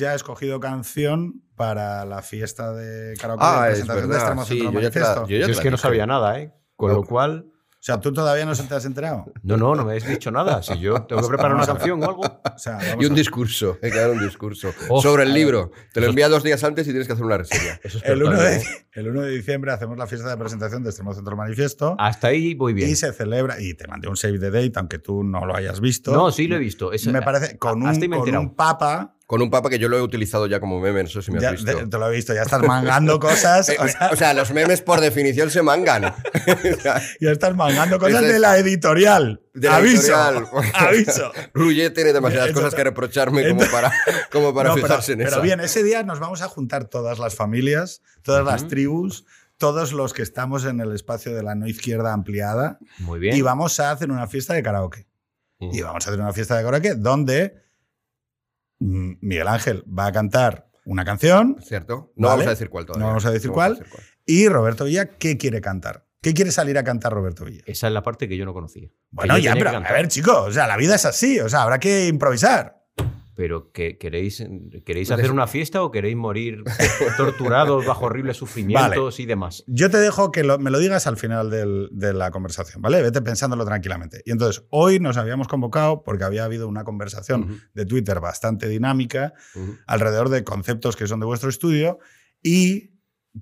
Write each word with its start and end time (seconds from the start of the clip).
ya 0.00 0.14
escogido 0.14 0.58
canción 0.58 1.42
para 1.54 2.04
la 2.04 2.22
fiesta 2.22 2.72
de 2.72 3.14
karaoke 3.20 3.44
Ah, 3.46 3.66
de 3.66 3.72
es 3.74 3.84
presentación 3.86 4.02
de 4.10 4.16
verdad, 4.16 4.20
Extremo 4.22 4.44
sí, 4.44 4.54
Centro 4.60 4.72
yo 4.72 4.80
ya 4.80 5.14
yo 5.26 5.26
ya 5.38 5.46
Yo 5.46 5.52
es 5.52 5.60
que 5.60 5.70
no 5.70 5.76
sabía 5.76 6.06
nada, 6.06 6.40
¿eh? 6.40 6.52
Con 6.76 6.92
lo 6.92 7.04
cual, 7.04 7.46
O 7.46 7.82
sea, 7.82 7.98
tú 8.00 8.12
todavía 8.12 8.44
no 8.46 8.54
se 8.54 8.62
te 8.64 8.74
has 8.74 8.84
enterado. 8.86 9.32
no, 9.42 9.56
no, 9.58 9.74
no 9.74 9.84
me 9.84 9.90
habéis 9.92 10.06
dicho 10.06 10.30
nada. 10.30 10.62
Si 10.62 10.78
yo 10.80 11.02
tengo 11.02 11.20
que 11.22 11.28
preparar 11.28 11.54
una 11.54 11.66
canción 11.72 12.02
o 12.02 12.06
algo. 12.06 12.22
O 12.22 12.58
sea, 12.58 12.76
vamos 12.76 12.96
Y 13.02 13.06
un 13.06 13.12
a- 13.12 13.14
discurso, 13.14 13.78
hay 13.82 13.90
que 13.90 13.98
dar 13.98 14.10
un 14.10 14.20
discurso. 14.20 14.72
Oh, 14.88 15.00
sobre 15.02 15.22
el 15.24 15.30
a 15.30 15.34
libro. 15.34 15.70
Te 15.92 16.00
lo 16.00 16.06
envía 16.08 16.28
dos 16.30 16.42
días 16.42 16.62
antes 16.64 16.86
y 16.86 16.90
tienes 16.90 17.06
que 17.06 17.12
hacer 17.14 17.24
una 17.24 17.36
reseña. 17.38 17.78
Eso 17.84 17.98
es 17.98 18.04
el, 18.04 18.22
1 18.22 18.36
perfecto, 18.36 18.68
de, 18.68 18.74
¿eh? 18.76 18.86
el 18.92 19.08
1 19.08 19.20
de 19.22 19.30
diciembre 19.30 19.72
hacemos 19.72 19.96
la 19.98 20.06
fiesta 20.06 20.28
de 20.30 20.36
presentación 20.38 20.82
de 20.82 20.90
Extremo 20.90 21.14
Centro 21.14 21.36
Manifiesto. 21.36 21.96
Hasta 21.98 22.28
ahí 22.28 22.54
voy 22.54 22.72
bien. 22.74 22.88
Y 22.90 22.96
se 22.96 23.12
celebra, 23.12 23.60
y 23.60 23.72
te 23.74 23.86
mandé 23.88 24.08
un 24.08 24.16
save 24.16 24.38
the 24.38 24.50
date, 24.50 24.72
aunque 24.76 24.98
tú 24.98 25.22
no 25.22 25.44
lo 25.46 25.54
hayas 25.56 25.80
visto. 25.80 26.12
No, 26.12 26.30
sí 26.32 26.48
lo 26.48 26.56
he 26.56 26.58
visto. 26.58 26.92
Es- 26.92 27.06
me 27.06 27.22
parece, 27.22 27.56
con, 27.58 27.82
un, 27.82 28.00
con 28.10 28.36
un 28.36 28.54
papa. 28.54 29.16
Con 29.30 29.42
un 29.42 29.48
papa 29.48 29.70
que 29.70 29.78
yo 29.78 29.88
lo 29.88 29.96
he 29.96 30.02
utilizado 30.02 30.48
ya 30.48 30.58
como 30.58 30.80
meme, 30.80 31.04
no 31.04 31.08
sé 31.08 31.22
si 31.22 31.30
me 31.30 31.36
has 31.38 31.42
ya- 31.44 31.50
visto. 31.52 31.66
te, 31.78 31.86
te 31.86 31.98
lo 31.98 32.10
he 32.10 32.16
visto, 32.16 32.34
ya 32.34 32.42
estás 32.42 32.60
mangando 32.62 33.20
cosas. 33.20 33.68
Eh, 33.70 33.76
o 33.78 33.86
sea, 33.86 34.10
o 34.12 34.16
sea, 34.16 34.34
los 34.34 34.50
memes 34.52 34.82
por 34.82 34.98
definición 35.00 35.50
se 35.52 35.62
mangan. 35.62 36.06
O 36.76 36.80
sea, 36.80 37.00
ya 37.20 37.30
estás 37.30 37.54
mangando 37.54 38.00
cosas 38.00 38.24
Ese- 38.24 38.32
de 38.32 38.38
la 38.40 38.58
editorial. 38.58 39.40
de 39.54 39.68
la 39.68 39.76
aviso. 39.76 40.12
editorial. 40.12 40.46
Aviso. 40.74 41.32
Ruye 41.54 41.90
tiene 41.90 42.12
demasiadas 42.12 42.48
Entonces- 42.48 42.70
cosas 42.70 42.76
que 42.76 42.82
reprocharme 42.82 43.48
como 43.48 43.62
para, 43.70 43.92
como 44.32 44.52
para 44.52 44.70
No, 44.70 44.74
pero- 44.74 44.86
fijarse 44.88 45.12
en 45.12 45.18
pero, 45.18 45.30
eso. 45.30 45.42
bien, 45.42 45.60
ese 45.60 45.84
día 45.84 46.02
nos 46.02 46.18
vamos 46.18 46.42
a 46.42 46.48
juntar 46.48 46.86
todas 46.86 47.20
las 47.20 47.36
familias, 47.36 48.02
todas 48.22 48.44
las 48.44 48.62
Ujú. 48.62 48.70
tribus, 48.70 49.24
todos 49.58 49.92
los 49.92 50.12
que 50.12 50.22
estamos 50.22 50.64
en 50.64 50.80
el 50.80 50.92
espacio 50.92 51.32
de 51.36 51.44
la 51.44 51.54
no 51.54 51.68
izquierda 51.68 52.12
ampliada 52.12 52.78
Muy 52.98 53.20
bien. 53.20 53.36
y 53.36 53.42
vamos 53.42 53.78
a 53.78 53.92
hacer 53.92 54.10
una 54.10 54.26
fiesta 54.26 54.54
de 54.54 54.62
karaoke. 54.64 55.06
Y 55.60 55.82
vamos 55.82 56.04
a 56.04 56.10
hacer 56.10 56.20
una 56.20 56.32
fiesta 56.32 56.56
de 56.56 56.64
karaoke 56.64 56.94
donde 56.96 57.69
Miguel 58.80 59.46
Ángel 59.48 59.84
va 59.86 60.06
a 60.06 60.12
cantar 60.12 60.68
una 60.84 61.04
canción 61.04 61.56
¿Cierto? 61.62 62.12
No 62.16 62.28
Vale. 62.28 62.38
vamos 62.38 62.46
a 62.46 62.50
decir 62.50 62.68
cuál 62.70 62.86
todavía. 62.86 63.02
No 63.02 63.08
vamos 63.08 63.26
a 63.26 63.30
decir 63.30 63.48
No 63.48 63.54
cuál. 63.54 63.74
decir 63.74 63.86
cuál. 63.92 64.02
y 64.26 64.48
Roberto 64.48 64.84
Villa, 64.86 65.06
¿qué 65.18 65.36
quiere 65.36 65.60
cantar? 65.60 66.06
¿Qué 66.22 66.34
quiere 66.34 66.50
salir 66.50 66.76
a 66.78 66.84
cantar 66.84 67.12
Roberto 67.12 67.44
Villa? 67.44 67.62
Esa 67.66 67.86
es 67.86 67.92
la 67.92 68.02
parte 68.02 68.28
que 68.28 68.36
yo 68.36 68.44
no 68.44 68.52
conocía. 68.52 68.88
Bueno, 69.10 69.38
ya, 69.38 69.54
pero 69.54 69.70
a 69.70 69.80
ver, 69.92 70.08
chicos, 70.08 70.48
o 70.48 70.52
sea, 70.52 70.66
la 70.66 70.76
vida 70.76 70.94
es 70.96 71.04
así, 71.04 71.38
o 71.40 71.48
sea, 71.48 71.62
habrá 71.62 71.78
que 71.78 72.08
improvisar. 72.08 72.79
Pero 73.40 73.72
que 73.72 73.96
queréis, 73.96 74.44
¿queréis 74.84 75.10
hacer 75.10 75.30
una 75.32 75.46
fiesta 75.46 75.82
o 75.82 75.90
queréis 75.90 76.14
morir 76.14 76.62
torturados 77.16 77.86
bajo 77.86 78.04
horribles 78.04 78.36
sufrimientos 78.36 79.18
y 79.18 79.24
demás? 79.24 79.64
Yo 79.66 79.90
te 79.90 79.96
dejo 79.96 80.30
que 80.30 80.44
lo- 80.44 80.58
me 80.58 80.70
lo 80.70 80.78
digas 80.78 81.06
al 81.06 81.16
final 81.16 81.48
del- 81.48 81.88
de 81.90 82.12
la 82.12 82.30
conversación, 82.32 82.82
¿vale? 82.82 83.00
Vete 83.00 83.22
pensándolo 83.22 83.64
tranquilamente. 83.64 84.20
Y 84.26 84.32
entonces, 84.32 84.62
hoy 84.68 85.00
nos 85.00 85.16
habíamos 85.16 85.48
convocado 85.48 86.02
porque 86.02 86.24
había 86.24 86.44
habido 86.44 86.68
una 86.68 86.84
conversación 86.84 87.44
Ujú. 87.44 87.54
de 87.72 87.86
Twitter 87.86 88.20
bastante 88.20 88.68
dinámica 88.68 89.32
alrededor 89.86 90.28
de 90.28 90.44
conceptos 90.44 90.94
que 90.94 91.06
son 91.06 91.20
de 91.20 91.24
vuestro 91.24 91.48
estudio 91.48 91.98
y 92.42 92.90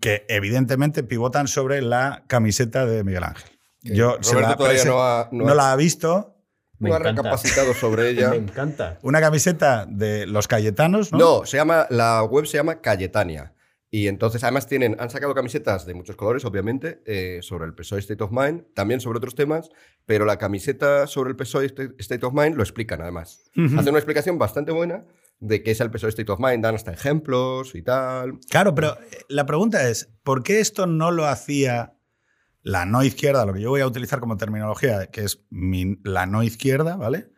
que 0.01 0.27
evidentemente 0.29 1.03
pivotan 1.03 1.49
sobre 1.49 1.83
la 1.83 2.23
camiseta 2.29 2.87
de 2.87 3.03
Miguel 3.03 3.25
Ángel. 3.25 3.51
Yo 3.83 4.17
se 4.21 4.35
Roberto 4.35 4.51
la 4.51 4.57
todavía 4.57 4.85
no 4.85 5.03
ha, 5.03 5.29
no 5.33 5.45
no 5.47 5.51
ha- 5.51 5.55
la 5.57 5.73
ha 5.73 5.77
visto. 5.77 6.37
Me 6.79 6.89
no 6.91 6.95
ha 6.95 6.99
encanta. 6.99 7.23
recapacitado 7.23 7.75
sobre 7.75 8.09
ella. 8.11 8.31
Me 8.31 8.37
encanta. 8.37 8.99
Una 9.03 9.21
camiseta 9.21 9.87
de 9.87 10.27
los 10.27 10.49
Cayetanos, 10.49 11.13
¿no? 11.13 11.19
No, 11.19 11.47
se 11.47 11.57
llama, 11.57 11.87
la 11.91 12.23
web 12.25 12.47
se 12.47 12.57
llama 12.59 12.81
Cayetania. 12.81 13.55
Y 13.91 14.09
entonces, 14.09 14.45
además, 14.45 14.67
tienen, 14.67 14.97
han 15.01 15.09
sacado 15.09 15.35
camisetas 15.35 15.87
de 15.87 15.95
muchos 15.95 16.15
colores, 16.15 16.45
obviamente, 16.45 17.01
eh, 17.07 17.39
sobre 17.41 17.65
el 17.65 17.75
PSOE 17.75 18.01
State 18.01 18.23
of 18.23 18.31
Mind, 18.33 18.65
también 18.75 19.01
sobre 19.01 19.17
otros 19.17 19.35
temas, 19.35 19.71
pero 20.05 20.27
la 20.27 20.37
camiseta 20.37 21.07
sobre 21.07 21.31
el 21.31 21.37
PSOE 21.37 21.65
State 21.67 21.95
State 21.99 22.27
of 22.27 22.35
Mind 22.35 22.55
lo 22.55 22.63
explican, 22.63 23.01
además. 23.01 23.45
Hacen 23.57 23.89
una 23.89 23.99
explicación 23.99 24.39
bastante 24.39 24.73
buena 24.73 25.07
de 25.41 25.63
qué 25.63 25.71
es 25.71 25.81
el 25.81 25.91
PSOE 25.91 26.11
State 26.11 26.31
of 26.31 26.39
Mind, 26.39 26.63
dan 26.63 26.75
hasta 26.75 26.93
ejemplos 26.93 27.75
y 27.75 27.81
tal. 27.83 28.39
Claro, 28.51 28.75
pero 28.75 28.99
eh, 29.11 29.25
la 29.29 29.47
pregunta 29.47 29.89
es, 29.89 30.13
¿por 30.23 30.43
qué 30.43 30.61
esto 30.61 30.87
no 30.87 31.11
lo 31.11 31.25
hacía 31.27 31.95
la 32.69 32.85
no 32.85 33.03
izquierda, 33.03 33.47
lo 33.47 33.55
que 33.55 33.63
yo 33.63 33.71
voy 33.71 33.81
a 33.81 33.87
utilizar 33.87 34.21
como 34.21 34.37
terminología, 34.37 35.07
que 35.07 35.25
es 35.25 35.41
la 36.05 36.27
no 36.27 36.43
izquierda, 36.43 36.97
¿vale? 36.97 37.31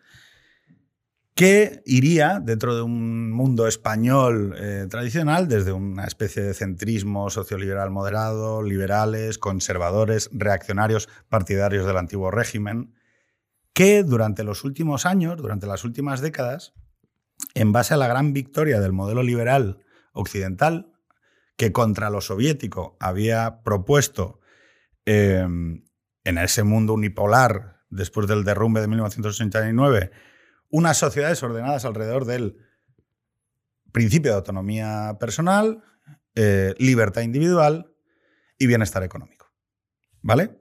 Que 1.36 1.82
iría 1.86 2.40
dentro 2.40 2.74
de 2.74 2.82
un 2.82 3.30
mundo 3.30 3.68
español 3.68 4.56
eh, 4.58 4.88
tradicional, 4.90 5.46
desde 5.46 5.70
una 5.70 6.04
especie 6.04 6.42
de 6.42 6.52
centrismo 6.52 7.30
socioliberal 7.30 7.92
moderado, 7.92 8.64
liberales, 8.64 9.38
conservadores, 9.38 10.30
reaccionarios, 10.32 11.08
partidarios 11.28 11.86
del 11.86 11.98
antiguo 11.98 12.32
régimen, 12.32 12.96
que 13.72 14.02
durante 14.02 14.42
los 14.42 14.64
últimos 14.64 15.06
años, 15.06 15.36
durante 15.36 15.68
las 15.68 15.84
últimas 15.84 16.20
décadas, 16.20 16.74
en 17.54 17.70
base 17.70 17.94
a 17.94 17.98
la 17.98 18.08
gran 18.08 18.32
victoria 18.32 18.80
del 18.80 18.92
modelo 18.92 19.22
liberal 19.22 19.78
occidental, 20.12 20.90
que 21.56 21.70
contra 21.70 22.10
lo 22.10 22.20
soviético 22.20 22.96
había 22.98 23.62
propuesto 23.62 24.39
eh, 25.12 25.40
en 25.40 26.38
ese 26.38 26.62
mundo 26.62 26.94
unipolar, 26.94 27.80
después 27.88 28.28
del 28.28 28.44
derrumbe 28.44 28.80
de 28.80 28.86
1989, 28.86 30.12
unas 30.68 30.98
sociedades 30.98 31.42
ordenadas 31.42 31.84
alrededor 31.84 32.26
del 32.26 32.58
principio 33.90 34.30
de 34.30 34.36
autonomía 34.36 35.16
personal, 35.18 35.82
eh, 36.36 36.74
libertad 36.78 37.22
individual 37.22 37.92
y 38.56 38.68
bienestar 38.68 39.02
económico. 39.02 39.52
¿Vale? 40.22 40.60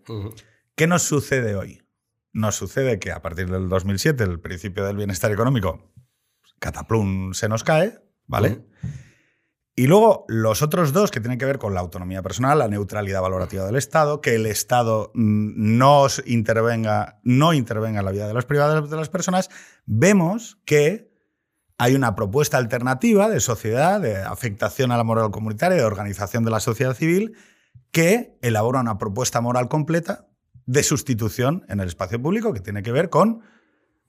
¿Qué 0.73 0.87
nos 0.87 1.03
sucede 1.03 1.53
hoy? 1.53 1.83
Nos 2.31 2.55
sucede 2.55 2.97
que 2.97 3.11
a 3.11 3.21
partir 3.21 3.51
del 3.51 3.69
2007 3.69 4.23
el 4.23 4.39
principio 4.39 4.83
del 4.83 4.97
bienestar 4.97 5.31
económico, 5.31 5.93
cataplum, 6.57 7.33
se 7.33 7.49
nos 7.49 7.63
cae, 7.63 7.99
¿vale? 8.25 8.65
Y 9.79 9.87
luego 9.87 10.25
los 10.27 10.61
otros 10.61 10.91
dos 10.91 11.09
que 11.09 11.21
tienen 11.21 11.39
que 11.39 11.45
ver 11.45 11.57
con 11.57 11.73
la 11.73 11.79
autonomía 11.79 12.21
personal, 12.21 12.59
la 12.59 12.67
neutralidad 12.67 13.21
valorativa 13.21 13.65
del 13.65 13.77
Estado, 13.77 14.19
que 14.19 14.35
el 14.35 14.45
Estado 14.45 15.09
mm, 15.13 15.77
no 15.77 16.05
intervenga, 16.25 17.21
no 17.23 17.53
intervenga 17.53 17.99
en 17.99 18.05
la 18.05 18.11
vida 18.11 18.27
de 18.27 18.33
las 18.33 18.43
privadas 18.43 18.89
de 18.89 18.97
las 18.97 19.07
personas, 19.07 19.49
vemos 19.85 20.57
que 20.65 21.13
hay 21.77 21.95
una 21.95 22.13
propuesta 22.13 22.57
alternativa 22.57 23.29
de 23.29 23.39
sociedad, 23.39 24.01
de 24.01 24.17
afectación 24.17 24.91
a 24.91 24.97
la 24.97 25.05
moral 25.05 25.31
comunitaria, 25.31 25.77
de 25.77 25.85
organización 25.85 26.43
de 26.43 26.51
la 26.51 26.59
sociedad 26.59 26.93
civil, 26.93 27.37
que 27.93 28.37
elabora 28.41 28.81
una 28.81 28.97
propuesta 28.97 29.39
moral 29.39 29.69
completa 29.69 30.27
de 30.65 30.83
sustitución 30.83 31.63
en 31.69 31.79
el 31.79 31.87
espacio 31.87 32.21
público 32.21 32.51
que 32.51 32.59
tiene 32.59 32.83
que 32.83 32.91
ver 32.91 33.09
con, 33.09 33.43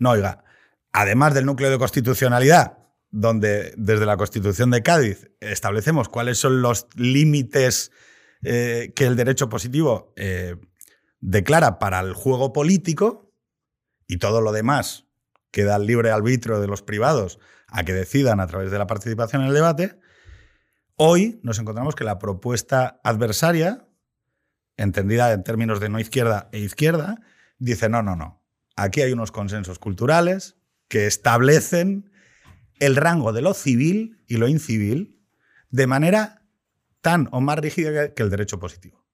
no, 0.01 0.11
oiga, 0.11 0.43
además 0.91 1.33
del 1.33 1.47
núcleo 1.47 1.71
de 1.71 1.79
constitucionalidad, 1.79 2.80
donde 3.11 3.75
desde 3.77 4.07
la 4.07 4.17
Constitución 4.17 4.71
de 4.71 4.83
Cádiz 4.83 5.31
establecemos 5.41 6.09
cuáles 6.09 6.39
son 6.39 6.63
los 6.63 6.87
límites 6.95 7.91
eh, 8.43 8.93
que 8.95 9.07
el 9.07 9.17
derecho 9.17 9.49
positivo 9.49 10.13
eh, 10.17 10.57
declara 11.21 11.79
para 11.79 12.01
el 12.01 12.15
juego 12.15 12.53
político 12.53 13.33
y 14.07 14.19
todo 14.19 14.41
lo 14.41 14.53
demás 14.53 15.07
queda 15.51 15.75
al 15.75 15.87
libre 15.87 16.11
arbitrio 16.11 16.61
de 16.61 16.69
los 16.69 16.83
privados 16.83 17.39
a 17.69 17.85
que 17.85 17.93
decidan 17.93 18.41
a 18.41 18.47
través 18.47 18.71
de 18.71 18.79
la 18.79 18.87
participación 18.87 19.43
en 19.43 19.49
el 19.49 19.55
debate, 19.55 19.99
hoy 20.97 21.41
nos 21.43 21.59
encontramos 21.59 21.95
que 21.95 22.05
la 22.05 22.19
propuesta 22.19 23.01
adversaria, 23.05 23.87
entendida 24.77 25.33
en 25.33 25.43
términos 25.43 25.81
de 25.81 25.89
no 25.89 26.01
izquierda 26.01 26.49
e 26.53 26.59
izquierda, 26.59 27.21
dice, 27.59 27.89
no, 27.89 28.03
no, 28.03 28.17
no, 28.17 28.43
aquí 28.77 29.03
hay 29.03 29.13
unos 29.13 29.33
consensos 29.33 29.79
culturales 29.79 30.57
que 30.89 31.07
establecen 31.07 32.10
el 32.81 32.97
rango 32.97 33.33
de 33.33 33.43
lo 33.43 33.55
civil 33.55 34.23
y 34.27 34.39
lo 34.39 34.49
incivil 34.49 35.21
de 35.71 35.87
manera 35.87 36.43
tan 37.01 37.29
o 37.31 37.41
más 37.41 37.59
rígida 37.59 38.15
que 38.15 38.23
el 38.23 38.31
derecho 38.31 38.59
positivo. 38.59 39.07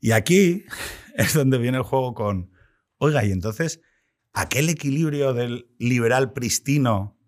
Y 0.00 0.12
aquí 0.12 0.64
es 1.16 1.34
donde 1.34 1.58
viene 1.58 1.78
el 1.78 1.82
juego 1.82 2.14
con, 2.14 2.52
oiga, 2.98 3.24
y 3.24 3.32
entonces, 3.32 3.80
aquel 4.32 4.68
equilibrio 4.68 5.34
del 5.34 5.74
liberal 5.78 6.32
pristino 6.32 7.18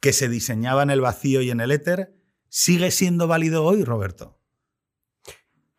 que 0.00 0.12
se 0.12 0.28
diseñaba 0.28 0.82
en 0.82 0.90
el 0.90 1.00
vacío 1.00 1.42
y 1.42 1.50
en 1.50 1.60
el 1.60 1.70
éter, 1.70 2.14
¿sigue 2.48 2.90
siendo 2.90 3.28
válido 3.28 3.64
hoy, 3.64 3.84
Roberto? 3.84 4.40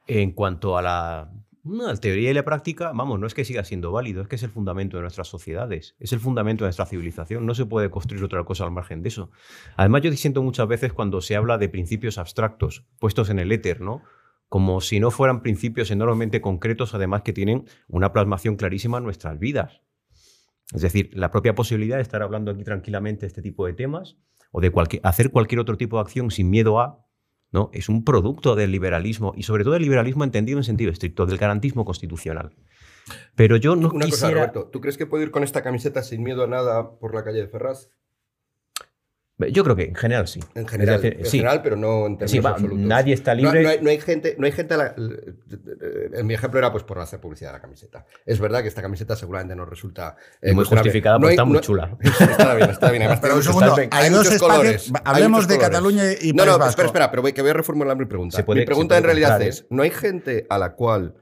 En 0.06 0.31
cuanto 0.31 0.78
a 0.78 0.81
la, 0.81 1.31
la 1.63 1.95
teoría 1.95 2.31
y 2.31 2.33
la 2.33 2.44
práctica, 2.44 2.92
vamos, 2.94 3.19
no 3.19 3.27
es 3.27 3.33
que 3.33 3.45
siga 3.45 3.63
siendo 3.63 3.92
válido, 3.92 4.21
es 4.21 4.27
que 4.27 4.36
es 4.36 4.44
el 4.44 4.50
fundamento 4.50 4.98
de 4.98 5.01
nuestras 5.01 5.27
sociedades, 5.30 5.95
es 6.00 6.12
el 6.12 6.19
fundamento 6.19 6.65
de 6.65 6.68
nuestra 6.68 6.86
civilización. 6.86 7.45
No 7.45 7.56
se 7.56 7.65
puede 7.65 7.89
construir 7.89 8.24
otra 8.24 8.44
cosa 8.44 8.65
al 8.65 8.71
margen 8.71 9.01
de 9.01 9.10
eso. 9.10 9.31
Además, 9.77 10.01
yo 10.01 10.12
disiento 10.12 10.44
muchas 10.44 10.68
veces 10.68 10.92
cuando 10.92 11.21
se 11.21 11.36
habla 11.36 11.57
de 11.57 11.69
principios 11.69 12.18
abstractos 12.18 12.86
puestos 13.00 13.30
en 13.30 13.39
el 13.39 13.51
éter, 13.51 13.80
¿no? 13.81 14.01
Como 14.50 14.81
si 14.81 15.00
no 15.00 15.10
fueran 15.10 15.42
principios 15.42 15.89
enormemente 15.89 16.42
concretos, 16.42 16.94
además 16.94 17.21
que 17.21 17.33
tienen 17.33 17.65
una 17.88 18.12
plasmación 18.12 18.56
clarísima 18.56 18.98
en 18.98 19.06
nuestras 19.06 19.39
vidas. 19.39 19.81
Es 20.74 20.81
decir, 20.81 21.12
la 21.13 21.31
propia 21.31 21.56
posibilidad 21.56 21.95
de 21.95 22.01
estar 22.01 22.21
hablando 22.21 22.51
aquí 22.51 22.63
tranquilamente 22.63 23.21
de 23.21 23.27
este 23.27 23.42
tipo 23.42 23.65
de 23.65 23.74
temas 23.74 24.18
o 24.51 24.62
de 24.62 24.69
cualquier- 24.71 25.01
hacer 25.06 25.31
cualquier 25.31 25.60
otro 25.60 25.77
tipo 25.77 25.98
de 25.98 26.01
acción 26.01 26.30
sin 26.30 26.50
miedo 26.50 26.80
a, 26.80 27.06
¿no? 27.53 27.69
Es 27.71 27.88
un 27.88 28.03
producto 28.03 28.55
del 28.55 28.71
liberalismo 28.71 29.33
y 29.38 29.44
sobre 29.44 29.63
todo 29.63 29.73
del 29.73 29.83
liberalismo 29.83 30.23
entendido 30.23 30.57
en 30.57 30.63
sentido 30.63 30.91
estricto, 30.91 31.25
del 31.25 31.38
garantismo 31.38 31.85
constitucional. 31.85 32.51
Pero 33.35 33.57
yo 33.57 33.75
no 33.75 33.89
Una 33.89 34.05
cosa, 34.05 34.05
quisiera... 34.05 34.33
Roberto, 34.33 34.69
¿tú 34.71 34.81
crees 34.81 34.97
que 34.97 35.05
puedo 35.05 35.23
ir 35.23 35.31
con 35.31 35.44
esta 35.44 35.61
camiseta 35.61 36.03
sin 36.03 36.23
miedo 36.23 36.44
a 36.44 36.47
nada 36.47 36.97
por 37.00 37.13
la 37.13 37.23
calle 37.23 37.39
de 37.39 37.47
Ferraz? 37.47 37.89
Yo 39.51 39.63
creo 39.63 39.75
que 39.75 39.85
en 39.85 39.95
general 39.95 40.27
sí. 40.27 40.39
En 40.53 40.68
general, 40.68 41.01
decir, 41.01 41.19
en 41.19 41.25
sí. 41.25 41.38
general, 41.39 41.62
pero 41.63 41.75
no 41.75 42.06
en 42.06 42.18
términos 42.19 42.31
Sí, 42.31 42.39
va, 42.39 42.51
absolutos. 42.51 42.80
nadie 42.85 43.13
está 43.15 43.33
No- 43.33 43.41
libre. 43.41 43.63
No, 43.63 43.69
hay, 43.69 43.80
no 43.81 43.89
hay 43.89 44.00
gente, 44.00 44.35
no 44.38 44.45
hay 44.45 44.51
gente 44.51 44.75
a 44.75 44.77
la- 44.77 44.95
en 44.95 46.27
mi 46.27 46.35
ejemplo 46.35 46.59
era 46.59 46.71
pues 46.71 46.83
por 46.83 47.00
hacer 47.00 47.19
publicidad 47.19 47.50
de 47.50 47.53
la 47.57 47.62
camiseta. 47.62 48.06
Es 48.25 48.39
verdad 48.39 48.62
que 48.62 48.68
esta 48.68 48.81
camiseta 48.83 49.15
seguramente 49.15 49.56
nos 49.56 49.68
resulta 49.68 50.15
eh, 50.41 50.53
muy 50.53 50.65
justificada, 50.65 51.15
No 51.15 51.21
porque 51.21 51.30
hay- 51.31 51.33
está 51.35 51.45
muy 51.45 51.56
no- 51.56 51.62
chula. 51.62 51.97
Está 52.19 52.53
bien, 52.56 52.69
está 52.69 52.91
bien. 52.91 53.03
Además, 53.03 53.19
Pero 53.21 53.35
un 53.35 53.44
segundo, 53.44 53.75
hay 53.91 54.09
dos 54.12 54.27
espacios. 54.27 54.41
colores, 54.41 54.91
hay 54.94 55.01
hablemos 55.03 55.47
de 55.47 55.56
colores. 55.56 55.69
Cataluña 55.69 56.03
y 56.21 56.33
No, 56.33 56.45
no, 56.45 56.51
Vasco. 56.59 56.69
espera, 56.69 56.86
espera, 56.88 57.09
pero 57.12 57.21
voy, 57.24 57.33
que 57.33 57.41
voy 57.41 57.51
a 57.51 57.53
reformular 57.56 57.97
mi 57.97 58.06
pregunta. 58.06 58.45
Puede- 58.45 58.59
mi 58.62 58.65
pregunta 58.68 58.97
en 58.97 59.03
realidad 59.03 59.29
comprar, 59.29 59.50
es, 59.50 59.62
¿eh? 59.62 59.65
¿no 59.71 59.81
hay 59.83 59.89
gente 59.89 60.45
a 60.50 60.57
la 60.59 60.75
cual 60.75 61.15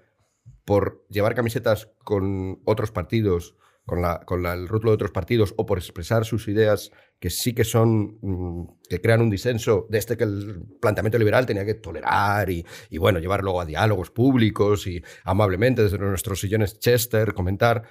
por 0.66 1.06
llevar 1.10 1.34
camisetas 1.34 1.90
con 2.04 2.60
otros 2.66 2.92
partidos, 2.92 3.56
con, 3.86 4.02
la, 4.02 4.20
con 4.26 4.44
la- 4.44 4.54
el 4.54 4.68
rótulo 4.68 4.92
de 4.92 4.96
otros 4.96 5.12
partidos 5.12 5.54
o 5.58 5.66
por 5.66 5.78
expresar 5.78 6.26
sus 6.26 6.48
ideas 6.48 6.92
que 7.20 7.30
sí 7.30 7.54
que 7.54 7.64
son, 7.64 8.18
mm, 8.22 8.68
que 8.90 9.02
crean 9.02 9.22
un 9.22 9.30
disenso 9.30 9.88
de 9.90 9.98
este 9.98 10.18
que 10.18 10.24
el 10.24 10.64
planteamiento 10.82 11.18
liberal 11.18 11.46
tenía 11.46 11.66
que 11.66 11.74
tolerar 11.76 12.50
y, 12.50 12.66
y, 12.90 12.98
bueno, 12.98 13.20
llevar 13.20 13.44
luego 13.44 13.62
a 13.62 13.66
diálogos 13.66 14.12
públicos 14.12 14.88
y 14.88 15.04
amablemente 15.24 15.84
desde 15.84 15.98
nuestros 15.98 16.40
sillones 16.40 16.80
Chester 16.80 17.34
comentar. 17.34 17.84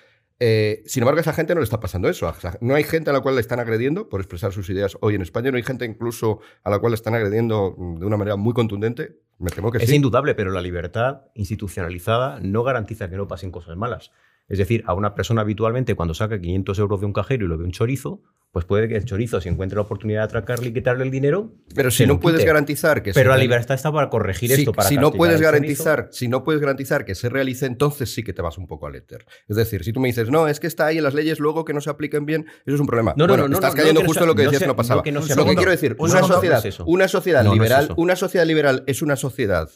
Eh, 0.42 0.82
sin 0.86 1.02
embargo, 1.02 1.18
a 1.18 1.20
esa 1.20 1.34
gente 1.34 1.54
no 1.54 1.60
le 1.60 1.64
está 1.64 1.80
pasando 1.80 2.08
eso. 2.08 2.26
O 2.26 2.32
sea, 2.34 2.56
No 2.62 2.74
hay 2.74 2.82
gente 2.84 3.10
a 3.10 3.12
la 3.12 3.20
cual 3.20 3.34
le 3.34 3.42
están 3.42 3.60
agrediendo 3.60 4.08
por 4.08 4.20
expresar 4.20 4.52
sus 4.52 4.70
ideas 4.70 4.96
hoy 5.02 5.14
en 5.14 5.20
España. 5.20 5.50
No 5.50 5.58
hay 5.58 5.62
gente 5.62 5.84
incluso 5.84 6.40
a 6.64 6.70
la 6.70 6.78
cual 6.78 6.92
le 6.92 6.94
están 6.94 7.14
agrediendo 7.14 7.74
mm, 7.76 7.98
de 8.00 8.06
una 8.06 8.16
manera 8.16 8.36
muy 8.36 8.54
contundente. 8.54 9.18
Me 9.38 9.50
temo 9.50 9.70
que 9.70 9.78
Es 9.78 9.88
sí. 9.90 9.96
indudable, 9.96 10.34
pero 10.34 10.50
la 10.50 10.62
libertad 10.62 11.24
institucionalizada 11.34 12.40
no 12.40 12.62
garantiza 12.62 13.10
que 13.10 13.16
no 13.16 13.28
pasen 13.28 13.50
cosas 13.50 13.76
malas. 13.76 14.12
Es 14.50 14.58
decir, 14.58 14.82
a 14.86 14.94
una 14.94 15.14
persona 15.14 15.42
habitualmente 15.42 15.94
cuando 15.94 16.12
saca 16.12 16.40
500 16.40 16.78
euros 16.80 17.00
de 17.00 17.06
un 17.06 17.12
cajero 17.12 17.46
y 17.46 17.48
lo 17.48 17.56
ve 17.56 17.64
un 17.64 17.70
chorizo, 17.70 18.20
pues 18.50 18.64
puede 18.64 18.88
que 18.88 18.96
el 18.96 19.04
chorizo, 19.04 19.40
si 19.40 19.48
encuentre 19.48 19.76
la 19.76 19.82
oportunidad 19.82 20.22
de 20.22 20.24
atracarle 20.24 20.70
y 20.70 20.72
quitarle 20.72 21.04
el 21.04 21.10
dinero, 21.12 21.54
Pero 21.72 21.92
si 21.92 22.04
no 22.04 22.18
puedes 22.18 22.44
garantizar 22.44 23.00
que 23.00 23.12
Pero 23.12 23.30
se 23.30 23.36
la 23.36 23.40
libertad 23.40 23.76
está 23.76 23.92
para 23.92 24.10
corregir 24.10 24.50
Sí, 24.50 24.62
esto, 24.62 24.72
para 24.72 24.88
si 24.88 24.96
no 24.96 25.12
puedes 25.12 25.40
garantizar, 25.40 26.08
si 26.10 26.26
no 26.26 26.42
puedes 26.42 26.60
garantizar 26.60 27.04
que 27.04 27.14
se 27.14 27.28
realice, 27.28 27.66
entonces 27.66 28.12
sí 28.12 28.24
que 28.24 28.32
te 28.32 28.42
vas 28.42 28.58
un 28.58 28.66
poco 28.66 28.88
al 28.88 28.96
éter. 28.96 29.24
Es 29.46 29.54
decir, 29.54 29.84
si 29.84 29.92
tú 29.92 30.00
me 30.00 30.08
dices, 30.08 30.30
no, 30.30 30.48
es 30.48 30.58
que 30.58 30.66
está 30.66 30.86
ahí 30.86 30.98
en 30.98 31.04
las 31.04 31.14
leyes, 31.14 31.38
luego 31.38 31.64
que 31.64 31.72
no 31.72 31.80
se 31.80 31.90
apliquen 31.90 32.26
bien, 32.26 32.46
eso 32.66 32.74
es 32.74 32.80
un 32.80 32.88
problema. 32.88 33.14
No, 33.16 33.28
no, 33.28 33.34
Bueno, 33.34 33.44
no, 33.44 33.50
no, 33.50 33.54
estás 33.54 33.76
cayendo 33.76 34.02
justo 34.04 34.24
en 34.24 34.28
lo 34.28 34.34
que 34.34 34.42
decías 34.42 34.62
que 34.62 34.66
no 34.66 34.74
pasaba. 34.74 35.04
que 35.04 35.12
lo 35.12 35.22
que 35.22 35.54
quiero 35.54 35.70
decir, 35.70 35.96
sociedad, 35.96 36.60
sociedad 37.06 37.44
liberal, 37.44 37.94
una 37.96 38.16
sociedad 38.16 38.46
liberal 38.46 38.82
es 38.88 39.00
una 39.00 39.14
sociedad 39.14 39.70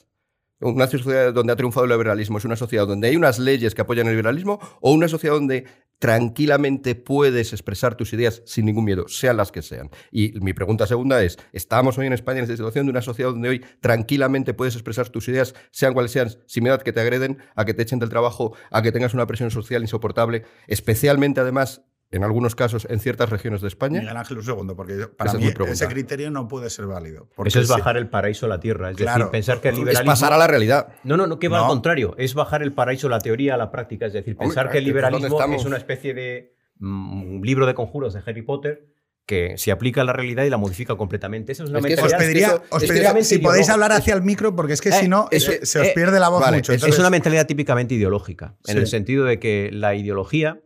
una 0.60 0.86
sociedad 0.86 1.32
donde 1.32 1.52
ha 1.52 1.56
triunfado 1.56 1.84
el 1.84 1.90
liberalismo 1.90 2.38
es 2.38 2.44
una 2.44 2.56
sociedad 2.56 2.86
donde 2.86 3.08
hay 3.08 3.16
unas 3.16 3.38
leyes 3.38 3.74
que 3.74 3.82
apoyan 3.82 4.06
el 4.06 4.16
liberalismo 4.16 4.58
o 4.80 4.92
una 4.92 5.08
sociedad 5.08 5.34
donde 5.34 5.64
tranquilamente 5.98 6.94
puedes 6.94 7.52
expresar 7.52 7.96
tus 7.96 8.12
ideas 8.12 8.42
sin 8.44 8.66
ningún 8.66 8.84
miedo, 8.84 9.08
sean 9.08 9.36
las 9.36 9.50
que 9.50 9.62
sean. 9.62 9.90
Y 10.10 10.32
mi 10.40 10.52
pregunta 10.52 10.86
segunda 10.86 11.22
es, 11.22 11.38
¿estamos 11.52 11.96
hoy 11.98 12.06
en 12.06 12.12
España 12.12 12.38
en 12.38 12.44
esta 12.44 12.56
situación 12.56 12.86
de 12.86 12.90
una 12.90 13.02
sociedad 13.02 13.30
donde 13.30 13.48
hoy 13.48 13.64
tranquilamente 13.80 14.54
puedes 14.54 14.74
expresar 14.74 15.08
tus 15.08 15.28
ideas, 15.28 15.54
sean 15.70 15.94
cuales 15.94 16.12
sean, 16.12 16.30
sin 16.46 16.62
miedo 16.62 16.76
a 16.76 16.78
que 16.78 16.92
te 16.92 17.00
agreden, 17.00 17.38
a 17.54 17.64
que 17.64 17.74
te 17.74 17.82
echen 17.82 17.98
del 17.98 18.10
trabajo, 18.10 18.54
a 18.70 18.82
que 18.82 18.92
tengas 18.92 19.14
una 19.14 19.26
presión 19.26 19.50
social 19.50 19.82
insoportable, 19.82 20.44
especialmente 20.66 21.40
además, 21.40 21.82
en 22.10 22.22
algunos 22.22 22.54
casos, 22.54 22.86
en 22.90 23.00
ciertas 23.00 23.28
regiones 23.30 23.60
de 23.60 23.68
España? 23.68 24.00
Miguel 24.00 24.16
Ángel, 24.16 24.38
un 24.38 24.44
segundo, 24.44 24.76
porque 24.76 25.08
para 25.16 25.32
mí 25.34 25.50
ese 25.68 25.88
criterio 25.88 26.30
no 26.30 26.46
puede 26.46 26.70
ser 26.70 26.86
válido. 26.86 27.28
porque 27.34 27.48
Eso 27.48 27.60
es 27.60 27.68
bajar 27.68 27.96
el 27.96 28.08
paraíso 28.08 28.46
a 28.46 28.48
la 28.48 28.60
tierra. 28.60 28.90
Es 28.90 28.96
Claro. 28.96 29.18
decir, 29.24 29.30
pensar 29.32 29.60
que 29.60 29.68
el 29.68 29.74
Es 29.74 29.78
Es 29.80 29.84
liberalismo. 29.86 30.12
pasar 30.12 30.32
a 30.32 30.38
la 30.38 30.46
realidad. 30.46 30.88
No, 31.02 31.16
no, 31.16 31.26
no, 31.26 31.38
que 31.38 31.48
va 31.48 31.58
No. 31.58 31.64
al 31.64 31.68
contrario. 31.70 32.14
Es 32.18 32.34
bajar 32.34 32.62
el 32.62 32.72
paraíso, 32.72 33.08
la 33.08 33.18
teoría 33.18 33.54
a 33.54 33.56
la 33.56 33.70
práctica. 33.70 34.06
Es 34.06 34.12
decir, 34.12 34.36
pensar 34.36 34.70
que 34.70 34.78
el 34.78 34.84
liberalismo 34.84 35.42
es 35.54 35.64
una 35.64 35.76
especie 35.76 36.14
de 36.14 36.54
mm, 36.78 37.42
libro 37.42 37.66
de 37.66 37.74
conjuros 37.74 38.14
de 38.14 38.20
Harry 38.26 38.42
Potter 38.42 38.86
que 39.26 39.56
se 39.56 39.72
aplica 39.72 40.02
a 40.02 40.04
la 40.04 40.12
realidad 40.12 40.44
y 40.44 40.50
la 40.50 40.58
modifica 40.58 40.96
completamente. 40.96 41.52
Esa 41.52 41.64
es 41.64 41.70
una 41.70 41.78
Es 41.78 41.86
que 41.86 41.92
eso- 41.94 42.02
Os 42.04 42.10
mentalidad. 42.10 42.20
es 42.20 42.26
que 42.26 42.26
pediría, 42.26 42.46
eso- 42.66 42.76
os 42.76 42.82
pediría 42.84 43.10
eso- 43.12 43.28
si 43.28 43.38
podéis 43.38 43.68
hablar 43.70 43.92
hacia 43.92 44.12
el 44.12 44.22
micro, 44.22 44.54
porque 44.54 44.74
es 44.74 44.80
que 44.82 44.90
Eh, 44.90 44.92
si 45.00 45.08
no, 45.08 45.28
eso- 45.30 45.52
se, 45.62 45.80
os 45.80 45.86
eh, 45.86 45.92
pierde 45.94 46.20
la 46.20 46.28
voz 46.28 46.42
vale, 46.42 46.58
mucho. 46.58 46.72
es- 46.74 46.98
una 46.98 47.08
mentalidad 47.10 47.46
típicamente 47.46 47.94
ideológica, 47.94 48.56
en 48.66 48.74
Sí. 48.74 48.80
el 48.80 48.86
sentido 48.86 49.24
de 49.24 49.38
que 49.38 49.70
la 49.72 49.94
ideología, 49.94 50.60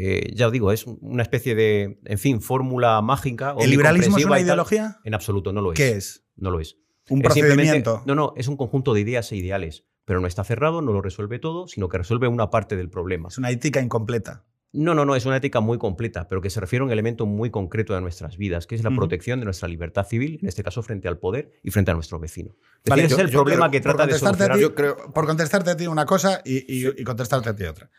eh, 0.00 0.32
ya 0.34 0.46
os 0.46 0.52
digo, 0.52 0.70
es 0.72 0.86
una 0.86 1.22
especie 1.22 1.54
de, 1.54 1.98
en 2.04 2.18
fin, 2.18 2.40
fórmula 2.40 3.00
mágica. 3.02 3.54
¿El 3.58 3.70
liberalismo 3.70 4.16
es 4.18 4.24
una 4.24 4.40
ideología? 4.40 4.98
En 5.04 5.14
absoluto, 5.14 5.52
no 5.52 5.60
lo 5.60 5.72
es. 5.72 5.76
¿Qué 5.76 5.90
es? 5.92 6.24
No 6.36 6.50
lo 6.50 6.60
es. 6.60 6.76
Un 7.10 7.18
Es 7.20 7.24
procedimiento. 7.24 8.02
No, 8.06 8.14
no, 8.14 8.32
es 8.36 8.48
un 8.48 8.56
conjunto 8.56 8.94
de 8.94 9.00
ideas 9.00 9.32
e 9.32 9.36
ideales, 9.36 9.84
pero 10.04 10.20
no 10.20 10.26
está 10.26 10.44
cerrado, 10.44 10.82
no 10.82 10.92
lo 10.92 11.00
resuelve 11.02 11.38
todo, 11.38 11.66
sino 11.66 11.88
que 11.88 11.98
resuelve 11.98 12.28
una 12.28 12.50
parte 12.50 12.76
del 12.76 12.90
problema. 12.90 13.28
Es 13.28 13.38
una 13.38 13.50
ética 13.50 13.80
incompleta. 13.80 14.44
No, 14.70 14.94
no, 14.94 15.06
no, 15.06 15.16
es 15.16 15.24
una 15.24 15.38
ética 15.38 15.60
muy 15.60 15.78
completa, 15.78 16.28
pero 16.28 16.42
que 16.42 16.50
se 16.50 16.60
refiere 16.60 16.82
a 16.82 16.84
un 16.84 16.92
elemento 16.92 17.24
muy 17.24 17.50
concreto 17.50 17.94
de 17.94 18.02
nuestras 18.02 18.36
vidas, 18.36 18.66
que 18.66 18.74
es 18.74 18.84
la 18.84 18.90
protección 18.94 19.38
de 19.40 19.46
nuestra 19.46 19.66
libertad 19.66 20.06
civil, 20.06 20.38
en 20.42 20.48
este 20.48 20.62
caso 20.62 20.82
frente 20.82 21.08
al 21.08 21.16
poder 21.18 21.52
y 21.62 21.70
frente 21.70 21.90
a 21.90 21.94
nuestro 21.94 22.18
vecino. 22.20 22.54
Es 22.84 22.90
Vale, 22.90 23.02
decir, 23.04 23.14
ese 23.14 23.22
yo- 23.22 23.28
es 23.28 23.30
el 23.30 23.34
problema 23.34 23.70
creo- 23.70 23.70
que 23.70 23.80
trata 23.80 24.06
de 24.06 24.18
solucionar. 24.18 24.56
ti- 24.56 24.62
Yo 24.62 24.74
creo- 24.74 24.96
Por 25.14 25.24
contestarte 25.26 25.70
a 25.70 25.76
ti 25.78 25.86
una 25.86 26.04
cosa 26.04 26.42
y, 26.44 26.58
y- 26.86 26.86
y 26.98 27.02
contestarte 27.04 27.48
a 27.48 27.56
ti 27.56 27.64
otra. 27.64 27.90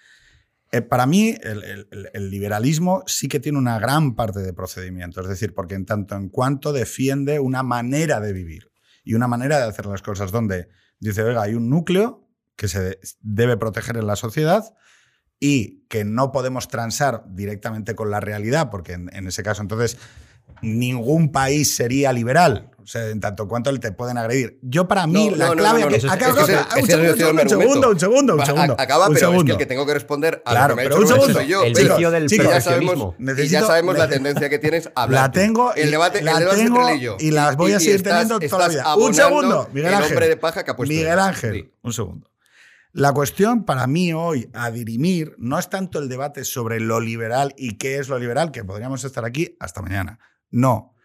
Eh, 0.72 0.82
para 0.82 1.08
mí, 1.08 1.36
el, 1.42 2.30
liberalismo 2.30 3.04
sí 3.08 3.28
que 3.28 3.40
tiene 3.40 3.58
una 3.58 3.80
gran 3.80 4.16
parte 4.16 4.40
de 4.40 4.54
procedimiento, 4.54 5.22
es 5.22 5.28
decir, 5.28 5.54
porque 5.56 5.76
en 5.76 5.86
tanto 5.86 6.16
en 6.16 6.30
cuanto 6.30 6.74
defiende 6.74 7.40
una 7.40 7.64
manera 7.64 8.20
de 8.20 8.34
vivir 8.34 8.72
y 9.04 9.16
una 9.16 9.28
manera 9.28 9.58
de 9.58 9.64
hacer 9.64 9.88
las 9.88 10.04
cosas, 10.04 10.32
donde 10.32 10.68
dice, 11.00 11.24
oiga, 11.24 11.42
hay 11.42 11.56
un 11.56 11.70
núcleo 11.70 12.30
que 12.56 12.68
se 12.68 13.00
debe 13.22 13.58
proteger 13.58 13.98
en 13.98 14.06
la 14.06 14.16
sociedad 14.16 14.64
y 15.40 15.88
que 15.88 16.04
no 16.04 16.32
podemos 16.32 16.68
transar 16.68 17.24
directamente 17.30 17.96
con 17.96 18.12
la 18.12 18.20
realidad, 18.20 18.70
porque 18.70 18.94
en 18.94 19.28
ese 19.28 19.42
caso 19.42 19.62
entonces 19.62 19.98
ningún 20.62 21.32
país 21.32 21.76
sería 21.76 22.12
liberal, 22.14 22.70
o 22.84 22.88
sea, 22.88 23.08
en 23.10 23.20
tanto 23.20 23.48
cuanto 23.48 23.78
te 23.80 23.92
pueden 23.92 24.18
agredir. 24.18 24.58
Yo 24.62 24.88
para 24.88 25.06
mí 25.08 25.30
No, 25.30 25.36
la 25.36 25.48
no, 25.50 25.54
clave... 25.56 25.82
no, 25.82 25.88
es- 25.90 26.04
es 26.04 26.04
un 26.04 26.10
segundo, 26.88 27.42
un 27.44 27.50
segundo, 27.50 27.90
un 27.92 28.00
segundo, 28.00 28.36
un 28.36 28.46
segundo. 28.46 28.76
Acaba, 28.80 29.08
un 29.08 29.14
pero 29.14 29.28
es 29.28 29.32
que 29.32 29.32
segundo. 29.32 29.54
el 29.54 29.58
que 29.60 29.66
tengo 29.66 29.86
que 29.86 29.94
responder 29.94 30.42
a 30.46 30.52
Claro, 30.52 30.70
lo 30.70 30.76
que 30.76 30.76
me 30.76 30.82
ha 30.82 30.90
pero 30.90 30.96
hecho 30.96 31.02
un 31.02 31.20
segundo. 31.22 31.40
soy 31.40 31.48
yo. 31.48 31.64
El 31.64 31.74
Pero- 31.74 31.96
vicio 31.96 32.12
del 32.12 32.24
y 32.26 32.28
ya 32.38 32.38
sabemos, 32.38 32.54
perfeccionismo. 32.62 33.16
y 33.20 33.24
ya 33.26 33.32
Necesito- 33.34 33.68
sabemos 33.68 33.98
la 33.98 34.10
tendencia 34.10 34.50
que 34.50 34.60
tienes 34.60 34.90
a 34.96 35.04
hablar 35.04 35.22
La 35.28 35.32
tengo 35.32 35.74
el 35.76 35.92
debate, 35.92 36.22
la 36.22 36.32
el 36.32 36.40
debate 36.40 36.58
tengo 36.64 36.80
entre 36.82 36.96
y 36.96 37.00
yo. 37.02 37.18
y 37.20 37.32
las 37.32 37.56
voy 37.56 37.74
a 37.74 37.80
seguir 37.80 38.02
teniendo 38.04 38.40
toda 38.40 38.68
la 38.68 38.68
vida. 38.70 38.96
Un 38.96 39.14
segundo, 39.14 39.70
Miguel 39.72 39.90
el 39.90 39.96
Ángel. 39.96 40.12
hombre 40.12 40.28
de 40.28 40.38
paja 40.38 40.64
que 40.64 40.72
ha 40.72 40.76
puesto 40.76 40.94
Miguel. 40.94 41.20
Ángel, 41.20 41.72
un 41.82 41.94
segundo. 41.94 42.30
La 42.92 43.14
cuestión 43.14 43.66
para 43.66 43.86
mí 43.86 44.14
hoy, 44.14 44.50
a 44.54 44.72
dirimir, 44.72 45.36
no 45.38 45.60
es 45.60 45.70
tanto 45.70 46.00
el 46.00 46.10
debate 46.10 46.44
sobre 46.44 46.80
lo 46.80 47.00
liberal 47.00 47.54
y 47.56 47.78
qué 47.78 48.00
es 48.00 48.10
lo 48.10 48.18
liberal, 48.18 48.52
que 48.52 48.64
podríamos 48.64 49.04
estar 49.04 49.26
aquí 49.26 49.56
hasta 49.60 49.84
mañana. 49.84 50.18
No. 50.52 50.96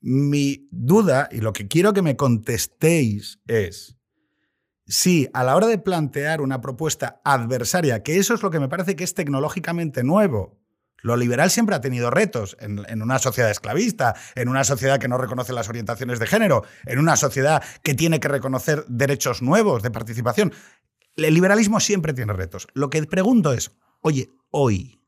Mi 0.00 0.68
duda 0.70 1.28
y 1.32 1.38
lo 1.38 1.52
que 1.52 1.66
quiero 1.66 1.92
que 1.92 2.02
me 2.02 2.16
contestéis 2.16 3.40
es 3.46 3.96
si 4.86 5.28
a 5.32 5.44
la 5.44 5.56
hora 5.56 5.66
de 5.66 5.78
plantear 5.78 6.40
una 6.40 6.60
propuesta 6.60 7.20
adversaria, 7.24 8.02
que 8.02 8.18
eso 8.18 8.34
es 8.34 8.42
lo 8.42 8.50
que 8.50 8.60
me 8.60 8.68
parece 8.68 8.96
que 8.96 9.04
es 9.04 9.14
tecnológicamente 9.14 10.04
nuevo, 10.04 10.60
lo 11.04 11.18
liberal 11.18 11.50
siempre 11.50 11.76
ha 11.76 11.82
tenido 11.82 12.10
retos 12.10 12.56
en, 12.60 13.02
una 13.02 13.18
sociedad 13.18 13.50
esclavista, 13.50 14.14
en 14.34 14.48
una 14.48 14.64
sociedad 14.64 14.98
que 14.98 15.06
no 15.06 15.18
reconoce 15.18 15.52
las 15.52 15.68
orientaciones 15.68 16.18
de 16.18 16.26
género, 16.26 16.64
en 16.86 16.98
una 16.98 17.16
sociedad 17.16 17.62
que 17.82 17.92
tiene 17.92 18.20
que 18.20 18.28
reconocer 18.28 18.86
derechos 18.88 19.42
nuevos 19.42 19.82
de 19.82 19.90
participación. 19.90 20.54
El 21.16 21.34
liberalismo 21.34 21.78
siempre 21.78 22.14
tiene 22.14 22.32
retos. 22.32 22.68
Lo 22.72 22.88
que 22.88 23.02
pregunto 23.02 23.52
es, 23.52 23.72
oye, 24.00 24.30
hoy, 24.50 24.98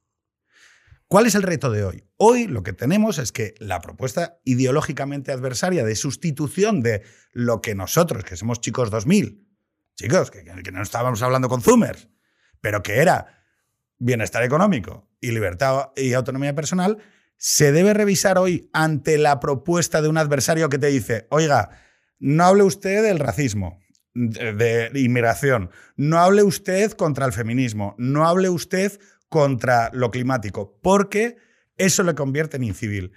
¿cuál 1.09 1.27
es 1.27 1.35
el 1.35 1.43
reto 1.43 1.71
de 1.71 1.85
hoy? 1.85 2.05
Hoy 2.17 2.47
lo 2.47 2.63
que 2.63 2.73
tenemos 2.73 3.19
es 3.19 3.33
que 3.33 3.55
la 3.59 3.81
propuesta 3.81 4.39
ideológicamente 4.45 5.33
adversaria 5.33 5.85
de 5.85 5.97
sustitución 5.97 6.83
de 6.83 7.03
lo 7.33 7.61
que 7.61 7.75
nosotros, 7.75 8.25
que 8.25 8.37
somos 8.37 8.61
chicos 8.61 8.91
2000, 8.91 9.47
chicos, 9.95 10.31
que, 10.31 10.45
que 10.45 10.73
no 10.73 10.83
estábamos 10.83 11.23
hablando 11.23 11.49
con 11.49 11.63
Zoomers, 11.63 12.09
pero 12.61 12.83
que 12.83 12.99
era 12.99 13.45
bienestar 13.99 14.43
económico 14.43 15.11
y 15.21 15.31
libertad 15.31 15.91
y 15.97 16.13
autonomía 16.13 16.55
personal, 16.55 16.99
se 17.39 17.73
debe 17.73 17.95
revisar 17.95 18.39
hoy 18.39 18.71
ante 18.73 19.19
la 19.19 19.41
propuesta 19.41 20.01
de 20.01 20.09
un 20.09 20.19
adversario 20.19 20.69
que 20.69 20.79
te 20.79 20.89
dice, 20.89 21.27
oiga, 21.31 21.71
no 22.19 22.45
hable 22.45 22.63
usted 22.63 23.03
del 23.03 23.19
racismo, 23.19 23.81
de 24.15 24.91
inmigración, 24.95 25.71
no 25.97 26.19
hable 26.19 26.43
usted 26.43 26.93
contra 26.93 27.27
el 27.27 27.35
feminismo, 27.35 27.95
no 27.99 28.27
hable 28.27 28.49
usted 28.49 28.99
contra 29.37 29.91
lo 29.93 30.11
climático, 30.11 30.79
porque 30.83 31.37
eso 31.77 32.03
le 32.03 32.15
convierte 32.15 32.57
en 32.57 32.65
incivil. 32.65 33.13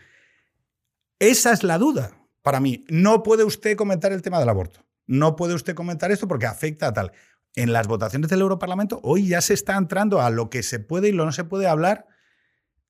Esa 1.19 1.53
es 1.53 1.63
la 1.63 1.77
duda 1.77 2.11
para 2.41 2.59
mí. 2.59 2.83
No 2.89 3.23
puede 3.23 3.43
usted 3.45 3.77
comentar 3.77 4.11
el 4.11 4.21
tema 4.21 4.39
del 4.39 4.49
aborto. 4.49 4.85
No 5.07 5.35
puede 5.37 5.53
usted 5.53 5.75
comentar 5.75 6.11
esto 6.11 6.27
porque 6.27 6.45
afecta 6.45 6.87
a 6.87 6.93
tal. 6.93 7.11
En 7.55 7.71
las 7.73 7.87
votaciones 7.87 8.29
del 8.29 8.41
Europarlamento 8.41 8.99
hoy 9.03 9.27
ya 9.27 9.41
se 9.41 9.53
está 9.53 9.75
entrando 9.77 10.21
a 10.21 10.29
lo 10.29 10.49
que 10.49 10.61
se 10.61 10.79
puede 10.79 11.07
y 11.09 11.11
lo 11.13 11.25
no 11.25 11.31
se 11.31 11.45
puede 11.45 11.67
hablar 11.67 12.05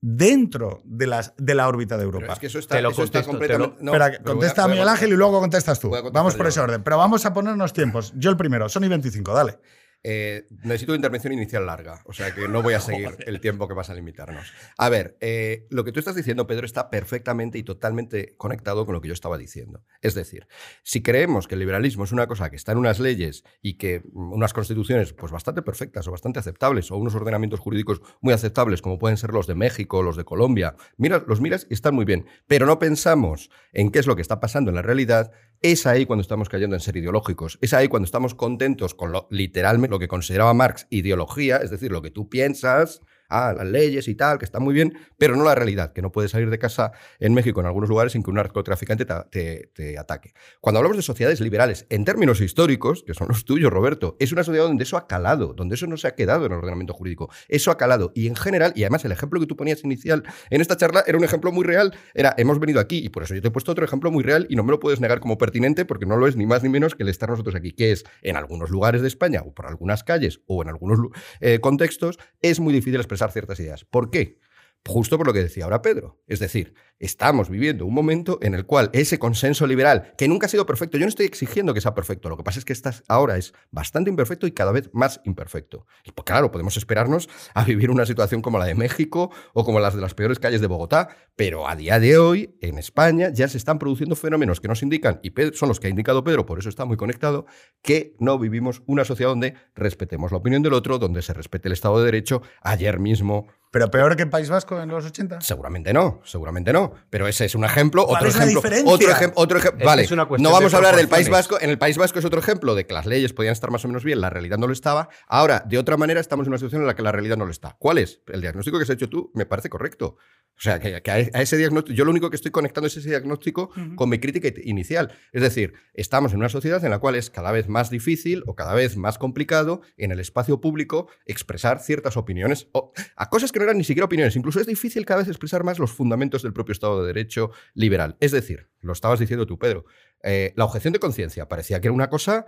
dentro 0.01 0.81
de, 0.85 1.07
las, 1.07 1.33
de 1.37 1.55
la 1.55 1.67
órbita 1.67 1.97
de 1.97 2.03
Europa. 2.05 2.21
Pero 2.23 2.33
es 2.33 2.39
que 2.39 2.47
eso 2.47 2.59
está, 2.59 2.75
Te 2.75 2.81
lo 2.81 2.89
eso 2.91 3.03
está 3.03 3.23
contesto, 3.23 3.31
te 3.47 3.53
completamente. 3.53 3.83
lo- 3.83 3.85
no, 3.85 3.91
Espera, 4.03 4.17
a- 4.19 4.23
contesta 4.23 4.63
a 4.63 4.67
Miguel 4.67 4.87
Ángel 4.87 5.09
y 5.11 5.15
luego 5.15 5.39
contestas 5.39 5.79
tú. 5.79 5.89
Vamos 6.13 6.35
por 6.35 6.45
yo 6.45 6.49
ese 6.49 6.59
orden. 6.61 6.83
Pero 6.83 6.97
vamos 6.97 7.25
a 7.25 7.33
ponernos 7.33 7.73
tiempos. 7.73 8.13
Yo 8.15 8.29
el 8.31 8.37
primero, 8.37 8.67
Sony 8.69 8.87
25, 8.89 9.33
dale. 9.33 9.59
Eh, 10.01 10.47
necesito 10.63 10.93
una 10.93 10.97
intervención 10.97 11.33
inicial 11.33 11.65
larga, 11.65 12.01
o 12.05 12.13
sea 12.13 12.33
que 12.33 12.47
no 12.47 12.61
voy 12.63 12.73
a 12.73 12.79
seguir 12.79 13.17
el 13.25 13.41
tiempo 13.41 13.67
que 13.67 13.73
vas 13.73 13.89
a 13.89 13.93
limitarnos. 13.93 14.53
A 14.77 14.89
ver, 14.89 15.17
eh, 15.19 15.67
lo 15.69 15.83
que 15.83 15.91
tú 15.91 15.99
estás 15.99 16.15
diciendo, 16.15 16.47
Pedro, 16.47 16.65
está 16.65 16.89
perfectamente 16.89 17.57
y 17.57 17.63
totalmente 17.63 18.35
conectado 18.37 18.85
con 18.85 18.93
lo 18.93 19.01
que 19.01 19.09
yo 19.09 19.13
estaba 19.13 19.37
diciendo. 19.37 19.83
Es 20.01 20.15
decir, 20.15 20.47
si 20.83 21.01
creemos 21.01 21.47
que 21.47 21.55
el 21.55 21.59
liberalismo 21.59 22.05
es 22.05 22.11
una 22.11 22.27
cosa 22.27 22.49
que 22.49 22.55
está 22.55 22.71
en 22.71 22.77
unas 22.77 22.99
leyes 22.99 23.43
y 23.61 23.77
que 23.77 23.99
mm, 23.99 24.33
unas 24.33 24.53
constituciones 24.53 25.13
pues 25.13 25.31
bastante 25.31 25.61
perfectas 25.61 26.07
o 26.07 26.11
bastante 26.11 26.39
aceptables 26.39 26.91
o 26.91 26.97
unos 26.97 27.15
ordenamientos 27.15 27.59
jurídicos 27.59 28.01
muy 28.21 28.33
aceptables 28.33 28.81
como 28.81 28.99
pueden 28.99 29.17
ser 29.17 29.31
los 29.31 29.47
de 29.47 29.55
México, 29.55 30.01
los 30.01 30.15
de 30.15 30.23
Colombia, 30.23 30.75
mira, 30.97 31.23
los 31.27 31.41
miras 31.41 31.67
y 31.69 31.73
están 31.73 31.95
muy 31.95 32.05
bien, 32.05 32.25
pero 32.47 32.65
no 32.65 32.79
pensamos 32.79 33.49
en 33.73 33.91
qué 33.91 33.99
es 33.99 34.07
lo 34.07 34.15
que 34.15 34.21
está 34.21 34.39
pasando 34.39 34.71
en 34.71 34.75
la 34.75 34.81
realidad, 34.81 35.31
es 35.61 35.85
ahí 35.85 36.05
cuando 36.05 36.21
estamos 36.21 36.49
cayendo 36.49 36.75
en 36.75 36.79
ser 36.79 36.95
ideológicos. 36.97 37.57
Es 37.61 37.73
ahí 37.73 37.87
cuando 37.87 38.05
estamos 38.05 38.35
contentos 38.35 38.93
con 38.93 39.11
lo 39.11 39.27
literalmente 39.29 39.91
lo 39.91 39.99
que 39.99 40.07
consideraba 40.07 40.53
Marx 40.53 40.87
ideología, 40.89 41.57
es 41.57 41.69
decir, 41.69 41.91
lo 41.91 42.01
que 42.01 42.11
tú 42.11 42.29
piensas, 42.29 43.01
ah, 43.29 43.53
las 43.55 43.67
leyes 43.67 44.07
y 44.07 44.15
tal, 44.15 44.37
que 44.37 44.45
está 44.45 44.59
muy 44.59 44.73
bien, 44.73 44.97
pero 45.17 45.35
no 45.35 45.43
la 45.43 45.55
realidad, 45.55 45.93
que 45.93 46.01
no 46.01 46.11
puedes 46.11 46.31
salir 46.31 46.49
de 46.49 46.59
casa 46.59 46.91
en 47.19 47.33
México 47.33 47.59
en 47.59 47.67
algunos 47.67 47.89
lugares 47.89 48.13
sin 48.13 48.23
que 48.23 48.29
un 48.29 48.35
narcotraficante 48.37 49.05
te, 49.05 49.97
ataque. 49.97 50.33
Cuando 50.61 50.79
hablamos 50.79 50.97
de 50.97 51.03
sociedades 51.03 51.41
liberales, 51.41 51.85
en 51.89 52.05
términos 52.05 52.41
históricos, 52.41 53.03
que 53.03 53.13
son 53.13 53.27
los 53.27 53.45
tuyos, 53.45 53.71
Roberto, 53.71 54.15
es 54.19 54.31
una 54.31 54.43
sociedad 54.43 54.65
donde 54.65 54.83
eso 54.83 54.97
ha 54.97 55.07
calado, 55.07 55.53
donde 55.53 55.75
eso 55.75 55.87
no 55.87 55.97
se 55.97 56.07
ha 56.07 56.15
quedado 56.15 56.45
en 56.45 56.51
el 56.51 56.57
ordenamiento 56.57 56.93
jurídico. 56.93 57.29
Eso 57.47 57.71
ha 57.71 57.77
calado. 57.77 58.11
Y 58.15 58.27
en 58.27 58.35
general, 58.35 58.73
y 58.75 58.83
además 58.83 59.05
el 59.05 59.11
ejemplo 59.11 59.39
que 59.39 59.45
tú 59.45 59.55
ponías 59.55 59.83
inicial 59.83 60.23
en 60.49 60.61
esta 60.61 60.77
charla 60.77 61.03
era 61.05 61.17
un 61.17 61.23
ejemplo 61.23 61.51
muy 61.51 61.63
real, 61.63 61.93
era, 62.13 62.33
hemos 62.37 62.59
venido 62.59 62.79
aquí, 62.79 62.97
y 62.97 63.09
por 63.09 63.23
eso 63.23 63.35
yo 63.35 63.41
te 63.41 63.49
he 63.49 63.51
puesto 63.51 63.71
otro 63.71 63.85
ejemplo 63.85 64.11
muy 64.11 64.23
real 64.23 64.47
y 64.49 64.55
no 64.55 64.63
me 64.63 64.71
lo 64.71 64.79
puedes 64.79 64.99
negar 64.99 65.19
como 65.19 65.37
pertinente 65.37 65.85
porque 65.85 66.05
no 66.05 66.17
lo 66.17 66.27
es 66.27 66.35
ni 66.35 66.45
más 66.45 66.63
ni 66.63 66.69
menos 66.69 66.95
que 66.95 67.03
el 67.03 67.09
estar 67.09 67.29
nosotros 67.29 67.55
aquí, 67.55 67.71
que 67.71 67.91
es 67.91 68.05
en 68.21 68.35
algunos 68.35 68.69
lugares 68.69 69.01
de 69.01 69.07
España 69.07 69.41
o 69.45 69.53
por 69.53 69.67
algunas 69.67 70.03
calles 70.03 70.41
o 70.47 70.61
en 70.61 70.69
algunos 70.69 70.99
eh, 71.41 71.59
contextos, 71.59 72.17
es 72.41 72.59
muy 72.59 72.73
difícil 72.73 72.95
expresar 72.95 73.18
ciertas 73.27 73.59
ideas. 73.59 73.85
¿Por 73.85 74.09
qué? 74.09 74.39
Justo 74.85 75.17
por 75.17 75.27
lo 75.27 75.33
que 75.33 75.43
decía 75.43 75.65
ahora 75.65 75.81
Pedro. 75.81 76.21
Es 76.27 76.39
decir, 76.39 76.73
estamos 76.99 77.49
viviendo 77.49 77.85
un 77.85 77.93
momento 77.93 78.39
en 78.41 78.53
el 78.53 78.65
cual 78.65 78.89
ese 78.93 79.19
consenso 79.19 79.67
liberal, 79.67 80.13
que 80.17 80.27
nunca 80.27 80.47
ha 80.47 80.49
sido 80.49 80.65
perfecto, 80.65 80.97
yo 80.97 81.05
no 81.05 81.09
estoy 81.09 81.25
exigiendo 81.25 81.73
que 81.73 81.81
sea 81.81 81.93
perfecto, 81.93 82.27
lo 82.29 82.37
que 82.37 82.43
pasa 82.43 82.59
es 82.59 82.65
que 82.65 82.73
ahora 83.07 83.37
es 83.37 83.53
bastante 83.71 84.09
imperfecto 84.09 84.47
y 84.47 84.51
cada 84.51 84.71
vez 84.71 84.89
más 84.93 85.21
imperfecto. 85.25 85.85
Y 86.03 86.11
pues, 86.11 86.25
claro, 86.25 86.51
podemos 86.51 86.75
esperarnos 86.75 87.29
a 87.53 87.63
vivir 87.63 87.91
una 87.91 88.05
situación 88.05 88.41
como 88.41 88.57
la 88.57 88.65
de 88.65 88.75
México 88.75 89.31
o 89.53 89.63
como 89.63 89.79
las 89.79 89.95
de 89.95 90.01
las 90.01 90.13
peores 90.13 90.39
calles 90.39 90.61
de 90.61 90.67
Bogotá, 90.67 91.09
pero 91.35 91.67
a 91.67 91.75
día 91.75 91.99
de 91.99 92.17
hoy 92.17 92.57
en 92.61 92.77
España 92.77 93.29
ya 93.29 93.47
se 93.47 93.57
están 93.57 93.79
produciendo 93.79 94.15
fenómenos 94.15 94.59
que 94.59 94.67
nos 94.67 94.83
indican, 94.83 95.19
y 95.23 95.31
son 95.53 95.69
los 95.69 95.79
que 95.79 95.87
ha 95.87 95.89
indicado 95.89 96.23
Pedro, 96.23 96.45
por 96.45 96.59
eso 96.59 96.69
está 96.69 96.85
muy 96.85 96.97
conectado, 96.97 97.45
que 97.81 98.15
no 98.19 98.39
vivimos 98.39 98.81
una 98.87 99.05
sociedad 99.05 99.29
donde 99.31 99.53
respetemos 99.75 100.31
la 100.31 100.39
opinión 100.39 100.63
del 100.63 100.73
otro, 100.73 100.99
donde 100.99 101.21
se 101.21 101.33
respete 101.33 101.67
el 101.67 101.73
Estado 101.73 101.99
de 101.99 102.05
Derecho. 102.05 102.41
Ayer 102.61 102.99
mismo 102.99 103.47
¿Pero 103.71 103.91
peor 103.91 104.15
que 104.15 104.25
País 104.25 104.49
Vasco 104.49 104.81
en 104.81 104.89
los 104.89 105.05
80? 105.05 105.41
Seguramente 105.41 105.93
no, 105.93 106.21
seguramente 106.23 106.73
no. 106.73 106.93
Pero 107.09 107.27
ese 107.27 107.45
es 107.45 107.53
un 107.53 107.65
ejemplo. 107.65 108.05
¿Cuál 108.05 108.17
otro 108.17 108.29
es 108.29 108.35
ejemplo. 108.35 108.61
La 108.63 109.31
otro, 109.35 109.57
ejemplo. 109.57 109.85
Vale. 109.85 110.07
no 110.39 110.51
vamos 110.51 110.73
a 110.73 110.77
hablar 110.77 110.95
del 110.95 111.07
País 111.07 111.29
Vasco. 111.29 111.59
En 111.61 111.69
el 111.69 111.77
País 111.77 111.97
Vasco 111.97 112.17
es 112.17 112.25
otro 112.25 112.39
ejemplo 112.39 112.73
de 112.73 112.87
que 112.87 112.93
las 112.93 113.05
leyes 113.05 113.33
podían 113.33 113.51
estar 113.51 113.69
más 113.69 113.85
o 113.85 113.87
menos 113.87 114.03
bien, 114.03 114.21
la 114.21 114.29
realidad 114.29 114.57
no 114.57 114.65
lo 114.65 114.73
estaba. 114.73 115.09
Ahora, 115.27 115.63
de 115.67 115.77
otra 115.77 115.97
manera, 115.97 116.19
estamos 116.19 116.47
en 116.47 116.51
una 116.51 116.57
situación 116.57 116.81
en 116.81 116.87
la 116.87 116.95
que 116.95 117.03
la 117.03 117.11
realidad 117.11 117.37
no 117.37 117.45
lo 117.45 117.51
está. 117.51 117.75
¿Cuál 117.77 117.99
es? 117.99 118.21
El 118.27 118.41
diagnóstico 118.41 118.77
que 118.77 118.83
has 118.83 118.89
hecho 118.89 119.09
tú 119.09 119.31
me 119.35 119.45
parece 119.45 119.69
correcto. 119.69 120.17
O 120.59 120.61
sea, 120.61 120.77
que, 120.79 121.01
a 121.09 121.41
ese 121.41 121.55
diagnóstico, 121.55 121.95
yo 121.95 122.03
lo 122.03 122.11
único 122.11 122.29
que 122.29 122.35
estoy 122.35 122.51
conectando 122.51 122.87
es 122.87 122.97
ese 122.97 123.07
diagnóstico 123.07 123.69
con 123.95 124.09
mi 124.09 124.19
crítica 124.19 124.49
inicial. 124.63 125.13
Es 125.31 125.41
decir, 125.41 125.73
estamos 125.93 126.33
en 126.33 126.39
una 126.39 126.49
sociedad 126.49 126.83
en 126.83 126.91
la 126.91 126.99
cual 126.99 127.15
es 127.15 127.29
cada 127.29 127.51
vez 127.53 127.69
más 127.69 127.89
difícil 127.89 128.43
o 128.45 128.55
cada 128.55 128.73
vez 128.73 128.97
más 128.97 129.17
complicado 129.17 129.81
en 129.95 130.11
el 130.11 130.19
espacio 130.19 130.59
público 130.59 131.07
expresar 131.25 131.79
ciertas 131.79 132.17
opiniones, 132.17 132.67
o, 132.73 132.91
a 133.15 133.29
cosas 133.29 133.53
que 133.53 133.58
no 133.59 133.65
eran 133.65 133.77
ni 133.77 133.83
siquiera 133.83 134.05
opiniones. 134.05 134.35
Incluso 134.35 134.59
es 134.59 134.65
difícil 134.65 135.05
cada 135.05 135.19
vez 135.19 135.27
expresar 135.27 135.63
más 135.63 135.77
los 135.77 135.91
fundamentos 135.91 136.41
del 136.41 136.53
propio 136.53 136.71
Estado 136.71 137.01
de 137.01 137.07
Derecho 137.07 137.51
liberal. 137.73 138.17
Es 138.19 138.31
decir, 138.31 138.69
lo 138.79 138.93
estabas 138.93 139.19
diciendo 139.19 139.45
tú, 139.45 139.59
Pedro, 139.59 139.85
eh, 140.23 140.53
la 140.55 140.65
objeción 140.65 140.93
de 140.93 140.99
conciencia 140.99 141.47
parecía 141.47 141.79
que 141.79 141.87
era 141.87 141.93
una 141.93 142.09
cosa 142.09 142.45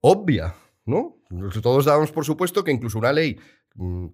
obvia. 0.00 0.54
¿No? 0.84 1.16
Todos 1.62 1.84
dábamos 1.84 2.10
por 2.10 2.24
supuesto 2.24 2.64
que 2.64 2.72
incluso 2.72 2.98
una 2.98 3.12
ley 3.12 3.38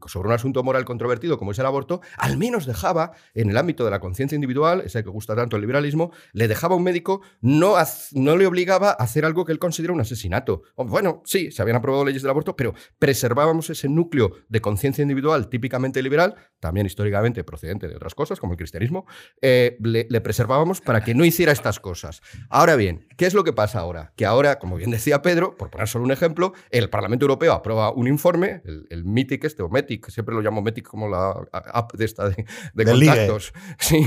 sobre 0.06 0.28
un 0.28 0.34
asunto 0.34 0.62
moral 0.62 0.84
controvertido 0.84 1.38
como 1.38 1.52
es 1.52 1.58
el 1.58 1.66
aborto, 1.66 2.00
al 2.16 2.36
menos 2.36 2.66
dejaba, 2.66 3.12
en 3.34 3.50
el 3.50 3.56
ámbito 3.56 3.84
de 3.84 3.90
la 3.90 4.00
conciencia 4.00 4.36
individual, 4.36 4.82
ese 4.84 5.02
que 5.02 5.10
gusta 5.10 5.34
tanto 5.34 5.56
el 5.56 5.62
liberalismo, 5.62 6.12
le 6.32 6.48
dejaba 6.48 6.74
a 6.74 6.78
un 6.78 6.84
médico, 6.84 7.22
no, 7.40 7.74
no 8.12 8.36
le 8.36 8.46
obligaba 8.46 8.90
a 8.90 8.92
hacer 8.92 9.24
algo 9.24 9.44
que 9.44 9.52
él 9.52 9.58
considera 9.58 9.92
un 9.92 10.00
asesinato. 10.00 10.62
Bueno, 10.76 11.22
sí, 11.24 11.50
se 11.50 11.62
habían 11.62 11.76
aprobado 11.76 12.04
leyes 12.04 12.22
del 12.22 12.30
aborto, 12.30 12.56
pero 12.56 12.74
preservábamos 12.98 13.70
ese 13.70 13.88
núcleo 13.88 14.32
de 14.48 14.60
conciencia 14.60 15.02
individual 15.02 15.48
típicamente 15.48 16.02
liberal, 16.02 16.34
también 16.60 16.86
históricamente 16.86 17.44
procedente 17.44 17.88
de 17.88 17.96
otras 17.96 18.14
cosas, 18.14 18.40
como 18.40 18.52
el 18.52 18.56
cristianismo, 18.56 19.06
eh, 19.42 19.76
le, 19.80 20.20
preservábamos 20.20 20.80
para 20.80 21.02
que 21.02 21.14
no 21.14 21.24
hiciera 21.24 21.52
estas 21.52 21.80
cosas. 21.80 22.20
Ahora 22.50 22.76
bien, 22.76 23.06
¿qué 23.16 23.26
es 23.26 23.34
lo 23.34 23.44
que 23.44 23.52
pasa 23.52 23.80
ahora? 23.80 24.12
Que 24.16 24.26
ahora, 24.26 24.58
como 24.58 24.76
bien 24.76 24.90
decía 24.90 25.22
Pedro, 25.22 25.56
por 25.56 25.70
poner 25.70 25.88
solo 25.88 26.04
un 26.04 26.12
ejemplo, 26.12 26.52
el 26.70 26.90
Parlamento 26.90 27.24
Europeo 27.24 27.52
aprueba 27.52 27.92
un 27.92 28.08
informe, 28.08 28.62
el, 28.64 28.86
el 28.90 29.04
este, 29.48 29.62
o 29.62 29.68
Metic, 29.68 30.08
siempre 30.10 30.34
lo 30.34 30.40
llamo 30.40 30.62
Metic 30.62 30.86
como 30.86 31.08
la 31.08 31.30
app 31.52 31.92
de 31.94 32.04
esta 32.04 32.28
de, 32.28 32.46
contactos. 32.84 33.52
Sí, 33.78 34.04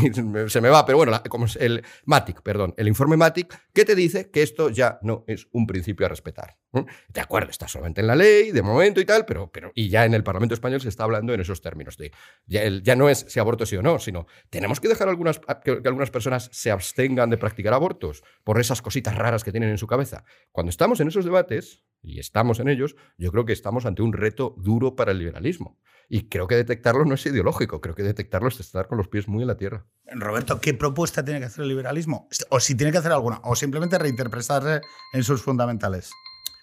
se 0.48 0.62
me 0.62 0.70
va, 0.70 0.86
pero 0.86 0.98
bueno, 0.98 1.12
como 1.30 1.46
el 1.60 1.84
Matic, 2.06 2.42
perdón, 2.42 2.74
el 2.78 2.88
informe 2.88 3.18
Matic, 3.18 3.60
que 3.74 3.86
te 3.86 3.96
dice 3.96 4.32
que 4.32 4.42
esto 4.42 4.70
ya 4.70 5.00
no 5.02 5.24
es 5.28 5.48
un 5.52 5.68
principio 5.68 6.06
a 6.06 6.10
respetar. 6.10 6.61
De 6.74 7.22
acuerdo, 7.22 7.52
está 7.52 7.68
solamente 7.68 8.02
en 8.02 8.08
la 8.08 8.16
ley, 8.16 8.52
de 8.52 8.62
momento 8.62 9.02
y 9.02 9.06
tal, 9.06 9.26
pero, 9.26 9.52
pero 9.52 9.72
y 9.76 9.90
ya 9.90 10.06
en 10.06 10.14
el 10.14 10.24
Parlamento 10.24 10.54
Español 10.54 10.80
se 10.82 10.90
está 10.90 11.04
hablando 11.04 11.34
en 11.34 11.42
esos 11.42 11.62
términos. 11.62 11.98
De, 11.98 12.12
ya, 12.46 12.62
ya 12.82 12.96
no 12.96 13.10
es 13.10 13.26
si 13.28 13.40
aborto 13.40 13.66
sí 13.66 13.76
o 13.76 13.82
no, 13.82 14.00
sino 14.00 14.26
tenemos 14.50 14.80
que 14.80 14.88
dejar 14.88 15.10
algunas, 15.10 15.40
que, 15.64 15.82
que 15.82 15.88
algunas 15.88 16.12
personas 16.12 16.50
se 16.54 16.72
abstengan 16.72 17.30
de 17.30 17.38
practicar 17.38 17.74
abortos 17.74 18.24
por 18.44 18.60
esas 18.60 18.82
cositas 18.82 19.16
raras 19.16 19.44
que 19.44 19.52
tienen 19.52 19.70
en 19.70 19.78
su 19.78 19.88
cabeza. 19.88 20.24
Cuando 20.52 20.70
estamos 20.70 21.00
en 21.02 21.10
esos 21.10 21.26
debates, 21.26 21.84
y 22.04 22.20
estamos 22.20 22.60
en 22.60 22.68
ellos, 22.68 22.96
yo 23.18 23.32
creo 23.32 23.46
que 23.46 23.54
estamos 23.54 23.86
ante 23.86 24.02
un 24.02 24.14
reto 24.14 24.56
duro 24.58 24.96
para 24.96 25.12
el 25.12 25.20
liberalismo. 25.20 25.80
Y 26.10 26.28
creo 26.28 26.48
que 26.48 26.56
detectarlo 26.56 27.06
no 27.06 27.14
es 27.14 27.26
ideológico, 27.26 27.80
creo 27.80 27.96
que 27.96 28.04
detectarlo 28.04 28.50
es 28.50 28.60
estar 28.60 28.88
con 28.88 28.98
los 28.98 29.08
pies 29.08 29.28
muy 29.28 29.44
en 29.44 29.48
la 29.48 29.56
tierra. 29.56 29.86
Roberto, 30.06 30.60
¿qué 30.60 30.74
propuesta 30.74 31.24
tiene 31.24 31.40
que 31.40 31.46
hacer 31.46 31.64
el 31.64 31.70
liberalismo? 31.70 32.28
O 32.50 32.60
si 32.60 32.76
tiene 32.76 32.92
que 32.92 32.98
hacer 32.98 33.12
alguna, 33.12 33.40
o 33.44 33.56
simplemente 33.56 33.98
reinterpretarse 33.98 34.82
en 35.14 35.24
sus 35.24 35.42
fundamentales. 35.42 36.12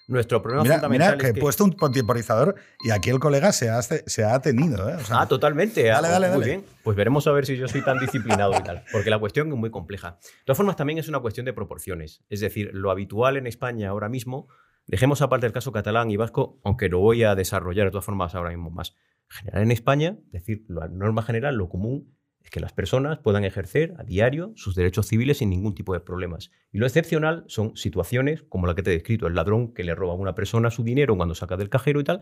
Nuestro 0.08 0.42
problema 0.42 0.64
fundamental 0.64 1.16
mira 1.16 1.18
que, 1.18 1.38
he 1.38 1.40
puesto 1.40 1.64
un 1.64 1.76
temporizador 1.92 2.56
y 2.82 2.90
aquí 2.90 3.10
el 3.10 3.20
colega 3.20 3.52
se 3.52 3.70
ha, 3.70 3.80
se 3.82 4.24
ha 4.24 4.40
tenido. 4.40 4.88
¿eh? 4.88 4.96
ah, 5.10 5.28
totalmente. 5.28 5.92
Ah, 5.92 6.00
dale, 6.00 6.08
dale, 6.08 6.36
muy 6.36 6.44
bien. 6.44 6.64
Pues 6.82 6.96
veremos 6.96 7.26
a 7.26 7.32
ver 7.32 7.46
si 7.46 7.56
yo 7.56 7.68
soy 7.68 7.84
tan 7.84 7.98
disciplinado 7.98 8.52
y 8.58 8.62
tal. 8.62 8.84
Porque 8.90 9.10
la 9.10 9.18
cuestión 9.18 9.48
es 9.52 9.54
muy 9.54 9.70
compleja. 9.70 10.18
De 10.22 10.44
todas 10.46 10.56
formas, 10.56 10.76
también 10.76 10.98
es 10.98 11.08
una 11.08 11.20
cuestión 11.20 11.46
de 11.46 11.52
proporciones. 11.52 12.24
Es 12.28 12.40
decir, 12.40 12.70
lo 12.72 12.90
habitual 12.90 13.36
en 13.36 13.46
España 13.46 13.90
ahora 13.90 14.08
mismo 14.08 14.48
Dejemos 14.88 15.20
aparte 15.20 15.46
el 15.46 15.52
caso 15.52 15.70
catalán 15.70 16.10
y 16.10 16.16
vasco, 16.16 16.58
aunque 16.64 16.88
lo 16.88 16.98
voy 16.98 17.22
a 17.22 17.34
desarrollar 17.34 17.84
de 17.84 17.90
todas 17.90 18.06
formas 18.06 18.34
ahora 18.34 18.48
mismo 18.48 18.70
más. 18.70 18.96
General 19.28 19.62
en 19.62 19.70
España, 19.70 20.16
es 20.32 20.32
decir, 20.32 20.64
la 20.66 20.88
norma 20.88 21.22
general, 21.22 21.56
lo 21.56 21.68
común 21.68 22.17
es 22.48 22.50
que 22.50 22.60
las 22.60 22.72
personas 22.72 23.18
puedan 23.18 23.44
ejercer 23.44 23.94
a 23.98 24.04
diario 24.04 24.52
sus 24.56 24.74
derechos 24.74 25.06
civiles 25.06 25.38
sin 25.38 25.50
ningún 25.50 25.74
tipo 25.74 25.92
de 25.92 26.00
problemas. 26.00 26.50
Y 26.72 26.78
lo 26.78 26.86
excepcional 26.86 27.44
son 27.46 27.76
situaciones 27.76 28.42
como 28.48 28.66
la 28.66 28.74
que 28.74 28.82
te 28.82 28.90
he 28.90 28.94
descrito, 28.94 29.26
el 29.26 29.34
ladrón 29.34 29.74
que 29.74 29.84
le 29.84 29.94
roba 29.94 30.14
a 30.14 30.16
una 30.16 30.34
persona 30.34 30.70
su 30.70 30.82
dinero 30.82 31.14
cuando 31.14 31.34
saca 31.34 31.58
del 31.58 31.68
cajero 31.68 32.00
y 32.00 32.04
tal, 32.04 32.20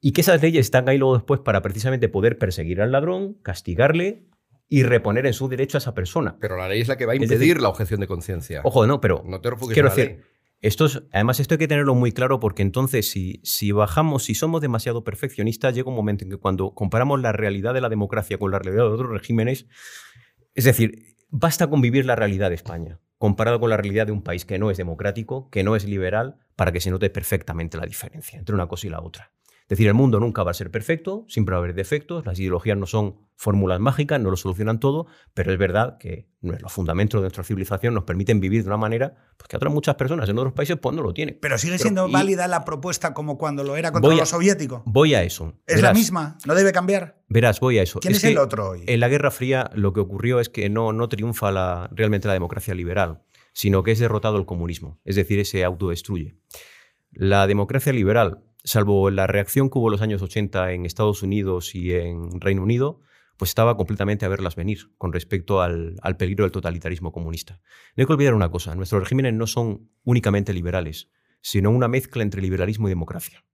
y 0.00 0.12
que 0.12 0.20
esas 0.20 0.40
leyes 0.40 0.66
están 0.66 0.88
ahí 0.88 0.96
luego 0.96 1.14
después 1.14 1.40
para 1.40 1.60
precisamente 1.60 2.08
poder 2.08 2.38
perseguir 2.38 2.80
al 2.80 2.92
ladrón, 2.92 3.34
castigarle 3.42 4.28
y 4.68 4.84
reponer 4.84 5.26
en 5.26 5.32
su 5.32 5.48
derecho 5.48 5.76
a 5.76 5.80
esa 5.80 5.92
persona. 5.92 6.36
Pero 6.40 6.56
la 6.56 6.68
ley 6.68 6.80
es 6.80 6.86
la 6.86 6.96
que 6.96 7.06
va 7.06 7.14
a 7.14 7.16
impedir 7.16 7.60
la 7.60 7.68
objeción 7.68 7.98
de 7.98 8.06
conciencia. 8.06 8.60
Ojo, 8.62 8.86
no, 8.86 9.00
pero 9.00 9.24
no 9.26 9.40
te 9.40 9.50
quiero 9.72 9.88
decir, 9.88 10.22
además, 11.12 11.40
esto 11.40 11.54
hay 11.54 11.58
que 11.58 11.68
tenerlo 11.68 11.94
muy 11.94 12.12
claro 12.12 12.40
porque 12.40 12.62
entonces 12.62 13.10
si, 13.10 13.40
si 13.44 13.72
bajamos, 13.72 14.24
si 14.24 14.34
somos 14.34 14.60
demasiado 14.60 15.04
perfeccionistas, 15.04 15.74
llega 15.74 15.90
un 15.90 15.96
momento 15.96 16.24
en 16.24 16.30
que 16.30 16.36
cuando 16.36 16.74
comparamos 16.74 17.20
la 17.20 17.32
realidad 17.32 17.74
de 17.74 17.80
la 17.80 17.88
democracia 17.88 18.38
con 18.38 18.50
la 18.50 18.58
realidad 18.58 18.84
de 18.84 18.90
otros 18.90 19.10
regímenes, 19.10 19.66
es 20.54 20.64
decir, 20.64 21.16
basta 21.28 21.68
con 21.68 21.80
vivir 21.80 22.06
la 22.06 22.16
realidad 22.16 22.48
de 22.48 22.56
España 22.56 23.00
comparado 23.24 23.58
con 23.58 23.70
la 23.70 23.78
realidad 23.78 24.06
de 24.06 24.12
un 24.12 24.22
país 24.22 24.44
que 24.44 24.58
no 24.58 24.70
es 24.70 24.76
democrático, 24.76 25.48
que 25.48 25.62
no 25.62 25.76
es 25.76 25.86
liberal, 25.86 26.36
para 26.56 26.72
que 26.72 26.80
se 26.80 26.90
note 26.90 27.08
perfectamente 27.08 27.78
la 27.78 27.86
diferencia 27.86 28.38
entre 28.38 28.54
una 28.54 28.66
cosa 28.66 28.86
y 28.86 28.90
la 28.90 29.00
otra. 29.00 29.32
Es 29.64 29.68
decir, 29.70 29.88
el 29.88 29.94
mundo 29.94 30.20
nunca 30.20 30.42
va 30.42 30.50
a 30.50 30.54
ser 30.54 30.70
perfecto, 30.70 31.24
siempre 31.26 31.54
va 31.54 31.56
a 31.56 31.62
haber 31.62 31.74
defectos, 31.74 32.26
las 32.26 32.38
ideologías 32.38 32.76
no 32.76 32.84
son 32.84 33.16
fórmulas 33.34 33.80
mágicas, 33.80 34.20
no 34.20 34.30
lo 34.30 34.36
solucionan 34.36 34.78
todo, 34.78 35.06
pero 35.32 35.52
es 35.52 35.58
verdad 35.58 35.96
que 35.96 36.28
los 36.42 36.70
fundamentos 36.70 37.20
de 37.20 37.22
nuestra 37.22 37.44
civilización 37.44 37.94
nos 37.94 38.04
permiten 38.04 38.40
vivir 38.40 38.62
de 38.62 38.68
una 38.68 38.76
manera 38.76 39.14
pues, 39.38 39.48
que 39.48 39.56
otras 39.56 39.72
muchas 39.72 39.94
personas 39.94 40.28
en 40.28 40.36
otros 40.36 40.52
países 40.52 40.76
pues, 40.76 40.94
no 40.94 41.00
lo 41.00 41.14
tienen. 41.14 41.38
Pero 41.40 41.56
sigue 41.56 41.78
siendo 41.78 42.10
válida 42.10 42.46
la 42.46 42.62
propuesta 42.62 43.14
como 43.14 43.38
cuando 43.38 43.64
lo 43.64 43.76
era 43.76 43.90
contra 43.90 44.14
los 44.14 44.28
soviéticos. 44.28 44.82
Voy 44.84 45.14
a 45.14 45.22
eso. 45.22 45.54
Es 45.66 45.80
la 45.80 45.94
misma, 45.94 46.36
no 46.44 46.54
debe 46.54 46.70
cambiar. 46.70 47.22
Verás, 47.28 47.58
voy 47.58 47.78
a 47.78 47.82
eso. 47.82 48.00
¿Quién 48.00 48.14
es, 48.14 48.24
el 48.24 48.36
otro 48.36 48.68
hoy? 48.68 48.84
En 48.86 49.00
la 49.00 49.08
Guerra 49.08 49.30
Fría 49.30 49.70
lo 49.74 49.94
que 49.94 50.00
ocurrió 50.00 50.40
es 50.40 50.50
que 50.50 50.68
no, 50.68 50.92
no 50.92 51.08
triunfa 51.08 51.50
la, 51.50 51.88
realmente 51.90 52.28
la 52.28 52.34
democracia 52.34 52.74
liberal, 52.74 53.22
sino 53.54 53.82
que 53.82 53.92
es 53.92 53.98
derrotado 53.98 54.36
el 54.36 54.44
comunismo, 54.44 55.00
es 55.06 55.16
decir, 55.16 55.44
se 55.46 55.64
autodestruye. 55.64 56.36
La 57.12 57.46
democracia 57.46 57.94
liberal 57.94 58.42
salvo 58.64 59.10
la 59.10 59.26
reacción 59.26 59.70
que 59.70 59.78
hubo 59.78 59.88
en 59.88 59.92
los 59.92 60.02
años 60.02 60.22
80 60.22 60.72
en 60.72 60.86
Estados 60.86 61.22
Unidos 61.22 61.74
y 61.74 61.92
en 61.92 62.40
Reino 62.40 62.62
Unido, 62.62 63.00
pues 63.36 63.50
estaba 63.50 63.76
completamente 63.76 64.24
a 64.24 64.28
verlas 64.28 64.56
venir 64.56 64.90
con 64.96 65.12
respecto 65.12 65.60
al, 65.60 65.96
al, 66.02 66.16
peligro 66.16 66.44
del 66.44 66.52
totalitarismo 66.52 67.12
comunista. 67.12 67.60
No 67.96 68.02
hay 68.02 68.06
que 68.06 68.12
olvidar 68.12 68.34
una 68.34 68.50
cosa, 68.50 68.74
nuestros 68.74 69.02
regímenes 69.02 69.34
no 69.34 69.46
son 69.46 69.90
únicamente 70.04 70.52
liberales, 70.52 71.10
sino 71.40 71.70
una 71.70 71.88
mezcla 71.88 72.22
entre 72.22 72.40
liberalismo 72.40 72.88
y 72.88 72.90
democracia. 72.90 73.44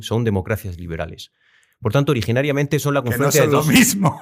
Son 0.00 0.24
democracias 0.24 0.78
liberales. 0.78 1.32
Por 1.80 1.92
tanto, 1.92 2.12
originariamente 2.12 2.78
son 2.78 2.94
la 2.94 3.02
confluencia 3.02 3.42
de, 3.42 3.48
dos, 3.48 3.68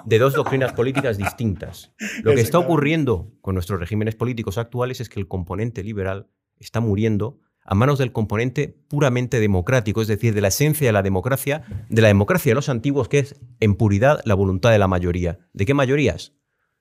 de, 0.04 0.18
dos, 0.18 0.34
doctrinas 0.34 0.72
políticas 0.72 1.18
distintas. 1.18 1.92
Lo 2.24 2.34
que 2.34 2.40
está 2.40 2.58
ocurriendo 2.58 3.32
con 3.40 3.54
nuestros 3.54 3.78
regímenes 3.78 4.16
políticos 4.16 4.58
actuales 4.58 5.00
es 5.00 5.08
que 5.08 5.20
el 5.20 5.28
componente 5.28 5.84
liberal 5.84 6.28
está 6.58 6.80
muriendo 6.80 7.38
a 7.64 7.74
manos 7.74 7.98
del 7.98 8.12
componente 8.12 8.76
puramente 8.88 9.40
democrático, 9.40 10.02
es 10.02 10.08
decir, 10.08 10.34
de 10.34 10.40
la 10.40 10.48
esencia 10.48 10.86
de 10.86 10.92
la 10.92 11.02
democracia, 11.02 11.64
de 11.88 12.02
la 12.02 12.08
democracia 12.08 12.50
de 12.50 12.54
los 12.54 12.68
antiguos, 12.68 13.08
que 13.08 13.20
es 13.20 13.36
en 13.60 13.74
puridad 13.74 14.20
la 14.24 14.34
voluntad 14.34 14.70
de 14.70 14.78
la 14.78 14.88
mayoría. 14.88 15.38
¿De 15.52 15.64
qué 15.64 15.74
mayorías? 15.74 16.32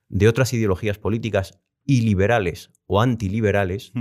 De 0.10 0.28
otras 0.28 0.54
ideologías 0.54 0.98
políticas 0.98 1.60
iliberales 1.86 2.72
o 2.86 3.02
antiliberales 3.02 3.94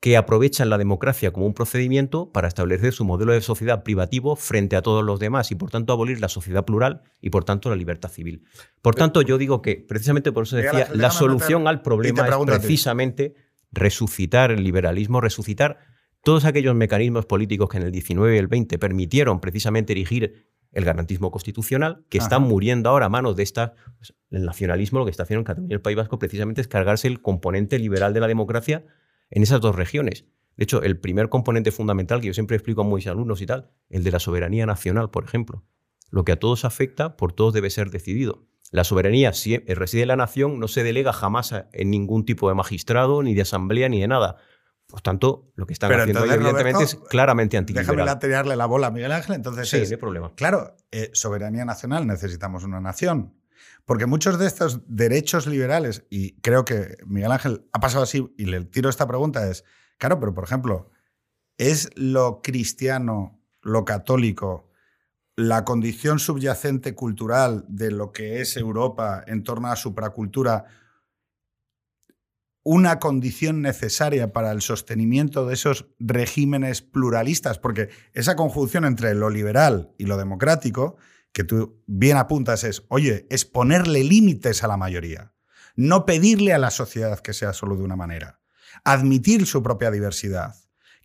que 0.00 0.16
aprovechan 0.16 0.68
la 0.68 0.78
democracia 0.78 1.32
como 1.32 1.46
un 1.46 1.54
procedimiento 1.54 2.32
para 2.32 2.48
establecer 2.48 2.92
su 2.92 3.04
modelo 3.04 3.32
de 3.32 3.40
sociedad 3.40 3.84
privativo 3.84 4.34
frente 4.34 4.74
a 4.74 4.82
todos 4.82 5.04
los 5.04 5.20
demás 5.20 5.52
y 5.52 5.54
por 5.54 5.70
tanto 5.70 5.92
abolir 5.92 6.20
la 6.20 6.28
sociedad 6.28 6.64
plural 6.64 7.02
y 7.20 7.30
por 7.30 7.44
tanto 7.44 7.70
la 7.70 7.76
libertad 7.76 8.10
civil. 8.10 8.42
Por 8.82 8.96
tanto, 8.96 9.22
yo 9.22 9.38
digo 9.38 9.62
que 9.62 9.76
precisamente 9.76 10.32
por 10.32 10.42
eso 10.42 10.56
decía, 10.56 10.88
la 10.92 11.12
solución 11.12 11.68
al 11.68 11.82
problema 11.82 12.26
es 12.26 12.36
precisamente 12.36 13.34
resucitar 13.70 14.50
el 14.50 14.64
liberalismo, 14.64 15.20
resucitar 15.20 15.78
todos 16.22 16.44
aquellos 16.44 16.74
mecanismos 16.74 17.26
políticos 17.26 17.68
que 17.68 17.78
en 17.78 17.84
el 17.84 17.92
19 17.92 18.34
y 18.34 18.38
el 18.38 18.46
20 18.46 18.78
permitieron 18.78 19.40
precisamente 19.40 19.92
erigir 19.92 20.46
el 20.72 20.84
garantismo 20.84 21.30
constitucional, 21.30 22.04
que 22.08 22.18
están 22.18 22.42
muriendo 22.42 22.88
ahora 22.88 23.06
a 23.06 23.08
manos 23.08 23.36
de 23.36 23.42
esta. 23.42 23.74
Pues, 23.98 24.14
el 24.30 24.44
nacionalismo 24.44 24.98
lo 25.00 25.04
que 25.04 25.10
está 25.10 25.24
haciendo 25.24 25.40
en 25.40 25.44
Cataluña 25.44 25.72
y 25.72 25.74
el 25.74 25.82
País 25.82 25.96
Vasco 25.96 26.18
precisamente 26.18 26.60
es 26.60 26.68
cargarse 26.68 27.08
el 27.08 27.20
componente 27.20 27.78
liberal 27.78 28.14
de 28.14 28.20
la 28.20 28.28
democracia 28.28 28.86
en 29.30 29.42
esas 29.42 29.60
dos 29.60 29.76
regiones. 29.76 30.24
De 30.56 30.64
hecho, 30.64 30.82
el 30.82 30.98
primer 30.98 31.28
componente 31.28 31.72
fundamental 31.72 32.20
que 32.20 32.28
yo 32.28 32.34
siempre 32.34 32.56
explico 32.56 32.82
a 32.82 32.84
mis 32.84 33.06
alumnos 33.06 33.40
y 33.42 33.46
tal, 33.46 33.70
el 33.90 34.04
de 34.04 34.10
la 34.10 34.18
soberanía 34.18 34.66
nacional, 34.66 35.10
por 35.10 35.24
ejemplo. 35.24 35.64
Lo 36.10 36.24
que 36.24 36.32
a 36.32 36.38
todos 36.38 36.64
afecta, 36.64 37.16
por 37.16 37.32
todos 37.32 37.54
debe 37.54 37.70
ser 37.70 37.90
decidido. 37.90 38.46
La 38.70 38.84
soberanía 38.84 39.32
si 39.32 39.58
reside 39.58 40.02
en 40.02 40.08
la 40.08 40.16
nación, 40.16 40.58
no 40.58 40.68
se 40.68 40.82
delega 40.82 41.12
jamás 41.12 41.54
en 41.72 41.90
ningún 41.90 42.24
tipo 42.24 42.48
de 42.48 42.54
magistrado, 42.54 43.22
ni 43.22 43.34
de 43.34 43.42
asamblea, 43.42 43.88
ni 43.88 44.00
de 44.00 44.08
nada. 44.08 44.36
Por 44.92 45.00
tanto, 45.00 45.50
lo 45.54 45.64
que 45.64 45.72
están 45.72 45.90
haciendo 45.90 46.22
evidentemente, 46.26 46.84
es 46.84 46.96
claramente 46.96 47.56
antiliberal. 47.56 47.96
Déjame 47.96 48.20
tirarle 48.20 48.56
la 48.56 48.66
bola 48.66 48.88
a 48.88 48.90
Miguel 48.90 49.10
Ángel. 49.12 49.36
Entonces 49.36 49.70
sí, 49.70 49.78
no 49.78 49.84
hay 49.88 49.96
problema. 49.96 50.34
Claro, 50.34 50.76
eh, 50.90 51.08
soberanía 51.14 51.64
nacional, 51.64 52.06
necesitamos 52.06 52.62
una 52.62 52.78
nación. 52.78 53.32
Porque 53.86 54.04
muchos 54.04 54.38
de 54.38 54.46
estos 54.46 54.82
derechos 54.86 55.46
liberales, 55.46 56.04
y 56.10 56.38
creo 56.42 56.66
que 56.66 56.98
Miguel 57.06 57.32
Ángel 57.32 57.66
ha 57.72 57.80
pasado 57.80 58.04
así, 58.04 58.34
y 58.36 58.44
le 58.44 58.66
tiro 58.66 58.90
esta 58.90 59.08
pregunta, 59.08 59.48
es, 59.48 59.64
claro, 59.96 60.20
pero 60.20 60.34
por 60.34 60.44
ejemplo, 60.44 60.90
¿es 61.56 61.88
lo 61.94 62.42
cristiano, 62.42 63.40
lo 63.62 63.86
católico, 63.86 64.68
la 65.36 65.64
condición 65.64 66.18
subyacente 66.18 66.94
cultural 66.94 67.64
de 67.66 67.92
lo 67.92 68.12
que 68.12 68.42
es 68.42 68.58
Europa 68.58 69.24
en 69.26 69.42
torno 69.42 69.68
a 69.68 69.76
supracultura 69.76 70.66
una 72.64 72.98
condición 72.98 73.60
necesaria 73.60 74.32
para 74.32 74.52
el 74.52 74.62
sostenimiento 74.62 75.46
de 75.46 75.54
esos 75.54 75.86
regímenes 75.98 76.82
pluralistas, 76.82 77.58
porque 77.58 77.88
esa 78.12 78.36
conjunción 78.36 78.84
entre 78.84 79.14
lo 79.14 79.30
liberal 79.30 79.92
y 79.98 80.06
lo 80.06 80.16
democrático, 80.16 80.96
que 81.32 81.44
tú 81.44 81.82
bien 81.86 82.16
apuntas, 82.16 82.62
es, 82.64 82.84
oye, 82.88 83.26
es 83.30 83.44
ponerle 83.44 84.04
límites 84.04 84.62
a 84.62 84.68
la 84.68 84.76
mayoría, 84.76 85.32
no 85.74 86.06
pedirle 86.06 86.52
a 86.52 86.58
la 86.58 86.70
sociedad 86.70 87.18
que 87.18 87.32
sea 87.32 87.52
solo 87.52 87.76
de 87.76 87.82
una 87.82 87.96
manera, 87.96 88.40
admitir 88.84 89.46
su 89.46 89.62
propia 89.62 89.90
diversidad, 89.90 90.54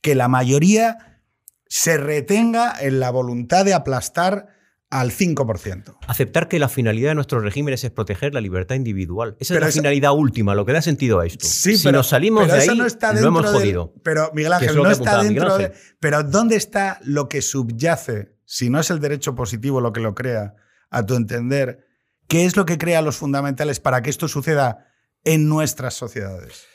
que 0.02 0.15
la 0.15 0.28
mayoría 0.28 1.24
se 1.67 1.98
retenga 1.98 2.74
en 2.80 3.00
la 3.00 3.10
voluntad 3.10 3.65
de 3.65 3.74
aplastar 3.74 4.57
al 4.89 5.12
5%. 5.12 5.97
Aceptar 6.08 6.47
que 6.47 6.60
la 6.60 6.69
finalidad 6.69 7.10
de 7.10 7.15
nuestros 7.15 7.43
regímenes 7.43 7.84
es 7.84 7.91
proteger 7.91 8.34
la 8.34 8.41
libertad 8.41 8.76
individual. 8.76 9.36
Esa 9.39 9.56
es 9.56 9.60
la 9.60 9.71
finalidad 9.71 10.13
última, 10.13 10.56
lo 10.56 10.65
que 10.65 10.73
da 10.73 10.82
sentido 10.82 11.19
a 11.19 11.26
esto. 11.26 11.45
Sí, 11.45 11.78
si 11.78 11.91
nos 11.91 12.08
salimos 12.08 12.47
de 12.47 12.54
ahí, 12.54 12.78
no 12.78 12.86
está 12.86 13.13
lo 13.13 13.28
hemos 13.28 13.45
jodido. 13.45 13.93
pero 14.04 14.32
Miguel 14.34 14.54
Ángel, 14.54 14.76
no 14.76 14.89
está 14.89 15.23
dentro 15.23 15.58
de... 15.58 15.73
Pero 16.00 16.23
¿dónde 16.23 16.56
está 16.56 17.00
lo 17.04 17.28
que 17.28 17.41
subyace, 17.41 18.36
si 18.45 18.69
no 18.69 18.80
es 18.80 18.89
el 18.89 19.00
derecho 19.00 19.36
positivo 19.36 19.82
lo 19.82 19.91
que 19.91 20.00
lo 20.00 20.15
crea, 20.15 20.56
a 20.89 21.06
tu 21.06 21.15
entender? 21.15 21.86
¿Qué 22.28 22.45
es 22.45 22.56
lo 22.56 22.65
que 22.65 22.78
crea 22.78 23.02
los 23.02 23.17
fundamentales 23.17 23.80
para 23.80 24.02
que 24.02 24.10
esto 24.10 24.28
suceda 24.28 24.88
en 25.23 25.50
nuestras 25.50 25.95
sociedades? 25.95 26.65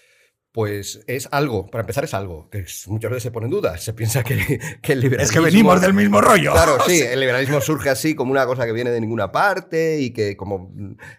Pues 0.52 1.02
es 1.06 1.30
algo, 1.32 1.66
para 1.66 1.80
empezar 1.80 2.04
es 2.04 2.12
algo, 2.12 2.50
que 2.50 2.66
muchas 2.88 3.10
veces 3.10 3.22
se 3.22 3.30
pone 3.30 3.46
en 3.46 3.52
duda, 3.52 3.78
se 3.78 3.94
piensa 3.94 4.22
que, 4.22 4.34
el 4.82 5.00
liberalismo... 5.00 5.22
Es 5.22 5.32
que 5.32 5.40
venimos 5.40 5.80
del 5.80 5.94
mismo 5.94 6.20
rollo. 6.20 6.52
Claro, 6.52 6.76
sí, 6.86 7.00
el 7.00 7.20
liberalismo 7.20 7.58
surge 7.62 7.88
así 7.88 8.14
como 8.14 8.32
una 8.32 8.44
cosa 8.44 8.66
que 8.66 8.72
viene 8.72 8.90
de 8.90 9.00
ninguna 9.00 9.32
parte 9.32 9.98
y 10.00 10.10
que 10.10 10.36
como 10.36 10.70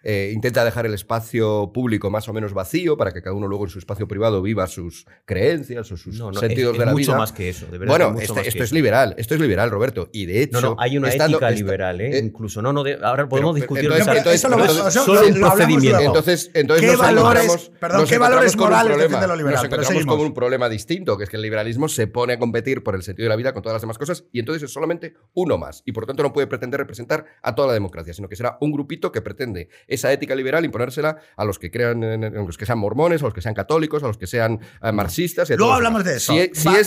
eh, 0.04 0.32
intenta 0.36 0.63
dejar 0.63 0.86
el 0.86 0.93
espacio 0.93 1.72
público 1.74 2.12
más 2.12 2.30
o 2.30 2.34
menos 2.34 2.54
vacío 2.54 2.96
para 2.96 3.12
que 3.12 3.24
cada 3.24 3.36
uno 3.36 3.48
luego 3.48 3.63
en 3.63 3.72
su 3.72 3.80
espacio 3.80 4.08
privado 4.08 4.39
viva 4.43 4.67
sus 4.67 5.08
creencias 5.26 5.91
o 5.91 5.98
sus 5.98 6.15
sentidos 6.39 6.78
de 6.78 6.86
la 6.86 6.91
mucho 6.91 7.13
vida. 7.13 7.17
más 7.17 7.32
que 7.32 7.50
eso, 7.50 7.65
de 7.65 7.80
verdad. 7.80 8.06
Bueno, 8.12 8.22
este, 8.22 8.48
esto 8.48 8.63
es 8.63 8.72
liberal, 8.72 9.15
esto 9.17 9.34
es 9.34 9.41
liberal, 9.41 9.72
Roberto, 9.72 10.10
y 10.13 10.28
de 10.28 10.43
hecho... 10.43 10.62
No, 10.62 10.69
no, 10.69 10.76
hay 10.78 10.96
una 10.96 11.10
ética 11.10 11.50
liberal, 11.50 12.02
¿eh? 12.02 12.19
Incluso, 12.19 12.62
no, 12.62 12.72
no, 12.72 12.84
ahora 13.02 13.28
podemos 13.28 13.56
discutir... 13.56 13.86
Entonces, 13.86 14.43
entonces, 14.43 14.93
solo 14.93 15.26
un 15.26 15.39
procedimiento. 15.39 16.00
Entonces, 16.02 16.52
entonces 16.54 16.91
¿Qué 16.91 16.96
valores, 16.96 17.72
perdón, 17.80 18.06
¿qué 18.06 18.17
valores 18.19 18.56
morales 18.56 19.22
lo 19.27 19.36
liberal. 19.36 19.55
Nos 19.55 19.65
encontramos 19.65 20.05
con 20.05 20.19
un 20.19 20.33
problema 20.33 20.69
distinto, 20.69 21.17
que 21.17 21.25
es 21.25 21.29
que 21.29 21.38
el 21.38 21.41
liberalismo 21.41 21.88
se 21.88 22.07
pone 22.07 22.33
a 22.33 22.39
competir 22.39 22.83
por 22.83 22.95
el 22.95 23.03
sentido 23.03 23.25
de 23.25 23.29
la 23.29 23.36
vida 23.36 23.53
con 23.53 23.62
todas 23.62 23.75
las 23.75 23.81
demás 23.81 23.97
cosas 23.97 24.25
y 24.31 24.39
entonces 24.39 24.63
es 24.63 24.71
solamente 24.71 25.13
uno 25.33 25.57
más. 25.57 25.83
Y 25.86 25.91
por 25.91 26.03
lo 26.03 26.07
tanto 26.07 26.23
no 26.23 26.33
puede 26.33 26.47
pretender 26.47 26.79
representar 26.79 27.25
a 27.41 27.55
toda 27.55 27.69
la 27.69 27.73
democracia, 27.73 28.13
sino 28.13 28.27
que 28.27 28.36
será 28.36 28.57
un 28.62 28.71
grupito 28.71 29.12
que 29.12 29.21
pretende 29.21 29.69
esa 29.88 30.12
ética 30.12 30.36
liberal 30.36 30.65
imponérsela 30.65 31.17
a 31.36 31.45
los 31.45 31.59
que 31.59 31.71
crean, 31.71 32.03
en, 32.03 32.33
los 32.33 32.57
que 32.57 32.65
sean 32.65 32.79
mormones, 32.79 33.21
a 33.21 33.25
los 33.25 33.33
que 33.33 33.41
sean 33.41 33.53
católicos, 33.53 34.03
a 34.03 34.07
los 34.07 34.17
que 34.17 34.27
sean 34.27 34.59
eh, 34.81 34.91
marxistas. 34.91 35.49
Y 35.49 35.55
Luego 35.55 35.73
hablamos 35.73 36.03
de 36.03 36.17
eso. 36.17 36.33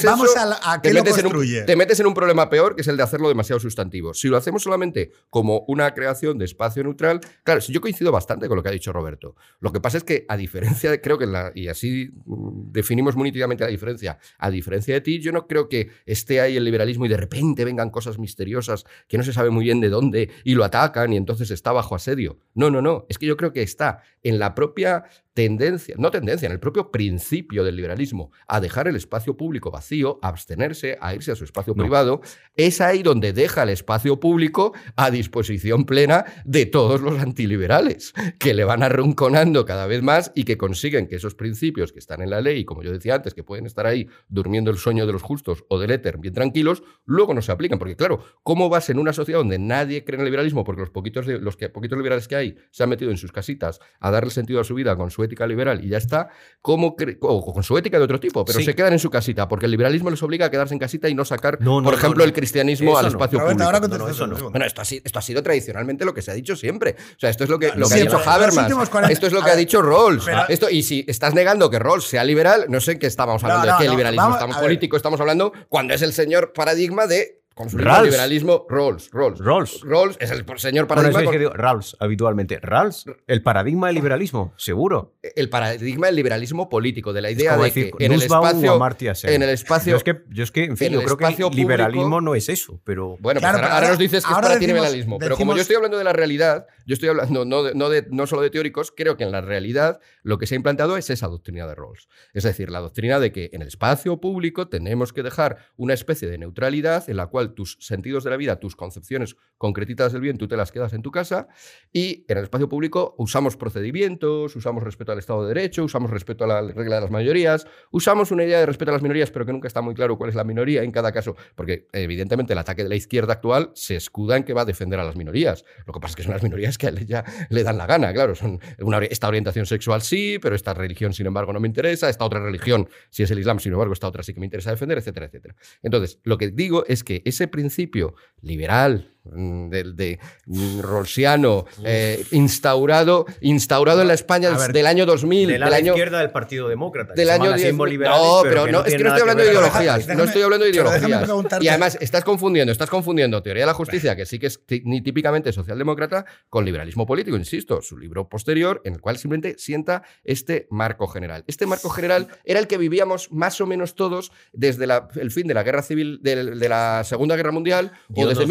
vamos 0.05 0.35
a, 0.37 0.81
qué 0.83 0.93
lo 0.93 1.05
construye. 1.05 1.63
te 1.63 1.77
metes 1.77 2.01
en 2.01 2.07
un 2.07 2.15
problema 2.15 2.49
peor, 2.51 2.75
que 2.75 2.83
es 2.83 2.89
el 2.89 2.97
de 2.97 3.03
hacerlo 3.03 3.29
demasiado 3.29 3.61
sustantivo. 3.61 4.15
Si 4.15 4.29
lo 4.29 4.37
hacemos 4.37 4.63
solamente 4.63 5.13
como 5.31 5.65
una 5.69 5.95
creación 5.95 6.39
de 6.39 6.45
espacio 6.45 6.83
neutral, 6.83 7.21
claro, 7.43 7.61
yo 7.61 7.81
coincido 7.81 8.13
bastante 8.13 8.49
con 8.49 8.57
lo 8.57 8.63
que 8.63 8.69
ha 8.69 8.73
dicho 8.73 8.93
Roberto. 8.93 9.37
Lo 9.61 9.73
que 9.73 9.81
pasa 9.81 9.99
es 9.99 10.05
que, 10.05 10.25
a 10.29 10.37
diferencia, 10.37 11.01
creo 11.01 11.19
que, 11.19 11.27
la, 11.27 11.53
y 11.55 11.69
así 11.69 12.11
definimos 12.27 13.17
muy 13.17 13.25
nítidamente 13.25 13.65
la 13.65 13.71
diferencia. 13.71 14.19
A 14.39 14.51
diferencia 14.51 14.95
de 14.95 15.01
ti, 15.01 15.21
yo 15.21 15.33
no 15.33 15.47
creo 15.47 15.69
que 15.69 15.91
esté 16.05 16.41
ahí 16.41 16.57
el 16.57 16.65
liberalismo 16.65 17.07
y 17.07 17.09
de 17.09 17.17
repente 17.17 17.65
vengan 17.65 17.91
cosas 17.91 18.19
misteriosas 18.19 18.85
que 19.09 19.17
no 19.17 19.25
se 19.25 19.33
sabe 19.33 19.51
muy 19.51 19.65
bien 19.65 19.81
de 19.81 19.89
dónde 19.89 20.31
y 20.45 20.55
lo 20.55 20.65
atacan 20.65 21.13
y 21.13 21.17
entonces 21.17 21.51
está 21.51 21.73
bajo 21.73 21.95
asedio. 21.95 22.39
No, 22.55 22.71
no, 22.71 22.83
no. 22.83 23.07
Es 23.09 23.19
que 23.19 23.27
yo 23.27 23.37
creo 23.37 23.53
que 23.53 23.63
está 23.63 24.03
en 24.23 24.39
la 24.39 24.55
propia 24.55 25.05
tendencia, 25.37 25.95
no 25.99 26.11
tendencia, 26.11 26.47
en 26.47 26.53
el 26.53 26.59
propio 26.59 26.91
principio 26.91 27.63
del 27.63 27.77
liberalismo, 27.77 28.31
a 28.49 28.59
dejar 28.59 28.89
el 28.89 28.97
espacio 28.97 29.37
público 29.37 29.71
vacío, 29.71 30.19
a 30.23 30.29
abstenerse, 30.29 30.97
a 30.99 31.15
irse 31.15 31.31
a 31.31 31.37
su 31.37 31.45
espacio 31.45 31.75
privado, 31.75 32.23
es 32.57 32.81
ahí 32.81 33.03
donde 33.03 33.35
deja 33.35 33.65
el 33.65 33.69
espacio 33.69 34.19
público 34.19 34.73
a 34.97 35.11
disposición 35.11 35.85
plena 35.85 36.25
de 36.47 36.65
todos 36.65 37.03
los 37.03 37.21
antiliberales, 37.21 38.15
que 38.39 38.55
le 38.55 38.65
van 38.65 38.83
arrinconando 38.83 39.67
cada 39.67 39.87
vez 39.87 40.03
más 40.03 40.33
y 40.35 40.45
que 40.45 40.57
consiguen 40.57 41.07
que 41.07 41.17
esos 41.17 41.35
principios 41.35 41.93
que 41.93 41.99
están 41.99 42.23
en 42.23 42.31
la 42.31 42.41
ley, 42.41 42.65
como 42.65 42.83
yo 42.83 42.91
decía 42.91 43.17
antes, 43.17 43.35
que 43.35 43.45
pueden 43.45 43.67
estar 43.67 43.85
ahí 43.85 44.09
durmiendo 44.29 44.71
el 44.71 44.79
sueño 44.79 45.07
de 45.07 45.13
los 45.13 45.23
justos 45.23 45.67
o 45.69 45.79
del 45.79 45.91
éter 45.91 46.17
bien 46.17 46.33
tranquilos, 46.33 46.83
luego 47.05 47.35
no 47.35 47.43
se 47.43 47.53
aplican. 47.53 47.79
Porque 47.79 47.95
claro, 47.95 48.25
¿cómo 48.43 48.71
vas 48.71 48.89
en 48.89 48.99
una 48.99 49.13
sociedad 49.13 49.41
donde 49.41 49.59
nadie 49.59 50.03
cree 50.03 50.15
en 50.15 50.21
el 50.23 50.27
liberalismo 50.27 50.65
porque 50.65 50.81
los 50.81 50.89
poquitos, 50.89 51.27
los 51.27 51.59
que, 51.59 51.69
poquitos 51.69 51.99
liberales 51.99 52.27
que 52.27 52.37
hay 52.37 52.57
se 52.71 52.85
han 52.85 52.89
metido 52.89 53.11
en 53.11 53.19
sus 53.19 53.33
casitas 53.33 53.81
a 54.01 54.11
darle 54.11 54.31
sentido 54.31 54.61
a 54.61 54.65
su 54.65 54.75
vida 54.75 54.97
con 54.97 55.11
su 55.11 55.26
ética 55.27 55.47
liberal 55.47 55.85
y 55.85 55.89
ya 55.89 55.99
está, 55.99 56.29
como 56.61 56.97
o 57.21 57.53
con 57.53 57.63
su 57.63 57.77
ética 57.79 57.99
de 57.99 58.05
otro 58.05 58.19
tipo, 58.19 58.45
pero 58.45 58.61
se 58.61 58.75
quedan 58.75 58.95
en 58.95 58.99
su 58.99 59.11
casita, 59.11 59.47
porque 59.49 59.67
el 59.67 59.73
liberalismo 59.73 60.11
les 60.11 60.23
obliga 60.23 60.47
a 60.47 60.51
quedarse 60.51 60.75
en 60.75 60.81
casita 60.81 61.09
y 61.09 61.15
no 61.15 61.25
sacar, 61.25 61.59
por 61.59 61.95
ejemplo, 61.95 62.25
el 62.25 62.33
cristianismo 62.33 62.97
al 62.97 63.07
espacio 63.07 63.39
público. 63.41 64.51
bueno, 64.51 64.65
esto 64.65 64.81
ha, 64.81 64.85
sido, 64.85 65.03
esto 65.05 65.19
ha 65.19 65.23
sido 65.23 65.43
tradicionalmente 65.43 66.05
lo 66.05 66.15
que 66.15 66.23
se 66.23 66.31
ha 66.31 66.35
dicho 66.35 66.57
siempre. 66.57 66.97
O 67.17 67.19
sea, 67.19 67.31
esto 67.31 67.45
es 67.45 67.51
lo 67.51 67.59
que, 67.59 67.73
lo 67.75 67.89
que 67.89 67.95
ha 67.95 67.99
dicho 67.99 68.19
Habermas, 68.19 68.71
esto 69.11 69.27
es 69.27 69.33
lo 69.33 69.43
que 69.43 69.51
ha 69.51 69.57
dicho 69.57 69.83
Rawls. 69.83 70.27
Esto, 70.49 70.71
y 70.71 70.83
si 70.83 71.05
estás 71.07 71.35
negando 71.35 71.71
que 71.71 71.79
Rawls 71.79 72.05
sea 72.05 72.25
liberal, 72.25 72.67
no 72.69 72.81
sé 72.81 72.93
en 72.93 72.99
qué 72.99 73.07
estamos 73.07 73.43
hablando, 73.45 73.67
de 73.67 73.73
qué 73.79 73.89
liberalismo 73.89 74.33
estamos 74.33 74.57
político, 74.57 74.97
estamos 74.97 75.21
hablando 75.21 75.53
cuando 75.69 75.95
es 75.95 76.03
el 76.03 76.13
señor 76.13 76.53
paradigma 76.53 77.07
de 77.07 77.46
consumismo, 77.57 77.91
Rawls. 77.91 78.05
liberalismo, 78.11 78.67
Rawls, 78.69 79.11
Rawls. 79.13 79.39
Rawls. 79.41 79.81
Rawls 79.83 80.17
es 80.21 80.31
el 80.31 80.45
señor 80.59 80.87
Bueno, 80.87 81.03
paradigma. 81.03 81.21
es 81.21 81.25
que 81.25 81.25
con- 81.33 81.39
digo, 81.39 81.51
Rawls, 81.55 81.97
habitualmente. 81.99 82.61
Rawls, 82.61 83.07
el 83.27 83.43
paradigma 83.43 83.89
del 83.89 83.97
liberalismo, 83.97 84.53
seguro. 84.57 85.17
el 85.23 85.49
paradigma 85.49 86.07
del 86.07 86.17
liberalismo 86.17 86.69
político, 86.69 87.13
de 87.13 87.23
la 87.23 87.31
idea 87.31 87.57
de 87.57 87.65
decir, 87.65 87.91
que 87.99 88.05
en 88.07 88.13
el 88.13 88.23
espacio. 88.23 88.79
En 89.25 89.43
el 89.43 89.49
espacio. 89.51 89.93
Yo 89.93 89.97
es 89.97 90.05
que, 90.05 90.23
yo 90.31 90.45
es 90.45 90.53
que 90.53 90.65
en 90.65 90.77
fin, 90.77 90.89
en 90.89 90.93
yo 91.01 91.03
creo 91.03 91.17
que 91.17 91.25
el 91.25 91.51
liberalismo 91.57 92.03
público- 92.05 92.21
no 92.21 92.35
es 92.35 92.49
eso, 92.49 92.81
pero... 92.85 93.17
Bueno, 93.21 93.41
Claro, 93.41 93.59
pues 93.59 93.65
ahora, 93.65 93.75
ahora 93.77 93.89
nos 93.89 93.99
dices 93.99 94.25
que 94.25 94.29
es 94.31 94.35
ahora 94.35 94.49
para 94.49 94.59
ti 94.61 94.67
liberalismo. 94.67 95.19
Pero 95.19 95.37
como 95.37 95.55
yo 95.57 95.63
estoy 95.63 95.77
hablando 95.77 95.99
de 95.99 96.05
la 96.05 96.13
realidad, 96.13 96.67
yo 96.87 96.93
estoy 96.95 97.09
hablando 97.09 97.45
no, 97.45 97.63
de- 97.63 97.75
no, 97.75 97.89
de- 97.89 98.07
no 98.11 98.27
solo 98.27 98.43
de 98.43 98.51
teóricos, 98.51 98.93
creo 98.95 99.17
que 99.17 99.25
en 99.25 99.33
la 99.33 99.41
realidad 99.41 99.99
lo 100.23 100.39
que 100.39 100.47
se 100.47 100.55
ha 100.55 100.57
implantado 100.57 100.97
es 100.99 101.09
esa 101.11 101.27
doctrina 101.29 101.67
de 101.67 101.75
Rawls. 101.75 102.09
Es 102.35 102.45
decir, 102.45 102.71
la 102.71 102.81
doctrina 102.81 103.19
de 103.19 103.33
que 103.33 103.51
en 103.53 103.63
el 103.63 103.69
espacio 103.69 104.21
público 104.21 104.69
tenemos 104.69 105.13
que 105.13 105.23
dejar 105.23 105.59
una 105.77 105.95
especie 105.95 106.29
de 106.29 106.39
neutralidad 106.39 107.09
en 107.09 107.17
la 107.17 107.27
cual 107.29 107.46
tus 107.49 107.77
sentidos 107.81 108.25
de 108.25 108.31
la 108.31 108.37
vida, 108.37 108.59
tus 108.61 108.77
concepciones 108.77 109.37
concretitas 109.59 110.13
del 110.13 110.23
bien, 110.23 110.39
tú 110.39 110.49
te 110.49 110.57
las 110.57 110.73
quedas 110.73 110.93
en 110.93 111.03
tu 111.03 111.11
casa 111.11 111.49
y 111.93 112.25
en 112.29 112.39
el 112.39 112.45
espacio 112.45 112.69
público 112.69 113.15
usamos 113.19 113.57
procedimientos, 113.57 114.55
usamos 114.57 114.83
respeto 114.83 115.13
al 115.13 115.19
Estado 115.19 115.43
de 115.43 115.49
Derecho, 115.55 115.85
usamos 115.85 116.11
respeto 116.11 116.45
a 116.45 116.47
la 116.47 116.63
regla 116.63 116.97
de 116.97 117.01
las 117.03 117.11
mayorías, 117.11 117.67
usamos 117.91 118.31
una 118.31 118.45
idea 118.45 118.61
de 118.61 118.67
respeto 118.67 118.91
a 118.91 118.95
las 118.95 119.03
minorías, 119.03 119.31
pero 119.31 119.47
que 119.47 119.53
nunca 119.53 119.69
está 119.69 119.81
muy 119.81 119.95
claro 119.95 120.17
cuál 120.19 120.31
es 120.31 120.37
la 120.37 120.45
minoría 120.45 120.83
en 120.83 120.91
cada 120.91 121.13
caso, 121.13 121.37
porque 121.55 121.89
evidentemente 121.93 122.53
el 122.53 122.59
ataque 122.59 122.83
de 122.83 122.89
la 122.89 122.97
izquierda 122.97 123.35
actual 123.35 123.71
se 123.75 123.97
escuda 123.97 124.37
en 124.37 124.45
que 124.45 124.53
va 124.53 124.63
a 124.63 124.65
defender 124.65 125.01
a 125.01 125.05
las 125.05 125.17
minorías. 125.17 125.65
Lo 125.87 125.93
que 125.93 126.01
pasa 126.01 126.13
es 126.13 126.17
que 126.17 126.23
son 126.23 126.33
las 126.33 126.43
minorías 126.43 126.79
que 126.79 126.87
a 126.87 126.91
ella 126.91 127.25
le 127.51 127.63
dan 127.63 127.79
la 127.79 127.87
gana, 127.87 128.13
claro. 128.13 128.35
Son 128.35 128.61
una, 128.81 128.99
esta 128.99 129.29
orientación 129.29 129.67
sexual 129.67 130.03
sí, 130.03 130.39
pero 130.41 130.55
esta 130.55 130.75
religión, 130.75 131.13
sin 131.13 131.27
embargo, 131.27 131.53
no 131.53 131.61
me 131.61 131.69
interesa, 131.69 132.09
esta 132.09 132.25
otra 132.25 132.41
religión, 132.41 132.89
si 133.11 133.23
es 133.23 133.31
el 133.31 133.39
Islam, 133.39 133.61
sin 133.61 133.73
embargo, 133.73 133.93
esta 133.93 134.09
otra 134.09 134.23
sí 134.23 134.35
que 134.35 134.41
me 134.41 134.47
interesa 134.47 134.71
defender, 134.71 134.99
etcétera, 134.99 135.27
etcétera. 135.27 135.55
Entonces, 135.83 136.21
lo 136.25 136.39
que 136.39 136.51
digo 136.51 136.85
es 136.87 137.05
que 137.05 137.23
ese 137.37 137.49
principio 137.49 138.15
liberal, 138.41 139.16
del 139.33 139.97
de, 139.97 140.19
mm, 140.47 140.81
rolsiano, 140.81 141.67
eh, 141.85 142.25
instaurado, 142.33 143.27
instaurado 143.41 144.03
en 144.03 144.09
la 144.09 144.15
España 144.15 144.51
ver, 144.57 144.73
del 144.73 144.87
año 144.87 145.07
2000, 145.07 145.47
de 145.49 145.53
del 145.55 145.61
la 145.61 145.67
año, 145.77 145.93
izquierda 145.93 146.21
del 146.21 146.31
Partido 146.31 146.69
Demócrata. 146.69 147.15
del 147.15 147.31
año 147.31 147.45
llaman 147.45 147.55
así 147.55 147.63
10. 147.65 147.89
liberales, 147.91 148.23
No, 148.23 148.41
pero 148.43 148.67
no, 148.67 148.85
es 148.85 148.95
que 148.95 148.99
no 149.05 149.09
estoy 149.09 149.21
hablando 149.23 149.43
de 149.45 149.51
ideologías. 149.51 150.07
Déjame- 150.07 150.17
no 150.17 150.25
estoy 150.25 150.43
hablando 150.43 150.65
de 150.65 150.71
ideologías. 150.71 151.29
Y 151.61 151.69
además, 151.69 151.99
estás 152.01 152.25
confundiendo, 152.25 152.73
estás 152.73 152.91
confundiendo 152.91 153.43
teoría 153.43 153.63
de 153.63 153.67
la 153.67 153.75
justicia, 153.75 154.17
que 154.17 154.27
sí 154.27 154.39
que 154.39 154.47
es 154.47 154.61
típicamente 154.67 155.53
socialdemócrata, 155.53 156.25
con 156.49 156.65
liberalismo 156.65 157.07
político, 157.07 157.37
insisto. 157.37 157.83
Su 157.83 157.99
libro 157.99 158.29
posterior, 158.29 158.81
en 158.85 158.95
el 158.95 159.01
cual 159.01 159.19
simplemente 159.19 159.57
sienta 159.59 160.03
este 160.25 160.67
marco 160.71 161.07
general. 161.09 161.45
Este 161.47 161.67
marco 161.67 161.89
general 161.91 162.29
era 162.45 162.61
el 162.61 162.67
que 162.67 162.79
vivíamos 162.79 163.31
más 163.33 163.61
o 163.61 163.67
menos 163.67 163.95
todos 163.95 164.33
desde 164.53 164.87
la- 164.87 165.09
el 165.17 165.31
fin 165.31 165.47
de 165.47 165.55
la 165.55 165.63
guerra 165.63 165.83
civil, 165.83 166.21
de, 166.23 166.37
de 166.57 166.69
la 166.69 167.03
Segunda 167.05 167.37
Guerra 167.37 167.53
Mundial, 167.53 167.93
o 168.15 168.27
desde 168.29 168.41
nos 168.41 168.49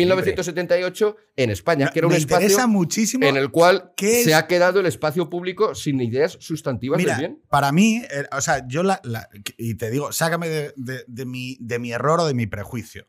libre. 0.65 0.91
1978 0.91 1.15
en 1.37 1.49
España, 1.49 1.89
que 1.91 1.99
era 1.99 2.07
un 2.07 2.13
espacio 2.13 2.67
muchísimo 2.67 3.25
en 3.25 3.37
el 3.37 3.51
cual 3.51 3.93
¿Qué 3.95 4.23
se 4.23 4.33
ha 4.33 4.47
quedado 4.47 4.79
el 4.79 4.85
espacio 4.85 5.29
público 5.29 5.75
sin 5.75 6.01
ideas 6.01 6.37
sustantivas 6.39 6.97
Mira, 6.97 7.17
del 7.17 7.19
bien. 7.27 7.41
para 7.49 7.71
mí, 7.71 8.01
eh, 8.09 8.25
o 8.31 8.41
sea, 8.41 8.67
yo 8.67 8.83
la, 8.83 8.99
la- 9.03 9.29
y 9.57 9.75
te 9.75 9.89
digo, 9.91 10.11
sácame 10.11 10.49
de, 10.49 10.73
de- 10.77 11.03
de 11.07 11.25
mi, 11.25 11.57
de 11.59 11.79
mi 11.79 11.91
error 11.91 12.19
o 12.21 12.25
de 12.27 12.33
mi 12.33 12.47
prejuicio. 12.47 13.07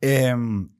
Em, 0.00 0.70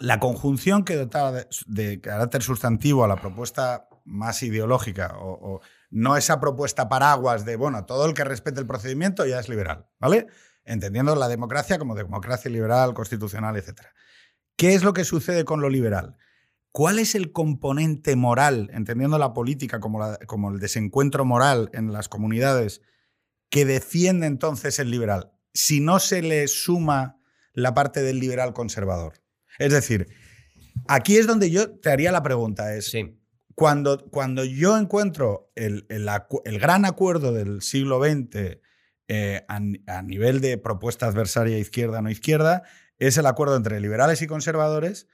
la 0.00 0.20
conjunción 0.20 0.84
que 0.84 0.94
dotaba 0.96 1.32
de, 1.32 1.46
de 1.66 2.00
carácter 2.00 2.42
sustantivo 2.42 3.04
a 3.04 3.08
la 3.08 3.16
propuesta 3.16 3.88
más 4.04 4.42
ideológica, 4.42 5.16
o, 5.18 5.56
o 5.56 5.60
no 5.90 6.16
esa 6.16 6.40
propuesta 6.40 6.88
paraguas 6.88 7.44
de, 7.44 7.56
bueno, 7.56 7.84
todo 7.84 8.06
el 8.06 8.14
que 8.14 8.24
respete 8.24 8.60
el 8.60 8.66
procedimiento 8.66 9.26
ya 9.26 9.38
es 9.40 9.48
liberal, 9.48 9.86
¿vale? 9.98 10.26
Entendiendo 10.64 11.14
la 11.16 11.28
democracia 11.28 11.78
como 11.78 11.94
democracia 11.94 12.50
liberal, 12.50 12.92
constitucional, 12.94 13.56
etc. 13.56 13.80
¿Qué 14.58 14.74
es 14.74 14.82
lo 14.82 14.92
que 14.92 15.04
sucede 15.04 15.44
con 15.46 15.62
lo 15.62 15.70
liberal? 15.70 16.16
¿Cuál 16.72 16.98
es 16.98 17.14
el 17.14 17.32
componente 17.32 18.14
moral, 18.16 18.68
entendiendo 18.74 19.16
la 19.16 19.32
política 19.32 19.80
como, 19.80 19.98
la- 20.00 20.18
como 20.26 20.50
el 20.50 20.58
desencuentro 20.58 21.24
moral 21.24 21.70
en 21.72 21.92
las 21.92 22.08
comunidades, 22.08 22.82
que 23.50 23.64
defiende 23.64 24.26
entonces 24.26 24.78
el 24.78 24.90
liberal? 24.90 25.32
Si 25.54 25.80
no 25.80 25.98
se 26.00 26.20
le 26.20 26.46
suma 26.48 27.18
la 27.54 27.72
parte 27.72 28.02
del 28.02 28.18
liberal 28.20 28.52
conservador. 28.52 29.14
Es 29.58 29.72
decir, 29.72 30.08
aquí 30.86 31.16
es 31.16 31.26
donde 31.26 31.50
yo 31.50 31.70
te 31.78 31.90
haría 31.90 32.12
la 32.12 32.22
pregunta, 32.22 32.74
es, 32.76 32.90
Sí. 32.90 33.18
cuando, 33.54 34.04
cuando 34.10 34.44
yo 34.44 34.76
encuentro 34.76 35.50
el, 35.56 35.86
el 35.88 36.06
acu- 36.08 36.42
el 36.44 36.58
gran 36.60 36.84
acuerdo 36.84 37.32
del 37.32 37.62
siglo 37.62 38.00
XX 38.02 38.58
eh, 39.08 39.44
a, 39.48 39.56
a 39.86 40.02
nivel 40.02 40.40
de 40.40 40.58
propuesta 40.58 41.06
adversaria 41.06 41.58
izquierda-no 41.58 42.10
izquierda, 42.10 42.62
es 42.98 43.16
el 43.18 43.26
acuerdo 43.26 43.56
entre 43.56 43.80
liberales 43.80 44.22
y 44.22 44.26
conservadores 44.26 45.06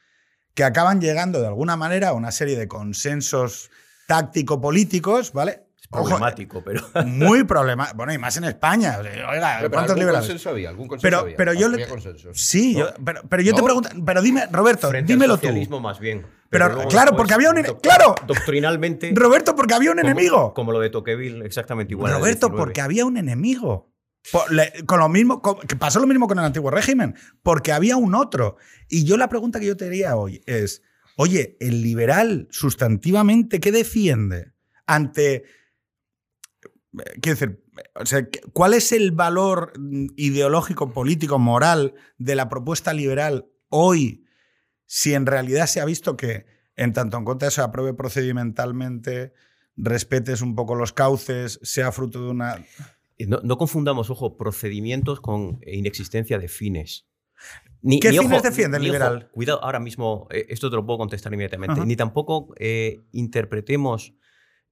que 0.54 0.64
acaban 0.64 1.00
llegando 1.00 1.40
de 1.40 1.46
alguna 1.48 1.76
manera 1.76 2.10
a 2.10 2.12
una 2.12 2.30
serie 2.30 2.56
de 2.56 2.68
consensos 2.68 3.70
táctico-políticos, 4.06 5.32
¿vale? 5.32 5.64
Es 5.78 5.86
Ojo, 5.90 6.04
problemático, 6.04 6.62
pero... 6.64 6.82
muy 7.06 7.44
problemático. 7.44 7.96
Bueno, 7.96 8.12
y 8.14 8.18
más 8.18 8.36
en 8.36 8.44
España. 8.44 8.96
Oiga, 8.98 9.10
Pero, 9.10 9.28
pero 9.28 9.70
¿cuántos 9.70 9.74
¿algún 9.90 9.98
liberales? 10.00 10.20
consenso 10.28 10.50
había? 10.50 10.68
¿Algún 10.70 10.88
consenso 10.88 11.02
Pero- 11.06 11.18
había? 11.20 11.36
pero 11.36 11.52
yo 11.52 11.66
Había 11.66 11.88
consensos. 11.88 12.40
Sí, 12.40 12.72
¿No? 12.74 12.78
yo- 12.80 12.94
pero, 13.04 13.22
pero 13.28 13.42
yo 13.42 13.52
te 13.54 13.58
¿No? 13.60 13.64
pregunto, 13.64 13.88
pero 14.04 14.22
dime, 14.22 14.46
Roberto, 14.50 14.88
Frente 14.88 15.12
al 15.12 15.18
dímelo 15.18 15.34
tú. 15.36 15.42
socialismo 15.42 15.80
más 15.80 15.98
bien. 16.00 16.26
Pero, 16.50 16.68
luego 16.68 16.88
claro, 16.88 17.06
después, 17.10 17.16
porque 17.18 17.34
había 17.34 17.50
un 17.50 17.62
claro. 17.82 18.14
Doctrinalmente... 18.26 19.12
Roberto, 19.14 19.56
porque 19.56 19.74
había 19.74 19.90
un 19.90 19.98
como- 19.98 20.08
enemigo. 20.10 20.54
Como 20.54 20.72
lo 20.72 20.78
de 20.80 20.90
Tocqueville, 20.90 21.44
exactamente 21.44 21.92
igual. 21.94 22.12
Roberto, 22.12 22.46
19. 22.46 22.58
porque 22.58 22.80
había 22.80 23.04
un 23.04 23.16
enemigo. 23.16 23.92
Con 24.86 24.98
lo 25.00 25.08
mismo, 25.08 25.42
que 25.42 25.76
pasó 25.76 26.00
lo 26.00 26.06
mismo 26.06 26.26
con 26.26 26.38
el 26.38 26.44
antiguo 26.44 26.70
régimen, 26.70 27.14
porque 27.42 27.72
había 27.72 27.96
un 27.96 28.14
otro. 28.14 28.56
Y 28.88 29.04
yo 29.04 29.16
la 29.16 29.28
pregunta 29.28 29.60
que 29.60 29.66
yo 29.66 29.76
te 29.76 29.86
haría 29.86 30.16
hoy 30.16 30.42
es, 30.46 30.82
oye, 31.16 31.56
el 31.60 31.82
liberal 31.82 32.48
sustantivamente, 32.50 33.60
¿qué 33.60 33.70
defiende 33.72 34.52
ante... 34.86 35.44
Quiero 37.20 37.38
decir, 37.38 37.64
o 37.96 38.06
sea, 38.06 38.30
¿qué- 38.30 38.40
¿cuál 38.52 38.72
es 38.72 38.92
el 38.92 39.10
valor 39.10 39.72
ideológico, 40.16 40.92
político, 40.92 41.38
moral 41.40 41.94
de 42.18 42.36
la 42.36 42.48
propuesta 42.48 42.92
liberal 42.94 43.48
hoy, 43.68 44.24
si 44.86 45.12
en 45.14 45.26
realidad 45.26 45.66
se 45.66 45.80
ha 45.80 45.84
visto 45.84 46.16
que, 46.16 46.46
en 46.76 46.92
tanto 46.92 47.18
en 47.18 47.24
cuanto 47.24 47.50
se 47.50 47.60
apruebe 47.60 47.94
procedimentalmente, 47.94 49.32
respetes 49.76 50.40
un 50.40 50.54
poco 50.54 50.76
los 50.76 50.92
cauces, 50.92 51.58
sea 51.62 51.90
fruto 51.90 52.24
de 52.24 52.30
una... 52.30 52.64
Eh, 53.18 53.26
No, 53.26 53.40
no 53.42 53.56
confundamos, 53.56 54.10
ojo, 54.10 54.36
procedimientos 54.36 55.20
con 55.20 55.60
inexistencia 55.66 56.38
de 56.38 56.48
fines. 56.48 57.06
Ni- 57.82 58.00
¿Qué 58.00 58.10
ni, 58.10 58.18
fines 58.18 58.38
ojo, 58.38 58.48
defiende 58.48 58.76
el 58.78 58.82
ni, 58.82 58.88
ojo, 58.88 58.94
liberal? 58.94 59.30
cuidado, 59.32 59.62
ahora 59.62 59.78
mismo, 59.80 60.26
eh, 60.30 60.46
esto 60.48 60.70
te 60.70 60.76
lo 60.76 60.86
puedo 60.86 60.98
contestar 60.98 61.32
inmediatamente. 61.32 61.74
Ajá. 61.80 61.84
Ni 61.86 61.96
tampoco 61.96 62.54
eh, 62.58 63.00
interpretemos 63.12 64.14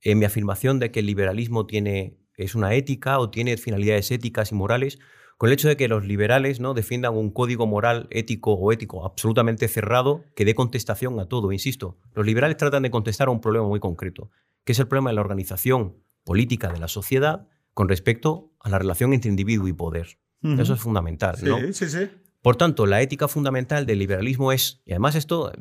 eh, 0.00 0.14
mi 0.14 0.24
afirmación 0.24 0.78
de 0.78 0.90
que 0.90 1.00
el 1.00 1.06
liberalismo 1.06 1.66
tiene, 1.66 2.18
es 2.36 2.54
una 2.54 2.74
ética 2.74 3.18
o 3.18 3.30
tiene 3.30 3.56
finalidades 3.56 4.10
éticas 4.10 4.50
y 4.52 4.54
morales 4.54 4.98
con 5.38 5.48
el 5.48 5.54
hecho 5.54 5.68
de 5.68 5.76
que 5.76 5.88
los 5.88 6.04
liberales 6.06 6.60
¿no? 6.60 6.72
defiendan 6.72 7.14
un 7.16 7.30
código 7.32 7.66
moral 7.66 8.06
ético 8.10 8.54
o 8.54 8.70
ético 8.72 9.04
absolutamente 9.04 9.66
cerrado 9.68 10.24
que 10.36 10.44
dé 10.44 10.54
contestación 10.54 11.18
a 11.20 11.26
todo. 11.26 11.50
Insisto, 11.52 11.98
los 12.14 12.24
liberales 12.24 12.56
tratan 12.56 12.84
de 12.84 12.90
contestar 12.90 13.28
a 13.28 13.32
un 13.32 13.40
problema 13.40 13.66
muy 13.66 13.80
concreto, 13.80 14.30
que 14.64 14.72
es 14.72 14.78
el 14.78 14.86
problema 14.86 15.10
de 15.10 15.16
la 15.16 15.20
organización 15.20 15.96
política 16.24 16.72
de 16.72 16.78
la 16.78 16.86
sociedad 16.88 17.48
con 17.74 17.88
respecto 17.88 18.52
a 18.60 18.68
la 18.68 18.78
relación 18.78 19.12
entre 19.12 19.30
individuo 19.30 19.68
y 19.68 19.72
poder. 19.72 20.18
Eso 20.42 20.74
es 20.74 20.80
fundamental. 20.80 21.36
Sí, 21.36 21.46
¿no? 21.46 21.58
sí, 21.72 21.88
sí. 21.88 22.08
Por 22.42 22.56
tanto, 22.56 22.86
la 22.86 23.00
ética 23.00 23.28
fundamental 23.28 23.86
del 23.86 24.00
liberalismo 24.00 24.50
es, 24.50 24.82
y 24.84 24.90
además 24.90 25.14
esto, 25.14 25.52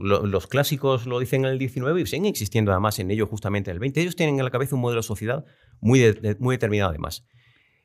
lo- 0.00 0.26
los 0.26 0.46
clásicos 0.46 1.06
lo 1.06 1.18
dicen 1.18 1.46
en 1.46 1.52
el 1.52 1.58
19 1.58 1.98
y 2.02 2.06
siguen 2.06 2.26
existiendo 2.26 2.70
además 2.72 2.98
en 2.98 3.10
ello 3.10 3.26
justamente 3.26 3.70
en 3.70 3.76
el 3.76 3.80
20, 3.80 4.02
ellos 4.02 4.16
tienen 4.16 4.38
en 4.38 4.44
la 4.44 4.50
cabeza 4.50 4.74
un 4.74 4.82
modelo 4.82 5.00
de 5.00 5.06
sociedad 5.06 5.46
muy, 5.80 5.98
de- 5.98 6.12
de- 6.12 6.36
muy 6.38 6.54
determinado 6.56 6.90
además. 6.90 7.24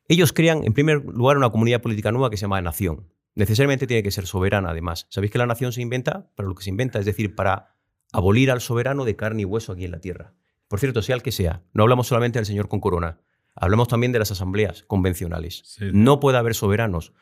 Ellos 0.10 0.34
crean, 0.34 0.66
en 0.66 0.74
primer 0.74 1.06
lugar, 1.06 1.38
una 1.38 1.50
comunidad 1.50 1.82
política 1.82 2.12
nueva 2.12 2.30
que 2.30 2.36
se 2.36 2.42
llama 2.42 2.62
nación. 2.62 3.08
Necesariamente 3.36 3.88
tiene 3.88 4.04
que 4.04 4.12
ser 4.12 4.26
soberana, 4.28 4.72
además. 4.72 5.08
¿Sabéis 5.10 5.32
que 5.32 5.38
la 5.38 5.46
nación 5.46 5.72
se 5.72 5.82
inventa 5.82 6.30
para 6.36 6.50
lo 6.50 6.56
que 6.56 6.64
se 6.64 6.70
inventa? 6.70 7.00
Es 7.00 7.06
decir, 7.06 7.34
para 7.36 7.78
abolir 8.12 8.52
al 8.52 8.60
soberano 8.60 9.06
de 9.06 9.16
carne 9.16 9.44
y 9.44 9.46
hueso 9.46 9.72
aquí 9.72 9.86
en 9.86 9.92
la 9.92 10.02
tierra. 10.02 10.34
Por 10.68 10.82
cierto, 10.82 11.02
sea 11.02 11.16
el 11.16 11.24
que 11.24 11.32
sea, 11.32 11.64
no 11.72 11.84
hablamos 11.84 12.08
solamente 12.08 12.40
del 12.40 12.46
señor 12.46 12.68
con 12.68 12.82
corona, 12.82 13.22
hablamos 13.56 13.88
también 13.88 14.12
de 14.12 14.20
las 14.20 14.32
asambleas 14.32 14.84
convencionales. 14.84 15.64
Sí. 15.66 15.86
No 15.94 16.20
puede 16.20 16.38
haber 16.38 16.56
soberanos. 16.56 17.14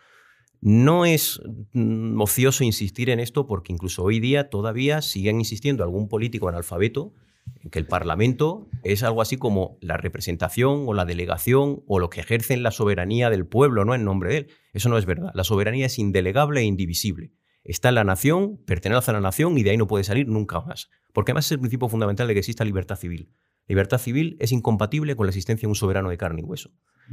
No 0.61 1.05
es 1.05 1.41
mm, 1.73 2.19
ocioso 2.19 2.63
insistir 2.63 3.09
en 3.09 3.19
esto 3.19 3.47
porque 3.47 3.71
incluso 3.71 4.03
hoy 4.03 4.19
día 4.19 4.49
todavía 4.49 5.01
siguen 5.01 5.39
insistiendo 5.39 5.83
algún 5.83 6.09
político 6.09 6.49
analfabeto 6.49 7.13
en 7.61 7.69
que 7.69 7.79
el 7.79 7.85
Parlamento 7.85 8.67
es 8.83 9.03
algo 9.03 9.21
así 9.21 9.37
como 9.37 9.77
la 9.81 9.97
representación 9.97 10.83
o 10.85 10.93
la 10.93 11.05
delegación 11.05 11.83
o 11.87 11.99
lo 11.99 12.09
que 12.09 12.19
ejercen 12.19 12.61
la 12.61 12.71
soberanía 12.71 13.29
del 13.29 13.45
pueblo, 13.45 13.85
no 13.85 13.95
en 13.95 14.03
nombre 14.03 14.29
de 14.29 14.37
él. 14.37 14.47
Eso 14.73 14.89
no 14.89 14.97
es 14.97 15.05
verdad. 15.05 15.31
La 15.33 15.43
soberanía 15.43 15.85
es 15.85 15.97
indelegable 15.97 16.61
e 16.61 16.65
indivisible. 16.65 17.31
Está 17.63 17.89
en 17.89 17.95
la 17.95 18.03
nación, 18.03 18.57
pertenece 18.65 19.11
a 19.11 19.13
la 19.13 19.21
nación 19.21 19.57
y 19.57 19.63
de 19.63 19.71
ahí 19.71 19.77
no 19.77 19.87
puede 19.87 20.03
salir 20.03 20.27
nunca 20.27 20.61
más. 20.61 20.89
Porque 21.13 21.31
además 21.31 21.45
es 21.45 21.53
el 21.53 21.59
principio 21.59 21.89
fundamental 21.89 22.27
de 22.27 22.33
que 22.33 22.39
exista 22.39 22.65
libertad 22.65 22.95
civil. 22.95 23.31
Libertad 23.69 23.99
civil 23.99 24.35
es 24.39 24.51
incompatible 24.51 25.15
con 25.15 25.27
la 25.27 25.29
existencia 25.29 25.67
de 25.67 25.69
un 25.69 25.75
soberano 25.75 26.09
de 26.09 26.17
carne 26.17 26.41
y 26.41 26.43
hueso. 26.43 26.71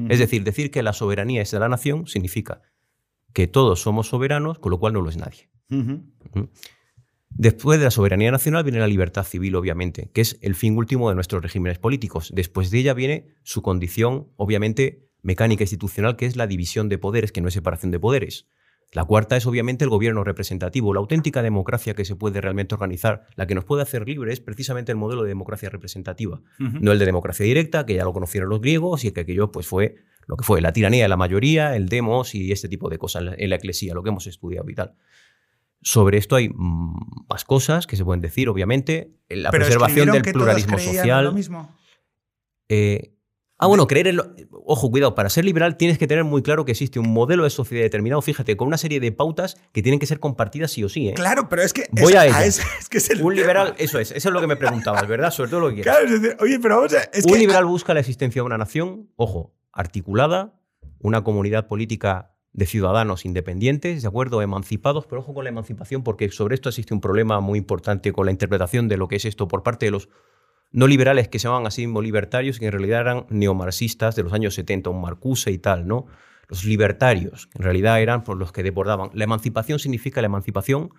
Es 0.08 0.18
decir, 0.18 0.42
decir 0.42 0.70
que 0.70 0.82
la 0.82 0.92
soberanía 0.92 1.42
es 1.42 1.50
de 1.50 1.58
la 1.58 1.68
nación 1.68 2.06
significa 2.06 2.62
que 3.32 3.46
todos 3.46 3.80
somos 3.82 4.08
soberanos, 4.08 4.58
con 4.58 4.70
lo 4.70 4.78
cual 4.78 4.94
no 4.94 5.02
lo 5.02 5.10
es 5.10 5.16
nadie. 5.16 5.50
Después 7.28 7.78
de 7.78 7.84
la 7.84 7.90
soberanía 7.90 8.30
nacional 8.30 8.64
viene 8.64 8.78
la 8.78 8.86
libertad 8.86 9.24
civil, 9.24 9.54
obviamente, 9.56 10.10
que 10.14 10.22
es 10.22 10.38
el 10.40 10.54
fin 10.54 10.76
último 10.78 11.10
de 11.10 11.14
nuestros 11.14 11.42
regímenes 11.42 11.78
políticos. 11.78 12.32
Después 12.34 12.70
de 12.70 12.78
ella 12.78 12.94
viene 12.94 13.28
su 13.42 13.60
condición, 13.60 14.28
obviamente, 14.36 15.10
mecánica 15.20 15.64
institucional, 15.64 16.16
que 16.16 16.24
es 16.24 16.36
la 16.36 16.46
división 16.46 16.88
de 16.88 16.96
poderes, 16.96 17.32
que 17.32 17.42
no 17.42 17.48
es 17.48 17.54
separación 17.54 17.90
de 17.90 18.00
poderes. 18.00 18.48
La 18.92 19.04
cuarta 19.04 19.36
es, 19.36 19.46
obviamente, 19.46 19.84
el 19.84 19.90
gobierno 19.90 20.24
representativo. 20.24 20.94
La 20.94 21.00
auténtica 21.00 21.42
democracia 21.42 21.94
que 21.94 22.04
se 22.04 22.16
puede 22.16 22.40
realmente 22.40 22.74
organizar, 22.74 23.26
la 23.34 23.46
que 23.46 23.54
nos 23.54 23.64
puede 23.64 23.82
hacer 23.82 24.06
libres, 24.06 24.34
es 24.34 24.40
precisamente 24.40 24.92
el 24.92 24.98
modelo 24.98 25.22
de 25.22 25.28
democracia 25.28 25.68
representativa. 25.68 26.40
No 26.58 26.92
el 26.92 26.98
de 26.98 27.04
democracia 27.04 27.44
directa, 27.44 27.84
que 27.84 27.94
ya 27.94 28.04
lo 28.04 28.12
conocieron 28.12 28.48
los 28.48 28.60
griegos 28.60 29.04
y 29.04 29.12
que 29.12 29.20
aquello 29.20 29.50
pues, 29.50 29.66
fue 29.66 29.96
lo 30.26 30.36
que 30.36 30.44
fue, 30.44 30.60
la 30.60 30.72
tiranía 30.72 31.04
de 31.04 31.08
la 31.08 31.16
mayoría, 31.16 31.76
el 31.76 31.88
demos 31.88 32.34
y 32.34 32.50
este 32.50 32.68
tipo 32.68 32.88
de 32.88 32.98
cosas 32.98 33.20
en 33.20 33.26
la, 33.26 33.34
en 33.38 33.50
la 33.50 33.56
eclesía, 33.56 33.94
lo 33.94 34.02
que 34.02 34.08
hemos 34.08 34.26
estudiado 34.26 34.68
y 34.68 34.74
tal. 34.74 34.94
Sobre 35.82 36.18
esto 36.18 36.34
hay 36.34 36.48
mm, 36.48 37.26
más 37.28 37.44
cosas 37.44 37.86
que 37.86 37.96
se 37.96 38.04
pueden 38.04 38.20
decir, 38.20 38.48
obviamente. 38.48 39.12
La 39.28 39.50
Pero 39.50 39.64
preservación 39.64 40.10
del 40.10 40.22
que 40.22 40.32
pluralismo 40.32 40.78
social. 40.78 41.24
lo 41.26 41.32
mismo. 41.32 41.76
Eh, 42.68 43.15
ah, 43.58 43.66
bueno, 43.66 43.86
creer 43.86 44.08
en 44.08 44.16
lo- 44.16 44.26
Ojo, 44.68 44.90
cuidado, 44.90 45.14
para 45.14 45.30
ser 45.30 45.44
liberal 45.44 45.76
tienes 45.76 45.96
que 45.98 46.06
tener 46.08 46.24
muy 46.24 46.42
claro 46.42 46.64
que 46.64 46.72
existe 46.72 46.98
un 46.98 47.08
modelo 47.12 47.44
de 47.44 47.50
sociedad 47.50 47.84
determinado, 47.84 48.20
fíjate, 48.20 48.56
con 48.56 48.66
una 48.68 48.78
serie 48.78 48.98
de 48.98 49.12
pautas 49.12 49.56
que 49.72 49.82
tienen 49.82 50.00
que 50.00 50.06
ser 50.06 50.18
compartidas 50.18 50.72
sí 50.72 50.82
o 50.82 50.88
sí. 50.88 51.08
¿eh? 51.08 51.14
Claro, 51.14 51.48
pero 51.48 51.62
es 51.62 51.72
que. 51.72 51.84
Voy 51.92 52.14
es, 52.14 52.18
a 52.18 52.26
ello. 52.26 52.36
es 52.80 52.88
que 52.88 52.98
es 52.98 53.10
el 53.10 53.18
Un 53.22 53.28
tema. 53.28 53.40
liberal, 53.40 53.74
eso 53.78 53.98
es, 54.00 54.10
eso 54.10 54.28
es 54.28 54.32
lo 54.32 54.40
que 54.40 54.46
me 54.48 54.56
preguntabas, 54.56 55.06
¿verdad? 55.06 55.30
Sobre 55.30 55.50
todo 55.50 55.60
lo 55.60 55.68
que 55.68 55.74
quieras. 55.76 55.98
Claro, 55.98 56.12
es 56.14 56.20
decir, 56.22 56.36
oye, 56.40 56.58
pero 56.60 56.76
vamos 56.76 56.94
a. 56.94 56.98
Un 57.24 57.32
que, 57.32 57.38
liberal 57.38 57.64
busca 57.66 57.94
la 57.94 58.00
existencia 58.00 58.42
de 58.42 58.46
una 58.46 58.58
nación, 58.58 59.08
ojo, 59.16 59.54
articulada, 59.72 60.54
una 60.98 61.22
comunidad 61.22 61.68
política 61.68 62.32
de 62.52 62.66
ciudadanos 62.66 63.24
independientes, 63.26 64.00
de 64.02 64.08
acuerdo, 64.08 64.40
emancipados, 64.42 65.06
pero 65.06 65.20
ojo 65.20 65.34
con 65.34 65.44
la 65.44 65.50
emancipación, 65.50 66.02
porque 66.02 66.30
sobre 66.30 66.54
esto 66.54 66.70
existe 66.70 66.94
un 66.94 67.02
problema 67.02 67.38
muy 67.40 67.58
importante 67.58 68.12
con 68.12 68.24
la 68.26 68.32
interpretación 68.32 68.88
de 68.88 68.96
lo 68.96 69.06
que 69.08 69.16
es 69.16 69.26
esto 69.26 69.46
por 69.46 69.62
parte 69.62 69.84
de 69.86 69.92
los 69.92 70.08
no 70.72 70.86
liberales 70.86 71.28
que 71.28 71.38
se 71.38 71.48
llaman 71.48 71.66
así 71.66 71.82
mismo 71.82 72.02
libertarios, 72.02 72.58
que 72.58 72.66
en 72.66 72.72
realidad 72.72 73.00
eran 73.00 73.26
neomarxistas 73.30 74.16
de 74.16 74.22
los 74.22 74.32
años 74.32 74.54
70, 74.54 74.90
un 74.90 75.00
Marcuse 75.00 75.50
y 75.50 75.58
tal, 75.58 75.86
¿no? 75.86 76.06
Los 76.48 76.64
libertarios, 76.64 77.48
en 77.54 77.62
realidad 77.62 78.00
eran 78.00 78.22
por 78.22 78.36
los 78.36 78.52
que 78.52 78.62
desbordaban. 78.62 79.10
La 79.14 79.24
emancipación 79.24 79.78
significa 79.78 80.20
la 80.20 80.26
emancipación 80.26 80.90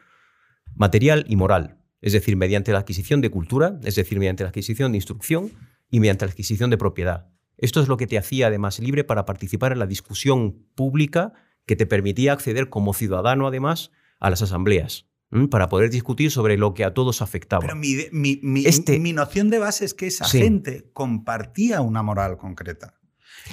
material 0.76 1.26
y 1.28 1.36
moral, 1.36 1.78
es 2.02 2.14
decir, 2.14 2.36
mediante 2.36 2.72
la 2.72 2.80
adquisición 2.80 3.22
de 3.22 3.30
cultura, 3.30 3.80
es 3.84 3.96
decir, 3.96 4.20
mediante 4.20 4.44
la 4.44 4.50
adquisición 4.50 4.92
de 4.92 4.98
instrucción 4.98 5.52
y 5.90 6.00
mediante 6.00 6.26
la 6.26 6.32
adquisición 6.32 6.70
de 6.70 6.78
propiedad. 6.78 7.30
Esto 7.58 7.82
es 7.82 7.88
lo 7.88 7.98
que 7.98 8.08
te 8.08 8.18
hacía 8.18 8.48
además 8.48 8.80
libre 8.80 9.04
para 9.04 9.26
participar 9.26 9.72
en 9.72 9.80
la 9.80 9.88
discusión 9.88 10.68
pública 10.76 11.34
que 11.66 11.76
te 11.76 11.86
permitía 11.86 12.34
acceder 12.34 12.70
como 12.70 12.94
ciudadano 12.94 13.48
además 13.48 13.92
a 14.20 14.30
las 14.30 14.42
asambleas. 14.42 15.08
Para 15.50 15.68
poder 15.68 15.90
discutir 15.90 16.32
sobre 16.32 16.58
lo 16.58 16.74
que 16.74 16.86
a 16.86 16.94
todos 16.94 17.22
afectaba. 17.22 17.62
Pero 17.62 17.76
mi, 17.76 17.96
mi- 18.12 18.40
mi- 18.42 18.66
Este- 18.66 18.98
mi 19.00 19.12
noción 19.14 19.50
de 19.50 19.60
base 19.60 19.84
es 19.86 19.94
que 19.94 20.08
esa 20.08 20.26
Sí. 20.26 20.40
gente 20.40 20.90
compartía 20.94 21.82
una 21.82 22.02
moral 22.04 22.38
concreta. 22.38 22.94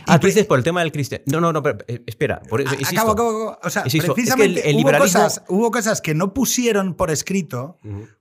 ah, 0.06 0.18
tú 0.18 0.26
dices 0.26 0.44
por 0.46 0.58
el 0.58 0.64
tema 0.64 0.80
del 0.80 0.90
cristianismo. 0.92 1.32
No, 1.32 1.40
no, 1.40 1.52
no, 1.52 1.62
pero, 1.62 1.78
eh, 1.86 2.02
espera, 2.06 2.40
por 2.48 2.60
eso, 2.60 2.70
A- 2.70 2.74
insisto. 2.74 2.94
Acabo, 2.96 3.12
acabo, 3.12 3.30
acabo. 3.50 3.60
O 3.62 3.70
sea, 3.70 3.82
Insisto, 3.84 4.12
es 4.12 4.14
que 4.14 4.20
el- 4.22 4.26
precisamente 4.26 4.68
el 4.70 4.74
hubo, 4.76 4.82
liberalismo- 4.88 5.22
cosas, 5.22 5.42
hubo 5.48 5.70
cosas 5.70 6.00
que 6.00 6.14
no 6.14 6.34
pusieron 6.34 6.94
por 6.94 7.10
escrito 7.10 7.78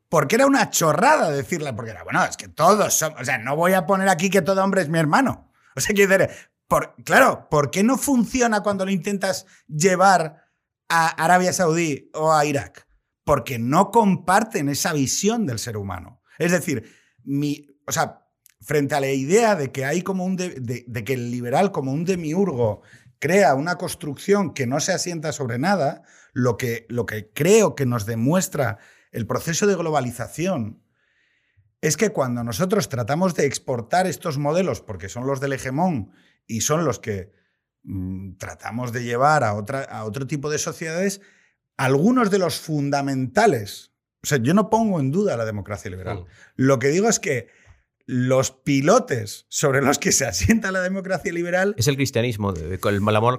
porque 0.10 0.36
era 0.36 0.46
una 0.46 0.70
chorrada 0.70 1.32
decirla, 1.32 1.76
porque 1.76 1.92
era, 1.92 2.04
bueno, 2.04 2.24
es 2.26 2.38
que 2.38 2.48
todos 2.48 2.94
somos, 2.94 3.22
o 3.22 3.26
sea, 3.26 3.38
no 3.40 3.56
voy 3.56 3.74
a 3.74 3.86
poner 3.88 4.10
aquí 4.10 4.30
que 4.30 4.42
todo 4.44 4.64
hombre 4.64 4.82
es 4.84 4.90
mi 4.90 5.00
hermano. 5.00 5.52
O 5.76 5.80
sea, 5.82 5.96
quiero 5.96 6.16
decir, 6.16 6.30
por, 6.68 6.96
claro, 7.04 7.48
¿por 7.50 7.72
qué 7.72 7.84
no 7.84 7.98
funciona 7.98 8.62
cuando 8.62 8.86
lo 8.86 8.92
intentas 8.92 9.46
llevar 9.68 10.44
a 10.90 11.08
Arabia 11.24 11.54
Saudí 11.54 12.10
o 12.14 12.32
a 12.34 12.46
Irak? 12.46 12.86
Porque 13.24 13.60
no 13.60 13.92
comparten 13.92 14.70
esa 14.70 14.94
visión 14.94 15.46
del 15.46 15.60
ser 15.60 15.78
humano. 15.78 16.22
Es 16.38 16.52
decir, 16.52 16.84
o 17.88 17.92
sea, 17.92 18.28
frente 18.62 18.96
a 18.96 19.00
la 19.00 19.12
idea 19.12 19.56
de 19.56 19.72
que 19.72 19.86
hay 19.86 20.02
como 20.02 20.26
un 20.26 20.36
de 20.36 21.04
que 21.06 21.14
el 21.14 21.32
liberal 21.32 21.72
como 21.72 21.92
un 21.92 22.06
demiurgo 22.06 22.82
crea 23.24 23.56
una 23.56 23.78
construcción 23.78 24.54
que 24.54 24.68
no 24.68 24.82
se 24.82 24.92
asienta 24.92 25.32
sobre 25.32 25.58
nada, 25.58 26.04
lo 26.34 26.58
que, 26.58 26.86
lo 26.90 27.06
que 27.06 27.32
creo 27.32 27.74
que 27.74 27.86
nos 27.86 28.06
demuestra 28.06 28.80
el 29.14 29.28
proceso 29.28 29.66
de 29.66 29.76
globalización 29.76 30.84
es 31.80 31.96
que 31.96 32.10
cuando 32.10 32.44
nosotros 32.44 32.90
tratamos 32.90 33.34
de 33.36 33.46
exportar 33.46 34.08
estos 34.08 34.38
modelos, 34.38 34.82
porque 34.82 35.08
son 35.08 35.26
los 35.26 35.40
del 35.40 35.54
hegemón 35.54 36.12
y 36.48 36.62
son 36.62 36.84
los 36.84 37.00
que 37.00 37.32
mm, 37.84 38.38
tratamos 38.38 38.92
de 38.92 39.04
llevar 39.04 39.44
a, 39.44 39.54
otra, 39.54 39.84
a 39.84 40.04
otro 40.04 40.28
tipo 40.28 40.50
de 40.50 40.58
sociedades, 40.58 41.22
algunos 41.84 42.32
de 42.32 42.40
los 42.40 42.60
fundamentales, 42.60 43.92
o 44.24 44.28
sea, 44.28 44.38
yo 44.38 44.54
no 44.54 44.70
pongo 44.70 45.02
en 45.02 45.12
duda 45.12 45.36
la 45.36 45.44
democracia 45.44 45.92
liberal. 45.92 46.22
Mm. 46.22 46.26
Lo 46.56 46.80
que 46.80 46.88
digo 46.88 47.10
es 47.10 47.20
que 47.20 47.48
los 48.06 48.52
pilotes 48.52 49.46
sobre 49.48 49.82
los 49.82 49.98
que 49.98 50.12
se 50.12 50.26
asienta 50.26 50.72
la 50.72 50.82
democracia 50.82 51.32
liberal 51.32 51.74
Es 51.78 51.88
el 51.88 51.96
cristianismo, 51.96 52.54
el- 52.54 52.80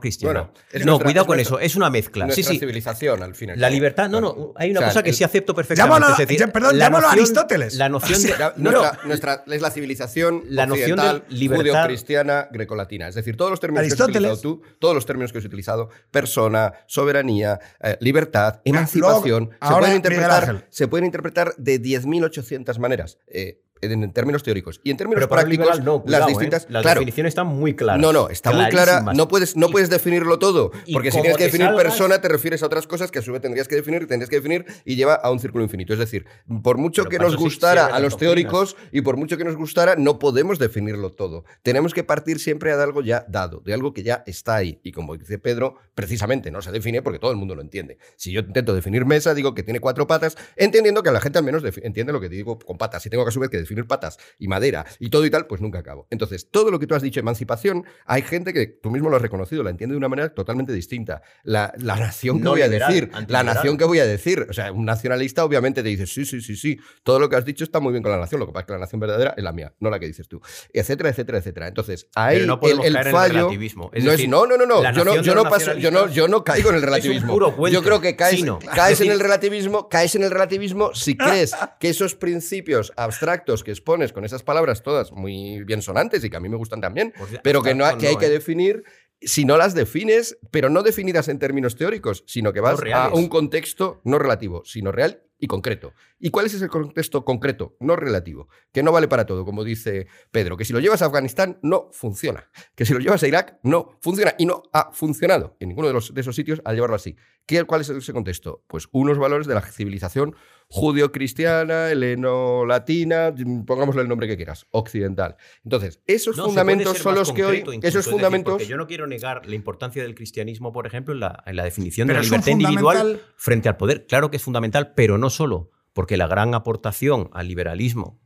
cristiana. 0.00 0.40
Bueno, 0.40 0.54
es 0.72 0.80
no, 0.86 0.92
nuestra- 0.92 1.04
cuidado 1.04 1.24
es 1.24 1.26
con 1.26 1.36
nuestra- 1.36 1.56
eso, 1.58 1.60
es 1.60 1.76
una 1.76 1.90
mezcla. 1.90 2.30
Sí, 2.30 2.42
sí. 2.42 2.58
civilización, 2.58 3.22
al 3.22 3.34
final. 3.34 3.60
La 3.60 3.68
libertad, 3.68 4.08
no, 4.08 4.20
no, 4.20 4.52
hay 4.56 4.70
una 4.70 4.80
cosa 4.86 5.02
que 5.02 5.12
sí 5.12 5.22
acepto 5.24 5.54
perfectamente. 5.54 5.94
Llámalo- 6.06 6.12
es 6.12 6.18
decir, 6.18 6.38
ya- 6.38 6.46
perdón, 6.52 6.78
la 6.78 6.84
llámalo 6.86 7.06
noción- 7.08 7.18
Aristóteles. 7.20 7.74
La 7.74 7.88
noción 7.88 8.22
de. 8.22 8.28
nuestra, 8.56 8.92
no, 9.02 9.08
nuestra- 9.08 9.44
es 9.46 9.60
la 9.62 9.70
civilización 9.70 10.44
La 10.48 10.66
noción 10.66 10.98
de 10.98 11.22
libertad- 11.36 11.72
judeocristiana, 11.72 12.48
grecolatina. 12.50 13.08
Es 13.08 13.14
decir, 13.14 13.36
todos 13.36 13.50
los 13.50 13.60
términos 13.60 13.86
que 13.86 13.92
has 13.94 14.00
utilizado 14.08 14.40
tú, 14.40 14.62
todos 14.78 14.94
los 14.94 15.04
términos 15.06 15.32
que 15.32 15.38
has 15.38 15.44
utilizado, 15.44 15.90
persona, 16.10 16.72
soberanía, 16.86 17.60
eh, 17.82 17.96
libertad, 18.00 18.60
emancipación, 18.64 19.50
se, 19.60 19.74
pueden 19.74 19.96
interpretar, 19.96 20.66
se 20.70 20.88
pueden 20.88 21.04
interpretar 21.06 21.54
de 21.58 21.78
10.800 21.80 22.78
maneras. 22.78 23.18
eh, 23.26 23.60
en, 23.80 24.12
términos 24.12 24.42
teóricos. 24.42 24.80
Y 24.82 24.90
en 24.90 24.96
términos 24.96 25.18
pero 25.20 25.28
prácticos, 25.28 25.66
liberal 25.66 25.84
no, 25.84 26.02
cuidado, 26.02 26.20
las 26.20 26.28
¿eh? 26.28 26.32
distintas. 26.32 26.66
Las 26.70 26.82
claro, 26.82 27.00
definiciones 27.00 27.30
están 27.32 27.46
muy 27.46 27.74
claras. 27.74 28.00
no, 28.00 28.12
no, 28.12 28.28
está 28.28 28.52
muy 28.52 28.66
clara. 28.68 29.00
No 29.14 29.28
puedes, 29.28 29.56
no 29.56 29.68
Y- 29.68 29.72
puedes 29.72 29.90
definirlo 29.90 30.38
todo. 30.38 30.70
y 30.86 30.92
Porque 30.92 31.10
si 31.10 31.20
tienes 31.20 31.36
que 31.36 31.44
definir 31.44 31.66
salgas- 31.68 31.82
persona, 31.82 32.20
te 32.20 32.28
refieres 32.28 32.62
a 32.62 32.66
otras 32.66 32.86
cosas 32.86 33.10
que 33.10 33.18
a 33.18 33.22
su 33.22 33.32
vez 33.32 33.42
tendrías 33.42 33.68
que 33.68 33.74
definir, 33.76 34.06
tendrías 34.06 34.30
que 34.30 34.36
definir 34.36 34.64
y 34.84 34.96
lleva 34.96 35.14
a 35.14 35.30
un 35.30 35.38
círculo 35.40 35.64
infinito. 35.64 35.92
Es 35.92 35.98
decir, 35.98 36.24
por 36.62 36.78
mucho 36.78 37.02
Pero 37.04 37.10
que 37.10 37.18
nos 37.18 37.32
sí 37.32 37.38
gustara 37.38 37.86
a 37.86 38.00
los 38.00 38.16
teóricos 38.16 38.76
y 38.92 39.02
por 39.02 39.16
mucho 39.16 39.36
que 39.36 39.44
nos 39.44 39.56
gustara, 39.56 39.96
no 39.96 40.18
podemos 40.18 40.58
definirlo 40.58 41.12
todo. 41.12 41.44
Tenemos 41.62 41.92
que 41.94 42.04
partir 42.04 42.38
siempre 42.40 42.74
de 42.76 42.82
algo 42.82 43.02
ya 43.02 43.24
dado, 43.28 43.60
de 43.64 43.74
algo 43.74 43.92
que 43.92 44.02
ya 44.02 44.22
está 44.26 44.56
ahí. 44.56 44.80
Y 44.82 44.92
como 44.92 45.16
dice 45.16 45.38
Pedro, 45.38 45.76
precisamente 45.94 46.50
no 46.50 46.62
se 46.62 46.70
define 46.72 47.02
porque 47.02 47.18
todo 47.18 47.30
el 47.30 47.36
mundo 47.36 47.54
lo 47.54 47.62
entiende. 47.62 47.98
Si 48.16 48.32
yo 48.32 48.40
intento 48.40 48.74
definir 48.74 49.04
mesa, 49.04 49.34
digo 49.34 49.54
que 49.54 49.62
tiene 49.62 49.80
cuatro 49.80 50.06
patas, 50.06 50.36
entendiendo 50.56 51.02
que 51.02 51.10
la 51.10 51.20
gente 51.20 51.38
al 51.38 51.44
menos 51.44 51.62
entiende 51.82 52.12
lo 52.12 52.20
que 52.20 52.28
digo 52.28 52.58
con 52.58 52.78
patas. 52.78 53.02
Si 53.02 53.10
tengo 53.10 53.24
que 53.24 53.28
a 53.28 53.32
su 53.32 53.40
vez 53.40 53.50
que 53.50 53.58
definir 53.64 53.86
patas 53.86 54.18
y 54.38 54.48
madera 54.48 54.84
y 54.98 55.10
todo 55.10 55.24
y 55.26 55.30
tal, 55.30 55.46
pues 55.46 55.60
nunca 55.60 55.80
acabo. 55.80 56.06
Entonces, 56.10 56.50
todo 56.50 56.70
lo 56.70 56.78
que 56.78 56.86
tú 56.86 56.94
has 56.94 57.02
dicho, 57.02 57.20
emancipación, 57.20 57.84
hay 58.06 58.22
gente 58.22 58.52
que 58.52 58.66
tú 58.66 58.90
mismo 58.90 59.10
lo 59.10 59.16
has 59.16 59.22
reconocido, 59.22 59.62
la 59.62 59.70
entiende 59.70 59.94
de 59.94 59.98
una 59.98 60.08
manera 60.08 60.32
totalmente 60.34 60.72
distinta. 60.72 61.22
La, 61.42 61.72
la 61.78 61.96
nación 61.96 62.38
que 62.38 62.44
No 62.44 62.50
voy 62.50 62.62
a 62.62 62.68
decir, 62.68 63.10
la 63.28 63.42
nación 63.42 63.76
que 63.76 63.84
voy 63.84 63.98
a 63.98 64.06
decir, 64.06 64.46
o 64.48 64.52
sea, 64.52 64.72
un 64.72 64.84
nacionalista 64.84 65.44
obviamente 65.44 65.82
te 65.82 65.88
dice, 65.88 66.06
sí, 66.06 66.24
sí, 66.24 66.40
sí, 66.40 66.56
sí, 66.56 66.78
todo 67.02 67.18
lo 67.18 67.28
que 67.28 67.36
has 67.36 67.44
dicho 67.44 67.64
está 67.64 67.80
muy 67.80 67.92
bien 67.92 68.02
con 68.02 68.12
la 68.12 68.18
nación, 68.18 68.40
lo 68.40 68.46
que 68.46 68.52
pasa 68.52 68.62
es 68.62 68.66
que 68.66 68.72
la 68.74 68.78
nación 68.78 69.00
verdadera 69.00 69.34
es 69.36 69.42
la 69.44 69.52
mía, 69.52 69.72
no 69.80 69.90
la 69.90 69.98
que 69.98 70.06
dices 70.06 70.28
tú, 70.28 70.40
etcétera, 70.72 71.10
etcétera, 71.10 71.38
etcétera. 71.38 71.68
Entonces, 71.68 72.08
ahí 72.14 72.36
Pero 72.36 72.46
no 72.46 72.54
el, 72.54 72.58
podemos 72.60 72.86
el 72.86 72.92
caer 72.94 73.06
en 73.06 73.12
el 73.14 73.18
fallo 73.20 73.34
relativismo. 73.34 73.90
Es 73.92 74.04
no, 74.04 74.10
decir, 74.10 74.24
es, 74.26 74.30
no, 74.30 74.46
no, 74.46 74.56
no, 74.56 74.92
yo 74.92 75.04
no, 75.04 75.20
yo 75.22 75.34
no 75.34 75.44
paso, 75.44 75.74
yo 75.74 75.90
no, 75.90 76.08
yo 76.08 76.28
no 76.28 76.42
caigo 76.44 76.70
en 76.70 76.76
el 76.76 76.82
relativismo. 76.88 77.68
yo 77.68 77.82
creo 77.82 78.00
que 78.00 78.16
caes, 78.16 78.44
caes 78.74 78.98
decir- 78.98 79.06
en 79.06 79.12
el 79.12 79.20
relativismo, 79.24 79.88
caes 79.88 80.14
en 80.14 80.22
el 80.22 80.30
relativismo 80.30 80.94
si 80.94 81.16
crees 81.16 81.54
que 81.78 81.88
esos 81.90 82.14
principios 82.14 82.92
abstractos 82.96 83.53
que 83.62 83.70
expones 83.70 84.12
con 84.12 84.24
esas 84.24 84.42
palabras 84.42 84.82
todas 84.82 85.12
muy 85.12 85.62
bien 85.64 85.82
sonantes 85.82 86.24
y 86.24 86.30
que 86.30 86.36
a 86.36 86.40
mí 86.40 86.48
me 86.48 86.56
gustan 86.56 86.80
también, 86.80 87.12
Pues 87.16 87.30
ya, 87.30 87.42
pero 87.42 87.62
que, 87.62 87.74
no, 87.74 87.84
que 87.98 88.08
hay 88.08 88.14
no, 88.14 88.20
que 88.20 88.26
¿eh? 88.26 88.30
definir 88.30 88.82
si 89.20 89.44
no 89.44 89.56
las 89.56 89.74
defines, 89.74 90.38
pero 90.50 90.68
no 90.68 90.82
definidas 90.82 91.28
en 91.28 91.38
términos 91.38 91.76
teóricos, 91.76 92.24
sino 92.26 92.52
que 92.52 92.60
vas 92.60 92.80
a 92.92 93.14
un 93.14 93.28
contexto 93.28 94.00
no 94.04 94.18
relativo, 94.18 94.62
sino 94.64 94.92
real 94.92 95.22
y 95.38 95.46
concreto. 95.46 95.92
¿Y 96.24 96.30
cuál 96.30 96.46
es 96.46 96.54
ese 96.54 96.68
contexto 96.68 97.22
concreto, 97.22 97.76
no 97.80 97.96
relativo? 97.96 98.48
Que 98.72 98.82
no 98.82 98.92
vale 98.92 99.08
para 99.08 99.26
todo, 99.26 99.44
como 99.44 99.62
dice 99.62 100.06
Pedro, 100.30 100.56
que 100.56 100.64
si 100.64 100.72
lo 100.72 100.80
llevas 100.80 101.02
a 101.02 101.04
Afganistán 101.04 101.58
no 101.60 101.90
funciona, 101.92 102.48
que 102.74 102.86
si 102.86 102.94
lo 102.94 103.00
llevas 103.00 103.22
a 103.22 103.28
Irak 103.28 103.58
no 103.62 103.98
funciona 104.00 104.34
y 104.38 104.46
no 104.46 104.62
ha 104.72 104.90
funcionado 104.94 105.54
en 105.60 105.68
ninguno 105.68 105.86
de, 105.88 105.92
los, 105.92 106.14
de 106.14 106.22
esos 106.22 106.34
sitios 106.34 106.62
al 106.64 106.76
llevarlo 106.76 106.96
así. 106.96 107.14
¿Qué, 107.44 107.64
¿Cuál 107.64 107.82
es 107.82 107.90
ese 107.90 108.14
contexto? 108.14 108.64
Pues 108.68 108.88
unos 108.92 109.18
valores 109.18 109.46
de 109.46 109.52
la 109.52 109.60
civilización 109.60 110.34
judío-cristiana, 110.68 111.90
heleno-latina, 111.90 113.34
pongámosle 113.66 114.00
el 114.00 114.08
nombre 114.08 114.26
que 114.26 114.36
quieras, 114.36 114.66
occidental. 114.70 115.36
Entonces, 115.62 116.00
esos 116.06 116.38
No, 116.38 116.46
fundamentos 116.46 116.96
son 116.96 117.16
los 117.16 117.32
que 117.34 117.44
hoy, 117.44 117.58
incluso, 117.58 117.78
esos 117.80 117.86
es 117.86 117.94
decir, 117.96 118.12
fundamentos... 118.12 118.54
porque 118.54 118.66
yo 118.66 118.78
no 118.78 118.86
quiero 118.86 119.06
negar 119.06 119.44
la 119.44 119.56
importancia 119.56 120.02
del 120.02 120.14
cristianismo, 120.14 120.72
por 120.72 120.86
ejemplo, 120.86 121.12
en 121.12 121.20
la, 121.20 121.42
en 121.44 121.56
la 121.56 121.64
definición 121.64 122.06
Pero 122.08 122.20
de 122.20 122.22
la 122.22 122.30
libertad 122.30 122.50
individual 122.50 123.20
frente 123.36 123.68
al 123.68 123.76
poder. 123.76 124.06
Claro 124.06 124.30
que 124.30 124.38
es 124.38 124.42
fundamental, 124.42 124.94
pero 124.94 125.18
no 125.18 125.28
solo, 125.28 125.70
porque 125.94 126.18
la 126.18 126.26
gran 126.26 126.54
aportación 126.54 127.30
al 127.32 127.48
liberalismo 127.48 128.20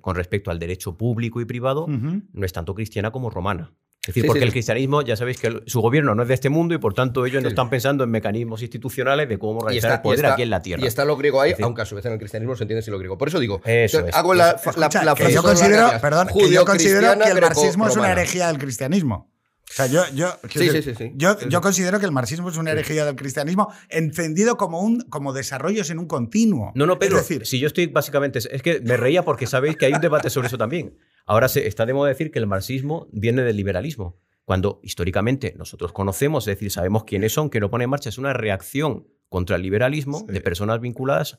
con 0.00 0.14
respecto 0.16 0.50
al 0.50 0.58
derecho 0.58 0.96
público 0.98 1.40
y 1.40 1.44
privado 1.44 1.84
Ujú. 1.84 2.22
no 2.32 2.44
es 2.44 2.52
tanto 2.52 2.74
cristiana 2.74 3.12
como 3.12 3.30
romana. 3.30 3.72
Es 4.02 4.08
decir, 4.08 4.22
Sí, 4.22 4.26
porque 4.28 4.40
sí. 4.40 4.46
el 4.46 4.52
cristianismo, 4.52 5.02
ya 5.02 5.14
sabéis 5.14 5.38
que 5.38 5.46
el- 5.48 5.62
su 5.66 5.80
gobierno 5.82 6.14
no 6.14 6.22
es 6.22 6.28
de 6.28 6.34
este 6.34 6.48
mundo 6.48 6.74
y 6.74 6.78
por 6.78 6.94
tanto 6.94 7.24
ellos 7.26 7.42
no 7.42 7.48
Sí. 7.48 7.52
están 7.52 7.68
pensando 7.68 8.02
en 8.02 8.10
mecanismos 8.10 8.62
institucionales 8.62 9.28
de 9.28 9.38
cómo 9.38 9.60
organizar 9.60 9.90
está, 9.90 9.94
el 9.96 10.02
poder 10.02 10.18
y 10.18 10.22
está- 10.22 10.32
aquí 10.32 10.42
en 10.42 10.50
la 10.50 10.62
tierra. 10.62 10.82
y 10.82 10.86
está 10.86 11.04
lo 11.04 11.16
griego 11.18 11.40
ahí, 11.40 11.50
Es 11.50 11.56
decir- 11.58 11.64
aunque 11.66 11.82
a 11.82 11.84
su 11.84 11.94
vez 11.94 12.04
en 12.06 12.12
el 12.12 12.18
cristianismo 12.18 12.56
se 12.56 12.64
entiende 12.64 12.82
sin 12.82 12.92
lo 12.92 12.98
griego. 12.98 13.18
Por 13.18 13.28
eso 13.28 13.38
digo, 13.38 13.60
Eso 13.64 14.00
yo 14.00 14.06
es. 14.06 14.14
hago 14.14 14.32
la, 14.34 14.44
la, 14.46 14.50
Escucha, 14.52 15.04
la 15.04 15.14
que 15.14 15.22
frase 15.22 15.34
yo 15.34 15.42
la 15.42 15.48
considero, 15.48 15.88
perdón, 16.00 16.28
que 16.28 16.50
yo 16.50 16.64
considero 16.64 17.18
que 17.18 17.30
el 17.30 17.40
marxismo 17.40 17.88
es 17.88 17.96
una 17.96 18.10
herejía 18.12 18.48
del 18.48 18.58
cristianismo. 18.58 19.30
O 19.70 19.72
sea, 19.72 19.86
yo, 19.86 20.02
yo, 20.14 20.32
Sí, 20.48 20.66
decir, 20.66 20.82
sí, 20.82 20.94
sí, 20.96 21.12
yo, 21.14 21.38
yo 21.48 21.60
considero 21.60 22.00
que 22.00 22.06
el 22.06 22.10
marxismo 22.10 22.50
es 22.50 22.56
una 22.56 22.72
herejía 22.72 23.04
del 23.04 23.14
cristianismo 23.14 23.72
entendido 23.88 24.56
como, 24.56 24.80
un, 24.80 25.02
como 25.02 25.32
desarrollos 25.32 25.90
en 25.90 26.00
un 26.00 26.06
continuo. 26.06 26.72
No, 26.74 26.86
no, 26.86 26.98
Pedro, 26.98 27.18
Es 27.18 27.28
decir, 27.28 27.46
si 27.46 27.60
yo 27.60 27.68
estoy 27.68 27.86
básicamente. 27.86 28.40
Es 28.40 28.62
que 28.62 28.80
me 28.80 28.96
reía 28.96 29.24
porque 29.24 29.46
sabéis 29.46 29.76
que 29.76 29.86
hay 29.86 29.92
un 29.92 30.00
debate 30.00 30.28
sobre 30.28 30.48
eso 30.48 30.58
también. 30.58 30.98
Ahora 31.24 31.48
se, 31.48 31.68
está 31.68 31.86
de 31.86 31.94
moda 31.94 32.08
decir 32.08 32.32
que 32.32 32.40
el 32.40 32.48
marxismo 32.48 33.08
viene 33.12 33.42
del 33.42 33.56
liberalismo, 33.56 34.18
cuando 34.44 34.80
históricamente 34.82 35.54
nosotros 35.56 35.92
conocemos, 35.92 36.48
es 36.48 36.56
decir, 36.56 36.72
sabemos 36.72 37.04
quiénes 37.04 37.32
son, 37.32 37.48
que 37.48 37.60
lo 37.60 37.70
pone 37.70 37.84
en 37.84 37.90
marcha, 37.90 38.08
es 38.08 38.18
una 38.18 38.32
reacción 38.32 39.06
contra 39.28 39.54
el 39.54 39.62
liberalismo 39.62 40.26
de 40.26 40.40
personas 40.40 40.80
vinculadas 40.80 41.38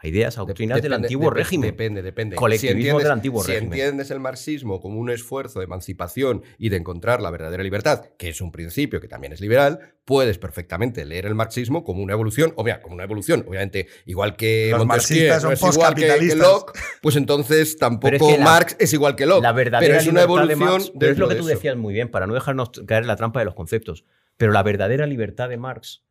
a 0.00 0.06
ideas, 0.06 0.38
a 0.38 0.42
doctrinas 0.42 0.80
del 0.80 0.92
antiguo 0.92 1.28
régimen. 1.28 1.70
Depende, 1.72 2.02
depende. 2.02 2.36
Colectivismo 2.36 2.78
entiendes- 2.78 3.02
del 3.02 3.12
antiguo 3.12 3.42
si 3.42 3.50
régimen. 3.50 3.72
entiendes 3.72 4.10
el 4.12 4.20
marxismo 4.20 4.80
como 4.80 5.00
un 5.00 5.10
esfuerzo 5.10 5.58
de 5.58 5.64
emancipación 5.64 6.44
y 6.56 6.68
de 6.68 6.76
encontrar 6.76 7.20
la 7.20 7.30
verdadera 7.32 7.64
libertad, 7.64 8.04
que 8.16 8.28
es 8.28 8.40
un 8.40 8.52
principio 8.52 9.00
que 9.00 9.08
también 9.08 9.32
es 9.32 9.40
liberal, 9.40 9.80
puedes 10.04 10.38
perfectamente 10.38 11.04
leer 11.04 11.26
el 11.26 11.34
marxismo 11.34 11.82
como 11.82 12.00
una 12.00 12.12
evolución, 12.12 12.52
o 12.54 12.62
mira, 12.62 12.80
como 12.80 12.94
una 12.94 13.02
evolución, 13.02 13.44
obviamente, 13.48 13.88
igual 14.06 14.36
que 14.36 14.68
Los 14.70 14.86
Montesquieu 14.86 15.28
marxistas 15.30 15.42
son 15.42 15.48
no 15.50 15.54
es 15.54 15.60
igual 15.74 15.94
que, 15.96 16.00
que 16.02 16.06
postcapitalistas. 16.06 16.38
Locke, 16.52 16.78
pues 17.02 17.16
entonces 17.16 17.76
tampoco 17.76 18.10
Pero 18.12 18.24
es 18.24 18.32
que 18.32 18.38
la- 18.38 18.44
Marx 18.44 18.76
es 18.78 18.92
igual 18.92 19.16
que 19.16 19.26
Locke. 19.26 19.42
La 19.42 19.52
verdadera 19.52 19.94
pero 19.94 20.00
es 20.00 20.06
una 20.06 20.20
libertad 20.26 20.46
de 20.46 20.52
evolución 20.52 20.70
Marx, 20.70 20.92
pero 20.96 21.12
es 21.12 21.18
lo 21.18 21.28
que 21.28 21.34
tú 21.34 21.46
decías 21.46 21.76
muy 21.76 21.92
bien, 21.92 22.08
para 22.08 22.28
no 22.28 22.34
dejarnos 22.34 22.70
caer 22.86 23.02
en 23.02 23.08
la 23.08 23.16
trampa 23.16 23.40
de 23.40 23.46
los 23.46 23.54
conceptos. 23.56 24.04
Pero 24.36 24.52
la 24.52 24.62
verdadera 24.62 25.08
libertad 25.08 25.48
de 25.48 25.56
Marx 25.56 26.04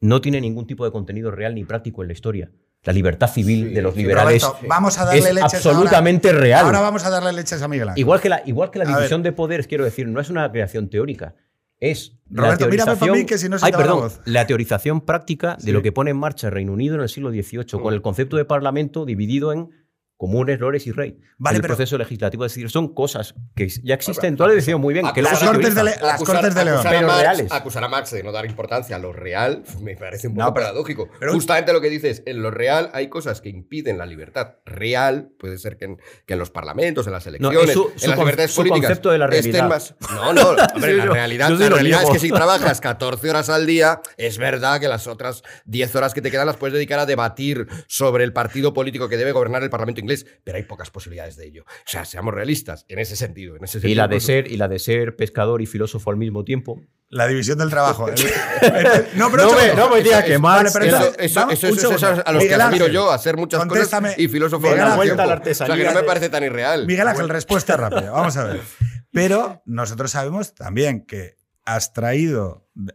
no 0.00 0.20
tiene 0.20 0.42
ningún 0.42 0.66
tipo 0.66 0.84
de 0.84 0.90
contenido 0.92 1.30
real 1.30 1.54
ni 1.54 1.64
práctico 1.64 2.02
en 2.02 2.08
la 2.08 2.12
historia. 2.12 2.52
La 2.84 2.92
libertad 2.94 3.30
civil 3.30 3.68
Sí, 3.68 3.74
de 3.74 3.82
los 3.82 3.94
liberales 3.94 4.42
Roberto, 4.42 4.66
vamos 4.68 4.98
a 4.98 5.04
darle 5.04 5.18
es 5.20 5.34
leches 5.34 5.54
absolutamente 5.54 6.28
ahora. 6.28 6.40
real. 6.40 6.64
Ahora 6.64 6.80
vamos 6.80 7.04
a 7.04 7.10
darle 7.10 7.32
leches 7.34 7.60
a 7.60 7.68
Miguel 7.68 7.90
Ángel. 7.90 8.00
Igual 8.00 8.20
que 8.20 8.28
la, 8.30 8.42
igual 8.46 8.70
que 8.70 8.78
la 8.78 8.84
A 8.84 8.88
ver. 8.88 8.96
división 8.96 9.22
de 9.22 9.32
poderes, 9.32 9.66
quiero 9.66 9.84
decir, 9.84 10.08
no 10.08 10.18
es 10.20 10.30
una 10.30 10.50
creación 10.50 10.88
teórica. 10.88 11.34
Es 11.78 12.12
Roberto, 12.30 12.52
la 12.52 12.56
teorización, 12.70 12.98
para 12.98 13.12
mí, 13.12 13.24
que 13.26 13.38
si 13.38 13.48
no 13.48 13.58
se 13.58 13.66
Ay, 13.66 13.72
la 13.72 13.92
voz. 13.92 14.20
la 14.24 14.46
teorización 14.46 15.00
práctica 15.02 15.56
Sí. 15.58 15.66
de 15.66 15.72
lo 15.72 15.82
que 15.82 15.92
pone 15.92 16.10
en 16.10 16.16
marcha 16.16 16.46
el 16.48 16.52
Reino 16.54 16.72
Unido 16.72 16.94
en 16.94 17.00
el 17.02 17.08
siglo 17.08 17.30
XVIII, 17.30 17.80
con 17.82 17.92
el 17.94 18.02
concepto 18.02 18.36
de 18.36 18.44
parlamento 18.46 19.04
dividido 19.04 19.52
en 19.52 19.70
comunes, 20.20 20.60
lores 20.60 20.86
y 20.86 20.92
rey. 20.92 21.18
Vale, 21.38 21.56
el 21.56 21.62
pero- 21.62 21.76
proceso 21.76 21.96
legislativo. 21.96 22.44
Es 22.44 22.52
decir, 22.52 22.68
son 22.68 22.92
cosas 22.92 23.34
que 23.56 23.68
ya 23.82 23.94
existen. 23.94 24.36
Tú 24.36 24.42
lo 24.42 24.50
has 24.50 24.56
decidido 24.56 24.78
muy 24.78 24.92
bien. 24.92 25.06
Que 25.14 25.22
Las 25.22 25.38
Cortes 25.42 25.74
de. 25.74 25.82
Le- 25.82 25.96
las 25.96 26.22
Cortes 26.22 26.54
de 26.54 26.64
León. 26.66 26.76
acusar 26.76 26.94
a 26.94 26.98
Pero 26.98 27.08
Marx- 27.08 27.20
reales. 27.22 27.52
acusar 27.52 27.84
a 27.84 27.88
Marx 27.88 28.10
de 28.10 28.22
no 28.22 28.30
dar 28.30 28.44
importancia 28.44 28.96
a 28.96 28.98
lo 28.98 29.14
real 29.14 29.62
me 29.80 29.96
parece 29.96 30.28
un 30.28 30.34
No, 30.34 30.44
poco 30.44 30.54
pero- 30.56 30.66
paradójico. 30.66 31.08
pero- 31.18 31.32
Justamente 31.32 31.72
lo 31.72 31.80
que 31.80 31.88
dices, 31.88 32.22
en 32.26 32.42
lo 32.42 32.50
real 32.50 32.90
hay 32.92 33.08
cosas 33.08 33.40
que 33.40 33.48
impiden 33.48 33.96
la 33.96 34.04
libertad 34.04 34.56
real, 34.66 35.30
puede 35.38 35.56
ser 35.56 35.78
que 35.78 35.86
en, 35.86 35.96
que 36.26 36.34
en 36.34 36.38
los 36.38 36.50
parlamentos, 36.50 37.06
en 37.06 37.14
las 37.14 37.26
elecciones, 37.26 37.62
es 37.68 37.72
su- 37.72 37.90
en 37.90 37.98
su 37.98 38.06
las 38.08 38.16
con- 38.16 38.26
libertades 38.26 38.50
su 38.50 38.56
políticas 38.58 38.88
concepto 38.88 39.10
de 39.12 39.18
la 39.18 39.24
estén 39.24 39.42
realidad. 39.52 39.68
más... 39.70 39.94
No, 40.14 40.32
no, 40.34 40.50
hombre, 40.50 40.90
Sí, 40.90 40.96
la 40.98 41.04
yo- 41.06 41.12
realidad, 41.14 41.48
yo 41.48 41.56
sí 41.56 41.62
la 41.62 41.68
realidad 41.70 42.02
es 42.02 42.10
que 42.10 42.18
si 42.18 42.28
trabajas 42.30 42.80
14 42.82 43.30
horas 43.30 43.48
al 43.48 43.64
día, 43.64 44.02
es 44.18 44.36
verdad 44.36 44.78
que 44.80 44.88
las 44.88 45.06
otras 45.06 45.42
10 45.64 45.94
horas 45.96 46.12
que 46.12 46.20
te 46.20 46.30
quedan 46.30 46.44
las 46.46 46.58
puedes 46.58 46.74
dedicar 46.74 46.98
a 46.98 47.06
debatir 47.06 47.66
sobre 47.86 48.24
el 48.24 48.34
partido 48.34 48.74
político 48.74 49.08
que 49.08 49.16
debe 49.16 49.32
gobernar 49.32 49.62
el 49.62 49.70
Parlamento 49.70 50.00
inglés, 50.00 50.09
pero 50.44 50.56
hay 50.56 50.64
pocas 50.64 50.90
posibilidades 50.90 51.36
de 51.36 51.46
ello. 51.46 51.64
O 51.66 51.90
sea, 51.90 52.04
seamos 52.04 52.34
realistas 52.34 52.84
en 52.88 52.98
ese 52.98 53.16
sentido. 53.16 53.56
En 53.56 53.64
ese 53.64 53.86
Y 53.88 53.94
la, 53.94 54.08
de 54.08 54.16
pues, 54.16 54.24
ser, 54.24 54.50
y 54.50 54.56
la 54.56 54.68
de 54.68 54.78
ser 54.78 55.16
pescador 55.16 55.62
y 55.62 55.66
filósofo 55.66 56.10
al 56.10 56.16
mismo 56.16 56.44
tiempo. 56.44 56.80
La 57.08 57.26
división 57.26 57.58
del 57.58 57.70
trabajo. 57.70 58.08
El- 58.08 58.14
el- 58.20 59.06
no, 59.16 59.30
pero 59.30 59.44
No 59.46 59.52
me- 59.56 59.74
no 59.74 59.90
me 59.90 60.02
digas 60.02 60.20
Eso- 60.20 60.28
que 60.28 60.38
Marx- 60.38 60.72
Vale, 60.74 60.86
pero 60.86 60.96
eso, 61.18 61.18
eso, 61.18 61.50
eso, 61.68 61.94
eso, 61.94 62.22
a 62.24 62.32
los 62.32 62.44
que 62.44 62.54
admiro 62.54 62.86
yo, 62.88 63.10
hacer 63.10 63.36
muchas 63.36 63.58
contéstame. 63.60 64.08
cosas 64.10 64.20
y 64.20 64.28
filósofo 64.28 64.62
Miguel 64.62 64.80
al 64.80 64.86
mismo 64.86 65.02
Ángel, 65.02 65.08
tiempo. 65.16 65.22
vuelta 65.22 65.22
a 65.22 65.46
la 65.46 65.50
O 65.50 65.54
sea, 65.54 65.76
que 65.76 65.84
no 65.94 66.00
me 66.00 66.06
parece 66.06 66.28
tan 66.28 66.44
irreal. 66.44 66.86
Miguel 66.86 67.08
Ángel, 67.08 67.28
respuesta 67.28 67.76
rápida. 67.76 68.10
Vamos 68.12 68.36
a 68.36 68.44
ver. 68.44 68.60
Pero 69.12 69.60
nosotros 69.66 70.12
sabemos 70.12 70.54
también 70.54 71.04
que 71.04 71.36
has 71.64 71.92
traído 71.92 72.68
de, 72.74 72.94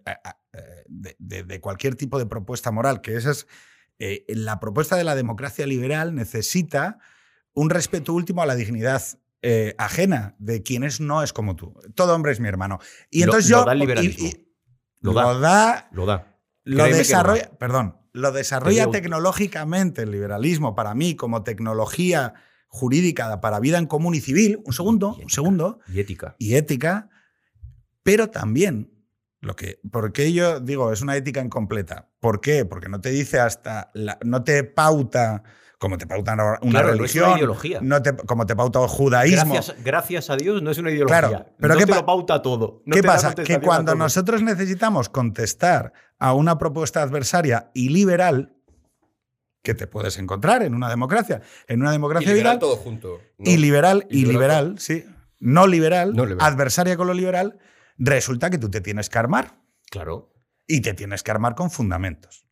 de- 0.87 1.15
de- 1.19 1.43
de 1.43 1.59
cualquier 1.59 1.95
tipo 1.95 2.17
de 2.17 2.25
propuesta 2.25 2.71
moral, 2.71 3.01
que 3.01 3.15
esa 3.17 3.31
es 3.31 3.47
eh, 3.99 4.25
la 4.29 4.59
propuesta 4.59 4.95
de 4.95 5.03
la 5.03 5.15
democracia 5.15 5.65
liberal 5.65 6.13
necesita 6.15 6.99
un 7.53 7.69
respeto 7.69 8.13
último 8.13 8.41
a 8.41 8.45
la 8.45 8.55
dignidad 8.55 9.01
eh, 9.41 9.75
ajena 9.77 10.35
de 10.39 10.63
quienes 10.63 10.99
no 10.99 11.21
es 11.23 11.31
como 11.33 11.55
tú. 11.55 11.73
Todo 11.93 12.15
hombre 12.15 12.31
es 12.31 12.39
mi 12.39 12.47
hermano. 12.47 12.79
Y 13.11 13.19
Lo- 13.19 13.25
entonces 13.25 13.49
lo 13.51 13.59
yo 13.59 13.65
da 13.65 13.71
el 13.73 13.79
liberalismo. 13.79 14.27
y- 14.27 14.47
Lo 15.01 15.13
lo 15.13 15.19
da. 15.19 15.39
da 15.39 15.89
Lo 15.91 16.05
da. 16.05 16.37
lo 16.63 16.83
desarrolla, 16.85 17.49
lo 17.51 17.57
perdón, 17.59 17.97
lo 18.11 18.31
desarrolla 18.31 18.89
tecnológicamente 18.89 20.01
el 20.03 20.11
liberalismo 20.11 20.73
para 20.75 20.95
mí 20.95 21.15
como 21.15 21.43
tecnología 21.43 22.33
jurídica 22.67 23.39
para 23.39 23.59
vida 23.59 23.77
en 23.77 23.85
común 23.85 24.15
y 24.15 24.19
civil, 24.21 24.59
un 24.65 24.73
segundo, 24.73 25.15
Y 25.19 25.23
un 25.23 25.29
segundo, 25.29 25.79
Y 25.87 25.99
ética. 25.99 26.35
y 26.39 26.55
ética, 26.55 27.09
pero 28.03 28.29
también 28.31 28.91
lo 29.41 29.55
que, 29.55 29.79
¿por 29.91 30.11
qué 30.11 30.33
yo 30.33 30.59
digo 30.59 30.91
es 30.91 31.01
una 31.01 31.15
ética 31.15 31.41
incompleta? 31.41 32.09
¿Por 32.25 32.41
qué? 32.41 32.65
Porque 32.65 32.89
no 32.89 32.99
te 33.01 33.11
dice 33.11 33.39
hasta, 33.39 33.91
la- 33.93 34.17
no 34.23 34.43
te 34.43 34.63
pauta 34.63 35.43
como 35.77 35.95
te 35.99 36.07
pauta 36.07 36.33
una 36.33 36.57
Claro, 36.57 36.87
no 36.87 36.93
es 36.93 36.97
religión, 36.97 37.27
una 37.29 37.37
ideología. 37.37 37.79
no 37.83 38.01
te- 38.01 38.15
como 38.15 38.47
te 38.47 38.55
pauta 38.55 38.81
el 38.81 38.87
judaísmo. 38.87 39.53
Gracias, 39.53 39.75
gracias 39.83 40.29
a 40.31 40.35
Dios 40.35 40.63
no 40.63 40.71
es 40.71 40.79
una 40.79 40.89
ideología. 40.89 41.19
Claro, 41.27 41.45
pero 41.59 41.73
no 41.75 41.79
¿qué 41.79 41.85
te 41.85 41.93
lo 41.93 42.03
pauta 42.03 42.41
todo. 42.41 42.81
No 42.87 42.95
¿Qué 42.95 43.03
pasa? 43.03 43.35
Que 43.35 43.59
cuando 43.59 43.93
nosotros 43.93 44.41
necesitamos 44.41 45.09
contestar 45.09 45.93
a 46.17 46.33
una 46.33 46.57
propuesta 46.57 47.03
adversaria 47.03 47.69
y 47.75 47.89
liberal, 47.89 48.55
que 49.61 49.75
te 49.75 49.85
puedes 49.85 50.17
encontrar 50.17 50.63
en 50.63 50.73
una 50.73 50.89
democracia, 50.89 51.41
en 51.67 51.81
una 51.81 51.91
Y 51.91 51.93
democracia 51.93 52.27
liberal 52.31 52.53
liberal, 52.55 52.59
todo 52.59 52.77
junto. 52.77 53.19
¿no? 53.37 53.51
y 53.51 53.57
liberal, 53.57 54.07
Y 54.09 54.21
y 54.21 54.25
liberal 54.25 54.33
liberal, 54.65 54.79
sí, 54.79 55.05
no 55.39 55.67
liberal, 55.67 56.13
No 56.15 56.25
liberal. 56.25 56.51
adversaria 56.51 56.97
con 56.97 57.05
lo 57.05 57.13
liberal, 57.13 57.59
resulta 57.99 58.49
que 58.49 58.57
tú 58.57 58.71
te 58.71 58.81
tienes 58.81 59.09
que 59.11 59.19
armar 59.19 59.59
Claro. 59.91 60.31
Y 60.67 60.81
te 60.81 60.93
tienes 60.93 61.23
que 61.23 61.31
armar 61.31 61.55
con 61.55 61.69
fundamentos. 61.71 62.45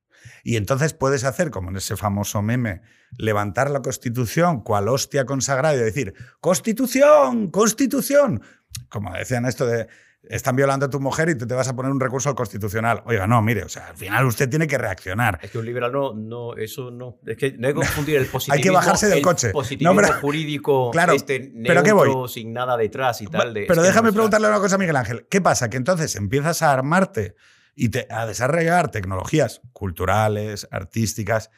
Y 0.43 0.55
entonces 0.57 0.93
puedes 0.93 1.23
hacer, 1.25 1.51
como 1.51 1.69
en 1.69 1.77
ese 1.77 1.97
famoso 1.97 2.41
meme, 2.41 2.81
levantar 3.17 3.69
la 3.69 3.81
Constitución 3.81 4.61
cual 4.61 4.87
hostia 4.89 5.25
consagrada 5.25 5.75
y 5.75 5.79
decir, 5.79 6.13
Constitución, 6.39 7.49
Constitución. 7.51 8.41
Como 8.89 9.13
decían 9.13 9.45
esto 9.45 9.65
de, 9.65 9.87
están 10.23 10.55
violando 10.55 10.85
a 10.85 10.89
tu 10.89 10.99
mujer 11.01 11.27
y 11.29 11.37
tú 11.37 11.45
te 11.45 11.53
vas 11.53 11.67
a 11.67 11.75
poner 11.75 11.91
un 11.91 11.99
recurso 11.99 12.29
al 12.29 12.35
Constitucional. 12.35 13.03
Oiga, 13.05 13.27
no, 13.27 13.41
mire, 13.41 13.63
o 13.63 13.69
sea, 13.69 13.87
al 13.87 13.97
final 13.97 14.25
usted 14.25 14.49
tiene 14.49 14.65
que 14.67 14.77
reaccionar. 14.77 15.39
Es 15.41 15.51
que 15.51 15.57
un 15.57 15.65
liberal 15.65 15.91
no, 15.91 16.13
no, 16.13 16.55
eso 16.55 16.89
no. 16.89 17.19
Es 17.25 17.35
que 17.37 17.51
no 17.57 17.67
hay 17.67 17.73
que 17.73 17.79
confundir 17.81 18.15
el 18.17 18.25
positivismo. 18.31 18.73
bajarse 18.73 19.07
del 19.07 19.17
el 19.17 19.23
coche. 19.23 19.49
Positivismo 19.49 19.93
No, 19.93 20.01
pero- 20.07 20.19
jurídico, 20.21 20.91
Claro, 20.91 21.13
este 21.13 21.51
pero 21.65 21.83
¿qué 21.83 21.91
voy? 21.91 22.29
sin 22.29 22.53
nada 22.53 22.77
detrás 22.77 23.21
y 23.21 23.27
tal. 23.27 23.53
de- 23.53 23.65
Pero 23.67 23.81
que 23.81 23.87
déjame 23.87 24.13
preguntarle 24.13 24.47
una 24.47 24.59
cosa 24.59 24.75
a 24.75 24.77
Miguel 24.77 24.95
Ángel. 24.95 25.27
¿Qué 25.29 25.41
pasa? 25.41 25.69
Que 25.69 25.77
entonces 25.77 26.15
empiezas 26.15 26.61
a 26.61 26.71
armarte 26.71 27.35
y 27.75 27.89
te- 27.89 28.07
a 28.09 28.25
desarrollar 28.25 28.91
tecnologías 28.91 29.61
culturales, 29.71 30.67
artísticas, 30.71 31.49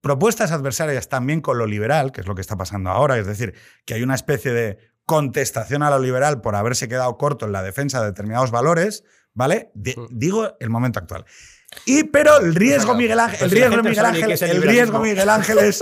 propuestas 0.00 0.52
adversarias 0.52 1.08
también 1.08 1.40
con 1.40 1.58
lo 1.58 1.66
liberal, 1.66 2.12
que 2.12 2.20
es 2.20 2.26
lo 2.26 2.34
que 2.34 2.40
está 2.40 2.56
pasando 2.56 2.90
ahora, 2.90 3.18
es 3.18 3.26
decir, 3.26 3.54
que 3.84 3.94
hay 3.94 4.02
una 4.02 4.14
especie 4.14 4.52
de 4.52 4.78
contestación 5.04 5.82
a 5.82 5.90
lo 5.90 5.98
liberal 5.98 6.40
por 6.40 6.54
haberse 6.54 6.86
quedado 6.88 7.16
corto 7.16 7.46
en 7.46 7.52
la 7.52 7.62
defensa 7.62 8.00
de 8.00 8.06
determinados 8.06 8.50
valores, 8.50 9.04
¿vale? 9.34 9.70
De- 9.74 9.94
Mm. 9.96 10.06
digo 10.10 10.56
el 10.60 10.70
momento 10.70 10.98
actual. 10.98 11.24
Y 11.84 12.04
pero 12.04 12.38
el 12.38 12.54
riesgo. 12.54 12.94
Miguel 12.94 13.18
Ángel, 13.20 13.50
el 13.52 13.60
la 13.60 13.66
riesgo, 13.68 13.82
Miguel 13.82 14.04
Ángel, 14.06 14.30
el 14.50 14.62
riesgo. 14.62 15.00
Miguel 15.00 15.28
Ángel 15.28 15.58
es 15.58 15.80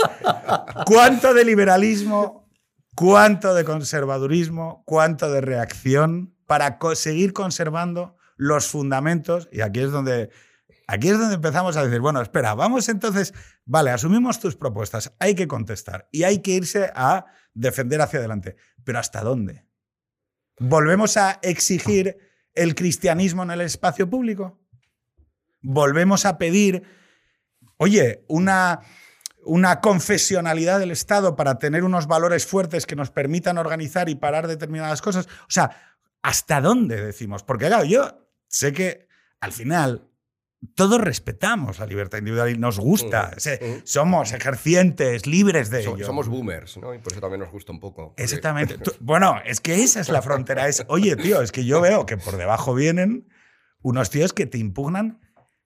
cuánto 0.85 1.33
de 1.33 1.45
liberalismo, 1.45 2.49
cuánto 2.95 3.53
de 3.53 3.63
conservadurismo, 3.63 4.83
cuánto 4.85 5.31
de 5.31 5.41
reacción 5.41 6.33
para 6.45 6.77
seguir 6.95 7.31
conservando 7.33 8.16
los 8.37 8.67
fundamentos. 8.67 9.49
Y 9.51 9.61
aquí 9.61 9.81
es 9.81 9.91
donde. 9.91 10.29
Aquí 10.89 11.09
es 11.09 11.19
donde 11.19 11.35
empezamos 11.35 11.75
a 11.75 11.83
decir, 11.83 11.99
bueno, 11.99 12.21
espera, 12.21 12.55
vamos 12.55 12.87
entonces, 12.87 13.33
vale, 13.65 13.91
asumimos 13.91 14.39
tus 14.39 14.55
propuestas, 14.55 15.13
hay 15.19 15.35
que 15.35 15.45
contestar 15.45 16.07
y 16.13 16.23
hay 16.23 16.41
que 16.41 16.51
irse 16.51 16.93
a 16.95 17.25
defender 17.53 17.99
hacia 17.99 18.19
adelante. 18.19 18.55
Pero 18.85 18.97
¿hasta 18.97 19.21
dónde? 19.21 19.65
¿Volvemos 20.59 21.17
a 21.17 21.39
exigir 21.41 22.17
el 22.53 22.73
cristianismo 22.73 23.43
en 23.43 23.51
el 23.51 23.61
espacio 23.61 24.09
público? 24.09 24.59
¿Volvemos 25.61 26.25
a 26.25 26.37
pedir, 26.37 26.83
oye, 27.77 28.23
una, 28.29 28.79
una 29.43 29.81
confesionalidad 29.81 30.79
del 30.79 30.91
Estado 30.91 31.35
para 31.35 31.59
tener 31.59 31.83
unos 31.83 32.07
valores 32.07 32.45
fuertes 32.45 32.85
que 32.85 32.95
nos 32.95 33.11
permitan 33.11 33.57
organizar 33.57 34.07
y 34.09 34.15
parar 34.15 34.47
determinadas 34.47 35.01
cosas? 35.01 35.27
O 35.27 35.49
sea, 35.49 35.97
¿hasta 36.23 36.61
dónde 36.61 37.03
decimos? 37.03 37.43
Porque 37.43 37.67
claro, 37.67 37.83
yo 37.83 38.26
sé 38.47 38.73
que 38.73 39.07
al 39.39 39.51
final 39.51 40.09
todos 40.73 40.99
respetamos 40.99 41.77
la 41.79 41.85
libertad 41.85 42.17
individual 42.17 42.49
y 42.49 42.57
nos 42.57 42.79
gusta. 42.79 43.31
Mm, 43.33 43.37
O 43.37 43.39
sea, 43.39 43.55
mm. 43.61 43.81
somos 43.85 44.33
ejercientes, 44.33 45.27
libres 45.27 45.69
de 45.69 45.83
So- 45.83 45.95
ello. 45.95 46.05
somos 46.05 46.27
boomers, 46.27 46.77
¿no? 46.77 46.93
Y 46.95 46.97
por 46.99 47.11
eso 47.13 47.21
también 47.21 47.41
nos 47.41 47.51
gusta 47.51 47.71
un 47.71 47.79
poco. 47.79 48.07
porque- 48.09 48.23
Exactamente. 48.23 48.77
Tú- 48.83 48.93
bueno, 48.99 49.39
es 49.45 49.61
que 49.61 49.83
esa 49.83 49.99
es 49.99 50.09
la 50.09 50.21
frontera. 50.21 50.67
Es, 50.67 50.83
oye, 50.87 51.15
tío, 51.15 51.41
es 51.41 51.51
que 51.51 51.63
yo 51.65 51.79
veo 51.81 52.05
que 52.05 52.17
por 52.17 52.37
debajo 52.37 52.73
vienen 52.73 53.27
unos 53.81 54.09
tíos 54.09 54.33
que 54.33 54.47
te 54.47 54.57
impugnan, 54.57 55.19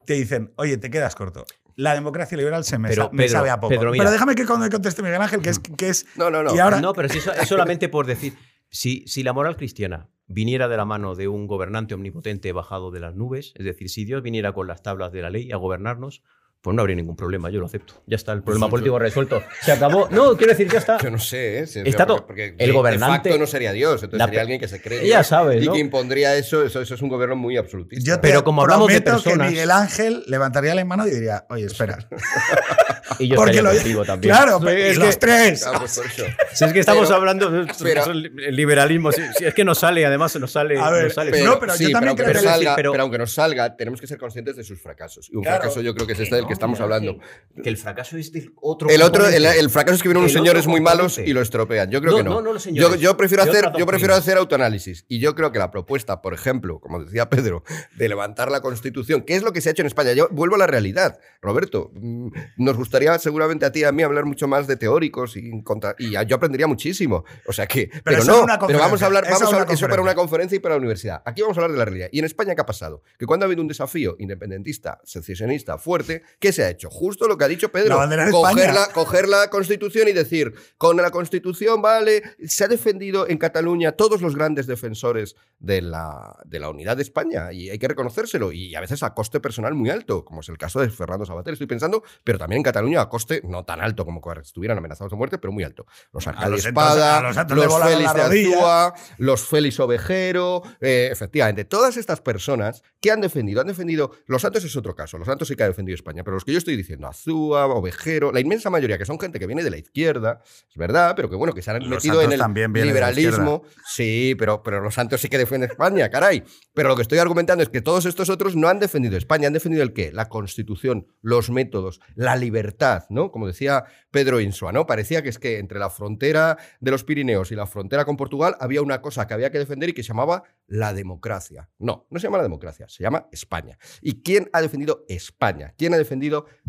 te 0.06 0.14
dicen, 0.16 0.54
oye, 0.58 0.78
te 0.78 0.90
quedas 0.92 1.16
corto. 1.16 1.46
La 1.78 1.94
democracia 1.94 2.38
liberal 2.38 2.66
se 2.66 2.78
me, 2.78 2.90
Pero, 2.90 3.06
sa- 3.06 3.10
me 3.12 3.24
Pedro, 3.24 3.32
sabe 3.40 3.50
a 3.50 3.60
poco. 3.62 3.70
Pedro. 3.70 3.92
Pero 3.94 4.12
déjame 4.12 4.36
que 4.36 4.46
con- 4.46 4.70
conteste 4.70 5.02
Miguel 5.02 5.22
Ángel, 5.22 5.42
que 5.42 5.50
es. 5.52 5.60
Que 5.60 5.88
es 5.88 6.06
No, 6.18 6.30
no, 6.30 6.44
no. 6.44 6.54
Y 6.54 6.60
ahora, 6.60 6.82
No, 6.82 6.92
pero 6.94 7.08
si 7.08 7.20
eso 7.20 7.32
es 7.32 7.48
solamente 7.48 7.88
por 7.88 8.06
decir, 8.06 8.38
si, 8.72 9.04
si 9.08 9.22
la 9.24 9.34
moral 9.34 9.58
cristiana 9.58 10.10
viniera 10.28 10.68
de 10.68 10.78
la 10.78 10.86
mano 10.86 11.16
de 11.16 11.28
un 11.28 11.46
gobernante 11.46 11.94
omnipotente 11.94 12.52
bajado 12.54 12.90
de 12.90 13.02
las 13.02 13.16
nubes, 13.16 13.54
es 13.58 13.66
decir, 13.66 13.90
si 13.90 14.06
Dios 14.06 14.24
viniera 14.24 14.54
con 14.54 14.68
las 14.68 14.82
tablas 14.82 15.12
de 15.12 15.22
la 15.22 15.30
ley 15.30 15.52
a 15.52 15.58
gobernarnos, 15.58 16.24
pues 16.62 16.76
no 16.76 16.82
habría 16.82 16.96
ningún 16.96 17.16
problema, 17.16 17.50
yo 17.50 17.60
lo 17.60 17.66
acepto. 17.66 18.04
Ya 18.06 18.16
está 18.18 18.34
el 18.34 18.44
problema 18.44 18.70
político 18.70 19.00
resuelto. 19.00 19.42
Se 19.62 19.72
acabó. 19.72 20.08
No, 20.12 20.38
quiero 20.38 20.52
decir, 20.54 20.70
ya 20.72 20.78
está. 20.78 21.00
Yo 21.00 21.10
no 21.10 21.18
sé, 21.18 21.60
¿eh? 21.60 21.68
Si- 21.68 21.80
Está 21.80 22.06
porque- 22.06 22.24
porque 22.28 22.56
el 22.58 22.68
de- 22.70 22.72
gobernante- 22.72 23.30
De 23.30 23.30
facto 23.34 23.40
no 23.40 23.48
sería 23.48 23.72
Dios, 23.72 24.04
entonces 24.04 24.24
sería 24.26 24.42
alguien 24.42 24.60
que 24.60 24.68
se 24.68 24.80
cree. 24.80 25.08
Ya 25.08 25.24
sabes, 25.24 25.64
Y 25.64 25.66
¿no? 25.66 25.74
que 25.74 25.80
impondría 25.80 26.36
eso, 26.36 26.64
eso, 26.64 26.80
eso 26.82 26.94
es 26.94 27.02
un 27.02 27.10
gobierno 27.10 27.36
muy 27.36 27.58
absolutista. 27.58 28.06
yo 28.08 28.20
te 28.20 28.28
Pero 28.28 28.44
como 28.44 28.62
hablamos 28.62 28.88
de 28.94 29.02
personas- 29.02 29.48
que 29.48 29.54
Miguel 29.54 29.72
Ángel 29.72 30.24
levantaría 30.28 30.76
la 30.76 30.86
mano 30.86 31.08
y 31.08 31.12
diría, 31.12 31.46
oye, 31.50 31.66
espera. 31.66 31.98
Y 33.20 33.28
yo 33.28 33.36
Porque 33.36 33.62
lo 33.62 33.72
contigo 33.72 34.06
también. 34.06 34.34
Claro, 34.34 34.60
pero- 34.64 34.72
es 34.80 34.98
los 34.98 35.10
que- 35.16 35.20
tres. 35.20 35.66
Ah, 35.68 35.74
pues 35.80 35.98
por 35.98 36.06
eso. 36.06 36.24
Si 36.54 36.64
es 36.66 36.74
que 36.74 36.80
estamos 36.80 37.08
Pero- 37.08 37.16
hablando 37.18 37.50
de 37.52 37.68
pero- 37.84 38.06
el 38.12 38.56
liberalismo, 38.56 39.12
si, 39.12 39.22
si 39.38 39.46
es 39.46 39.54
que 39.54 39.66
nos 39.66 39.80
sale, 39.80 40.06
además 40.06 40.36
nos 40.40 40.52
sale. 40.52 40.80
A 40.80 40.90
ver, 40.90 41.06
nos 41.06 41.14
sale 41.16 41.32
pero- 41.32 41.46
no, 41.46 41.60
pero 41.60 41.74
yo 41.74 41.78
sí, 41.88 41.92
también 41.92 42.10
aunque 42.10 42.24
creo 42.24 42.34
nos 42.36 42.44
que- 42.44 42.50
salga, 42.50 42.76
pero- 42.76 42.94
aunque 43.02 43.18
nos 43.18 43.34
salga, 43.34 43.76
tenemos 43.76 44.00
que 44.00 44.08
ser 44.08 44.18
conscientes 44.18 44.56
de 44.56 44.64
sus 44.64 44.80
fracasos. 44.82 45.30
Y 45.30 45.36
un 45.36 45.44
Claro. 45.44 45.60
fracaso 45.62 45.82
yo 45.82 45.94
creo 45.94 46.08
que 46.08 46.14
es 46.14 46.20
este 46.20 46.36
del 46.36 46.46
que 46.52 46.54
estamos 46.54 46.80
hablando. 46.82 47.18
Que 47.64 47.70
el 47.70 47.78
fracaso 47.78 48.18
es 48.18 48.32
del 48.32 48.54
otro. 48.62 48.90
El 48.90 49.02
otro, 49.02 49.26
el, 49.28 49.34
componente. 49.34 49.60
el 49.60 49.70
fracaso 49.70 49.96
es 49.96 50.02
que 50.04 50.08
vienen 50.10 50.22
unos 50.24 50.34
señores 50.34 50.68
muy 50.68 50.80
malos 50.82 51.18
y 51.18 51.34
lo 51.34 51.42
estropean. 51.42 51.90
Yo 51.92 52.00
creo 52.02 52.12
No, 52.12 52.18
que 52.18 52.24
no. 52.24 52.42
los 52.54 52.66
yo, 52.66 52.96
yo 52.96 53.18
prefiero 53.18 53.44
hacer, 53.44 53.66
yo 53.78 53.86
prefiero 53.86 54.16
hacer 54.16 54.38
autoanálisis. 54.38 55.06
Y 55.08 55.20
yo 55.20 55.36
creo 55.36 55.52
que 55.52 55.60
la 55.60 55.72
propuesta, 55.72 56.22
por 56.22 56.34
ejemplo, 56.34 56.80
como 56.80 57.04
decía 57.04 57.30
Pedro, 57.30 57.64
de 57.98 58.10
levantar 58.10 58.52
la 58.52 58.62
Constitución, 58.62 59.22
que 59.24 59.36
es 59.36 59.44
lo 59.44 59.52
que 59.54 59.62
se 59.62 59.70
ha 59.70 59.72
hecho 59.74 59.82
en 59.82 59.88
España. 59.88 60.14
Yo 60.14 60.28
vuelvo 60.32 60.56
a 60.56 60.60
la 60.60 60.68
realidad. 60.68 61.20
Roberto, 61.42 61.92
mm, 61.94 62.28
nos 62.58 62.78
gustaría 62.78 63.18
seguramente 63.20 63.66
a 63.66 63.72
ti 63.72 63.82
y 63.82 63.84
a 63.84 63.92
mí 63.92 64.04
hablar 64.04 64.26
mucho 64.26 64.48
más 64.48 64.68
de 64.68 64.76
teóricos 64.78 65.36
y, 65.38 65.62
contra- 65.64 65.96
y 66.00 66.12
yo 66.28 66.36
aprendería 66.36 66.68
muchísimo. 66.68 67.24
O 67.48 67.54
sea 67.54 67.68
que, 67.68 67.90
pero, 68.04 68.24
no, 68.24 68.46
pero 68.68 68.80
vamos 68.80 69.02
a 69.02 69.08
hablar, 69.08 69.26
vamos 69.30 69.44
a 69.44 69.48
hablar 69.58 69.68
eso 69.72 69.88
para 69.88 70.02
una 70.02 70.16
conferencia 70.16 70.56
y 70.56 70.60
para 70.60 70.76
la 70.76 70.80
universidad. 70.80 71.22
Aquí 71.26 71.42
vamos 71.42 71.58
a 71.58 71.62
hablar 71.62 71.72
de 71.74 71.78
la 71.80 71.86
realidad. 71.86 72.10
¿Y 72.12 72.20
en 72.20 72.26
España 72.26 72.56
qué 72.56 72.62
ha 72.62 72.66
pasado? 72.66 73.04
Que 73.20 73.26
cuando 73.26 73.46
ha 73.46 73.48
habido 73.48 73.62
un 73.62 73.68
desafío 73.68 74.16
independentista, 74.20 75.00
secesionista 75.04 75.78
fuerte, 75.78 76.24
¿qué 76.42 76.52
se 76.52 76.64
ha 76.64 76.70
hecho? 76.70 76.90
Justo 76.90 77.28
lo 77.28 77.38
que 77.38 77.46
ha 77.46 77.48
dicho 77.48 77.72
Pedro. 77.72 77.90
La 77.90 77.96
bandera 77.96 78.26
de 78.26 78.32
coger, 78.32 78.66
España. 78.66 78.80
la, 78.88 78.94
coger 78.94 79.30
la 79.30 79.50
Constitución 79.50 80.10
y 80.10 80.12
decir, 80.12 80.54
con 80.78 80.98
la 80.98 81.12
Constitución, 81.12 81.82
vale, 81.82 82.24
se 82.46 82.66
ha 82.66 82.68
defendido 82.68 83.30
en 83.30 83.38
Cataluña 83.38 83.94
todos 83.94 84.22
los 84.22 84.36
grandes 84.36 84.68
defensores 84.68 85.36
de 85.60 85.82
la, 85.82 86.36
de 86.44 86.60
la 86.60 86.70
unidad 86.70 86.98
de 86.98 87.04
España 87.04 87.54
y 87.54 87.70
hay 87.70 87.78
que 87.78 87.88
reconocérselo 87.88 88.52
y 88.52 88.76
a 88.76 88.82
veces 88.82 89.04
a 89.04 89.14
coste 89.14 89.40
personal 89.40 89.76
muy 89.76 89.90
alto, 89.92 90.26
como 90.26 90.42
es 90.42 90.50
el 90.50 90.58
caso 90.58 90.82
de 90.82 90.90
Fernando 90.90 91.26
Sabater, 91.26 91.54
estoy 91.54 91.68
pensando, 91.68 92.04
pero 92.24 92.40
también 92.40 92.58
en 92.58 92.64
Cataluña 92.64 93.02
a 93.02 93.10
coste 93.10 93.42
no 93.44 93.64
tan 93.64 93.80
alto 93.80 94.04
como 94.04 94.20
que 94.20 94.40
estuvieran 94.40 94.78
amenazados 94.78 95.12
de 95.12 95.18
muerte, 95.18 95.38
pero 95.38 95.54
muy 95.54 95.64
alto. 95.64 95.86
Los 96.12 96.26
Arcadi 96.28 96.56
Espada, 96.56 97.22
los 97.22 97.36
los, 97.36 97.84
Félix 97.84 98.14
de. 98.14 98.22
Azúa, 98.22 98.94
los 99.20 99.48
Félix 99.48 99.80
Ovejero, 99.80 100.64
eh, 100.80 101.10
efectivamente, 101.12 101.66
todas 101.66 101.98
estas 101.98 102.20
personas 102.20 102.82
que 103.00 103.12
han 103.12 103.22
defendido, 103.22 103.62
han 103.62 103.68
defendido, 103.68 104.12
los 104.26 104.42
Santos 104.42 104.64
es 104.64 104.76
otro 104.76 104.96
caso, 104.96 105.20
los 105.20 105.28
Santos 105.28 105.48
sí 105.48 105.56
que 105.56 105.64
ha 105.64 105.68
defendido 105.68 105.96
España, 105.96 106.24
pero 106.24 106.31
los 106.36 106.46
que 106.46 106.52
yo 106.52 106.58
estoy 106.58 106.76
diciendo, 106.76 107.08
Azúa, 107.08 107.66
Ovejero, 107.68 108.32
la 108.32 108.40
inmensa 108.40 108.70
mayoría, 108.70 108.98
que 108.98 109.06
son 109.06 109.20
gente 109.20 109.40
que 109.40 109.48
viene 109.48 109.64
de 109.64 109.70
la 109.70 109.78
izquierda, 109.78 110.42
es 110.70 110.76
verdad, 110.76 111.14
pero 111.16 111.30
que 111.30 111.36
bueno, 111.36 111.54
que 111.54 111.62
se 111.62 111.72
han 111.72 111.80
Los 111.80 112.04
metido 112.04 112.22
en 112.22 112.32
el 112.32 112.40
también 112.40 112.72
liberalismo, 112.74 113.64
sí, 113.86 114.36
pero, 114.38 114.64
pero 114.64 114.82
los 114.82 114.94
Santos 114.94 115.22
sí 115.22 115.30
que 115.30 115.38
defienden 115.38 115.72
España, 115.72 116.10
caray. 116.10 116.44
Pero 116.74 116.90
lo 116.90 116.96
que 116.96 117.02
estoy 117.02 117.20
argumentando 117.20 117.64
es 117.64 117.70
que 117.70 117.82
todos 117.82 118.06
estos 118.06 118.30
otros 118.30 118.56
no 118.56 118.68
han 118.68 118.80
defendido 118.80 119.18
España, 119.18 119.48
han 119.48 119.54
defendido 119.54 119.84
el 119.84 119.94
qué? 119.94 120.12
La 120.12 120.30
Constitución, 120.30 121.08
los 121.22 121.50
métodos, 121.50 122.02
la 122.16 122.36
libertad, 122.36 123.04
¿no? 123.10 123.32
Como 123.32 123.48
decía 123.48 123.86
Pedro 124.12 124.40
Insua, 124.40 124.72
¿no? 124.72 124.86
Parecía 124.86 125.22
que 125.22 125.30
es 125.30 125.40
que 125.40 125.60
entre 125.60 125.80
la 125.80 125.90
frontera 125.90 126.58
de 126.80 126.92
los 126.92 127.04
Pirineos 127.04 127.52
y 127.52 127.56
la 127.56 127.66
frontera 127.66 128.06
con 128.06 128.18
Portugal 128.18 128.56
había 128.60 128.82
una 128.82 129.02
cosa 129.02 129.28
que 129.28 129.34
había 129.34 129.52
que 129.52 129.60
defender 129.60 129.90
y 129.90 129.94
que 129.94 130.04
se 130.04 130.10
llamaba 130.10 130.44
la 130.68 130.94
democracia. 130.94 131.70
No, 131.80 132.08
no 132.10 132.20
se 132.20 132.28
llama 132.28 132.38
la 132.38 132.44
democracia, 132.44 132.88
se 132.88 133.04
llama 133.04 133.28
España. 133.32 133.78
¿Y 134.02 134.22
quién 134.22 134.50
ha 134.54 134.62
defendido 134.62 135.06
España? 135.08 135.74
¿Quién 135.78 135.94
ha 135.94 135.98
defendido 135.98 136.21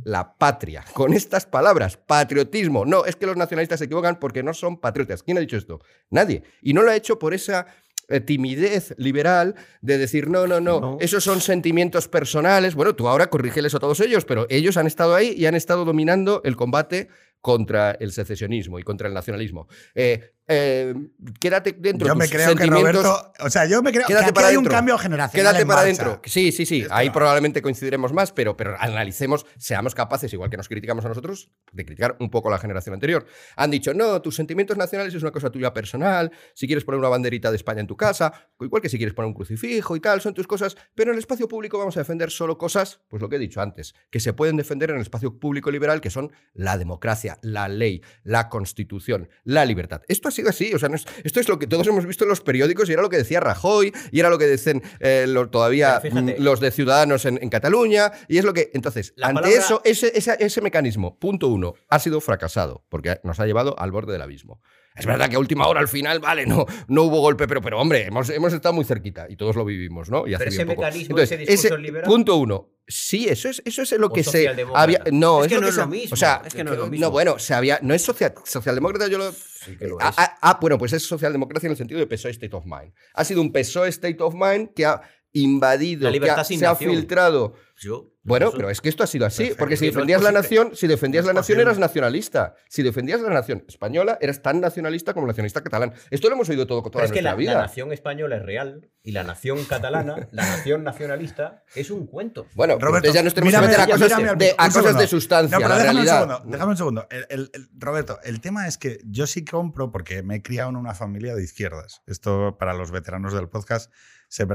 la 0.04 0.34
patria? 0.36 0.84
Con 0.94 1.12
estas 1.12 1.46
palabras, 1.46 1.96
patriotismo. 1.96 2.84
No, 2.84 3.04
es 3.04 3.16
que 3.16 3.26
los 3.26 3.36
nacionalistas 3.36 3.78
se 3.78 3.84
equivocan 3.86 4.18
porque 4.18 4.42
no 4.42 4.54
son 4.54 4.80
patriotas. 4.80 5.22
¿Quién 5.22 5.36
ha 5.36 5.40
dicho 5.40 5.56
esto? 5.56 5.80
Nadie. 6.10 6.42
Y 6.62 6.72
no 6.72 6.82
lo 6.82 6.90
ha 6.90 6.96
hecho 6.96 7.18
por 7.18 7.34
esa 7.34 7.66
eh, 8.08 8.20
timidez 8.20 8.94
liberal 8.98 9.54
de 9.80 9.96
decir, 9.98 10.28
no, 10.28 10.46
no, 10.46 10.60
no, 10.60 10.80
No. 10.80 10.96
esos 11.00 11.22
son 11.24 11.40
sentimientos 11.40 12.08
personales. 12.08 12.74
Bueno, 12.74 12.94
tú 12.94 13.08
ahora 13.08 13.28
corrígeles 13.30 13.74
a 13.74 13.78
todos 13.78 14.00
ellos, 14.00 14.24
pero 14.24 14.46
ellos 14.50 14.76
han 14.76 14.86
estado 14.86 15.14
ahí 15.14 15.34
y 15.36 15.46
han 15.46 15.54
estado 15.54 15.84
dominando 15.84 16.40
el 16.44 16.56
combate 16.56 17.08
contra 17.40 17.92
el 17.92 18.12
secesionismo 18.12 18.78
y 18.78 18.82
contra 18.84 19.08
el 19.08 19.14
nacionalismo. 19.14 19.66
Eh, 19.94 20.32
eh, 20.48 20.94
quédate 21.38 21.72
dentro 21.78 22.08
Yo 22.08 22.16
me 22.16 22.28
creo 22.28 22.54
que. 22.56 22.66
Roberto. 22.66 23.32
O 23.40 23.50
sea, 23.50 23.66
yo 23.66 23.82
me 23.82 23.92
creo 23.92 24.06
Quédate 24.06 24.24
que 24.24 24.30
aquí 24.30 24.34
para 24.34 24.48
hay 24.48 24.56
un 24.56 24.64
cambio 24.64 24.98
generacional. 24.98 25.30
Quédate 25.52 25.62
en 25.62 25.68
para 25.68 25.80
adentro. 25.82 26.20
Sí, 26.24 26.50
sí, 26.50 26.66
sí. 26.66 26.82
Esto 26.82 26.94
Ahí 26.94 27.08
no. 27.08 27.12
probablemente 27.12 27.62
coincidiremos 27.62 28.12
más, 28.12 28.32
pero, 28.32 28.56
pero 28.56 28.76
analicemos, 28.78 29.46
seamos 29.56 29.94
capaces, 29.94 30.32
igual 30.32 30.50
que 30.50 30.56
nos 30.56 30.68
criticamos 30.68 31.04
a 31.04 31.08
nosotros, 31.08 31.50
de 31.72 31.84
criticar 31.84 32.16
un 32.18 32.30
poco 32.30 32.48
a 32.48 32.52
la 32.52 32.58
generación 32.58 32.94
anterior. 32.94 33.24
Han 33.56 33.70
dicho, 33.70 33.94
no, 33.94 34.20
tus 34.20 34.34
sentimientos 34.34 34.76
nacionales 34.76 35.14
es 35.14 35.22
una 35.22 35.30
cosa 35.30 35.50
tuya 35.50 35.72
personal, 35.72 36.32
si 36.54 36.66
quieres 36.66 36.84
poner 36.84 36.98
una 36.98 37.08
banderita 37.08 37.50
de 37.50 37.56
España 37.56 37.80
en 37.80 37.86
tu 37.86 37.96
casa, 37.96 38.32
igual 38.60 38.82
que 38.82 38.88
si 38.88 38.96
quieres 38.96 39.14
poner 39.14 39.28
un 39.28 39.34
crucifijo 39.34 39.94
y 39.94 40.00
tal, 40.00 40.20
son 40.20 40.34
tus 40.34 40.46
cosas, 40.46 40.76
pero 40.94 41.10
en 41.10 41.14
el 41.14 41.20
espacio 41.20 41.46
público 41.46 41.78
vamos 41.78 41.96
a 41.96 42.00
defender 42.00 42.30
solo 42.30 42.58
cosas, 42.58 43.00
pues 43.08 43.22
lo 43.22 43.28
que 43.28 43.36
he 43.36 43.38
dicho 43.38 43.60
antes, 43.60 43.94
que 44.10 44.20
se 44.20 44.32
pueden 44.32 44.56
defender 44.56 44.90
en 44.90 44.96
el 44.96 45.02
espacio 45.02 45.38
público 45.38 45.70
liberal, 45.70 46.00
que 46.00 46.10
son 46.10 46.32
la 46.52 46.78
democracia, 46.78 47.38
la 47.42 47.68
ley, 47.68 48.02
la 48.24 48.48
constitución, 48.48 49.28
la 49.44 49.64
libertad. 49.64 50.02
Esto 50.08 50.31
sido 50.32 50.48
así, 50.48 50.74
o 50.74 50.78
sea, 50.78 50.88
no 50.88 50.96
es- 50.96 51.06
esto 51.22 51.38
es 51.38 51.48
lo 51.48 51.58
que 51.58 51.66
todos 51.68 51.86
hemos 51.86 52.04
visto 52.06 52.24
en 52.24 52.30
los 52.30 52.40
periódicos 52.40 52.88
y 52.88 52.92
era 52.92 53.02
lo 53.02 53.08
que 53.10 53.18
decía 53.18 53.38
Rajoy 53.40 53.92
y 54.10 54.18
era 54.20 54.28
lo 54.30 54.38
que 54.38 54.48
dicen 54.48 54.82
eh, 55.00 55.26
lo- 55.28 55.48
todavía 55.50 56.00
fíjate. 56.00 56.36
mm, 56.38 56.42
los 56.42 56.58
de 56.60 56.70
Ciudadanos 56.72 57.24
en, 57.24 57.38
en 57.42 57.48
Cataluña 57.50 58.10
y 58.28 58.38
es 58.38 58.44
lo 58.44 58.52
que, 58.52 58.70
entonces, 58.74 59.14
ante 59.22 59.42
palabra- 59.42 59.58
eso, 59.58 59.80
ese, 59.84 60.10
ese, 60.16 60.36
ese 60.40 60.60
mecanismo, 60.60 61.18
punto 61.18 61.48
uno, 61.48 61.74
ha 61.88 61.98
sido 61.98 62.20
fracasado 62.20 62.84
porque 62.88 63.20
nos 63.22 63.38
ha 63.40 63.46
llevado 63.46 63.78
al 63.78 63.92
borde 63.92 64.12
del 64.12 64.22
abismo. 64.22 64.60
Es 64.94 65.06
verdad 65.06 65.28
que 65.30 65.36
a 65.36 65.38
última 65.38 65.66
hora, 65.68 65.80
al 65.80 65.88
final, 65.88 66.18
vale, 66.20 66.44
no, 66.46 66.66
no 66.88 67.02
hubo 67.04 67.20
golpe, 67.20 67.46
pero, 67.48 67.62
pero 67.62 67.80
hombre, 67.80 68.06
hemos, 68.06 68.28
hemos 68.30 68.52
estado 68.52 68.74
muy 68.74 68.84
cerquita 68.84 69.26
y 69.28 69.36
todos 69.36 69.56
lo 69.56 69.64
vivimos, 69.64 70.10
¿no? 70.10 70.26
Y 70.26 70.34
hace 70.34 70.44
Pero 70.44 70.48
ese 70.50 70.64
bien 70.64 70.76
poco. 70.76 70.82
mecanismo, 70.86 71.18
Entonces, 71.18 71.40
ese 71.40 71.50
discurso 71.52 71.76
liberal- 71.78 72.08
punto 72.10 72.36
uno. 72.36 72.68
Sí, 72.86 73.28
eso 73.28 73.48
es, 73.48 73.62
eso 73.64 73.82
es 73.82 73.92
lo 73.92 74.08
O 74.08 74.12
que 74.12 74.24
se 74.24 74.48
había. 74.74 75.02
No, 75.12 75.40
Es 75.40 75.46
es, 75.46 75.52
que 75.56 75.60
no 75.60 75.68
es 75.68 75.76
lo 75.76 75.86
mismo, 75.86 76.12
O 76.12 76.16
sea, 76.16 76.42
es 76.44 76.52
que 76.52 76.64
no 76.64 76.72
es 76.72 76.78
lo 76.78 76.88
mismo. 76.88 77.10
bueno, 77.10 77.38
se 77.38 77.54
había. 77.54 77.78
No 77.80 77.94
es 77.94 78.02
social, 78.02 78.34
socialdemócrata, 78.44 79.06
yo 79.08 79.18
lo. 79.18 79.32
Sí 79.32 79.76
que 79.78 79.86
lo 79.86 79.98
es. 80.00 80.04
ah, 80.18 80.36
ah, 80.42 80.58
bueno, 80.60 80.76
pues 80.78 80.92
es 80.92 81.02
socialdemocracia 81.06 81.68
en 81.68 81.70
el 81.70 81.76
sentido 81.76 82.00
de 82.00 82.06
PSOE 82.08 82.32
State 82.32 82.54
of 82.54 82.64
Mind. 82.66 82.92
Ha 83.14 83.24
sido 83.24 83.40
un 83.40 83.52
PSOE 83.52 83.88
State 83.88 84.16
of 84.20 84.34
Mind 84.34 84.74
que 84.74 84.84
ha 84.84 85.00
invadido, 85.32 86.02
La 86.02 86.08
que 86.10 86.12
libertad 86.14 86.40
ha- 86.40 86.44
se 86.44 86.66
ha 86.66 86.74
filtrado. 86.74 87.54
Yo- 87.80 88.11
Bueno, 88.24 88.48
eso- 88.48 88.56
pero 88.56 88.70
es 88.70 88.80
que 88.80 88.88
esto 88.88 89.02
ha 89.02 89.06
sido 89.06 89.26
así, 89.26 89.38
Perfecto. 89.44 89.58
porque 89.58 89.76
si 89.76 89.86
no 89.86 89.92
defendías 89.92 90.22
la 90.22 90.30
nación, 90.32 90.76
si 90.76 90.86
defendías 90.86 91.24
No 91.24 91.32
la 91.32 91.40
nación 91.40 91.58
eras 91.60 91.78
nacionalista. 91.78 92.54
Si 92.68 92.82
defendías 92.82 93.20
la 93.20 93.30
nación 93.30 93.64
española, 93.66 94.16
eras 94.20 94.42
tan 94.42 94.60
nacionalista 94.60 95.12
como 95.12 95.26
nacionalista 95.26 95.62
catalán. 95.62 95.92
Esto 96.10 96.28
lo 96.28 96.34
hemos 96.36 96.48
oído 96.48 96.66
todo 96.66 96.82
toda 96.82 96.92
Pero 96.92 97.04
es 97.06 97.12
que 97.12 97.20
la, 97.22 97.34
vida. 97.34 97.54
la 97.54 97.62
nación 97.62 97.92
española 97.92 98.36
es 98.36 98.42
real 98.42 98.88
y 99.02 99.10
la 99.12 99.24
nación 99.24 99.64
catalana, 99.64 100.14
la 100.30 100.42
nación 100.46 100.84
nacionalista, 100.84 101.64
es 101.74 101.90
un 101.90 102.06
cuento. 102.06 102.46
Bueno, 102.54 102.76
pero 102.78 102.88
Roberto, 102.88 103.12
ya 103.12 103.22
nos 103.24 103.34
tenemos 103.34 103.54
mírame- 103.54 103.62
que 103.62 103.68
meter 103.78 103.80
a 103.80 103.86
cosas, 103.98 104.18
mírame 104.18 104.44
de, 104.44 104.54
a 104.56 104.68
cosas 104.70 104.98
de 104.98 105.06
sustancia, 105.08 105.56
No, 105.58 105.62
pero 105.62 105.68
la 105.70 105.78
déjame 105.78 105.94
realidad. 106.04 106.22
un 106.22 106.28
segundo. 106.30 106.52
Déjame 106.52 106.70
un 106.70 106.76
segundo. 106.76 107.06
El- 107.10 107.26
el- 107.28 107.50
el- 107.54 107.68
Roberto, 107.78 108.20
el 108.22 108.40
tema 108.40 108.68
es 108.68 108.78
que 108.78 108.98
yo 109.04 109.26
sí 109.26 109.44
compro 109.44 109.90
porque 109.90 110.22
me 110.22 110.36
he 110.36 110.42
criado 110.42 110.70
en 110.70 110.76
una 110.76 110.94
familia 110.94 111.34
de 111.34 111.42
izquierdas. 111.42 112.02
Esto 112.06 112.56
para 112.58 112.72
los 112.74 112.92
veteranos 112.92 113.32
del 113.34 113.48
podcast 113.48 113.90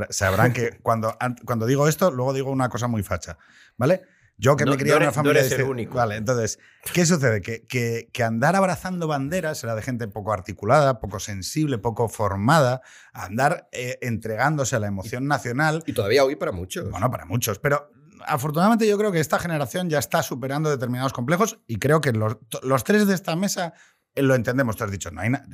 sabrán 0.10 0.54
que 0.54 0.78
cuando, 0.82 1.16
an- 1.20 1.36
cuando 1.46 1.66
digo 1.66 1.88
esto, 1.88 2.12
luego 2.12 2.34
digo 2.34 2.52
una 2.52 2.70
cosa 2.70 2.88
muy 2.88 3.04
facha. 3.04 3.38
¿Vale? 3.78 4.02
Yo 4.40 4.56
que 4.56 4.66
No- 4.66 4.72
me 4.72 4.78
no 4.78 4.84
en 4.84 4.88
una 4.90 4.96
eres- 4.98 5.08
no 5.08 5.14
familia 5.14 5.40
eres 5.40 5.50
de 5.50 5.56
el 5.58 5.64
único. 5.64 5.96
Vale, 5.96 6.16
entonces, 6.16 6.60
¿qué 6.94 7.06
sucede? 7.06 7.42
Que, 7.42 7.66
que- 7.66 8.10
que 8.14 8.24
andar 8.24 8.56
abrazando 8.56 9.08
banderas 9.08 9.64
era 9.64 9.74
de 9.76 9.82
gente 9.82 10.08
poco 10.08 10.32
articulada, 10.32 11.00
poco 11.00 11.20
sensible, 11.20 11.78
poco 11.80 12.08
formada, 12.08 12.82
andar 13.14 13.68
eh, 13.72 13.98
entregándose 14.02 14.76
a 14.76 14.80
la 14.80 14.88
emoción 14.88 15.28
nacional 15.28 15.82
Y 15.88 15.94
todavía 15.94 16.24
hoy 16.24 16.36
para 16.36 16.52
muchos. 16.52 16.90
bueno, 16.92 17.10
para 17.10 17.26
muchos, 17.26 17.58
pero 17.60 17.90
afortunadamente 18.28 18.88
yo 18.88 18.98
creo 18.98 19.12
que 19.12 19.20
esta 19.20 19.40
generación 19.40 19.90
ya 19.90 20.00
está 20.00 20.22
superando 20.22 20.70
determinados 20.70 21.14
complejos 21.14 21.60
y 21.68 21.78
creo 21.78 22.02
que 22.02 22.12
los, 22.14 22.38
los 22.62 22.84
tres 22.84 23.08
de 23.08 23.16
esta 23.16 23.36
mesa 23.36 23.74
eh, 24.16 24.22
lo 24.22 24.36
entendemos. 24.36 24.76
Tú 24.76 24.84
has 24.84 24.92
dicho, 24.92 25.10
no 25.12 25.22
hay, 25.22 25.30
na- 25.32 25.46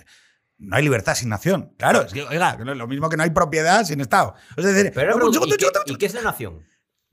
no 0.58 0.76
hay 0.76 0.84
libertad 0.84 1.16
sin 1.16 1.30
nación. 1.30 1.74
Claro, 1.78 2.02
es 2.04 2.14
que, 2.14 2.24
oiga, 2.24 2.58
lo 2.58 2.88
mismo 2.88 3.10
que 3.10 3.18
no 3.18 3.24
hay 3.24 3.32
propiedad 3.32 3.84
sin 3.84 4.02
Estado. 4.02 4.36
Es 4.56 4.66
decir, 4.66 4.92
Pero 4.94 5.18
¿y, 5.30 5.58
qué, 5.58 5.68
y 5.88 5.96
qué 5.98 6.06
es 6.06 6.14
la 6.14 6.22
nación? 6.22 6.64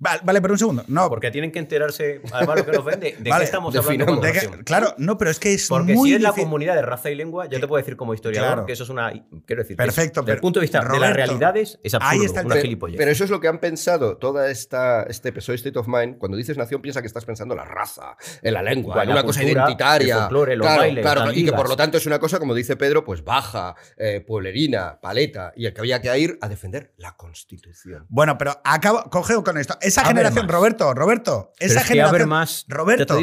Vale, 0.02 0.20
vale, 0.24 0.40
pero 0.40 0.54
un 0.54 0.58
segundo. 0.58 0.84
No, 0.88 1.08
Porque 1.10 1.30
tienen 1.30 1.52
que 1.52 1.58
enterarse, 1.58 2.22
además, 2.32 2.58
lo 2.60 2.64
que 2.66 2.72
nos 2.72 2.84
vende, 2.84 3.16
de 3.18 3.30
Vale, 3.30 3.42
qué 3.42 3.44
estamos 3.44 3.76
hablando. 3.76 4.16
de 4.20 4.32
que- 4.32 4.64
claro, 4.64 4.94
no, 4.96 5.18
pero 5.18 5.30
es 5.30 5.38
que 5.38 5.52
es 5.52 5.68
Porque 5.68 5.92
muy 5.94 6.08
si 6.08 6.14
es 6.16 6.22
la 6.22 6.30
difícil- 6.30 6.44
comunidad 6.44 6.74
de 6.74 6.82
raza 6.82 7.10
y 7.10 7.14
lengua, 7.14 7.46
yo 7.46 7.60
te 7.60 7.68
puedo 7.68 7.76
decir 7.82 7.96
como 7.96 8.14
historiador 8.14 8.50
Claro. 8.50 8.66
que 8.66 8.72
eso 8.72 8.84
es 8.84 8.88
una. 8.88 9.12
Quiero 9.46 9.62
decir, 9.62 9.72
es- 9.74 9.76
Perfecto, 9.76 10.22
desde 10.22 10.32
el 10.34 10.40
punto 10.40 10.58
de 10.58 10.64
vista 10.64 10.80
de 10.80 10.98
las 10.98 11.12
realidades, 11.14 11.78
es 11.84 11.92
ahí 11.94 12.00
absurdo, 12.00 12.24
está 12.24 12.40
el 12.40 12.46
una 12.46 12.54
tema. 12.54 12.62
gilipollez. 12.62 12.96
Pero 12.98 13.10
eso 13.10 13.24
es 13.24 13.30
lo 13.30 13.40
que 13.40 13.48
han 13.48 13.58
pensado 13.60 14.16
toda 14.16 14.50
esta 14.50 15.02
este 15.04 15.32
PSOE 15.32 15.56
State 15.56 15.78
of 15.78 15.86
Mind. 15.86 16.16
Cuando 16.18 16.36
dices 16.38 16.56
nación, 16.56 16.80
piensa 16.80 17.02
que 17.02 17.06
estás 17.06 17.26
pensando 17.26 17.52
en 17.54 17.58
la 17.58 17.66
raza, 17.66 18.16
en 18.42 18.54
la 18.54 18.62
lengua, 18.62 19.02
en 19.02 19.10
una 19.10 19.22
cosa 19.22 19.44
identitaria. 19.44 20.14
el 20.14 20.20
folclore, 20.22 20.56
los 20.56 20.66
claro, 20.66 20.80
bailes, 20.80 21.02
claro, 21.02 21.26
las 21.26 21.36
y 21.36 21.44
que 21.44 21.52
por 21.52 21.68
lo 21.68 21.76
tanto 21.76 21.98
es 21.98 22.06
una 22.06 22.18
cosa, 22.18 22.38
como 22.38 22.54
dice 22.54 22.74
Pedro, 22.76 23.04
pues 23.04 23.22
baja, 23.22 23.74
eh, 23.98 24.24
pueblerina, 24.26 24.98
paleta, 24.98 25.52
y 25.56 25.66
el 25.66 25.74
que 25.74 25.80
había 25.80 26.00
que 26.00 26.18
ir 26.18 26.38
a 26.40 26.48
defender 26.48 26.94
la 26.96 27.16
Constitución. 27.16 28.06
Bueno, 28.08 28.38
pero 28.38 28.60
acabo, 28.64 29.04
cogeo 29.10 29.44
con 29.44 29.58
esto. 29.58 29.76
Esa 29.90 30.04
generación. 30.04 30.48
Roberto, 30.48 30.94
Roberto, 30.94 31.52
esa 31.58 31.82
generación. 31.82 32.28
más, 32.28 32.64
Roberto, 32.68 33.18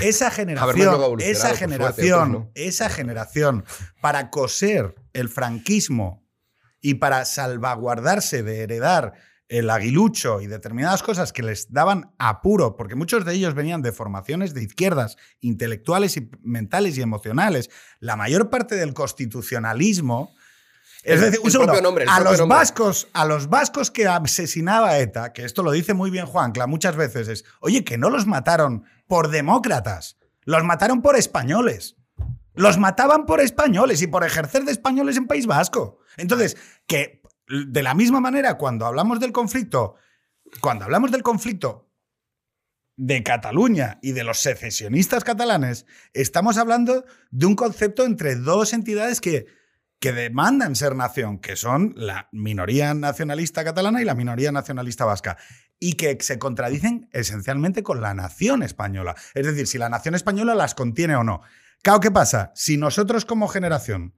esa 0.00 0.30
generación, 0.30 1.20
esa 1.20 1.54
generación, 1.54 2.50
esa 2.54 2.90
generación, 2.90 3.64
para 4.00 4.30
coser 4.30 4.94
el 5.12 5.28
franquismo 5.28 6.26
y 6.80 6.94
para 6.94 7.24
salvaguardarse 7.24 8.42
de 8.42 8.62
heredar 8.62 9.14
el 9.48 9.70
aguilucho 9.70 10.40
y 10.40 10.46
determinadas 10.46 11.02
cosas 11.02 11.32
que 11.32 11.42
les 11.42 11.72
daban 11.72 12.12
apuro, 12.18 12.76
porque 12.76 12.96
muchos 12.96 13.24
de 13.24 13.34
ellos 13.34 13.54
venían 13.54 13.82
de 13.82 13.92
formaciones 13.92 14.54
de 14.54 14.64
izquierdas, 14.64 15.16
intelectuales 15.40 16.16
y 16.16 16.30
mentales 16.42 16.98
y 16.98 17.02
emocionales. 17.02 17.70
La 18.00 18.16
mayor 18.16 18.50
parte 18.50 18.74
del 18.74 18.94
constitucionalismo. 18.94 20.34
Es 21.06 21.20
decir, 21.20 21.40
un 21.42 21.50
segundo, 21.50 21.80
nombre, 21.80 22.04
a 22.08 22.20
los 22.20 22.38
nombre. 22.38 22.58
vascos, 22.58 23.08
a 23.12 23.24
los 23.24 23.48
vascos 23.48 23.92
que 23.92 24.08
asesinaba 24.08 24.98
ETA, 24.98 25.32
que 25.32 25.44
esto 25.44 25.62
lo 25.62 25.70
dice 25.70 25.94
muy 25.94 26.10
bien 26.10 26.26
Juancla 26.26 26.66
muchas 26.66 26.96
veces, 26.96 27.28
es, 27.28 27.44
oye, 27.60 27.84
que 27.84 27.96
no 27.96 28.10
los 28.10 28.26
mataron 28.26 28.84
por 29.06 29.28
demócratas, 29.28 30.18
los 30.42 30.64
mataron 30.64 31.02
por 31.02 31.16
españoles. 31.16 31.96
Los 32.54 32.78
mataban 32.78 33.26
por 33.26 33.40
españoles 33.40 34.00
y 34.00 34.06
por 34.06 34.24
ejercer 34.24 34.64
de 34.64 34.72
españoles 34.72 35.18
en 35.18 35.26
País 35.26 35.46
Vasco. 35.46 35.98
Entonces, 36.16 36.56
que 36.86 37.20
de 37.48 37.82
la 37.82 37.94
misma 37.94 38.20
manera, 38.20 38.56
cuando 38.56 38.86
hablamos 38.86 39.20
del 39.20 39.32
conflicto, 39.32 39.96
cuando 40.60 40.86
hablamos 40.86 41.12
del 41.12 41.22
conflicto 41.22 41.90
de 42.96 43.22
Cataluña 43.22 43.98
y 44.02 44.12
de 44.12 44.24
los 44.24 44.38
secesionistas 44.38 45.22
catalanes, 45.22 45.84
estamos 46.14 46.56
hablando 46.56 47.04
de 47.30 47.46
un 47.46 47.54
concepto 47.54 48.04
entre 48.04 48.36
dos 48.36 48.72
entidades 48.72 49.20
que, 49.20 49.46
que 50.00 50.12
demandan 50.12 50.76
ser 50.76 50.94
nación, 50.94 51.38
que 51.38 51.56
son 51.56 51.94
la 51.96 52.28
minoría 52.32 52.94
nacionalista 52.94 53.64
catalana 53.64 54.02
y 54.02 54.04
la 54.04 54.14
minoría 54.14 54.52
nacionalista 54.52 55.04
vasca, 55.04 55.36
y 55.78 55.94
que 55.94 56.16
se 56.20 56.38
contradicen 56.38 57.08
esencialmente 57.12 57.82
con 57.82 58.00
la 58.00 58.14
nación 58.14 58.62
española. 58.62 59.14
Es 59.34 59.46
decir, 59.46 59.66
si 59.66 59.78
la 59.78 59.88
nación 59.88 60.14
española 60.14 60.54
las 60.54 60.74
contiene 60.74 61.16
o 61.16 61.24
no. 61.24 61.42
Claro, 61.82 62.00
¿qué 62.00 62.10
pasa? 62.10 62.52
Si 62.54 62.76
nosotros 62.76 63.24
como 63.24 63.48
generación 63.48 64.14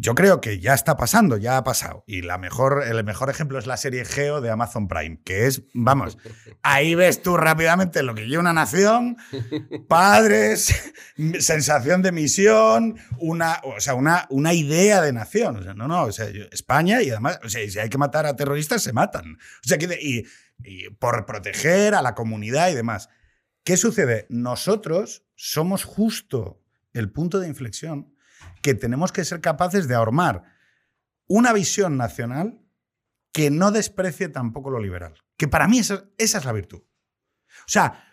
yo 0.00 0.14
creo 0.14 0.40
que 0.40 0.60
ya 0.60 0.74
está 0.74 0.96
pasando, 0.96 1.36
ya 1.38 1.56
ha 1.56 1.64
pasado. 1.64 2.04
Y 2.06 2.22
la 2.22 2.38
mejor, 2.38 2.84
el 2.86 3.02
mejor 3.02 3.30
ejemplo 3.30 3.58
es 3.58 3.66
la 3.66 3.76
serie 3.76 4.04
Geo 4.04 4.40
de 4.40 4.48
Amazon 4.50 4.86
Prime, 4.86 5.20
que 5.24 5.46
es, 5.46 5.62
vamos, 5.74 6.18
ahí 6.62 6.94
ves 6.94 7.20
tú 7.20 7.36
rápidamente 7.36 8.04
lo 8.04 8.14
que 8.14 8.28
lleva 8.28 8.40
una 8.42 8.52
nación, 8.52 9.16
padres, 9.88 10.92
sensación 11.40 12.02
de 12.02 12.12
misión, 12.12 12.96
una, 13.18 13.60
o 13.64 13.80
sea, 13.80 13.94
una, 13.94 14.26
una 14.30 14.52
idea 14.54 15.00
de 15.02 15.12
nación. 15.12 15.56
O 15.56 15.62
sea, 15.62 15.74
no, 15.74 15.88
no, 15.88 16.04
o 16.04 16.12
sea, 16.12 16.26
España 16.52 17.02
y 17.02 17.10
además, 17.10 17.40
o 17.44 17.48
sea, 17.48 17.68
si 17.68 17.78
hay 17.78 17.88
que 17.88 17.98
matar 17.98 18.26
a 18.26 18.36
terroristas, 18.36 18.82
se 18.82 18.92
matan. 18.92 19.34
O 19.34 19.68
sea, 19.68 19.78
que 19.78 19.86
de- 19.88 20.00
y, 20.00 20.24
y 20.62 20.90
por 20.90 21.26
proteger 21.26 21.94
a 21.94 22.02
la 22.02 22.14
comunidad 22.14 22.70
y 22.70 22.74
demás. 22.74 23.08
¿Qué 23.64 23.76
sucede? 23.76 24.26
Nosotros 24.30 25.24
somos 25.34 25.84
justo 25.84 26.62
el 26.92 27.10
punto 27.10 27.38
de 27.40 27.48
inflexión 27.48 28.14
que 28.62 28.74
tenemos 28.74 29.12
que 29.12 29.24
ser 29.24 29.40
capaces 29.40 29.88
de 29.88 29.94
ahormar 29.94 30.42
una 31.26 31.52
visión 31.52 31.96
nacional 31.96 32.60
que 33.32 33.50
no 33.50 33.70
desprecie 33.70 34.28
tampoco 34.28 34.70
lo 34.70 34.80
liberal. 34.80 35.14
Que 35.36 35.48
para 35.48 35.68
mí 35.68 35.78
esa, 35.78 36.04
esa 36.18 36.38
es 36.38 36.44
la 36.44 36.52
virtud. 36.52 36.78
O 36.80 37.68
sea, 37.68 38.04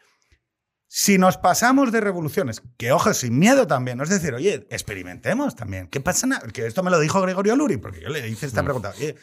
si 0.87 1.17
nos 1.17 1.37
pasamos 1.37 1.91
de 1.91 1.99
revoluciones, 2.01 2.61
que 2.77 2.91
ojo, 2.91 3.13
sin 3.13 3.37
miedo 3.39 3.67
también, 3.67 3.99
es 4.01 4.09
decir, 4.09 4.33
oye, 4.33 4.67
experimentemos 4.69 5.55
también. 5.55 5.87
¿Qué 5.87 5.99
pasa? 5.99 6.27
Que 6.53 6.67
esto 6.67 6.83
me 6.83 6.91
lo 6.91 6.99
dijo 6.99 7.21
Gregorio 7.21 7.55
Luri, 7.55 7.77
porque 7.77 8.01
yo 8.01 8.09
le 8.09 8.27
hice 8.27 8.45
esta 8.45 8.61
Mm. 8.61 8.65
pregunta. 8.65 8.93
Oye, 8.97 9.15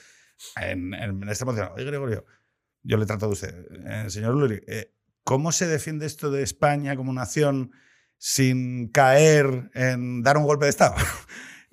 en, 0.61 0.93
en 0.95 1.29
esta 1.29 1.45
moción, 1.45 1.71
oye, 1.75 1.85
Gregorio, 1.85 2.25
yo 2.83 2.97
le 2.97 3.07
trato 3.07 3.27
de 3.27 3.33
usted, 3.33 3.55
eh, 3.87 4.11
señor 4.11 4.35
Luri, 4.35 4.61
eh, 4.67 4.93
¿cómo 5.23 5.53
se 5.53 5.67
defiende 5.67 6.05
esto 6.07 6.31
de 6.31 6.43
España 6.43 6.97
como 6.97 7.13
nación 7.13 7.73
sin 8.25 8.87
caer 8.87 9.73
en 9.75 10.23
dar 10.23 10.37
un 10.37 10.45
golpe 10.45 10.67
de 10.67 10.71
Estado? 10.71 10.95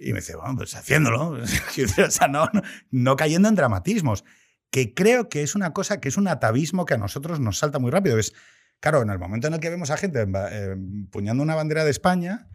Y 0.02 0.14
me 0.14 0.22
dice, 0.22 0.38
bueno, 0.38 0.56
pues 0.56 0.74
haciéndolo, 0.78 1.32
o 1.42 2.10
sea, 2.10 2.30
no, 2.30 2.50
no, 2.90 3.16
cayendo 3.18 3.50
en 3.50 3.56
dramatismos, 3.56 4.24
que 4.72 4.94
creo 4.94 5.28
que 5.28 5.44
es 5.44 5.56
una 5.56 5.74
cosa, 5.74 6.00
que 6.00 6.08
es 6.08 6.16
un 6.16 6.30
atavismo 6.30 6.86
que 6.86 6.94
a 6.94 6.98
nosotros 6.98 7.42
nos 7.42 7.58
salta 7.58 7.80
muy 7.80 7.92
rápido. 7.92 8.18
Es, 8.18 8.34
claro, 8.80 9.02
en 9.02 9.10
el 9.10 9.20
momento 9.20 9.48
en 9.48 9.56
el 9.56 9.60
que 9.60 9.70
vemos 9.70 9.92
a 9.92 9.98
gente 9.98 10.22
empuñando 10.22 11.44
una 11.44 11.54
bandera 11.54 11.84
de 11.84 11.92
España, 11.92 12.48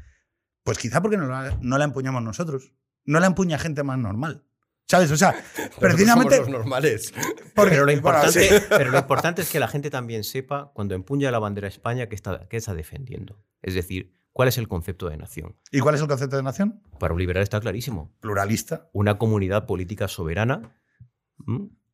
pues 0.62 0.78
quizá 0.78 1.02
porque 1.02 1.18
no 1.18 1.26
la, 1.26 1.58
no 1.60 1.76
la 1.76 1.84
empuñamos 1.84 2.22
nosotros, 2.22 2.72
no 3.04 3.20
la 3.20 3.26
empuña 3.26 3.58
gente 3.58 3.82
más 3.82 3.98
normal. 3.98 4.46
¿Sabes? 4.88 5.10
O 5.10 5.16
sea, 5.16 5.34
precisamente... 5.80 6.36
somos 6.36 6.50
los 6.50 6.58
normales. 6.58 7.12
porque- 7.54 7.70
Pero 7.70 7.80
lo, 7.80 7.84
bueno, 7.86 7.92
importante, 7.92 8.48
sí. 8.48 8.64
pero 8.68 8.90
lo 8.90 8.98
importante 8.98 9.42
es 9.42 9.50
que 9.50 9.58
la 9.58 9.68
gente 9.68 9.90
también 9.90 10.24
sepa, 10.24 10.72
cuando 10.74 10.94
empuña 10.94 11.30
la 11.30 11.38
bandera 11.38 11.66
de 11.66 11.70
España, 11.74 12.08
qué 12.08 12.14
está, 12.14 12.46
qué 12.48 12.56
está 12.56 12.74
defendiendo. 12.74 13.42
Es 13.62 13.74
decir, 13.74 14.14
cuál 14.32 14.48
es 14.48 14.58
el 14.58 14.68
concepto 14.68 15.08
de 15.08 15.16
nación. 15.16 15.56
¿Y 15.72 15.80
cuál 15.80 15.94
es 15.94 16.00
el 16.02 16.08
concepto 16.08 16.36
de 16.36 16.42
nación? 16.42 16.82
Para 16.98 17.14
un 17.14 17.20
liberal 17.20 17.42
está 17.42 17.60
clarísimo. 17.60 18.14
Pluralista. 18.20 18.90
Una 18.92 19.16
comunidad 19.16 19.66
política 19.66 20.06
soberana, 20.08 20.76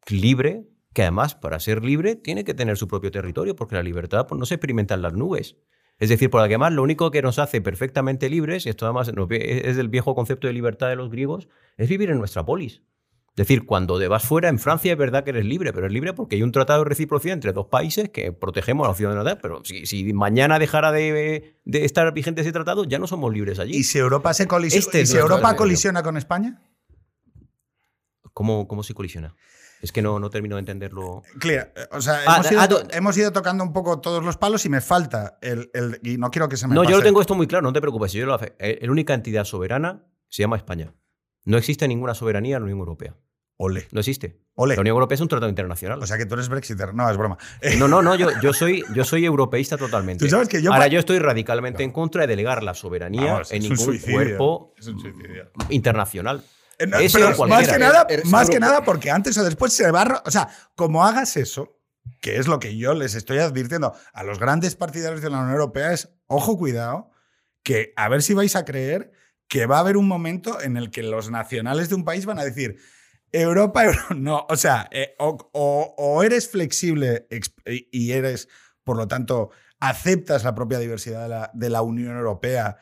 libre, 0.08 0.66
que 0.92 1.02
además, 1.02 1.34
para 1.34 1.60
ser 1.60 1.84
libre, 1.84 2.16
tiene 2.16 2.44
que 2.44 2.54
tener 2.54 2.76
su 2.76 2.88
propio 2.88 3.10
territorio, 3.10 3.54
porque 3.54 3.76
la 3.76 3.82
libertad 3.82 4.26
pues, 4.26 4.38
no 4.38 4.46
se 4.46 4.54
experimenta 4.54 4.94
en 4.94 5.02
las 5.02 5.12
nubes. 5.12 5.56
Es 6.00 6.08
decir, 6.08 6.30
por 6.30 6.40
además, 6.40 6.72
lo 6.72 6.82
único 6.82 7.10
que 7.10 7.22
nos 7.22 7.38
hace 7.38 7.60
perfectamente 7.60 8.28
libres, 8.28 8.66
y 8.66 8.70
esto 8.70 8.86
además 8.86 9.12
es 9.30 9.76
del 9.76 9.88
viejo 9.88 10.14
concepto 10.14 10.46
de 10.48 10.52
libertad 10.54 10.88
de 10.88 10.96
los 10.96 11.10
griegos, 11.10 11.48
es 11.76 11.88
vivir 11.88 12.10
en 12.10 12.18
nuestra 12.18 12.44
polis. 12.44 12.82
Es 13.36 13.46
decir, 13.46 13.64
cuando 13.64 13.98
te 13.98 14.08
vas 14.08 14.24
fuera, 14.24 14.48
en 14.48 14.58
Francia 14.58 14.90
es 14.92 14.98
verdad 14.98 15.22
que 15.24 15.30
eres 15.30 15.44
libre, 15.44 15.72
pero 15.72 15.86
eres 15.86 15.92
libre 15.94 16.12
porque 16.12 16.34
hay 16.36 16.42
un 16.42 16.50
tratado 16.52 16.82
de 16.82 16.88
reciprocidad 16.88 17.34
entre 17.34 17.52
dos 17.52 17.66
países 17.66 18.08
que 18.08 18.32
protegemos 18.32 18.86
a 18.86 18.90
la 18.90 18.96
ciudadanía. 18.96 19.38
Pero 19.38 19.62
si, 19.64 19.86
si 19.86 20.12
mañana 20.12 20.58
dejara 20.58 20.90
de, 20.90 21.54
de 21.64 21.84
estar 21.84 22.12
vigente 22.12 22.40
ese 22.40 22.50
tratado, 22.52 22.84
ya 22.84 22.98
no 22.98 23.06
somos 23.06 23.32
libres 23.32 23.58
allí. 23.60 23.76
¿Y 23.76 23.84
si 23.84 23.98
Europa, 23.98 24.34
se 24.34 24.48
colisi- 24.48 24.78
Este 24.78 24.98
¿y 24.98 25.02
es 25.02 25.08
si 25.10 25.14
nuestro 25.14 25.20
Europa 25.36 25.48
deseo. 25.50 25.56
colisiona 25.58 26.02
con 26.02 26.16
España? 26.16 26.60
¿Cómo, 28.32 28.66
¿Cómo 28.66 28.82
se 28.82 28.94
colisiona? 28.94 29.34
Es 29.82 29.92
que 29.92 30.02
no, 30.02 30.18
no 30.18 30.28
termino 30.30 30.56
de 30.56 30.60
entenderlo. 30.60 31.22
Clear. 31.38 31.72
Eh, 31.74 31.86
O 31.92 32.00
sea, 32.00 32.20
Ah, 32.26 32.42
hemos, 32.50 32.68
ido, 32.68 32.78
ah, 32.82 32.88
hemos 32.92 33.32
tocando 33.32 33.64
un 33.64 33.72
poco 33.72 34.00
todos 34.00 34.22
los 34.24 34.36
palos 34.36 34.64
y 34.66 34.68
me 34.68 34.80
falta 34.80 35.38
el. 35.40 35.70
el- 35.72 35.98
y 36.02 36.18
no 36.18 36.30
quiero 36.30 36.48
que 36.48 36.56
se 36.56 36.66
me 36.68 36.74
No, 36.74 36.84
yo 36.84 36.96
lo 36.98 37.02
tengo 37.02 37.20
esto 37.20 37.34
muy 37.34 37.46
claro, 37.46 37.62
no 37.62 37.72
te 37.72 37.80
preocupes. 37.80 38.12
Yo 38.12 38.26
lo 38.26 38.34
hace. 38.34 38.54
Eh, 38.58 38.78
La 38.82 38.90
única 38.92 39.14
entidad 39.14 39.44
soberana 39.44 40.04
se 40.28 40.42
llama 40.42 40.56
España. 40.56 40.92
No 41.44 41.56
existe 41.56 41.88
ninguna 41.88 42.14
soberanía 42.14 42.56
en 42.56 42.62
la 42.62 42.64
Unión 42.64 42.78
Europea. 42.80 43.16
Ole. 43.62 43.86
No 43.92 44.00
existe. 44.00 44.40
Ole. 44.54 44.74
La 44.74 44.80
Unión 44.80 44.94
Europea 44.94 45.14
es 45.16 45.20
un 45.20 45.28
tratado 45.28 45.48
internacional. 45.50 46.02
O 46.02 46.06
sea 46.06 46.16
que 46.16 46.24
tú 46.26 46.34
eres 46.34 46.48
Brexiter. 46.48 46.94
No, 46.94 47.10
es 47.10 47.16
broma. 47.16 47.36
No, 47.78 47.88
no, 47.88 48.00
no, 48.02 48.14
yo, 48.14 48.28
yo, 48.42 48.52
soy, 48.54 48.84
yo 48.94 49.04
soy 49.04 49.24
europeísta 49.26 49.76
totalmente. 49.76 50.24
Tú 50.24 50.30
sabes 50.30 50.48
que 50.48 50.62
yo- 50.62 50.72
Ahora, 50.72 50.86
yo 50.86 50.98
estoy 50.98 51.18
radicalmente 51.18 51.82
en 51.82 51.90
contra 51.90 52.22
de 52.22 52.26
delegar 52.28 52.62
la 52.62 52.74
soberanía 52.74 53.32
Vamos, 53.32 53.52
en 53.52 53.62
ningún 53.62 53.98
cuerpo 53.98 54.74
internacional. 55.68 56.42
Eh, 56.80 56.86
no, 56.86 56.96
pero 57.12 57.46
más 57.46 57.68
que 57.68 57.78
nada, 57.78 58.06
más 58.24 58.48
que 58.50 58.58
nada 58.60 58.84
porque 58.84 59.10
antes 59.10 59.36
o 59.38 59.44
después 59.44 59.72
se 59.72 59.90
va 59.90 60.02
a 60.02 60.22
O 60.26 60.30
sea, 60.30 60.48
como 60.74 61.04
hagas 61.04 61.36
eso, 61.36 61.78
que 62.20 62.36
es 62.38 62.46
lo 62.48 62.58
que 62.58 62.76
yo 62.76 62.94
les 62.94 63.14
estoy 63.14 63.38
advirtiendo 63.38 63.94
a 64.12 64.22
los 64.24 64.38
grandes 64.38 64.74
partidarios 64.76 65.22
de 65.22 65.30
la 65.30 65.38
Unión 65.38 65.52
Europea, 65.52 65.92
es 65.92 66.08
ojo, 66.26 66.56
cuidado, 66.58 67.10
que 67.62 67.92
a 67.96 68.08
ver 68.08 68.22
si 68.22 68.34
vais 68.34 68.56
a 68.56 68.64
creer 68.64 69.12
que 69.46 69.66
va 69.66 69.76
a 69.76 69.80
haber 69.80 69.96
un 69.96 70.08
momento 70.08 70.60
en 70.60 70.76
el 70.76 70.90
que 70.90 71.02
los 71.02 71.30
nacionales 71.30 71.88
de 71.88 71.94
un 71.96 72.04
país 72.04 72.24
van 72.26 72.38
a 72.38 72.44
decir. 72.44 72.76
Europa, 73.32 73.84
Euro- 73.84 73.98
no, 74.16 74.46
o 74.48 74.56
sea, 74.56 74.88
eh, 74.90 75.14
o, 75.18 75.36
o- 75.52 75.94
o 75.98 76.22
eres 76.22 76.48
flexible 76.48 77.26
ex- 77.30 77.54
y 77.66 78.12
eres, 78.12 78.48
por 78.84 78.96
lo 78.96 79.06
tanto, 79.06 79.50
aceptas 79.80 80.44
la 80.44 80.54
propia 80.54 80.78
diversidad 80.78 81.22
de 81.22 81.28
la, 81.28 81.50
de 81.54 81.70
la 81.70 81.82
Unión 81.82 82.16
Europea 82.16 82.76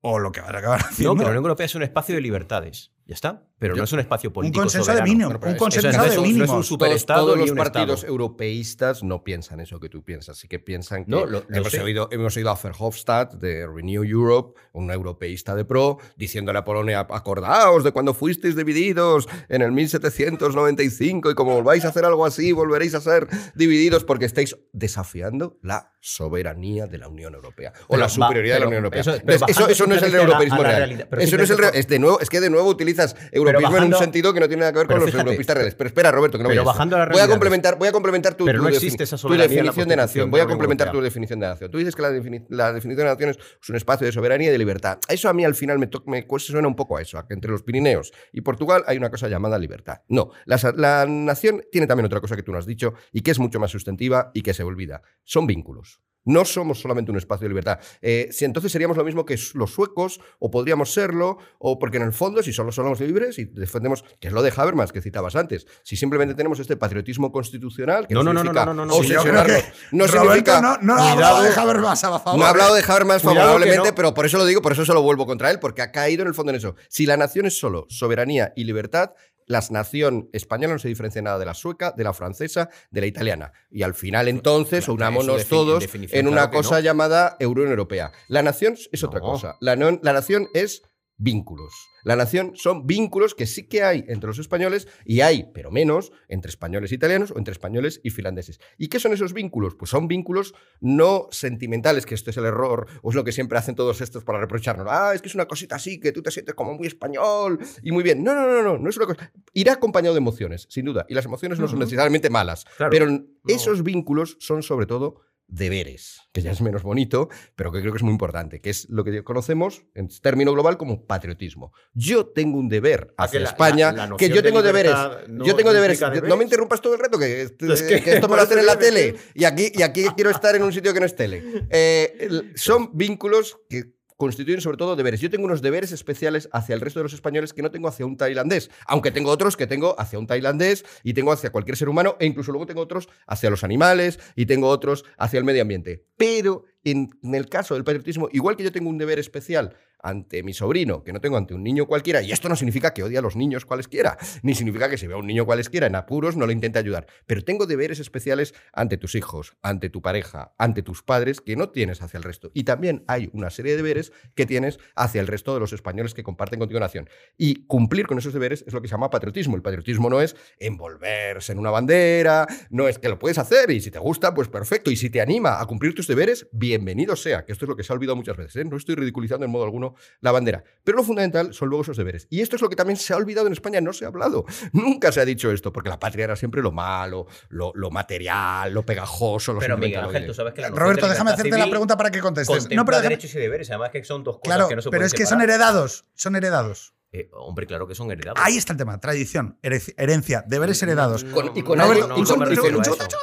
o 0.00 0.18
lo 0.18 0.30
que 0.32 0.40
vas 0.40 0.50
a 0.54 0.58
acabar 0.58 0.80
No, 0.82 0.86
haciendo. 0.88 1.14
que 1.16 1.22
la 1.22 1.28
Unión 1.30 1.44
Europea 1.44 1.66
es 1.66 1.74
un 1.74 1.82
espacio 1.82 2.14
de 2.14 2.20
libertades. 2.20 2.90
Ya 3.06 3.14
está. 3.14 3.42
Pero 3.64 3.76
Yo- 3.76 3.78
no 3.80 3.84
es 3.84 3.92
un 3.94 4.00
espacio 4.00 4.28
Un 4.28 4.34
político 4.34 4.60
consenso 4.60 4.90
de 4.92 4.98
soberano. 4.98 5.10
mínimo. 5.10 5.28
Bueno, 5.30 5.40
pero 5.40 5.52
Un 5.52 5.58
consenso 5.58 5.88
de 5.88 5.94
es 5.94 6.18
un- 6.18 6.36
no 6.38 6.44
es 6.44 6.50
un 6.70 6.78
Todos, 7.06 7.38
los 7.38 7.50
un 7.50 7.56
partidos 7.56 8.00
estado. 8.00 8.12
europeístas 8.12 9.02
no 9.02 9.24
piensan 9.24 9.60
eso 9.60 9.80
que 9.80 9.88
tú 9.88 10.02
piensas. 10.04 10.36
Sí 10.36 10.48
que 10.48 10.58
piensan 10.58 11.06
que 11.06 11.10
No, 11.10 11.24
lo- 11.24 11.42
lo 11.48 11.56
hemos, 11.56 11.72
sé. 11.72 11.80
oído, 11.80 12.08
hemos 12.12 12.36
oído 12.36 12.50
a 12.50 12.58
Verhofstadt 12.62 13.32
de 13.36 13.66
Renew 13.66 14.04
Europe, 14.04 14.60
un 14.74 14.90
europeísta 14.90 15.54
de 15.54 15.64
pro, 15.64 15.96
diciéndole 16.16 16.58
a 16.58 16.64
Polonia, 16.66 17.06
acordaos 17.08 17.84
de 17.84 17.92
cuando 17.92 18.12
fuisteis 18.12 18.54
divididos 18.54 19.26
en 19.48 19.62
el 19.62 19.72
1795 19.72 21.30
y 21.30 21.34
como 21.34 21.54
volváis 21.54 21.86
a 21.86 21.88
hacer 21.88 22.04
algo 22.04 22.26
así, 22.26 22.52
volveréis 22.52 22.94
a 22.94 23.00
ser 23.00 23.26
divididos 23.54 24.04
porque 24.04 24.26
estáis 24.26 24.56
desafiando 24.72 25.58
la 25.62 25.92
soberanía 26.00 26.86
de 26.86 26.98
la 26.98 27.08
Unión 27.08 27.34
Europea 27.34 27.72
o 27.84 27.86
Pero 27.88 28.00
la 28.00 28.04
va- 28.06 28.10
superioridad 28.10 28.56
de 28.56 28.60
la 28.60 28.66
Unión 28.66 28.84
Europea. 28.84 29.00
eso- 29.00 29.68
eso, 29.68 29.86
no 29.86 29.94
es 29.94 30.02
el 30.02 30.14
europeísmo 30.14 30.62
real. 30.62 30.76
realidad, 30.76 31.08
Eso 31.18 31.36
no 31.38 31.42
es, 31.44 31.50
el 31.50 31.64
es, 31.74 31.88
de 31.88 31.98
nuevo, 31.98 32.20
es 32.20 32.28
que 32.28 32.40
de 32.40 32.50
nuevo 32.50 32.68
utilizas 32.68 33.16
europeísmo 33.32 33.53
en 33.58 33.64
bajando- 33.64 33.96
un 33.98 34.02
sentido 34.02 34.32
que 34.34 34.40
no 34.40 34.48
tiene 34.48 34.60
nada 34.60 34.72
que 34.72 34.78
ver 34.78 34.86
con 34.86 34.96
los 34.96 35.04
fíjate, 35.06 35.22
europeístas 35.22 35.54
reales. 35.56 35.74
Pero 35.74 35.88
espera, 35.88 36.10
Roberto, 36.10 36.38
que 36.38 36.44
no 36.44 36.48
pero 36.48 36.64
bajando 36.64 36.96
a 36.96 37.00
la 37.00 37.06
voy 37.06 37.20
a 37.20 37.28
complementar, 37.28 37.78
voy 37.78 37.88
a 37.88 37.92
complementar 37.92 38.34
tu, 38.34 38.44
Pero 38.44 38.58
tu 38.58 38.64
no 38.64 38.70
defini- 38.70 38.74
existe 38.76 39.04
esa 39.04 39.16
tu 39.16 39.22
soberanía 39.22 39.44
en 39.44 39.66
la 39.66 39.70
definición 39.72 39.88
de 39.88 39.96
nación. 39.96 40.30
Voy 40.30 40.40
a 40.40 40.46
complementar 40.46 40.90
tu 40.92 41.00
definición 41.00 41.40
de 41.40 41.46
nación. 41.46 41.70
Tú 41.70 41.78
dices 41.78 41.94
que 41.94 42.02
la, 42.02 42.10
defini- 42.10 42.46
la 42.48 42.72
definición 42.72 43.06
de 43.06 43.12
nación 43.12 43.30
es, 43.30 43.38
un 43.70 43.76
espacio 43.76 44.06
de 44.06 44.12
soberanía 44.12 44.48
y 44.48 44.52
de 44.52 44.58
libertad. 44.58 44.98
Eso 45.08 45.28
a 45.28 45.32
mí 45.32 45.44
al 45.44 45.54
final 45.54 45.78
me, 45.78 45.88
me 46.06 46.26
suena 46.38 46.68
un 46.68 46.76
poco 46.76 46.96
a 46.96 47.02
eso, 47.02 47.18
a 47.18 47.26
que 47.26 47.34
entre 47.34 47.50
los 47.50 47.62
Pirineos 47.62 48.12
y 48.32 48.40
Portugal 48.42 48.84
hay 48.86 48.96
una 48.96 49.10
cosa 49.10 49.28
llamada 49.28 49.58
libertad. 49.58 49.98
No, 50.08 50.30
la, 50.46 50.58
la 50.76 51.06
nación 51.06 51.62
tiene 51.70 51.86
también 51.86 52.06
otra 52.06 52.20
cosa 52.20 52.36
que 52.36 52.42
tú 52.42 52.52
no 52.52 52.58
has 52.58 52.66
dicho 52.66 52.94
y 53.12 53.22
que 53.22 53.30
es 53.30 53.38
mucho 53.38 53.58
más 53.60 53.70
sustantiva 53.70 54.30
y 54.34 54.42
que 54.42 54.54
se 54.54 54.62
olvida. 54.62 55.02
Son 55.22 55.46
vínculos. 55.46 56.00
No 56.24 56.44
somos 56.44 56.80
solamente 56.80 57.10
un 57.10 57.18
espacio 57.18 57.44
de 57.44 57.50
libertad. 57.50 57.78
Eh, 58.00 58.28
si 58.32 58.44
entonces 58.44 58.72
seríamos 58.72 58.96
lo 58.96 59.04
mismo 59.04 59.24
que 59.24 59.38
los 59.54 59.72
suecos, 59.72 60.20
o 60.38 60.50
podríamos 60.50 60.92
serlo, 60.92 61.38
o 61.58 61.78
porque 61.78 61.98
en 61.98 62.04
el 62.04 62.12
fondo, 62.12 62.42
si 62.42 62.52
solo 62.52 62.72
somos 62.72 63.00
libres 63.00 63.38
y 63.38 63.44
defendemos, 63.44 64.04
que 64.20 64.28
es 64.28 64.34
lo 64.34 64.42
de 64.42 64.52
Habermas 64.56 64.92
que 64.92 65.02
citabas 65.02 65.36
antes, 65.36 65.66
si 65.82 65.96
simplemente 65.96 66.34
tenemos 66.34 66.58
este 66.60 66.76
patriotismo 66.76 67.30
constitucional, 67.32 68.06
que 68.06 68.14
No, 68.14 68.22
no, 68.22 68.32
no, 68.32 68.42
no, 68.44 68.50
significa 68.50 68.64
no, 68.66 68.74
no, 68.74 68.86
no, 68.86 68.86
no. 68.86 68.94
Sí, 68.94 69.14
obsesionarnos, 69.14 69.62
que 69.62 69.72
no 69.92 70.08
significa... 70.08 70.60
no, 70.60 70.78
no 70.78 70.94
ha 70.94 71.12
hablado 71.12 71.42
de 71.42 71.54
Habermas 71.54 72.04
a 72.04 72.18
favor. 72.18 72.38
No 72.38 72.46
ha 72.46 72.50
hablado 72.50 72.74
de 72.74 72.82
Habermas 72.86 73.22
favorablemente, 73.22 73.88
no. 73.88 73.94
pero 73.94 74.14
por 74.14 74.26
eso 74.26 74.38
lo 74.38 74.46
digo, 74.46 74.62
por 74.62 74.72
eso 74.72 74.84
se 74.84 74.92
lo 74.92 75.02
vuelvo 75.02 75.26
contra 75.26 75.50
él, 75.50 75.58
porque 75.60 75.82
ha 75.82 75.92
caído 75.92 76.22
en 76.22 76.28
el 76.28 76.34
fondo 76.34 76.50
en 76.50 76.56
eso. 76.56 76.76
Si 76.88 77.06
la 77.06 77.16
nación 77.16 77.46
es 77.46 77.58
solo 77.58 77.86
soberanía 77.88 78.52
y 78.56 78.64
libertad, 78.64 79.10
la 79.46 79.62
nación 79.70 80.28
española 80.32 80.74
no 80.74 80.78
se 80.78 80.88
diferencia 80.88 81.20
nada 81.22 81.38
de 81.38 81.46
la 81.46 81.54
sueca, 81.54 81.92
de 81.92 82.04
la 82.04 82.12
francesa, 82.12 82.68
de 82.90 83.00
la 83.00 83.06
italiana. 83.06 83.52
Y 83.70 83.82
al 83.82 83.94
final, 83.94 84.28
entonces, 84.28 84.84
Claro, 84.84 84.94
unámonos 84.94 85.46
todos 85.48 85.84
en 85.92 86.28
una 86.28 86.50
claro 86.50 86.50
cosa 86.58 86.76
no. 86.76 86.80
llamada 86.80 87.36
Unión 87.40 87.68
Europea. 87.68 88.12
La 88.28 88.42
nación 88.42 88.76
es 88.92 89.04
otra 89.04 89.20
No. 89.20 89.26
cosa. 89.26 89.56
La, 89.60 89.76
non- 89.76 90.00
la 90.02 90.12
nación 90.12 90.48
es 90.54 90.82
vínculos. 91.16 91.72
La 92.04 92.16
nación 92.16 92.52
son 92.54 92.86
vínculos 92.86 93.34
que 93.34 93.46
sí 93.46 93.66
que 93.68 93.82
hay 93.82 94.04
entre 94.08 94.26
los 94.26 94.38
españoles 94.38 94.88
y 95.04 95.20
hay, 95.20 95.50
pero 95.54 95.70
menos, 95.70 96.12
entre 96.28 96.50
españoles 96.50 96.92
e 96.92 96.96
italianos 96.96 97.30
o 97.30 97.38
entre 97.38 97.52
españoles 97.52 98.00
y 98.02 98.10
finlandeses. 98.10 98.60
¿Y 98.76 98.88
qué 98.88 99.00
son 99.00 99.12
esos 99.12 99.32
vínculos? 99.32 99.74
Pues 99.74 99.90
son 99.90 100.08
vínculos 100.08 100.54
no 100.80 101.28
sentimentales, 101.30 102.04
que 102.04 102.14
esto 102.14 102.30
es 102.30 102.36
el 102.36 102.44
error, 102.44 102.86
o 103.02 103.10
es 103.10 103.16
lo 103.16 103.24
que 103.24 103.32
siempre 103.32 103.58
hacen 103.58 103.74
todos 103.74 104.00
estos 104.00 104.24
para 104.24 104.40
reprocharnos. 104.40 104.86
Ah, 104.90 105.12
es 105.14 105.22
que 105.22 105.28
es 105.28 105.34
una 105.34 105.46
cosita 105.46 105.76
así, 105.76 105.98
que 105.98 106.12
tú 106.12 106.22
te 106.22 106.30
sientes 106.30 106.54
como 106.54 106.74
muy 106.74 106.86
español 106.86 107.58
y 107.82 107.92
muy 107.92 108.02
bien. 108.02 108.22
No, 108.22 108.34
no, 108.34 108.46
no, 108.46 108.62
no, 108.62 108.78
no 108.78 108.90
es 108.90 108.96
una 108.96 109.06
cosa. 109.06 109.32
Irá 109.52 109.74
acompañado 109.74 110.14
de 110.14 110.18
emociones, 110.18 110.66
sin 110.68 110.84
duda. 110.84 111.06
Y 111.08 111.14
las 111.14 111.24
emociones 111.24 111.58
no 111.58 111.68
son 111.68 111.78
necesariamente 111.78 112.28
malas. 112.28 112.66
Pero 112.90 113.06
esos 113.46 113.82
vínculos 113.82 114.36
son 114.40 114.62
sobre 114.62 114.86
todo 114.86 115.22
deberes, 115.46 116.20
que 116.32 116.42
ya 116.42 116.50
es 116.50 116.60
menos 116.60 116.82
bonito, 116.82 117.28
pero 117.54 117.70
que 117.70 117.80
creo 117.80 117.92
que 117.92 117.98
es 117.98 118.02
muy 118.02 118.12
importante, 118.12 118.60
que 118.60 118.70
es 118.70 118.88
lo 118.88 119.04
que 119.04 119.22
conocemos 119.22 119.84
en 119.94 120.08
término 120.20 120.52
global 120.52 120.76
como 120.76 121.06
patriotismo. 121.06 121.72
Yo 121.92 122.26
tengo 122.26 122.58
un 122.58 122.68
deber 122.68 123.14
Ah, 123.16 123.24
hacia 123.24 123.40
la- 123.40 123.48
España, 123.50 123.92
la- 123.92 124.06
la 124.06 124.16
que 124.16 124.28
yo 124.28 124.36
de 124.36 124.42
tengo 124.42 124.62
deberes. 124.62 124.92
libertad 124.92 125.26
no 125.28 125.44
yo 125.44 125.54
tengo 125.54 125.72
deberes. 125.72 126.00
No 126.00 126.08
me 126.08 126.14
deberes. 126.20 126.42
interrumpas 126.44 126.80
todo 126.80 126.94
el 126.94 127.00
rato, 127.00 127.18
que, 127.18 127.42
Es 127.42 127.82
que- 127.82 128.02
que 128.02 128.12
esto 128.14 128.28
me 128.28 128.36
lo 128.36 128.42
hacen 128.42 128.58
en 128.58 128.66
la 128.66 128.78
tele 128.78 129.14
y 129.34 129.44
aquí, 129.44 129.70
y 129.74 129.82
aquí 129.82 130.04
quiero 130.16 130.30
estar 130.30 130.54
en 130.56 130.62
un 130.62 130.72
sitio 130.72 130.92
que 130.92 131.00
no 131.00 131.06
es 131.06 131.14
tele. 131.14 131.42
Eh, 131.70 132.16
son 132.56 132.90
vínculos 132.96 133.58
que 133.68 133.94
constituyen 134.24 134.62
sobre 134.62 134.78
todo 134.78 134.96
deberes. 134.96 135.20
Yo 135.20 135.28
tengo 135.28 135.44
unos 135.44 135.60
deberes 135.60 135.92
especiales 135.92 136.48
hacia 136.50 136.74
el 136.74 136.80
resto 136.80 136.98
de 136.98 137.04
los 137.04 137.12
españoles 137.12 137.52
que 137.52 137.60
no 137.60 137.70
tengo 137.70 137.88
hacia 137.88 138.06
un 138.06 138.16
tailandés, 138.16 138.70
aunque 138.86 139.10
tengo 139.10 139.30
otros 139.30 139.54
que 139.54 139.66
tengo 139.66 139.94
hacia 140.00 140.18
un 140.18 140.26
tailandés 140.26 140.82
y 141.02 141.12
tengo 141.12 141.30
hacia 141.30 141.52
cualquier 141.52 141.76
ser 141.76 141.90
humano 141.90 142.16
e 142.18 142.24
incluso 142.24 142.50
luego 142.50 142.64
tengo 142.64 142.80
otros 142.80 143.06
hacia 143.26 143.50
los 143.50 143.64
animales 143.64 144.18
y 144.34 144.46
tengo 144.46 144.68
otros 144.68 145.04
hacia 145.18 145.36
el 145.36 145.44
medio 145.44 145.60
ambiente. 145.60 146.06
Pero 146.16 146.64
en, 146.84 147.10
en 147.22 147.34
el 147.34 147.50
caso 147.50 147.74
del 147.74 147.84
patriotismo, 147.84 148.30
igual 148.32 148.56
que 148.56 148.64
yo 148.64 148.72
tengo 148.72 148.88
un 148.88 148.96
deber 148.96 149.18
especial 149.18 149.76
ante 150.04 150.42
mi 150.42 150.52
sobrino, 150.52 151.02
que 151.02 151.12
no 151.12 151.20
tengo 151.20 151.36
ante 151.36 151.54
un 151.54 151.64
niño 151.64 151.86
cualquiera, 151.86 152.22
y 152.22 152.30
esto 152.30 152.48
no 152.48 152.54
significa 152.54 152.94
que 152.94 153.02
odie 153.02 153.18
a 153.18 153.22
los 153.22 153.34
niños 153.34 153.64
cualesquiera, 153.64 154.16
ni 154.42 154.54
significa 154.54 154.88
que 154.88 154.98
si 154.98 155.06
veo 155.06 155.16
a 155.16 155.20
un 155.20 155.26
niño 155.26 155.46
cualesquiera 155.46 155.86
en 155.86 155.96
apuros 155.96 156.36
no 156.36 156.46
le 156.46 156.52
intente 156.52 156.78
ayudar, 156.78 157.06
pero 157.26 157.42
tengo 157.42 157.66
deberes 157.66 157.98
especiales 157.98 158.54
ante 158.72 158.96
tus 158.96 159.14
hijos, 159.14 159.56
ante 159.62 159.90
tu 159.90 160.02
pareja, 160.02 160.54
ante 160.58 160.82
tus 160.82 161.02
padres, 161.02 161.40
que 161.40 161.56
no 161.56 161.70
tienes 161.70 162.02
hacia 162.02 162.18
el 162.18 162.22
resto. 162.22 162.50
Y 162.54 162.64
también 162.64 163.04
hay 163.08 163.30
una 163.32 163.50
serie 163.50 163.72
de 163.72 163.78
deberes 163.78 164.12
que 164.34 164.46
tienes 164.46 164.78
hacia 164.94 165.20
el 165.20 165.26
resto 165.26 165.54
de 165.54 165.60
los 165.60 165.72
españoles 165.72 166.14
que 166.14 166.22
comparten 166.22 166.58
contigo 166.58 166.80
nación. 166.80 167.08
Y 167.38 167.66
cumplir 167.66 168.06
con 168.06 168.18
esos 168.18 168.32
deberes 168.32 168.64
es 168.66 168.72
lo 168.74 168.82
que 168.82 168.88
se 168.88 168.92
llama 168.92 169.10
patriotismo. 169.10 169.56
El 169.56 169.62
patriotismo 169.62 170.10
no 170.10 170.20
es 170.20 170.36
envolverse 170.58 171.52
en 171.52 171.58
una 171.58 171.70
bandera, 171.70 172.46
no 172.70 172.88
es 172.88 172.98
que 172.98 173.08
lo 173.08 173.18
puedes 173.18 173.38
hacer 173.38 173.70
y 173.70 173.80
si 173.80 173.90
te 173.90 173.98
gusta, 173.98 174.34
pues 174.34 174.48
perfecto. 174.48 174.90
Y 174.90 174.96
si 174.96 175.10
te 175.10 175.20
anima 175.20 175.60
a 175.60 175.66
cumplir 175.66 175.94
tus 175.94 176.06
deberes, 176.06 176.48
bienvenido 176.52 177.16
sea, 177.16 177.44
que 177.44 177.52
esto 177.52 177.64
es 177.64 177.68
lo 177.68 177.76
que 177.76 177.82
se 177.82 177.92
ha 177.92 177.96
olvidado 177.96 178.16
muchas 178.16 178.36
veces. 178.36 178.56
¿eh? 178.56 178.64
No 178.64 178.76
estoy 178.76 178.94
ridiculizando 178.94 179.44
en 179.46 179.52
modo 179.52 179.64
alguno 179.64 179.93
la 180.20 180.32
bandera. 180.32 180.64
Pero 180.84 180.98
lo 180.98 181.04
fundamental 181.04 181.54
son 181.54 181.68
luego 181.68 181.82
esos 181.82 181.96
deberes. 181.96 182.26
Y 182.30 182.40
esto 182.42 182.56
es 182.56 182.62
lo 182.62 182.68
que 182.68 182.76
también 182.76 182.96
se 182.96 183.12
ha 183.12 183.16
olvidado 183.16 183.46
en 183.46 183.52
España, 183.54 183.80
no 183.80 183.92
se 183.92 184.04
ha 184.04 184.08
hablado. 184.08 184.44
Nunca 184.72 185.10
se 185.12 185.20
ha 185.20 185.24
dicho 185.24 185.50
esto, 185.50 185.72
porque 185.72 185.88
la 185.88 185.98
patria 185.98 186.24
era 186.24 186.36
siempre 186.36 186.62
lo 186.62 186.72
malo, 186.72 187.26
lo, 187.48 187.72
lo 187.74 187.90
material, 187.90 188.72
lo 188.72 188.84
pegajoso, 188.84 189.52
lo 189.52 189.60
Pero 189.60 189.76
Miguel 189.76 189.92
sentimental, 189.92 190.16
Ángel, 190.16 190.26
tú 190.28 190.34
sabes 190.34 190.54
que 190.54 190.60
la 190.60 190.68
Roberto, 190.70 191.08
déjame 191.08 191.30
hacerte 191.30 191.56
la 191.58 191.70
pregunta 191.70 191.96
para 191.96 192.10
que 192.10 192.20
contestes. 192.20 192.68
No, 192.70 192.84
pero 192.84 192.98
déjame- 192.98 193.02
derechos 193.10 193.34
y 193.34 193.38
deberes, 193.38 193.70
además 193.70 193.90
que 193.90 194.04
son 194.04 194.22
dos 194.24 194.36
cosas 194.38 194.44
Claro, 194.56 194.68
que 194.68 194.76
no 194.76 194.82
se 194.82 194.90
pero 194.90 195.00
pueden 195.00 195.06
es 195.06 195.14
que 195.14 195.26
son 195.26 195.40
heredados. 195.40 196.04
Son 196.14 196.36
heredados. 196.36 196.92
Eh, 197.16 197.30
hombre, 197.32 197.64
claro 197.64 197.86
que 197.86 197.94
son 197.94 198.10
heredados. 198.10 198.40
Ahí 198.44 198.56
está 198.56 198.72
el 198.72 198.76
tema. 198.76 198.98
Tradición, 198.98 199.56
herencia, 199.62 200.42
deberes 200.48 200.82
heredados. 200.82 201.22
Con- 201.22 201.56
y, 201.56 201.62
con 201.62 201.78
No, 201.78 201.84
algo- 201.84 201.94
y 202.16 202.20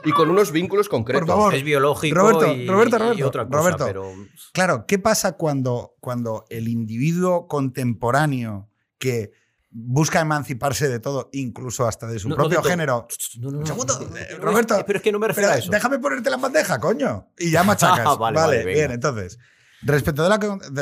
y 0.06 0.12
y 0.12 0.12
unos 0.30 0.52
vínculos 0.54 0.88
concretos. 0.88 1.26
Por 1.28 1.36
favor. 1.36 1.54
Es 1.56 1.64
biológico 1.64 2.16
Roberto, 2.18 2.54
y, 2.54 2.68
Roberto, 2.68 2.96
y 2.96 3.00
Roberto, 3.00 3.28
otra 3.28 3.46
cosa, 3.48 3.58
Roberto. 3.58 3.86
pero 3.86 4.14
Claro, 4.54 4.86
¿qué 4.88 4.98
pasa 4.98 5.34
cuando, 5.34 5.96
cuando 6.00 6.46
el 6.50 6.70
individuo 6.70 7.48
contemporáneo 7.48 8.70
que 8.98 9.32
busca 9.70 10.22
emanciparse 10.22 10.88
de 10.88 11.00
todo, 11.02 11.30
incluso 11.34 11.86
hasta 11.86 12.08
de 12.08 12.20
su 12.20 12.30
No, 12.30 12.36
no 12.36 12.44
propio 12.44 12.62
todo. 12.62 12.70
género? 12.70 13.08
No, 13.40 13.52
no, 13.52 13.58
Un 13.58 13.60
no. 13.62 13.66
segundo, 13.66 14.00
No, 14.10 14.16
eh, 14.18 14.28
no, 14.38 14.44
Roberto, 14.46 14.78
es- 14.78 14.84
pero 14.86 14.98
es 14.98 15.04
que 15.04 15.12
no 15.12 15.20
me 15.20 15.28
refiero 15.28 15.50
a 15.50 15.58
eso. 15.58 15.70
déjame 15.70 16.00
ponerte 16.00 16.30
la 16.30 16.38
bandeja, 16.38 16.80
coño. 16.80 17.28
Y 17.38 17.52
ya 17.52 17.64
machacas. 17.64 18.00
Ah, 18.08 18.16
vale, 18.16 18.36
vale, 18.40 18.58
vale, 18.58 18.58
venga. 18.66 18.72
bien, 18.80 18.92
entonces. 18.92 19.38
Respecto 19.84 20.24
de, 20.24 20.30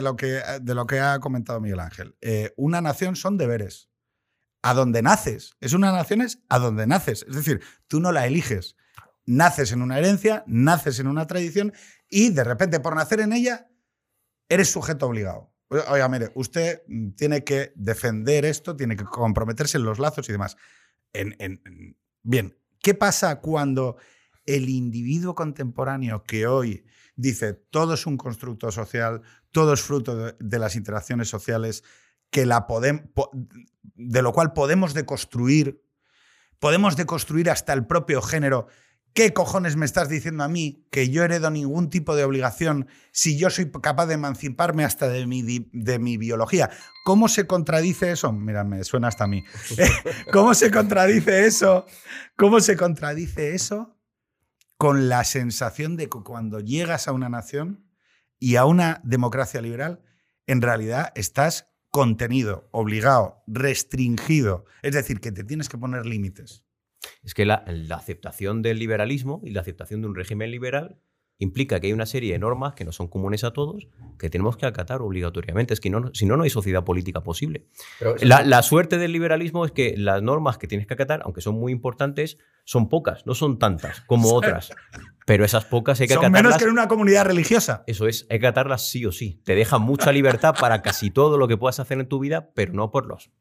lo, 0.02 0.16
que, 0.18 0.42
de 0.62 0.76
lo 0.76 0.86
que 0.88 1.00
ha 1.00 1.20
comentado 1.20 1.62
Miguel 1.62 1.80
Ángel, 1.80 2.16
eh, 2.22 2.54
una 2.58 2.82
nación 2.82 3.16
son 3.16 3.38
deberes. 3.38 3.90
A 4.62 4.74
donde 4.74 5.02
naces. 5.02 5.56
Es 5.62 5.72
una 5.72 5.94
nación 5.94 6.20
es 6.22 6.40
a 6.50 6.60
donde 6.60 6.86
naces. 6.86 7.26
Es 7.30 7.36
decir, 7.36 7.62
tú 7.88 8.02
no 8.02 8.12
la 8.12 8.28
eliges. 8.28 8.76
Naces 9.26 9.72
en 9.72 9.82
una 9.82 9.98
herencia, 10.00 10.44
naces 10.48 11.00
en 11.00 11.08
una 11.08 11.28
tradición 11.28 11.72
y 12.10 12.32
de 12.32 12.44
repente 12.44 12.82
por 12.82 12.94
nacer 12.94 13.22
en 13.22 13.32
ella 13.32 13.70
eres 14.50 14.70
sujeto 14.70 15.06
obligado. 15.06 15.54
Oiga, 15.70 16.10
mire, 16.10 16.32
usted 16.36 16.82
tiene 17.16 17.44
que 17.46 17.72
defender 17.76 18.44
esto, 18.44 18.76
tiene 18.76 18.98
que 18.98 19.06
comprometerse 19.06 19.78
en 19.78 19.86
los 19.86 19.98
lazos 20.00 20.28
y 20.28 20.34
demás. 20.34 20.58
En- 21.14 21.36
en- 21.40 21.62
en- 21.64 21.98
bien, 22.24 22.58
¿qué 22.82 22.96
pasa 22.96 23.40
cuando 23.40 23.96
el 24.46 24.68
individuo 24.68 25.36
contemporáneo 25.36 26.24
que 26.24 26.48
hoy 26.48 26.84
dice 27.20 27.54
todo 27.54 27.94
es 27.96 28.06
un 28.06 28.18
constructo 28.18 28.72
social, 28.72 29.22
todo 29.52 29.74
es 29.74 29.82
fruto 29.82 30.16
de, 30.40 30.60
las 30.60 30.76
interacciones 30.76 31.28
sociales, 31.30 31.84
que 32.30 32.46
la 32.46 32.66
podem- 32.68 33.12
po- 33.14 33.30
de 33.96 34.22
lo 34.22 34.32
cual 34.32 34.54
podemos 34.54 34.94
deconstruir, 34.94 35.84
podemos 36.60 36.96
deconstruir 36.96 37.50
hasta 37.50 37.74
el 37.74 37.86
propio 37.86 38.22
género. 38.22 38.68
¿Qué 39.14 39.34
cojones 39.34 39.76
me 39.76 39.86
estás 39.88 40.08
diciendo 40.08 40.44
a 40.44 40.48
mí 40.48 40.88
que 40.92 41.10
yo 41.10 41.24
heredo 41.24 41.50
ningún 41.50 41.90
tipo 41.90 42.16
de 42.16 42.24
obligación 42.24 42.88
si 43.12 43.38
yo 43.40 43.50
soy 43.50 43.72
capaz 43.72 44.06
de 44.06 44.14
emanciparme 44.14 44.86
hasta 44.86 45.10
de 45.10 45.26
mi, 45.26 45.42
de 45.74 46.00
mi 46.00 46.18
biología? 46.18 46.70
¿Cómo 47.04 47.28
se 47.28 47.48
contradice 47.48 48.12
eso? 48.12 48.32
Mira, 48.32 48.64
me 48.64 48.84
suena 48.84 49.08
hasta 49.08 49.24
a 49.24 49.28
mí. 49.28 49.44
¿Cómo 50.32 50.54
se 50.54 50.70
contradice 50.72 51.46
eso? 51.48 51.86
¿Cómo 52.38 52.60
se 52.62 52.78
contradice 52.78 53.56
eso 53.56 53.99
con 54.80 55.10
la 55.10 55.26
sensación 55.26 55.98
de 55.98 56.08
que 56.08 56.24
cuando 56.24 56.62
llegas 56.62 57.10
a 57.10 57.12
una 57.12 57.28
nación 57.28 57.86
y 58.40 58.56
a 58.56 58.64
una 58.64 59.02
democracia 59.04 59.62
liberal, 59.62 60.02
en 60.48 60.62
realidad 60.62 61.12
estás 61.16 61.68
contenido, 61.90 62.70
obligado, 62.72 63.44
restringido? 63.46 64.64
Es 64.82 64.94
decir, 64.94 65.20
que 65.20 65.34
te 65.34 65.44
tienes 65.44 65.68
que 65.68 65.78
poner 65.78 66.06
límites. 66.06 66.64
Es 67.24 67.34
que 67.34 67.46
la, 67.46 67.66
aceptación 67.92 68.62
del 68.62 68.80
liberalismo 68.80 69.42
y 69.44 69.50
la 69.50 69.60
aceptación 69.60 70.00
de 70.00 70.08
un 70.08 70.16
régimen 70.16 70.50
liberal 70.50 70.98
implica 71.40 71.80
que 71.80 71.88
hay 71.88 71.94
una 71.94 72.06
serie 72.06 72.34
de 72.34 72.40
normas 72.40 72.74
que 72.74 72.84
no 72.84 72.92
son 72.92 73.08
comunes 73.08 73.46
a 73.46 73.52
todos, 73.52 73.88
que 74.20 74.30
tenemos 74.30 74.58
que 74.58 74.66
acatar 74.66 75.02
obligatoriamente. 75.02 75.74
Es 75.74 75.80
que 75.80 75.90
no, 75.90 76.12
si 76.14 76.26
no, 76.26 76.36
no 76.36 76.44
hay 76.44 76.50
sociedad 76.50 76.84
política 76.84 77.24
posible. 77.24 77.66
La, 78.22 78.44
la, 78.44 78.62
suerte 78.62 78.98
del 78.98 79.14
liberalismo 79.14 79.66
es 79.66 79.72
que 79.72 79.96
las 79.98 80.22
normas 80.22 80.58
que 80.58 80.68
tienes 80.68 80.86
que 80.86 80.94
acatar, 80.94 81.22
aunque 81.24 81.40
son 81.40 81.56
muy 81.56 81.72
importantes, 81.72 82.38
son 82.66 82.90
pocas, 82.90 83.26
no 83.26 83.34
son 83.34 83.58
tantas 83.58 84.02
como 84.02 84.34
otras. 84.36 84.72
Pero 85.26 85.46
esas 85.46 85.64
pocas 85.64 86.00
hay 86.02 86.08
que 86.08 86.16
Son 86.16 86.32
menos 86.32 86.58
que 86.58 86.66
en 86.66 86.72
una 86.72 86.90
comunidad 86.90 87.26
religiosa. 87.26 87.84
Eso 87.88 88.08
es, 88.08 88.28
hay 88.30 88.40
que 88.40 88.48
acatarlas 88.48 88.90
sí 88.90 89.06
o 89.06 89.12
sí. 89.12 89.42
Te 89.46 89.56
deja 89.56 89.78
mucha 89.78 90.12
libertad 90.12 90.56
para 90.60 90.82
casi 90.82 91.10
todo 91.10 91.38
lo 91.38 91.48
que 91.48 91.56
puedas 91.56 91.80
hacer 91.80 92.00
en 92.00 92.08
tu 92.08 92.20
vida, 92.20 92.50
pero 92.54 92.74
no 92.74 92.92
por 92.92 93.06
los 93.06 93.32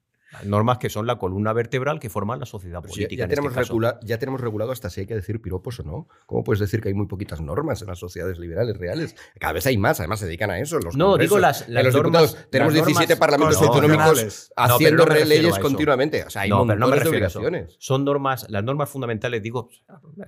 normas 0.45 0.79
que 0.79 0.91
son 0.91 1.07
la 1.07 1.19
columna 1.19 1.53
vertebral 1.53 2.01
que 2.01 2.11
forman 2.11 2.41
la 2.41 2.47
sociedad 2.47 2.83
política. 2.83 3.25
Ya, 3.25 3.29
tenemos, 3.29 3.57
este 3.57 4.07
ya 4.07 4.19
tenemos 4.19 4.41
regulado 4.41 4.73
hasta 4.73 4.91
si 4.91 5.01
hay 5.01 5.07
que 5.07 5.15
decir 5.15 5.41
piropos 5.41 5.81
o 5.81 5.83
no. 5.83 6.09
¿Cómo 6.27 6.45
puedes 6.45 6.61
decir 6.61 6.81
que 6.81 6.89
hay 6.89 6.95
muy 6.95 7.07
poquitas 7.07 7.41
normas 7.41 7.83
en 7.83 7.89
las 7.89 7.99
sociedades 7.99 8.39
liberales 8.39 8.77
reales? 8.77 9.17
Cada 9.39 9.55
vez 9.55 9.67
hay 9.67 9.79
más, 9.79 10.01
además 10.01 10.21
se 10.21 10.27
dedican 10.27 10.51
a 10.51 10.59
eso. 10.59 10.79
Los 10.79 10.97
no, 10.97 11.17
digo 11.17 11.39
las, 11.39 11.69
las 11.69 11.93
normas, 11.95 12.49
tenemos 12.51 12.75
17 12.75 13.17
parlamentos 13.17 13.61
autonómicos 13.63 14.53
haciendo 14.57 15.07
leyes 15.07 15.59
continuamente. 15.59 16.25
O 16.25 16.31
sea, 16.31 16.43
hay 16.43 16.51
no, 16.51 16.67
pero 16.67 16.79
no 16.79 16.89
me 16.89 16.99
obligaciones. 16.99 17.77
Son 17.79 18.05
normas, 18.05 18.47
las 18.49 18.65
normas 18.65 18.89
fundamentales, 18.89 19.43
digo, 19.43 19.69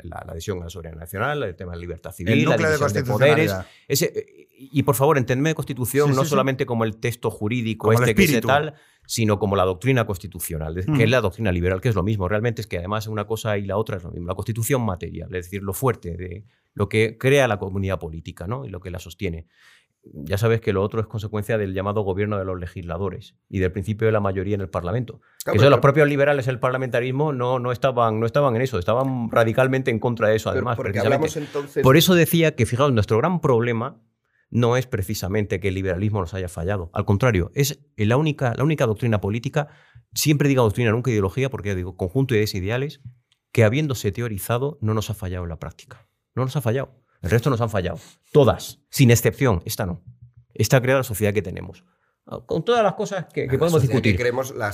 la, 0.02 0.16
adhesión 0.16 0.60
a 0.60 0.64
la 0.64 0.70
soberanía 0.70 1.00
nacional, 1.00 1.42
el 1.42 1.56
tema 1.56 1.72
de 1.72 1.76
la 1.76 1.80
libertad 1.80 2.12
civil, 2.12 2.48
la 2.48 2.56
división 2.56 2.92
de, 2.92 3.04
poderes. 3.04 3.54
Ese, 3.88 4.48
y 4.60 4.82
por 4.82 4.94
favor, 4.94 5.18
entendedme 5.18 5.50
de 5.50 5.54
constitución 5.54 6.14
no 6.14 6.24
solamente 6.24 6.66
como 6.66 6.84
el 6.84 6.96
texto 6.96 7.30
jurídico 7.30 7.92
este 7.92 8.14
que 8.14 8.24
es 8.24 8.40
tal, 8.40 8.74
sino 9.10 9.40
como 9.40 9.56
la 9.56 9.64
doctrina 9.64 10.06
constitucional, 10.06 10.72
que 10.72 10.80
es 10.82 10.86
mm. 10.86 11.10
la 11.10 11.20
doctrina 11.20 11.50
liberal, 11.50 11.80
que 11.80 11.88
es 11.88 11.96
lo 11.96 12.04
mismo. 12.04 12.28
Realmente 12.28 12.60
es 12.60 12.68
que 12.68 12.78
además 12.78 13.08
una 13.08 13.26
cosa 13.26 13.58
y 13.58 13.66
la 13.66 13.76
otra 13.76 13.96
es 13.96 14.04
lo 14.04 14.12
mismo. 14.12 14.28
La 14.28 14.36
constitución 14.36 14.82
material, 14.82 15.34
es 15.34 15.46
decir, 15.46 15.64
lo 15.64 15.72
fuerte 15.72 16.16
de 16.16 16.44
lo 16.74 16.88
que 16.88 17.18
crea 17.18 17.48
la 17.48 17.58
comunidad 17.58 17.98
política 17.98 18.46
¿no? 18.46 18.64
y 18.64 18.68
lo 18.68 18.78
que 18.78 18.92
la 18.92 19.00
sostiene. 19.00 19.48
Ya 20.04 20.38
sabes 20.38 20.60
que 20.60 20.72
lo 20.72 20.80
otro 20.80 21.00
es 21.00 21.08
consecuencia 21.08 21.58
del 21.58 21.74
llamado 21.74 22.02
gobierno 22.02 22.38
de 22.38 22.44
los 22.44 22.60
legisladores 22.60 23.34
y 23.48 23.58
del 23.58 23.72
principio 23.72 24.06
de 24.06 24.12
la 24.12 24.20
mayoría 24.20 24.54
en 24.54 24.60
el 24.60 24.70
Parlamento. 24.70 25.20
que 25.44 25.58
los 25.58 25.80
propios 25.80 26.08
liberales 26.08 26.46
el 26.46 26.60
parlamentarismo 26.60 27.32
no, 27.32 27.58
no, 27.58 27.72
estaban, 27.72 28.20
no 28.20 28.26
estaban 28.26 28.54
en 28.54 28.62
eso, 28.62 28.78
estaban 28.78 29.28
radicalmente 29.28 29.90
en 29.90 29.98
contra 29.98 30.28
de 30.28 30.36
eso, 30.36 30.50
además. 30.50 30.78
Por 31.82 31.96
eso 31.96 32.14
decía 32.14 32.54
que, 32.54 32.64
fijaos, 32.64 32.92
nuestro 32.92 33.18
gran 33.18 33.40
problema 33.40 34.00
no 34.50 34.76
es 34.76 34.86
precisamente 34.86 35.60
que 35.60 35.68
el 35.68 35.74
liberalismo 35.74 36.20
nos 36.20 36.34
haya 36.34 36.48
fallado. 36.48 36.90
Al 36.92 37.04
contrario, 37.04 37.50
es 37.54 37.80
la 37.96 38.16
única, 38.16 38.52
la 38.56 38.64
única 38.64 38.86
doctrina 38.86 39.20
política, 39.20 39.68
siempre 40.14 40.48
digo 40.48 40.62
doctrina, 40.62 40.90
nunca 40.90 41.10
ideología, 41.10 41.50
porque 41.50 41.74
digo 41.74 41.96
conjunto 41.96 42.34
de 42.34 42.40
ideas 42.40 42.54
ideales, 42.54 43.00
que 43.52 43.64
habiéndose 43.64 44.12
teorizado 44.12 44.78
no 44.80 44.94
nos 44.94 45.10
ha 45.10 45.14
fallado 45.14 45.44
en 45.44 45.50
la 45.50 45.58
práctica. 45.58 46.08
No 46.34 46.44
nos 46.44 46.56
ha 46.56 46.60
fallado. 46.60 47.00
El 47.22 47.30
resto 47.30 47.50
nos 47.50 47.60
han 47.60 47.70
fallado. 47.70 47.98
Todas, 48.32 48.80
sin 48.90 49.10
excepción. 49.10 49.62
Esta 49.64 49.86
no. 49.86 50.02
Esta 50.54 50.78
ha 50.78 50.80
creado 50.82 51.00
la 51.00 51.04
sociedad 51.04 51.32
que 51.32 51.42
tenemos. 51.42 51.84
Con 52.46 52.64
todas 52.64 52.82
las 52.82 52.94
cosas 52.94 53.26
que, 53.32 53.46
podemos 53.58 53.82
discutir. 53.82 54.18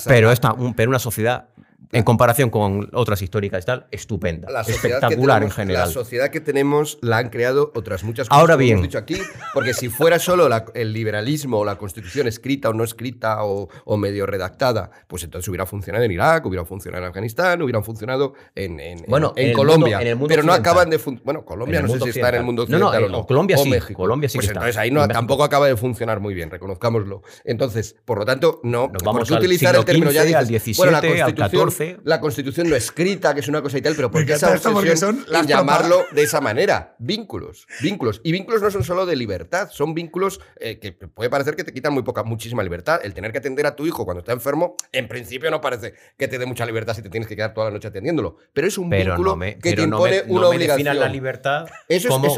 pero, 0.06 0.30
esta, 0.30 0.54
pero 0.76 0.90
una 0.90 0.98
sociedad 0.98 1.48
en 1.92 2.02
comparación 2.02 2.50
con 2.50 2.88
otras 2.92 3.22
históricas 3.22 3.62
y 3.62 3.66
tal, 3.66 3.86
estupenda, 3.90 4.48
espectacular 4.62 5.42
en 5.42 5.50
general. 5.50 5.88
La 5.88 5.92
sociedad 5.92 6.30
que 6.30 6.40
tenemos 6.40 6.98
la 7.00 7.18
han 7.18 7.30
creado 7.30 7.70
otras 7.74 8.02
muchas 8.04 8.28
cosas, 8.28 8.40
Ahora 8.40 8.56
bien, 8.56 8.74
hemos 8.74 8.88
dicho 8.88 8.98
aquí, 8.98 9.16
porque 9.54 9.72
si 9.72 9.88
fuera 9.88 10.18
solo 10.18 10.48
el 10.74 10.92
liberalismo 10.92 11.58
o 11.58 11.64
la 11.64 11.76
constitución 11.76 12.26
escrita 12.26 12.70
o 12.70 12.72
no 12.72 12.84
escrita 12.84 13.44
o, 13.44 13.68
medio 13.96 14.26
redactada, 14.26 14.90
pues 15.06 15.24
entonces 15.24 15.48
hubiera 15.48 15.64
funcionado 15.64 16.04
en 16.04 16.12
Irak, 16.12 16.44
hubiera 16.44 16.64
funcionado 16.64 17.04
en 17.04 17.08
Afganistán, 17.08 17.62
hubieran 17.62 17.82
funcionado 17.82 18.34
en, 18.54 18.78
bueno, 19.08 19.32
en, 19.36 19.54
Colombia. 19.54 20.00
pero 20.28 20.42
no 20.42 20.52
acaban 20.52 20.90
de 20.90 20.98
funcionar. 20.98 21.24
Bueno, 21.24 21.44
Colombia 21.44 21.80
no 21.80 21.88
sé 21.88 22.00
si 22.00 22.08
está 22.10 22.28
en 22.30 22.34
el 22.36 22.44
mundo 22.44 22.62
occidental 22.62 22.92
no, 22.92 23.08
no, 23.08 23.18
o 23.18 23.20
no. 23.20 23.26
Colombia 23.26 23.56
sí, 23.56 23.70
México. 23.70 24.02
Colombia 24.02 24.28
sí 24.28 24.38
pues 24.38 24.48
entonces 24.48 24.76
ahí 24.76 24.90
no, 24.90 25.06
tampoco 25.08 25.44
acaba 25.44 25.66
de 25.66 25.76
funcionar 25.76 26.20
muy 26.20 26.34
bien, 26.34 26.50
reconozcámoslo. 26.50 27.22
Entonces, 27.44 27.96
por 28.04 28.18
lo 28.18 28.24
tanto, 28.24 28.60
no. 28.64 28.88
Nos 28.88 29.02
vamos 29.02 29.30
a 29.30 29.36
utilizar 29.36 29.74
el 29.76 29.84
término 29.84 30.10
ya 30.10 30.22
dices, 30.22 30.36
al 30.36 30.46
17, 30.46 30.76
bueno, 30.78 31.24
al 31.24 31.34
14. 31.34 31.75
La 32.04 32.20
constitución 32.20 32.68
no 32.68 32.76
escrita, 32.76 33.34
que 33.34 33.40
es 33.40 33.48
una 33.48 33.62
cosa 33.62 33.78
y 33.78 33.82
tal, 33.82 33.94
pero 33.94 34.10
¿por 34.10 34.24
qué 34.24 34.34
esa 34.34 34.54
obsesión 34.54 35.24
en 35.32 35.46
llamarlo 35.46 36.04
de 36.12 36.22
esa 36.22 36.40
manera? 36.40 36.94
Vínculos, 36.98 37.66
vínculos. 37.80 38.20
Y 38.24 38.32
vínculos 38.32 38.62
no 38.62 38.70
son 38.70 38.84
solo 38.84 39.06
de 39.06 39.16
libertad, 39.16 39.68
son 39.70 39.94
vínculos 39.94 40.40
eh, 40.58 40.78
que 40.78 40.92
puede 40.92 41.30
parecer 41.30 41.56
que 41.56 41.64
te 41.64 41.72
quitan 41.72 41.92
muy 41.92 42.02
poca, 42.02 42.22
muchísima 42.22 42.62
libertad. 42.62 43.00
El 43.02 43.14
tener 43.14 43.32
que 43.32 43.38
atender 43.38 43.66
a 43.66 43.76
tu 43.76 43.86
hijo 43.86 44.04
cuando 44.04 44.20
está 44.20 44.32
enfermo, 44.32 44.76
en 44.92 45.08
principio 45.08 45.50
no 45.50 45.60
parece 45.60 45.94
que 46.16 46.28
te 46.28 46.38
dé 46.38 46.46
mucha 46.46 46.64
libertad 46.64 46.94
si 46.94 47.02
te 47.02 47.10
tienes 47.10 47.28
que 47.28 47.36
quedar 47.36 47.54
toda 47.54 47.66
la 47.66 47.72
noche 47.72 47.88
atendiéndolo. 47.88 48.36
Pero 48.52 48.66
es 48.66 48.78
un 48.78 48.90
vínculo 48.90 49.38
que 49.38 49.74
te 49.74 49.82
impone 49.82 50.22
una 50.28 50.48
obligación. 50.48 50.98
la 50.98 51.08
libertad 51.08 51.66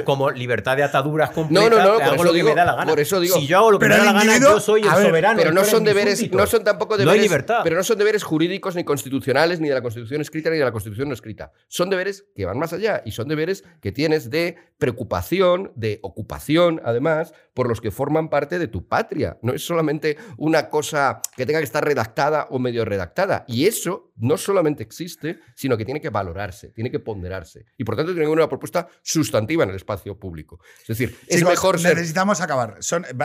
como, 0.04 0.30
libertad 0.30 0.76
de 0.76 0.82
ataduras 0.82 1.30
completas. 1.30 1.70
No, 1.70 1.76
no, 1.76 1.98
no, 1.98 2.04
hago 2.04 2.24
lo 2.24 2.32
que 2.32 2.44
me 2.44 2.54
da 2.54 2.64
la 2.64 2.74
gana. 2.74 2.90
Por 2.90 3.00
eso 3.00 3.20
digo. 3.20 3.36
Si 3.36 3.46
yo 3.46 3.58
hago 3.58 3.72
lo 3.72 3.78
que 3.78 3.88
me 3.88 3.96
da 3.96 4.04
la 4.04 4.12
gana, 4.12 4.38
yo 4.38 4.60
soy 4.60 4.82
el 4.82 4.90
soberano. 4.90 5.38
Pero 5.38 5.52
no 5.52 5.64
son 5.64 5.84
deberes, 5.84 6.30
no 6.32 6.46
son 6.46 6.64
tampoco 6.64 6.96
deberes. 6.96 7.30
Pero 7.62 7.76
no 7.76 7.84
son 7.84 7.98
deberes 7.98 8.22
jurídicos 8.22 8.74
ni 8.74 8.84
constitucionales 8.84 9.17
ni 9.26 9.68
de 9.68 9.74
la 9.74 9.82
Constitución 9.82 10.20
escrita 10.20 10.50
ni 10.50 10.58
de 10.58 10.64
la 10.64 10.72
Constitución 10.72 11.08
no 11.08 11.14
escrita. 11.14 11.52
Son 11.68 11.90
deberes 11.90 12.26
que 12.34 12.44
van 12.44 12.58
más 12.58 12.72
allá 12.72 13.02
y 13.04 13.12
son 13.12 13.28
deberes 13.28 13.64
que 13.80 13.92
tienes 13.92 14.30
de 14.30 14.56
preocupación, 14.78 15.72
de 15.74 15.98
ocupación, 16.02 16.80
además, 16.84 17.32
por 17.54 17.68
los 17.68 17.80
que 17.80 17.90
forman 17.90 18.30
parte 18.30 18.58
de 18.58 18.68
tu 18.68 18.86
patria. 18.86 19.38
No 19.42 19.52
es 19.52 19.64
solamente 19.64 20.16
una 20.36 20.68
cosa 20.68 21.20
que 21.36 21.46
tenga 21.46 21.58
que 21.58 21.64
estar 21.64 21.84
redactada 21.84 22.46
o 22.50 22.58
medio 22.58 22.84
redactada. 22.84 23.44
Y 23.48 23.66
eso 23.66 24.12
no 24.16 24.36
solamente 24.36 24.82
existe, 24.82 25.40
sino 25.54 25.76
que 25.76 25.84
tiene 25.84 26.00
que 26.00 26.10
valorarse, 26.10 26.70
tiene 26.70 26.90
que 26.90 27.00
ponderarse. 27.00 27.66
Y 27.76 27.84
por 27.84 27.96
tanto 27.96 28.12
tiene 28.12 28.26
que 28.26 28.32
una 28.32 28.48
propuesta 28.48 28.88
sustantiva 29.02 29.64
en 29.64 29.70
el 29.70 29.76
espacio 29.76 30.18
público. 30.18 30.60
Es 30.82 30.88
decir, 30.88 31.16
es 31.26 31.44
mejor 31.44 31.78
ser... 31.78 31.96
Necesitamos 31.96 32.40
acabar. 32.40 32.78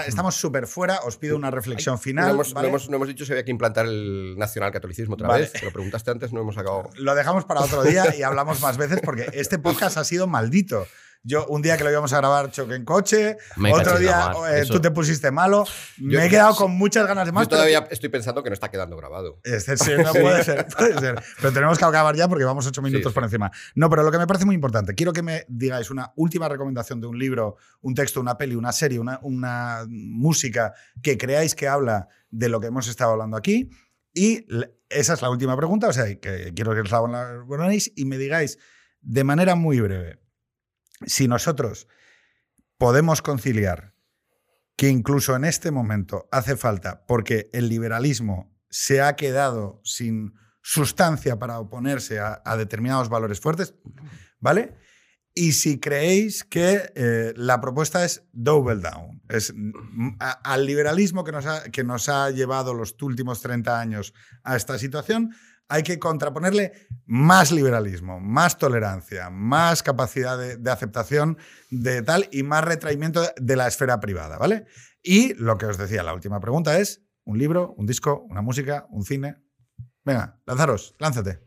estamos 0.08 0.36
súper 0.36 0.68
fuera. 0.68 1.00
Os 1.06 1.18
pido 1.18 1.36
una 1.36 1.52
reflexión 1.52 2.00
final. 2.00 2.36
No 2.36 2.64
hemos, 2.64 3.08
dicho 3.08 3.26
si 3.26 3.32
había 3.32 3.46
que 3.46 3.52
implantar 3.52 3.86
el 3.86 4.36
nacional 4.38 4.72
catolicismo 4.72 5.16
otra 5.16 5.36
vez. 5.36 5.54
Te 5.54 5.66
lo 5.66 5.72
preguntaste 5.84 6.12
antes, 6.12 6.34
no 6.34 6.42
hemos 6.42 6.58
acabado. 6.58 6.90
Lo 6.96 7.14
dejamos 7.14 7.46
para 7.46 7.62
otro 7.62 7.84
día 7.84 8.16
y 8.18 8.24
hablamos 8.24 8.62
más 8.62 8.78
veces 8.78 9.02
porque 9.04 9.28
este 9.34 9.60
podcast 9.60 9.98
ha 9.98 10.04
sido 10.04 10.28
maldito. 10.28 10.88
Yo, 11.26 11.46
un 11.48 11.62
día 11.62 11.78
que 11.78 11.86
lo 11.86 11.92
íbamos 11.92 12.12
a 12.12 12.18
grabar, 12.18 12.52
choque 12.52 12.76
en 12.76 12.84
coche. 12.84 13.38
otro 13.72 13.98
día 13.98 14.34
eh, 14.52 14.64
tú 14.68 14.82
te 14.82 14.92
pusiste 14.92 15.32
malo. 15.32 15.66
me 15.98 16.26
he 16.26 16.30
quedado 16.30 16.54
con 16.54 16.72
muchas 16.72 17.08
ganas 17.08 17.26
de 17.26 17.32
más. 17.32 17.46
Yo 17.46 17.52
todavía 17.52 17.88
estoy 17.92 18.10
pensando 18.10 18.44
que 18.44 18.50
no 18.50 18.54
está 18.54 18.70
quedando 18.70 18.98
grabado. 18.98 19.40
Este, 19.44 19.78
sí, 19.78 19.92
no 19.98 20.12
puede 20.12 20.44
ser, 20.44 20.68
puede 20.78 21.00
ser. 21.00 21.24
Pero 21.38 21.54
tenemos 21.54 21.78
que 21.78 21.86
acabar 21.86 22.14
ya 22.16 22.28
porque 22.28 22.44
vamos 22.44 22.68
ocho 22.68 22.82
minutos 22.82 23.14
por 23.14 23.24
encima. 23.24 23.52
No, 23.76 23.90
pero 23.90 24.04
lo 24.04 24.12
que 24.12 24.18
me 24.18 24.28
parece 24.28 24.46
muy 24.46 24.56
importante, 24.56 24.96
quiero 24.96 25.14
que 25.14 25.22
me 25.22 25.46
digáis 25.48 25.92
una 25.92 26.12
última 26.18 26.50
recomendación 26.50 27.00
de 27.00 27.08
un 27.08 27.18
libro, 27.18 27.56
un 27.82 27.96
texto, 27.96 28.20
una 28.20 28.38
peli, 28.38 28.56
una 28.56 28.74
serie, 28.74 29.00
una, 29.00 29.20
una 29.22 29.86
música 29.88 30.74
que 31.02 31.18
creáis 31.18 31.56
que 31.56 31.70
habla 31.70 32.10
de 32.32 32.50
lo 32.50 32.60
que 32.60 32.68
hemos 32.68 32.90
estado 32.90 33.12
hablando 33.12 33.38
aquí. 33.38 33.70
Y 34.14 34.46
esa 34.94 35.14
es 35.14 35.22
la 35.22 35.30
última 35.30 35.56
pregunta, 35.58 35.88
o 35.88 35.94
sea, 35.94 36.06
que 36.20 36.54
quiero 36.56 36.74
que 36.74 36.82
os 36.82 36.92
la 36.92 37.44
ponéis 37.48 37.92
y 37.96 38.06
me 38.06 38.18
digáis 38.18 38.60
de 39.02 39.24
manera 39.24 39.56
muy 39.56 39.80
breve 39.80 40.20
si 41.06 41.28
nosotros 41.28 41.88
podemos 42.78 43.22
conciliar 43.22 43.94
que 44.76 44.90
incluso 44.90 45.36
en 45.36 45.46
este 45.46 45.72
momento 45.72 46.28
hace 46.32 46.58
falta, 46.58 47.06
porque 47.06 47.50
el 47.54 47.70
liberalismo 47.70 48.54
se 48.70 49.02
ha 49.02 49.16
quedado 49.16 49.82
sin 49.84 50.34
sustancia 50.62 51.38
para 51.38 51.60
oponerse 51.60 52.20
a, 52.20 52.42
determinados 52.58 53.10
valores 53.10 53.40
fuertes, 53.40 53.76
¿vale? 54.40 54.76
Y 55.36 55.54
si 55.54 55.80
creéis 55.80 56.44
que 56.44 56.92
eh, 56.96 57.34
la 57.36 57.60
propuesta 57.60 58.06
es 58.06 58.24
double 58.34 58.76
down, 58.76 59.22
es 59.30 59.54
al 60.20 60.66
liberalismo 60.66 61.24
que 61.24 61.32
nos, 61.32 61.48
ha, 61.48 61.64
que 61.72 61.84
nos 61.84 62.08
ha 62.08 62.30
llevado 62.30 62.76
los 62.76 62.96
últimos 63.02 63.42
30 63.42 63.80
años 63.80 64.14
a 64.44 64.56
esta 64.56 64.78
situación, 64.78 65.34
hay 65.70 65.82
que 65.82 65.98
contraponerle 65.98 66.74
más 67.08 67.52
liberalismo, 67.52 68.20
más 68.20 68.60
tolerancia, 68.60 69.32
más 69.32 69.82
capacidad 69.82 70.38
de, 70.38 70.72
aceptación 70.72 71.40
de 71.72 72.04
tal 72.04 72.30
y 72.32 72.44
más 72.44 72.64
retraimiento 72.64 73.24
de 73.36 73.56
la 73.56 73.68
esfera 73.68 74.00
privada, 74.00 74.38
¿vale? 74.38 74.66
Y 75.02 75.34
lo 75.34 75.58
que 75.58 75.66
os 75.66 75.80
decía, 75.80 76.04
la 76.04 76.14
última 76.14 76.40
pregunta 76.40 76.78
es, 76.78 77.02
¿un 77.24 77.40
libro, 77.40 77.74
un 77.76 77.88
disco, 77.88 78.24
una 78.30 78.42
música, 78.42 78.86
un 78.92 79.04
cine? 79.04 79.38
Venga, 80.04 80.40
lanzaros, 80.46 80.94
lánzate. 81.00 81.40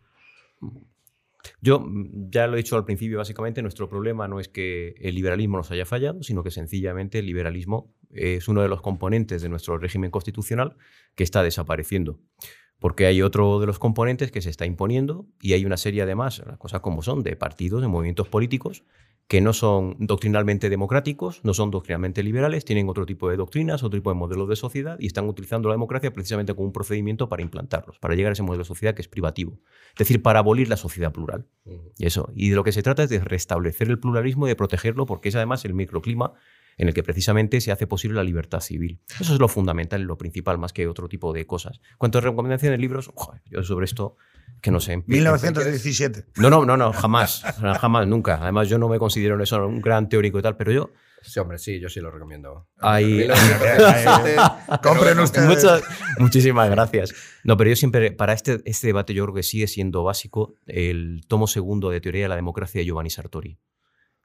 Yo 1.66 1.80
mm, 1.80 2.30
ya 2.30 2.46
lo 2.46 2.54
he 2.54 2.58
dicho 2.58 2.76
al 2.76 2.84
principio, 2.84 3.18
básicamente 3.18 3.60
nuestro 3.60 3.88
problema 3.88 4.28
no 4.28 4.38
es 4.38 4.48
que 4.48 4.94
el 5.00 5.16
liberalismo 5.16 5.56
nos 5.56 5.72
haya 5.72 5.84
fallado, 5.84 6.22
sino 6.22 6.44
que 6.44 6.52
sencillamente 6.52 7.18
el 7.18 7.26
liberalismo 7.26 7.92
es 8.10 8.46
uno 8.46 8.62
de 8.62 8.68
los 8.68 8.80
componentes 8.82 9.42
de 9.42 9.48
nuestro 9.48 9.76
régimen 9.76 10.12
constitucional 10.12 10.76
que 11.16 11.24
está 11.24 11.42
desapareciendo. 11.42 12.20
Porque 12.78 13.06
hay 13.06 13.20
otro 13.20 13.58
de 13.58 13.66
los 13.66 13.80
componentes 13.80 14.30
que 14.30 14.42
se 14.42 14.50
está 14.50 14.64
imponiendo 14.64 15.26
y 15.40 15.54
hay 15.54 15.64
una 15.64 15.76
serie 15.76 16.02
además, 16.02 16.40
las 16.46 16.56
cosas 16.56 16.82
como 16.82 17.02
son, 17.02 17.24
de 17.24 17.34
partidos, 17.34 17.80
de 17.80 17.88
movimientos 17.88 18.28
políticos 18.28 18.84
que 19.28 19.40
no 19.40 19.52
son 19.52 19.96
doctrinalmente 19.98 20.70
democráticos, 20.70 21.40
no 21.42 21.52
son 21.52 21.70
doctrinalmente 21.70 22.22
liberales, 22.22 22.64
tienen 22.64 22.88
otro 22.88 23.06
tipo 23.06 23.28
de 23.28 23.36
doctrinas, 23.36 23.82
otro 23.82 23.98
tipo 23.98 24.10
de 24.10 24.14
modelos 24.14 24.48
de 24.48 24.54
sociedad 24.54 24.96
y 25.00 25.06
están 25.06 25.28
utilizando 25.28 25.68
la 25.68 25.74
democracia 25.74 26.12
precisamente 26.12 26.54
como 26.54 26.66
un 26.66 26.72
procedimiento 26.72 27.28
para 27.28 27.42
implantarlos, 27.42 27.98
para 27.98 28.14
llegar 28.14 28.30
a 28.30 28.34
ese 28.34 28.44
modelo 28.44 28.62
de 28.62 28.68
sociedad 28.68 28.94
que 28.94 29.02
es 29.02 29.08
privativo. 29.08 29.58
Es 29.90 29.98
decir, 29.98 30.22
para 30.22 30.38
abolir 30.38 30.68
la 30.68 30.76
sociedad 30.76 31.12
plural. 31.12 31.46
Y 31.98 32.06
eso. 32.06 32.30
Y 32.36 32.50
de 32.50 32.56
lo 32.56 32.62
que 32.62 32.72
se 32.72 32.82
trata 32.82 33.02
es 33.02 33.10
de 33.10 33.18
restablecer 33.18 33.88
el 33.88 33.98
pluralismo 33.98 34.46
y 34.46 34.50
de 34.50 34.56
protegerlo 34.56 35.06
porque 35.06 35.30
es 35.30 35.34
además 35.34 35.64
el 35.64 35.74
microclima 35.74 36.34
en 36.78 36.88
el 36.88 36.94
que 36.94 37.02
precisamente 37.02 37.60
se 37.60 37.72
hace 37.72 37.86
posible 37.86 38.16
la 38.16 38.24
libertad 38.24 38.60
civil. 38.60 39.00
Eso 39.18 39.32
es 39.32 39.40
lo 39.40 39.48
fundamental 39.48 40.02
y 40.02 40.04
lo 40.04 40.18
principal, 40.18 40.58
más 40.58 40.72
que 40.72 40.86
otro 40.86 41.08
tipo 41.08 41.32
de 41.32 41.46
cosas. 41.46 41.80
Cuanto 41.98 42.18
a 42.18 42.20
recomendaciones 42.20 42.78
de 42.78 42.82
libros, 42.82 43.10
yo 43.46 43.62
sobre 43.62 43.86
esto 43.86 44.16
que 44.60 44.70
no 44.70 44.80
sé. 44.80 45.02
1917. 45.06 46.24
No, 46.36 46.50
no, 46.50 46.64
no, 46.64 46.76
no, 46.76 46.92
jamás. 46.92 47.42
jamás, 47.80 48.06
nunca. 48.06 48.38
Además, 48.42 48.68
yo 48.68 48.78
no 48.78 48.88
me 48.88 48.98
considero 48.98 49.40
eso 49.42 49.66
un 49.66 49.80
gran 49.80 50.08
teórico 50.08 50.38
y 50.38 50.42
tal, 50.42 50.56
pero 50.56 50.72
yo. 50.72 50.90
Sí, 51.22 51.40
hombre, 51.40 51.58
sí, 51.58 51.80
yo 51.80 51.88
sí 51.88 52.00
lo 52.00 52.10
recomiendo. 52.10 52.68
Hay... 52.78 53.28
Compren 54.82 55.18
ustedes. 55.18 55.48
Muchas, 55.48 55.82
muchísimas 56.18 56.70
gracias. 56.70 57.14
No, 57.44 57.56
pero 57.56 57.70
yo 57.70 57.76
siempre, 57.76 58.12
para 58.12 58.32
este, 58.32 58.60
este 58.64 58.88
debate, 58.88 59.14
yo 59.14 59.24
creo 59.24 59.34
que 59.34 59.42
sigue 59.42 59.66
siendo 59.66 60.04
básico 60.04 60.54
el 60.66 61.22
tomo 61.26 61.46
segundo 61.46 61.90
de 61.90 62.00
Teoría 62.00 62.22
de 62.22 62.28
la 62.28 62.36
Democracia 62.36 62.80
de 62.80 62.86
Giovanni 62.86 63.10
Sartori 63.10 63.58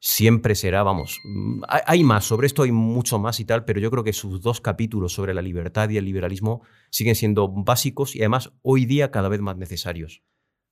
siempre 0.02 0.56
será, 0.56 0.82
vamos, 0.82 1.20
mm, 1.24 1.62
hay 1.70 2.04
más, 2.04 2.26
sobre 2.26 2.47
esto 2.47 2.64
hay 2.64 2.72
mucho 2.72 3.20
más 3.20 3.39
y 3.39 3.45
tal, 3.45 3.64
pero 3.64 3.80
yo 3.80 3.91
creo 3.91 4.04
que 4.04 4.14
sus 4.14 4.41
dos 4.41 4.60
capítulos 4.60 5.14
sobre 5.14 5.34
la 5.34 5.43
libertad 5.43 5.89
y 5.89 5.97
el 5.97 6.06
liberalismo 6.06 6.64
siguen 6.89 7.16
siendo 7.16 7.47
básicos 7.47 8.16
y 8.16 8.20
además 8.20 8.52
hoy 8.64 8.86
día 8.86 9.12
cada 9.12 9.30
vez 9.30 9.39
más 9.41 9.58
necesarios. 9.58 10.24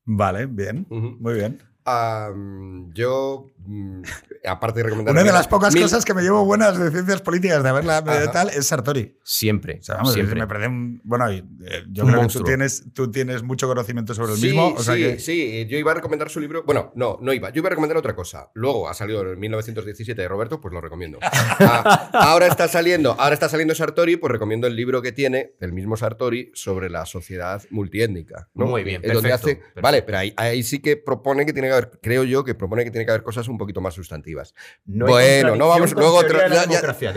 Vale, 0.04 0.48
bien, 0.48 0.88
muy 0.90 1.36
bien 1.36 1.69
yo, 2.94 3.52
mm, 3.66 4.02
aparte 4.46 4.80
de 4.80 4.84
recomendar. 4.84 5.14
Una 5.14 5.24
de 5.24 5.32
las 5.32 5.48
pocas 5.48 5.76
cosas 5.76 6.06
que 6.06 6.14
me 6.14 6.22
llevo 6.22 6.46
buenas 6.46 6.78
de 6.78 6.92
ciencias 6.92 7.22
políticas 7.22 7.64
de 7.64 7.72
verla 7.72 8.02
de 8.02 8.28
tal 8.30 8.50
es 8.50 8.68
Sartori. 8.68 9.18
Siempre. 9.24 9.80
siempre. 9.82 10.46
Me 10.46 11.00
bueno, 11.04 11.30
eh, 11.30 11.44
yo 11.92 12.06
creo 12.06 12.22
que 12.22 12.28
tú 12.28 12.44
tienes, 12.44 12.84
tú 12.94 13.12
tienes 13.12 13.44
mucho 13.44 13.68
conocimiento 13.68 14.14
sobre 14.14 14.34
el 14.34 14.40
mismo. 14.40 14.76
sí, 14.80 15.20
sí. 15.20 15.66
Yo 15.70 15.78
iba 15.78 15.92
a 15.92 15.96
recomendar 15.96 16.30
su 16.30 16.40
libro. 16.40 16.64
Bueno, 16.64 16.92
no, 16.96 17.18
no 17.22 17.34
iba. 17.34 17.50
Yo 17.50 17.60
iba 17.60 17.68
a 17.68 17.72
recomendar 17.72 17.98
otra 17.98 18.16
cosa. 18.16 18.50
Luego 18.54 18.90
ha 18.90 18.94
salido 18.94 19.22
en 19.32 19.40
1917 19.40 20.22
de 20.22 20.28
Roberto, 20.28 20.60
pues 20.62 20.74
lo 20.74 20.82
recomiendo. 20.82 21.20
Ah, 21.62 22.10
ahora 22.14 22.48
está 22.48 22.68
saliendo, 22.68 23.16
ahora 23.20 23.34
está 23.34 23.50
saliendo 23.50 23.76
Sartori, 23.76 24.16
pues 24.16 24.32
recomiendo 24.32 24.66
el 24.66 24.76
libro 24.76 25.02
que 25.02 25.12
tiene, 25.12 25.54
el 25.60 25.74
mismo 25.74 25.98
Sartori, 25.98 26.52
sobre 26.54 26.90
la 26.90 27.06
sociedad 27.06 27.62
multiétnica. 27.70 28.50
Muy 28.54 28.84
bien. 28.84 29.02
Perfecto, 29.02 29.36
hace, 29.36 29.62
Vale, 29.82 30.02
pero 30.02 30.20
ahí, 30.20 30.34
ahí 30.38 30.64
sí 30.64 30.80
que 30.80 30.98
propone 30.98 31.46
que 31.46 31.54
tiene 31.54 31.68
que 31.68 31.74
creo 32.02 32.24
yo 32.24 32.44
que 32.44 32.56
propone 32.56 32.84
que 32.84 32.92
tiene 32.92 33.06
que 33.06 33.12
haber 33.12 33.24
cosas 33.24 33.48
un 33.48 33.58
poquito 33.58 33.82
más 33.82 33.94
sustantivas. 33.94 34.54
bueno, 34.86 35.56
no 35.56 35.68
vamos 35.68 35.94
luego 35.94 36.24
de 36.24 36.34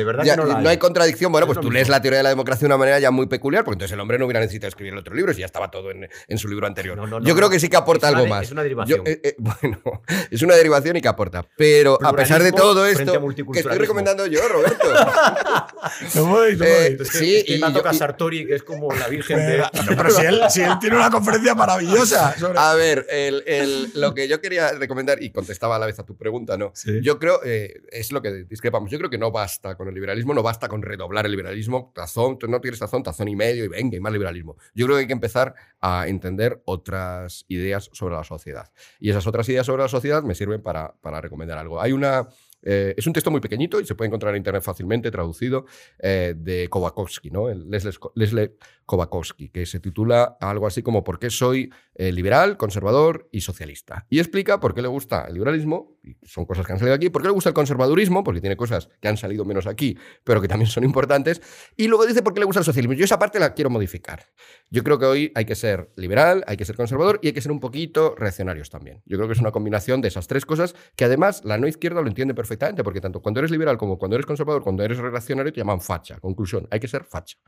verdad 0.05 0.37
no, 0.37 0.69
hay. 0.69 0.79
contradicción. 0.79 1.33
Bueno, 1.33 1.47
pues 1.47 1.61
tú 1.61 1.71
lees 1.71 1.89
la 1.89 2.01
teoría 2.01 2.19
de 2.19 2.23
la 2.23 2.29
democracia 2.31 2.61
de 2.61 2.67
una 2.67 2.79
manera 2.79 2.99
ya 2.99 3.11
muy 3.11 3.27
peculiar, 3.27 3.65
porque 3.65 3.77
entonces 3.77 3.93
el 3.93 4.01
hombre 4.01 4.19
no 4.19 4.27
hubiera 4.27 4.41
necesitado 4.41 4.69
escribir 4.69 4.93
el 4.93 4.99
otro 4.99 5.15
libro 5.15 5.33
si 5.33 5.41
ya 5.41 5.47
estaba 5.47 5.71
todo 5.71 5.91
en, 5.91 6.39
su 6.39 6.49
libro 6.49 6.67
anterior. 6.67 6.99
yo 7.23 7.37
creo 7.37 7.51
que 7.51 7.61
sí 7.61 7.69
que 7.69 7.77
aporta 7.77 8.09
algo 8.09 8.27
más. 8.27 8.45
Es 8.45 8.53
una 8.53 8.63
derivación. 8.63 9.03
Eh, 9.07 9.21
eh, 9.23 9.37
bueno, 9.39 10.03
es 10.31 10.43
una 10.43 10.55
derivación 10.55 10.97
y 10.97 11.01
que 11.01 11.09
aporta. 11.09 11.45
Pero 11.57 11.99
a 12.03 12.13
pesar 12.13 12.43
de 12.43 12.53
todo 12.53 12.87
esto, 12.87 13.13
que 13.53 13.61
estoy 13.61 13.79
recomendando 13.79 14.27
yo, 14.27 14.47
Roberto. 14.49 14.89
no 16.15 16.25
voy, 16.27 16.57
no 16.57 16.65
eh, 16.65 16.97
voy. 16.97 17.07
sí, 17.07 17.45
y, 17.47 17.59
me 17.59 17.71
toca 17.73 17.93
Sartori, 17.93 18.47
que 18.47 18.57
es 18.57 18.63
como 18.63 18.93
la 18.93 19.09
virgen 19.09 19.39
de. 19.39 19.65
pero 19.97 20.11
si 20.11 20.25
él, 20.25 20.41
si 20.49 20.63
él, 20.63 20.79
tiene 20.81 20.97
una 20.97 21.11
conferencia 21.11 21.55
maravillosa. 21.55 22.35
A 22.57 22.75
ver, 22.75 23.07
el, 23.11 23.91
lo 23.95 24.15
que 24.15 24.29
yo 24.29 24.41
quería 24.41 24.52
recomendar, 24.59 25.23
y 25.23 25.31
contestaba 25.31 25.77
a 25.77 25.79
la 25.79 25.87
vez 25.87 25.99
a 25.99 26.05
tu 26.05 26.17
pregunta, 26.17 26.57
¿no? 26.57 26.73
Yo 27.03 27.19
creo, 27.19 27.41
eh, 27.45 27.83
es 27.91 28.13
lo 28.13 28.23
que 28.23 28.45
discrepamos, 28.45 28.91
yo 28.91 28.99
creo 28.99 29.11
que 29.11 29.19
no 29.19 29.31
basta 29.31 29.77
con 29.77 29.89
el 29.89 29.95
liberalismo, 29.95 30.35
no 30.35 30.43
basta 30.43 30.69
con 30.69 30.83
redoblar 30.83 31.27
el 31.27 31.33
liberalismo, 31.33 31.93
tazón, 31.95 32.39
no 32.49 32.61
tienes 32.61 32.81
tazón, 32.81 33.03
tazón 33.03 33.29
y 33.29 33.37
medio, 33.37 33.65
y 33.65 33.69
venga, 33.69 33.97
y 33.97 34.01
más 34.01 34.13
liberalismo. 34.13 34.57
Yo 34.75 34.87
creo 34.87 34.97
que 34.97 35.01
hay 35.03 35.07
que 35.07 35.13
empezar 35.13 35.55
a 35.81 36.09
entender 36.09 36.63
otras 36.65 37.45
ideas 37.49 37.91
sobre 37.93 38.15
la 38.15 38.25
sociedad. 38.25 38.71
Y 39.01 39.11
esas 39.11 39.27
otras 39.27 39.49
ideas 39.49 39.67
sobre 39.67 39.83
la 39.83 39.89
sociedad 39.89 40.23
me 40.23 40.35
sirven 40.35 40.63
para, 40.63 40.95
para 41.01 41.21
recomendar 41.21 41.59
algo. 41.59 41.81
Hay 41.81 41.93
una 41.93 42.29
eh, 42.63 42.95
es 42.97 43.07
un 43.07 43.13
texto 43.13 43.31
muy 43.31 43.41
pequeñito 43.41 43.81
y 43.81 43.87
se 43.87 43.95
puede 43.95 44.07
encontrar 44.07 44.35
en 44.35 44.39
internet 44.39 44.63
fácilmente, 44.63 45.11
traducido, 45.11 45.67
eh, 45.99 46.35
de 46.37 46.69
Kowakowski, 46.69 47.31
¿no? 47.31 47.49
El 47.49 47.69
Leslie, 47.69 47.93
Leslie 48.15 48.53
Kowakowski, 48.93 49.49
que 49.49 49.65
se 49.65 49.81
titula 49.81 50.37
algo 50.39 50.67
así 50.67 50.83
como 50.83 51.03
¿Por 51.03 51.19
qué 51.19 51.31
soy 51.31 51.73
eh, 51.95 52.13
liberal, 52.13 52.59
conservador 52.59 53.27
y 53.33 53.41
socialista? 53.41 54.07
Y 54.11 54.19
explica 54.19 54.61
por 54.61 54.75
qué 54.75 54.83
le 54.83 54.89
gusta 54.89 55.25
el 55.29 55.33
liberalismo, 55.33 55.97
y 56.05 56.15
son 56.27 56.45
cosas 56.45 56.67
que 56.67 56.75
han 56.75 56.79
salido 56.79 56.95
aquí, 56.95 57.09
por 57.09 57.23
qué 57.23 57.29
le 57.29 57.33
gusta 57.33 57.49
el 57.49 57.55
conservadurismo, 57.55 58.23
porque 58.23 58.43
tiene 58.43 58.55
cosas 58.55 58.91
que 59.01 59.09
han 59.09 59.17
salido 59.17 59.47
menos 59.47 59.67
aquí, 59.67 59.97
pero 60.25 60.43
que 60.43 60.49
también 60.49 60.69
son 60.69 60.85
importantes, 60.85 61.41
y 61.75 61.89
luego 61.89 62.05
dice 62.05 62.21
por 62.21 62.35
qué 62.35 62.41
le 62.41 62.45
gusta 62.45 62.61
el 62.61 62.67
socialismo. 62.67 62.93
Yo 62.93 63.07
esa 63.07 63.19
parte 63.19 63.41
la 63.41 63.55
quiero 63.55 63.71
modificar. 63.71 64.25
Yo 64.71 64.85
creo 64.85 64.99
que 64.99 65.07
hoy 65.07 65.33
hay 65.35 65.47
que 65.47 65.55
ser 65.55 65.91
liberal, 65.97 66.45
hay 66.47 66.59
que 66.59 66.67
ser 66.67 66.77
conservador 66.77 67.19
y 67.23 67.29
hay 67.29 67.33
que 67.33 67.41
ser 67.41 67.53
un 67.53 67.61
poquito 67.61 68.15
reaccionarios 68.15 68.69
también. 68.69 69.01
Yo 69.07 69.17
creo 69.17 69.27
que 69.27 69.33
es 69.33 69.41
una 69.41 69.53
combinación 69.53 70.03
de 70.03 70.09
esas 70.09 70.27
tres 70.27 70.45
cosas 70.45 70.75
que 70.97 71.07
además 71.07 71.43
la 71.47 71.57
no 71.57 71.67
izquierda 71.67 72.03
lo 72.03 72.09
entiende 72.09 72.35
perfectamente 72.35 72.85
porque 72.85 73.01
tanto 73.01 73.23
cuando 73.23 73.41
eres 73.41 73.51
liberal 73.51 73.79
como 73.79 73.97
cuando 73.97 74.17
eres 74.17 74.27
conservador, 74.27 74.63
cuando 74.63 74.83
eres 74.83 74.99
reaccionario, 74.99 75.51
te 75.51 75.61
llaman 75.61 75.81
facha. 75.81 76.19
Conclusión, 76.21 76.69
hay 76.71 76.79
que 76.79 76.89
ser 76.89 77.05
facha 77.05 77.39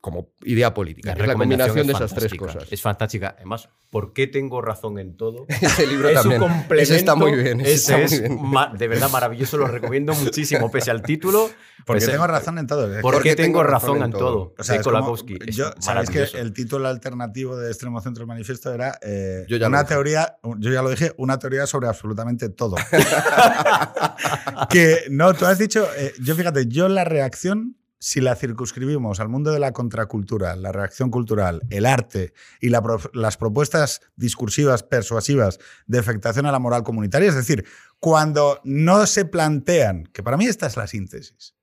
como 0.00 0.23
idea 0.42 0.74
política. 0.74 1.14
La, 1.14 1.22
es 1.22 1.28
la 1.28 1.34
combinación 1.34 1.86
de 1.86 1.92
esas 1.92 2.14
tres 2.14 2.34
cosas. 2.34 2.64
Es 2.70 2.80
fantástica. 2.82 3.34
Además, 3.36 3.68
¿por 3.90 4.12
qué 4.12 4.26
tengo 4.26 4.60
razón 4.60 4.98
en 4.98 5.16
todo? 5.16 5.46
Ese 5.60 5.86
libro 5.86 6.08
es 6.08 6.14
también. 6.14 6.42
un 6.42 6.48
complemento. 6.48 6.94
está 6.94 7.14
muy 7.14 7.34
bien. 7.34 7.60
es 7.60 7.86
de 7.86 8.88
verdad 8.88 9.10
maravilloso, 9.10 9.56
lo 9.56 9.66
recomiendo 9.66 10.14
muchísimo, 10.14 10.70
pese 10.70 10.90
al 10.90 11.02
título. 11.02 11.50
Porque 11.86 12.06
tengo 12.06 12.26
razón 12.26 12.58
en 12.58 12.66
todo. 12.66 13.00
¿Por 13.02 13.22
qué 13.22 13.36
tengo 13.36 13.62
razón 13.62 14.02
en 14.02 14.10
todo? 14.10 14.54
O 14.58 14.62
sea, 14.62 14.80
yo, 14.80 15.70
sabéis 15.78 16.10
que 16.10 16.38
el 16.38 16.52
título 16.52 16.88
alternativo 16.88 17.56
de 17.56 17.68
Extremo 17.68 18.00
Centro 18.00 18.26
Manifiesto 18.26 18.72
era 18.72 18.98
eh, 19.02 19.46
una 19.66 19.84
teoría, 19.84 20.38
yo 20.58 20.72
ya 20.72 20.82
lo 20.82 20.90
dije, 20.90 21.12
una 21.18 21.38
teoría 21.38 21.66
sobre 21.66 21.88
absolutamente 21.88 22.48
todo. 22.48 22.76
que 24.70 25.04
no, 25.10 25.34
tú 25.34 25.46
has 25.46 25.58
dicho, 25.58 25.86
eh, 25.96 26.12
yo 26.20 26.34
fíjate, 26.34 26.66
yo 26.66 26.88
la 26.88 27.04
reacción, 27.04 27.76
si 27.98 28.20
la 28.20 28.36
circunscribimos 28.36 29.20
al 29.20 29.28
mundo 29.28 29.50
de 29.52 29.58
la 29.58 29.72
contracultura, 29.72 30.56
la 30.56 30.72
reacción 30.72 31.10
cultural, 31.10 31.62
el 31.70 31.86
arte 31.86 32.34
y 32.60 32.68
las 32.68 33.36
propuestas 33.36 34.00
discursivas, 34.16 34.82
persuasivas 34.82 35.58
de 35.86 35.98
afectación 35.98 36.46
a 36.46 36.52
la 36.52 36.58
moral 36.58 36.82
comunitaria, 36.82 37.28
es 37.28 37.34
decir, 37.34 37.64
cuando 37.98 38.60
no 38.64 39.06
se 39.06 39.24
plantean, 39.24 40.04
que 40.12 40.22
para 40.22 40.36
mí 40.36 40.46
esta 40.46 40.66
es 40.66 40.76
la 40.76 40.86
síntesis, 40.86 41.54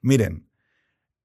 miren, 0.00 0.48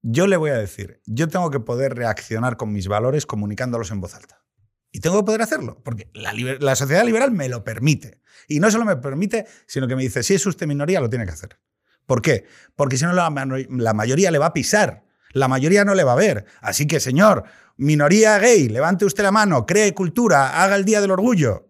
yo 0.02 0.26
le 0.26 0.36
voy 0.36 0.50
a 0.50 0.58
decir, 0.58 1.00
yo 1.06 1.28
tengo 1.28 1.50
que 1.50 1.60
poder 1.60 1.94
reaccionar 1.94 2.56
con 2.56 2.72
mis 2.72 2.88
valores 2.88 3.24
comunicándolos 3.24 3.90
en 3.90 4.00
voz 4.00 4.14
alta. 4.14 4.44
Y 4.92 5.00
tengo 5.00 5.18
que 5.18 5.24
poder 5.24 5.42
hacerlo, 5.42 5.80
porque 5.82 6.08
la, 6.12 6.76
sociedad 6.76 7.04
liberal 7.04 7.32
me 7.32 7.48
lo 7.48 7.64
permite. 7.64 8.20
Y 8.46 8.60
no 8.60 8.70
solo 8.70 8.84
me 8.84 8.96
permite, 8.96 9.44
sino 9.66 9.88
que 9.88 9.96
me 9.96 10.02
dice, 10.02 10.22
si 10.22 10.34
es 10.34 10.46
usted 10.46 10.68
minoría, 10.68 11.00
lo 11.00 11.10
tiene 11.10 11.24
que 11.24 11.32
hacer. 11.32 11.58
¿Por 12.06 12.22
qué? 12.22 12.44
Porque 12.76 12.96
si 12.96 13.04
no, 13.04 13.12
la, 13.12 13.30
mayoría 13.30 14.30
le 14.30 14.38
va 14.38 14.46
a 14.46 14.52
pisar. 14.52 15.04
La 15.32 15.48
mayoría 15.48 15.84
no 15.84 15.94
le 15.94 16.04
va 16.04 16.12
a 16.12 16.16
ver. 16.16 16.44
Así 16.60 16.86
que, 16.86 17.00
señor, 17.00 17.44
minoría 17.76 18.38
gay, 18.38 18.68
levante 18.68 19.04
usted 19.04 19.22
la 19.22 19.32
mano, 19.32 19.66
cree 19.66 19.94
cultura, 19.94 20.62
haga 20.62 20.76
el 20.76 20.84
Día 20.84 21.00
del 21.00 21.10
Orgullo. 21.10 21.68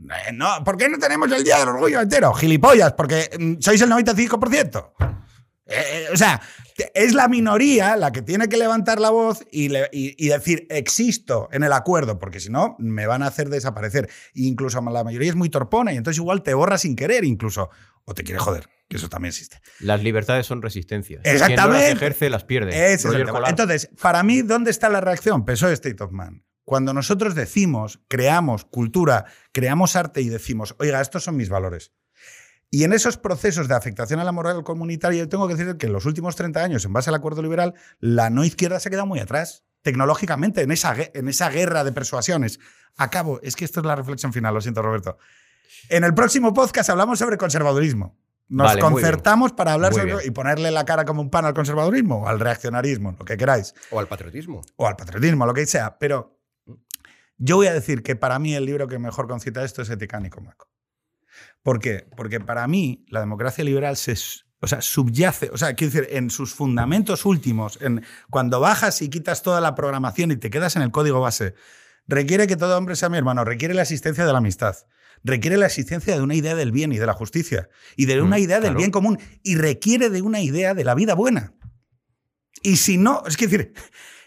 Eh, 0.00 0.32
no, 0.32 0.64
¿Por 0.64 0.76
qué 0.76 0.88
no 0.88 0.98
tenemos 0.98 1.30
el 1.32 1.44
Día 1.44 1.58
del 1.58 1.68
Orgullo 1.68 2.00
entero? 2.00 2.32
Gilipollas, 2.32 2.92
porque 2.94 3.30
mm, 3.38 3.60
sois 3.60 3.80
el 3.80 3.90
95%. 3.90 4.92
Eh, 5.66 5.74
eh, 5.74 6.06
o 6.12 6.16
sea, 6.16 6.40
es 6.94 7.14
la 7.14 7.28
minoría 7.28 7.96
la 7.96 8.12
que 8.12 8.22
tiene 8.22 8.48
que 8.48 8.56
levantar 8.56 9.00
la 9.00 9.10
voz 9.10 9.44
y, 9.50 9.68
decir 10.28 10.66
existo 10.70 11.48
en 11.52 11.62
el 11.62 11.72
acuerdo, 11.72 12.18
porque 12.18 12.40
si 12.40 12.50
no, 12.50 12.76
me 12.78 13.06
van 13.06 13.22
a 13.22 13.26
hacer 13.26 13.48
desaparecer. 13.48 14.08
incluso 14.34 14.80
la 14.80 15.04
mayoría 15.04 15.30
es 15.30 15.36
muy 15.36 15.50
torpona 15.50 15.92
y 15.92 15.96
entonces 15.96 16.18
igual 16.18 16.42
te 16.42 16.54
borra 16.54 16.78
sin 16.78 16.96
querer, 16.96 17.24
incluso. 17.24 17.70
O 18.04 18.14
te 18.14 18.24
quiere 18.24 18.40
joder, 18.40 18.68
que 18.92 18.98
eso 18.98 19.08
también 19.08 19.30
existe. 19.30 19.60
Las 19.80 20.02
libertades 20.02 20.46
son 20.46 20.62
resistencias. 20.62 21.22
Exactamente. 21.24 21.62
Quien 21.62 21.72
no 21.72 21.78
las 21.78 21.90
ejerce, 21.90 22.30
las 22.30 22.44
pierde. 22.44 22.94
Entonces, 23.48 23.90
para 24.00 24.22
mí, 24.22 24.42
¿dónde 24.42 24.70
está 24.70 24.88
la 24.88 25.00
reacción? 25.00 25.44
Peso 25.44 25.68
State 25.68 26.02
of 26.02 26.12
Man. 26.12 26.44
Cuando 26.64 26.94
nosotros 26.94 27.34
decimos, 27.34 28.00
creamos 28.06 28.64
cultura, 28.64 29.24
creamos 29.50 29.96
arte 29.96 30.22
y 30.22 30.28
decimos, 30.28 30.76
oiga, 30.78 31.00
estos 31.00 31.24
son 31.24 31.36
mis 31.36 31.48
valores 31.48 31.92
y 32.74 32.84
en 32.84 32.94
esos 32.94 33.18
procesos 33.18 33.68
de 33.68 33.74
afectación 33.74 34.18
a 34.18 34.24
la 34.24 34.32
moral 34.32 34.64
comunitaria, 34.64 35.18
yo 35.18 35.28
tengo 35.28 35.46
que 35.46 35.54
decir 35.54 35.76
que 35.76 35.86
en 35.88 35.92
los 35.92 36.06
últimos 36.06 36.36
30 36.36 36.64
años, 36.64 36.86
en 36.86 36.94
base 36.94 37.10
al 37.10 37.14
acuerdo 37.14 37.42
liberal, 37.42 37.74
la 38.00 38.30
no 38.30 38.46
izquierda 38.46 38.80
se 38.80 38.88
ha 38.88 38.90
quedado 38.90 39.06
muy 39.06 39.20
atrás, 39.20 39.64
tecnológicamente, 39.82 40.62
en 40.62 40.72
esa, 40.72 40.96
en 40.96 41.28
esa 41.28 41.50
guerra 41.50 41.84
de 41.84 41.92
persuasiones. 41.92 42.60
Acabo, 42.96 43.40
es 43.42 43.56
que 43.56 43.66
esto 43.66 43.80
es 43.80 43.86
la 43.86 43.94
reflexión 43.94 44.32
final, 44.32 44.54
lo 44.54 44.62
siento, 44.62 44.80
Roberto. 44.80 45.18
En 45.90 46.02
el 46.02 46.14
próximo 46.14 46.54
podcast 46.54 46.88
hablamos 46.88 47.18
sobre 47.18 47.36
conservadurismo. 47.36 48.16
Nos 48.52 48.76
concertamos 48.76 49.52
para 49.52 49.72
hablar 49.72 49.94
sobre 49.94 50.26
y 50.26 50.30
ponerle 50.30 50.70
la 50.70 50.84
cara 50.84 51.04
como 51.06 51.22
un 51.22 51.30
pan 51.30 51.46
al 51.46 51.54
conservadurismo 51.54 52.22
o 52.22 52.28
al 52.28 52.38
reaccionarismo, 52.38 53.16
lo 53.18 53.24
que 53.24 53.36
queráis. 53.36 53.74
O 53.90 53.98
al 53.98 54.08
patriotismo. 54.08 54.62
O 54.76 54.86
al 54.86 54.96
patriotismo, 54.96 55.46
lo 55.46 55.54
que 55.54 55.64
sea. 55.64 55.98
Pero 55.98 56.38
yo 57.38 57.56
voy 57.56 57.66
a 57.66 57.72
decir 57.72 58.02
que 58.02 58.14
para 58.14 58.38
mí 58.38 58.54
el 58.54 58.66
libro 58.66 58.86
que 58.88 58.98
mejor 58.98 59.26
concita 59.26 59.64
esto 59.64 59.80
es 59.80 59.88
Etica 59.88 60.20
Nicomaco. 60.20 60.68
¿Por 61.62 61.80
qué? 61.80 62.06
Porque 62.14 62.40
para 62.40 62.66
mí 62.68 63.06
la 63.08 63.20
democracia 63.20 63.64
liberal 63.64 63.96
se 63.96 64.16
o 64.60 64.68
sea, 64.68 64.80
subyace, 64.80 65.50
o 65.52 65.56
sea, 65.56 65.74
quiero 65.74 65.92
decir, 65.92 66.08
en 66.16 66.30
sus 66.30 66.54
fundamentos 66.54 67.24
últimos, 67.24 67.80
en, 67.80 68.04
cuando 68.30 68.60
bajas 68.60 69.02
y 69.02 69.10
quitas 69.10 69.42
toda 69.42 69.60
la 69.60 69.74
programación 69.74 70.30
y 70.30 70.36
te 70.36 70.50
quedas 70.50 70.76
en 70.76 70.82
el 70.82 70.92
código 70.92 71.20
base, 71.20 71.54
requiere 72.06 72.46
que 72.46 72.56
todo 72.56 72.78
hombre 72.78 72.94
sea 72.94 73.08
mi 73.08 73.18
hermano, 73.18 73.44
requiere 73.44 73.74
la 73.74 73.82
existencia 73.82 74.24
de 74.24 74.30
la 74.30 74.38
amistad, 74.38 74.76
requiere 75.24 75.56
la 75.56 75.66
existencia 75.66 76.14
de 76.14 76.22
una 76.22 76.34
idea 76.34 76.54
del 76.54 76.72
bien 76.72 76.92
y 76.92 76.98
de 76.98 77.06
la 77.06 77.14
justicia, 77.14 77.68
y 77.96 78.06
de 78.06 78.20
una 78.22 78.36
Mm, 78.36 78.42
idea 78.42 78.60
del 78.60 78.74
bien 78.74 78.90
común, 78.90 79.18
y 79.42 79.56
requiere 79.56 80.10
de 80.10 80.22
una 80.22 80.40
idea 80.40 80.74
de 80.74 80.84
la 80.84 80.94
vida 80.94 81.14
buena. 81.14 81.54
Y 82.62 82.76
si 82.76 82.96
no, 82.96 83.22
es 83.26 83.36
que 83.36 83.46
decir, 83.46 83.72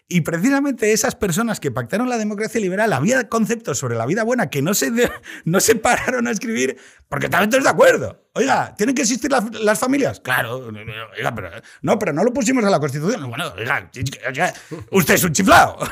y 0.08 0.22
precisamente 0.22 0.91
esas 0.93 1.16
personas 1.16 1.60
que 1.60 1.72
pactaron 1.72 2.10
la 2.10 2.18
democracia 2.20 2.62
liberal, 2.62 2.93
había 2.93 3.28
conceptos 3.28 3.80
sobre 3.80 3.95
la 3.95 4.06
vida 4.06 4.24
buena 4.24 4.49
que 4.51 4.62
no 4.62 4.74
se, 4.76 4.91
de- 4.91 5.12
no 5.45 5.60
se 5.60 5.76
pararon 5.76 6.28
a 6.28 6.32
escribir 6.32 6.78
porque 7.10 7.26
estaban 7.26 7.49
todos 7.49 7.64
de 7.64 7.70
acuerdo. 7.70 8.22
Oiga, 8.38 8.76
¿tienen 8.76 8.93
que 8.93 9.03
existir 9.03 9.32
las, 9.32 9.45
las 9.62 9.80
familias? 9.80 10.20
Claro, 10.20 10.58
oiga, 11.18 11.34
pero 11.34 11.49
no, 11.82 11.97
pero 11.97 12.12
no 12.14 12.24
lo 12.24 12.34
pusimos 12.34 12.64
en 12.66 12.70
la 12.72 12.80
Constitución. 12.80 13.30
Bueno, 13.30 13.53
oiga, 13.58 13.89
oiga, 14.28 14.53
usted 14.91 15.14
es 15.14 15.24
un 15.24 15.32
chiflado. 15.34 15.78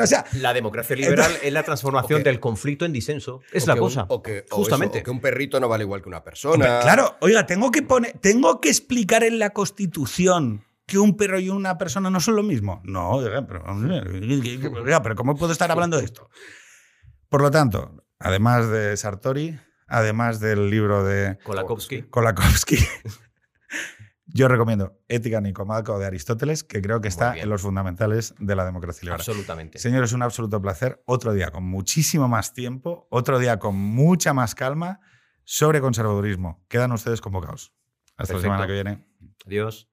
O 0.00 0.06
sea, 0.06 0.24
La 0.34 0.54
democracia 0.54 0.94
liberal 0.96 1.32
es 1.42 1.52
la 1.52 1.62
transformación 1.64 2.22
del 2.22 2.38
conflicto 2.40 2.84
en 2.84 2.92
disenso. 2.92 3.40
Es 3.52 3.66
la 3.66 3.74
un- 3.74 3.80
cosa. 3.80 4.06
o 4.08 4.22
que, 4.22 4.46
o 4.50 4.56
Justamente. 4.56 4.98
eso, 4.98 5.02
o 5.02 5.04
que 5.06 5.10
un 5.10 5.20
perrito 5.20 5.58
no 5.60 5.68
vale 5.68 5.84
igual 5.84 6.00
que 6.00 6.08
una 6.08 6.18
Hombre, 6.18 6.30
persona. 6.30 6.80
claro, 6.80 7.16
oiga, 7.20 7.44
tengo 7.46 7.70
que 7.72 7.82
poner, 7.82 8.12
tengo 8.20 8.60
que 8.60 8.68
explicar 8.70 9.24
en 9.24 9.38
la 9.40 9.50
Constitución 9.50 10.64
que 10.88 10.98
un 10.98 11.16
perro 11.16 11.38
y 11.38 11.50
una 11.50 11.76
persona 11.76 12.08
no 12.08 12.18
son 12.18 12.34
lo 12.34 12.42
mismo. 12.42 12.80
No, 12.82 13.10
oiga, 13.10 13.46
pero, 13.46 13.62
hombre, 13.64 14.00
oiga, 14.00 15.02
pero 15.02 15.14
¿cómo 15.14 15.36
puedo 15.36 15.52
estar 15.52 15.70
hablando 15.70 15.98
de 15.98 16.04
esto? 16.06 16.30
Por 17.28 17.42
lo 17.42 17.50
tanto, 17.50 18.04
además 18.18 18.70
de 18.70 18.96
Sartori, 18.96 19.60
además 19.86 20.40
del 20.40 20.70
libro 20.70 21.04
de 21.04 21.38
Kolakowski. 21.44 22.04
Kolakowski, 22.04 22.78
yo 24.24 24.48
recomiendo 24.48 24.98
Ética 25.08 25.42
Nicomaco 25.42 25.98
de 25.98 26.06
Aristóteles, 26.06 26.64
que 26.64 26.80
creo 26.80 27.02
que 27.02 27.08
está 27.08 27.36
en 27.36 27.50
los 27.50 27.60
fundamentales 27.60 28.34
de 28.38 28.56
la 28.56 28.64
democracia 28.64 29.02
liberal. 29.02 29.20
Absolutamente. 29.20 29.78
Señores, 29.78 30.14
un 30.14 30.22
absoluto 30.22 30.60
placer. 30.62 31.02
Otro 31.04 31.34
día 31.34 31.50
con 31.50 31.64
muchísimo 31.64 32.28
más 32.28 32.54
tiempo, 32.54 33.06
otro 33.10 33.38
día 33.38 33.58
con 33.58 33.76
mucha 33.76 34.32
más 34.32 34.54
calma 34.54 35.00
sobre 35.44 35.82
conservadurismo. 35.82 36.64
Quedan 36.68 36.92
ustedes 36.92 37.20
convocados. 37.20 37.74
Hasta 38.16 38.32
Perfecto. 38.32 38.36
la 38.36 38.42
semana 38.42 38.66
que 38.66 38.72
viene. 38.72 39.06
Adiós. 39.44 39.90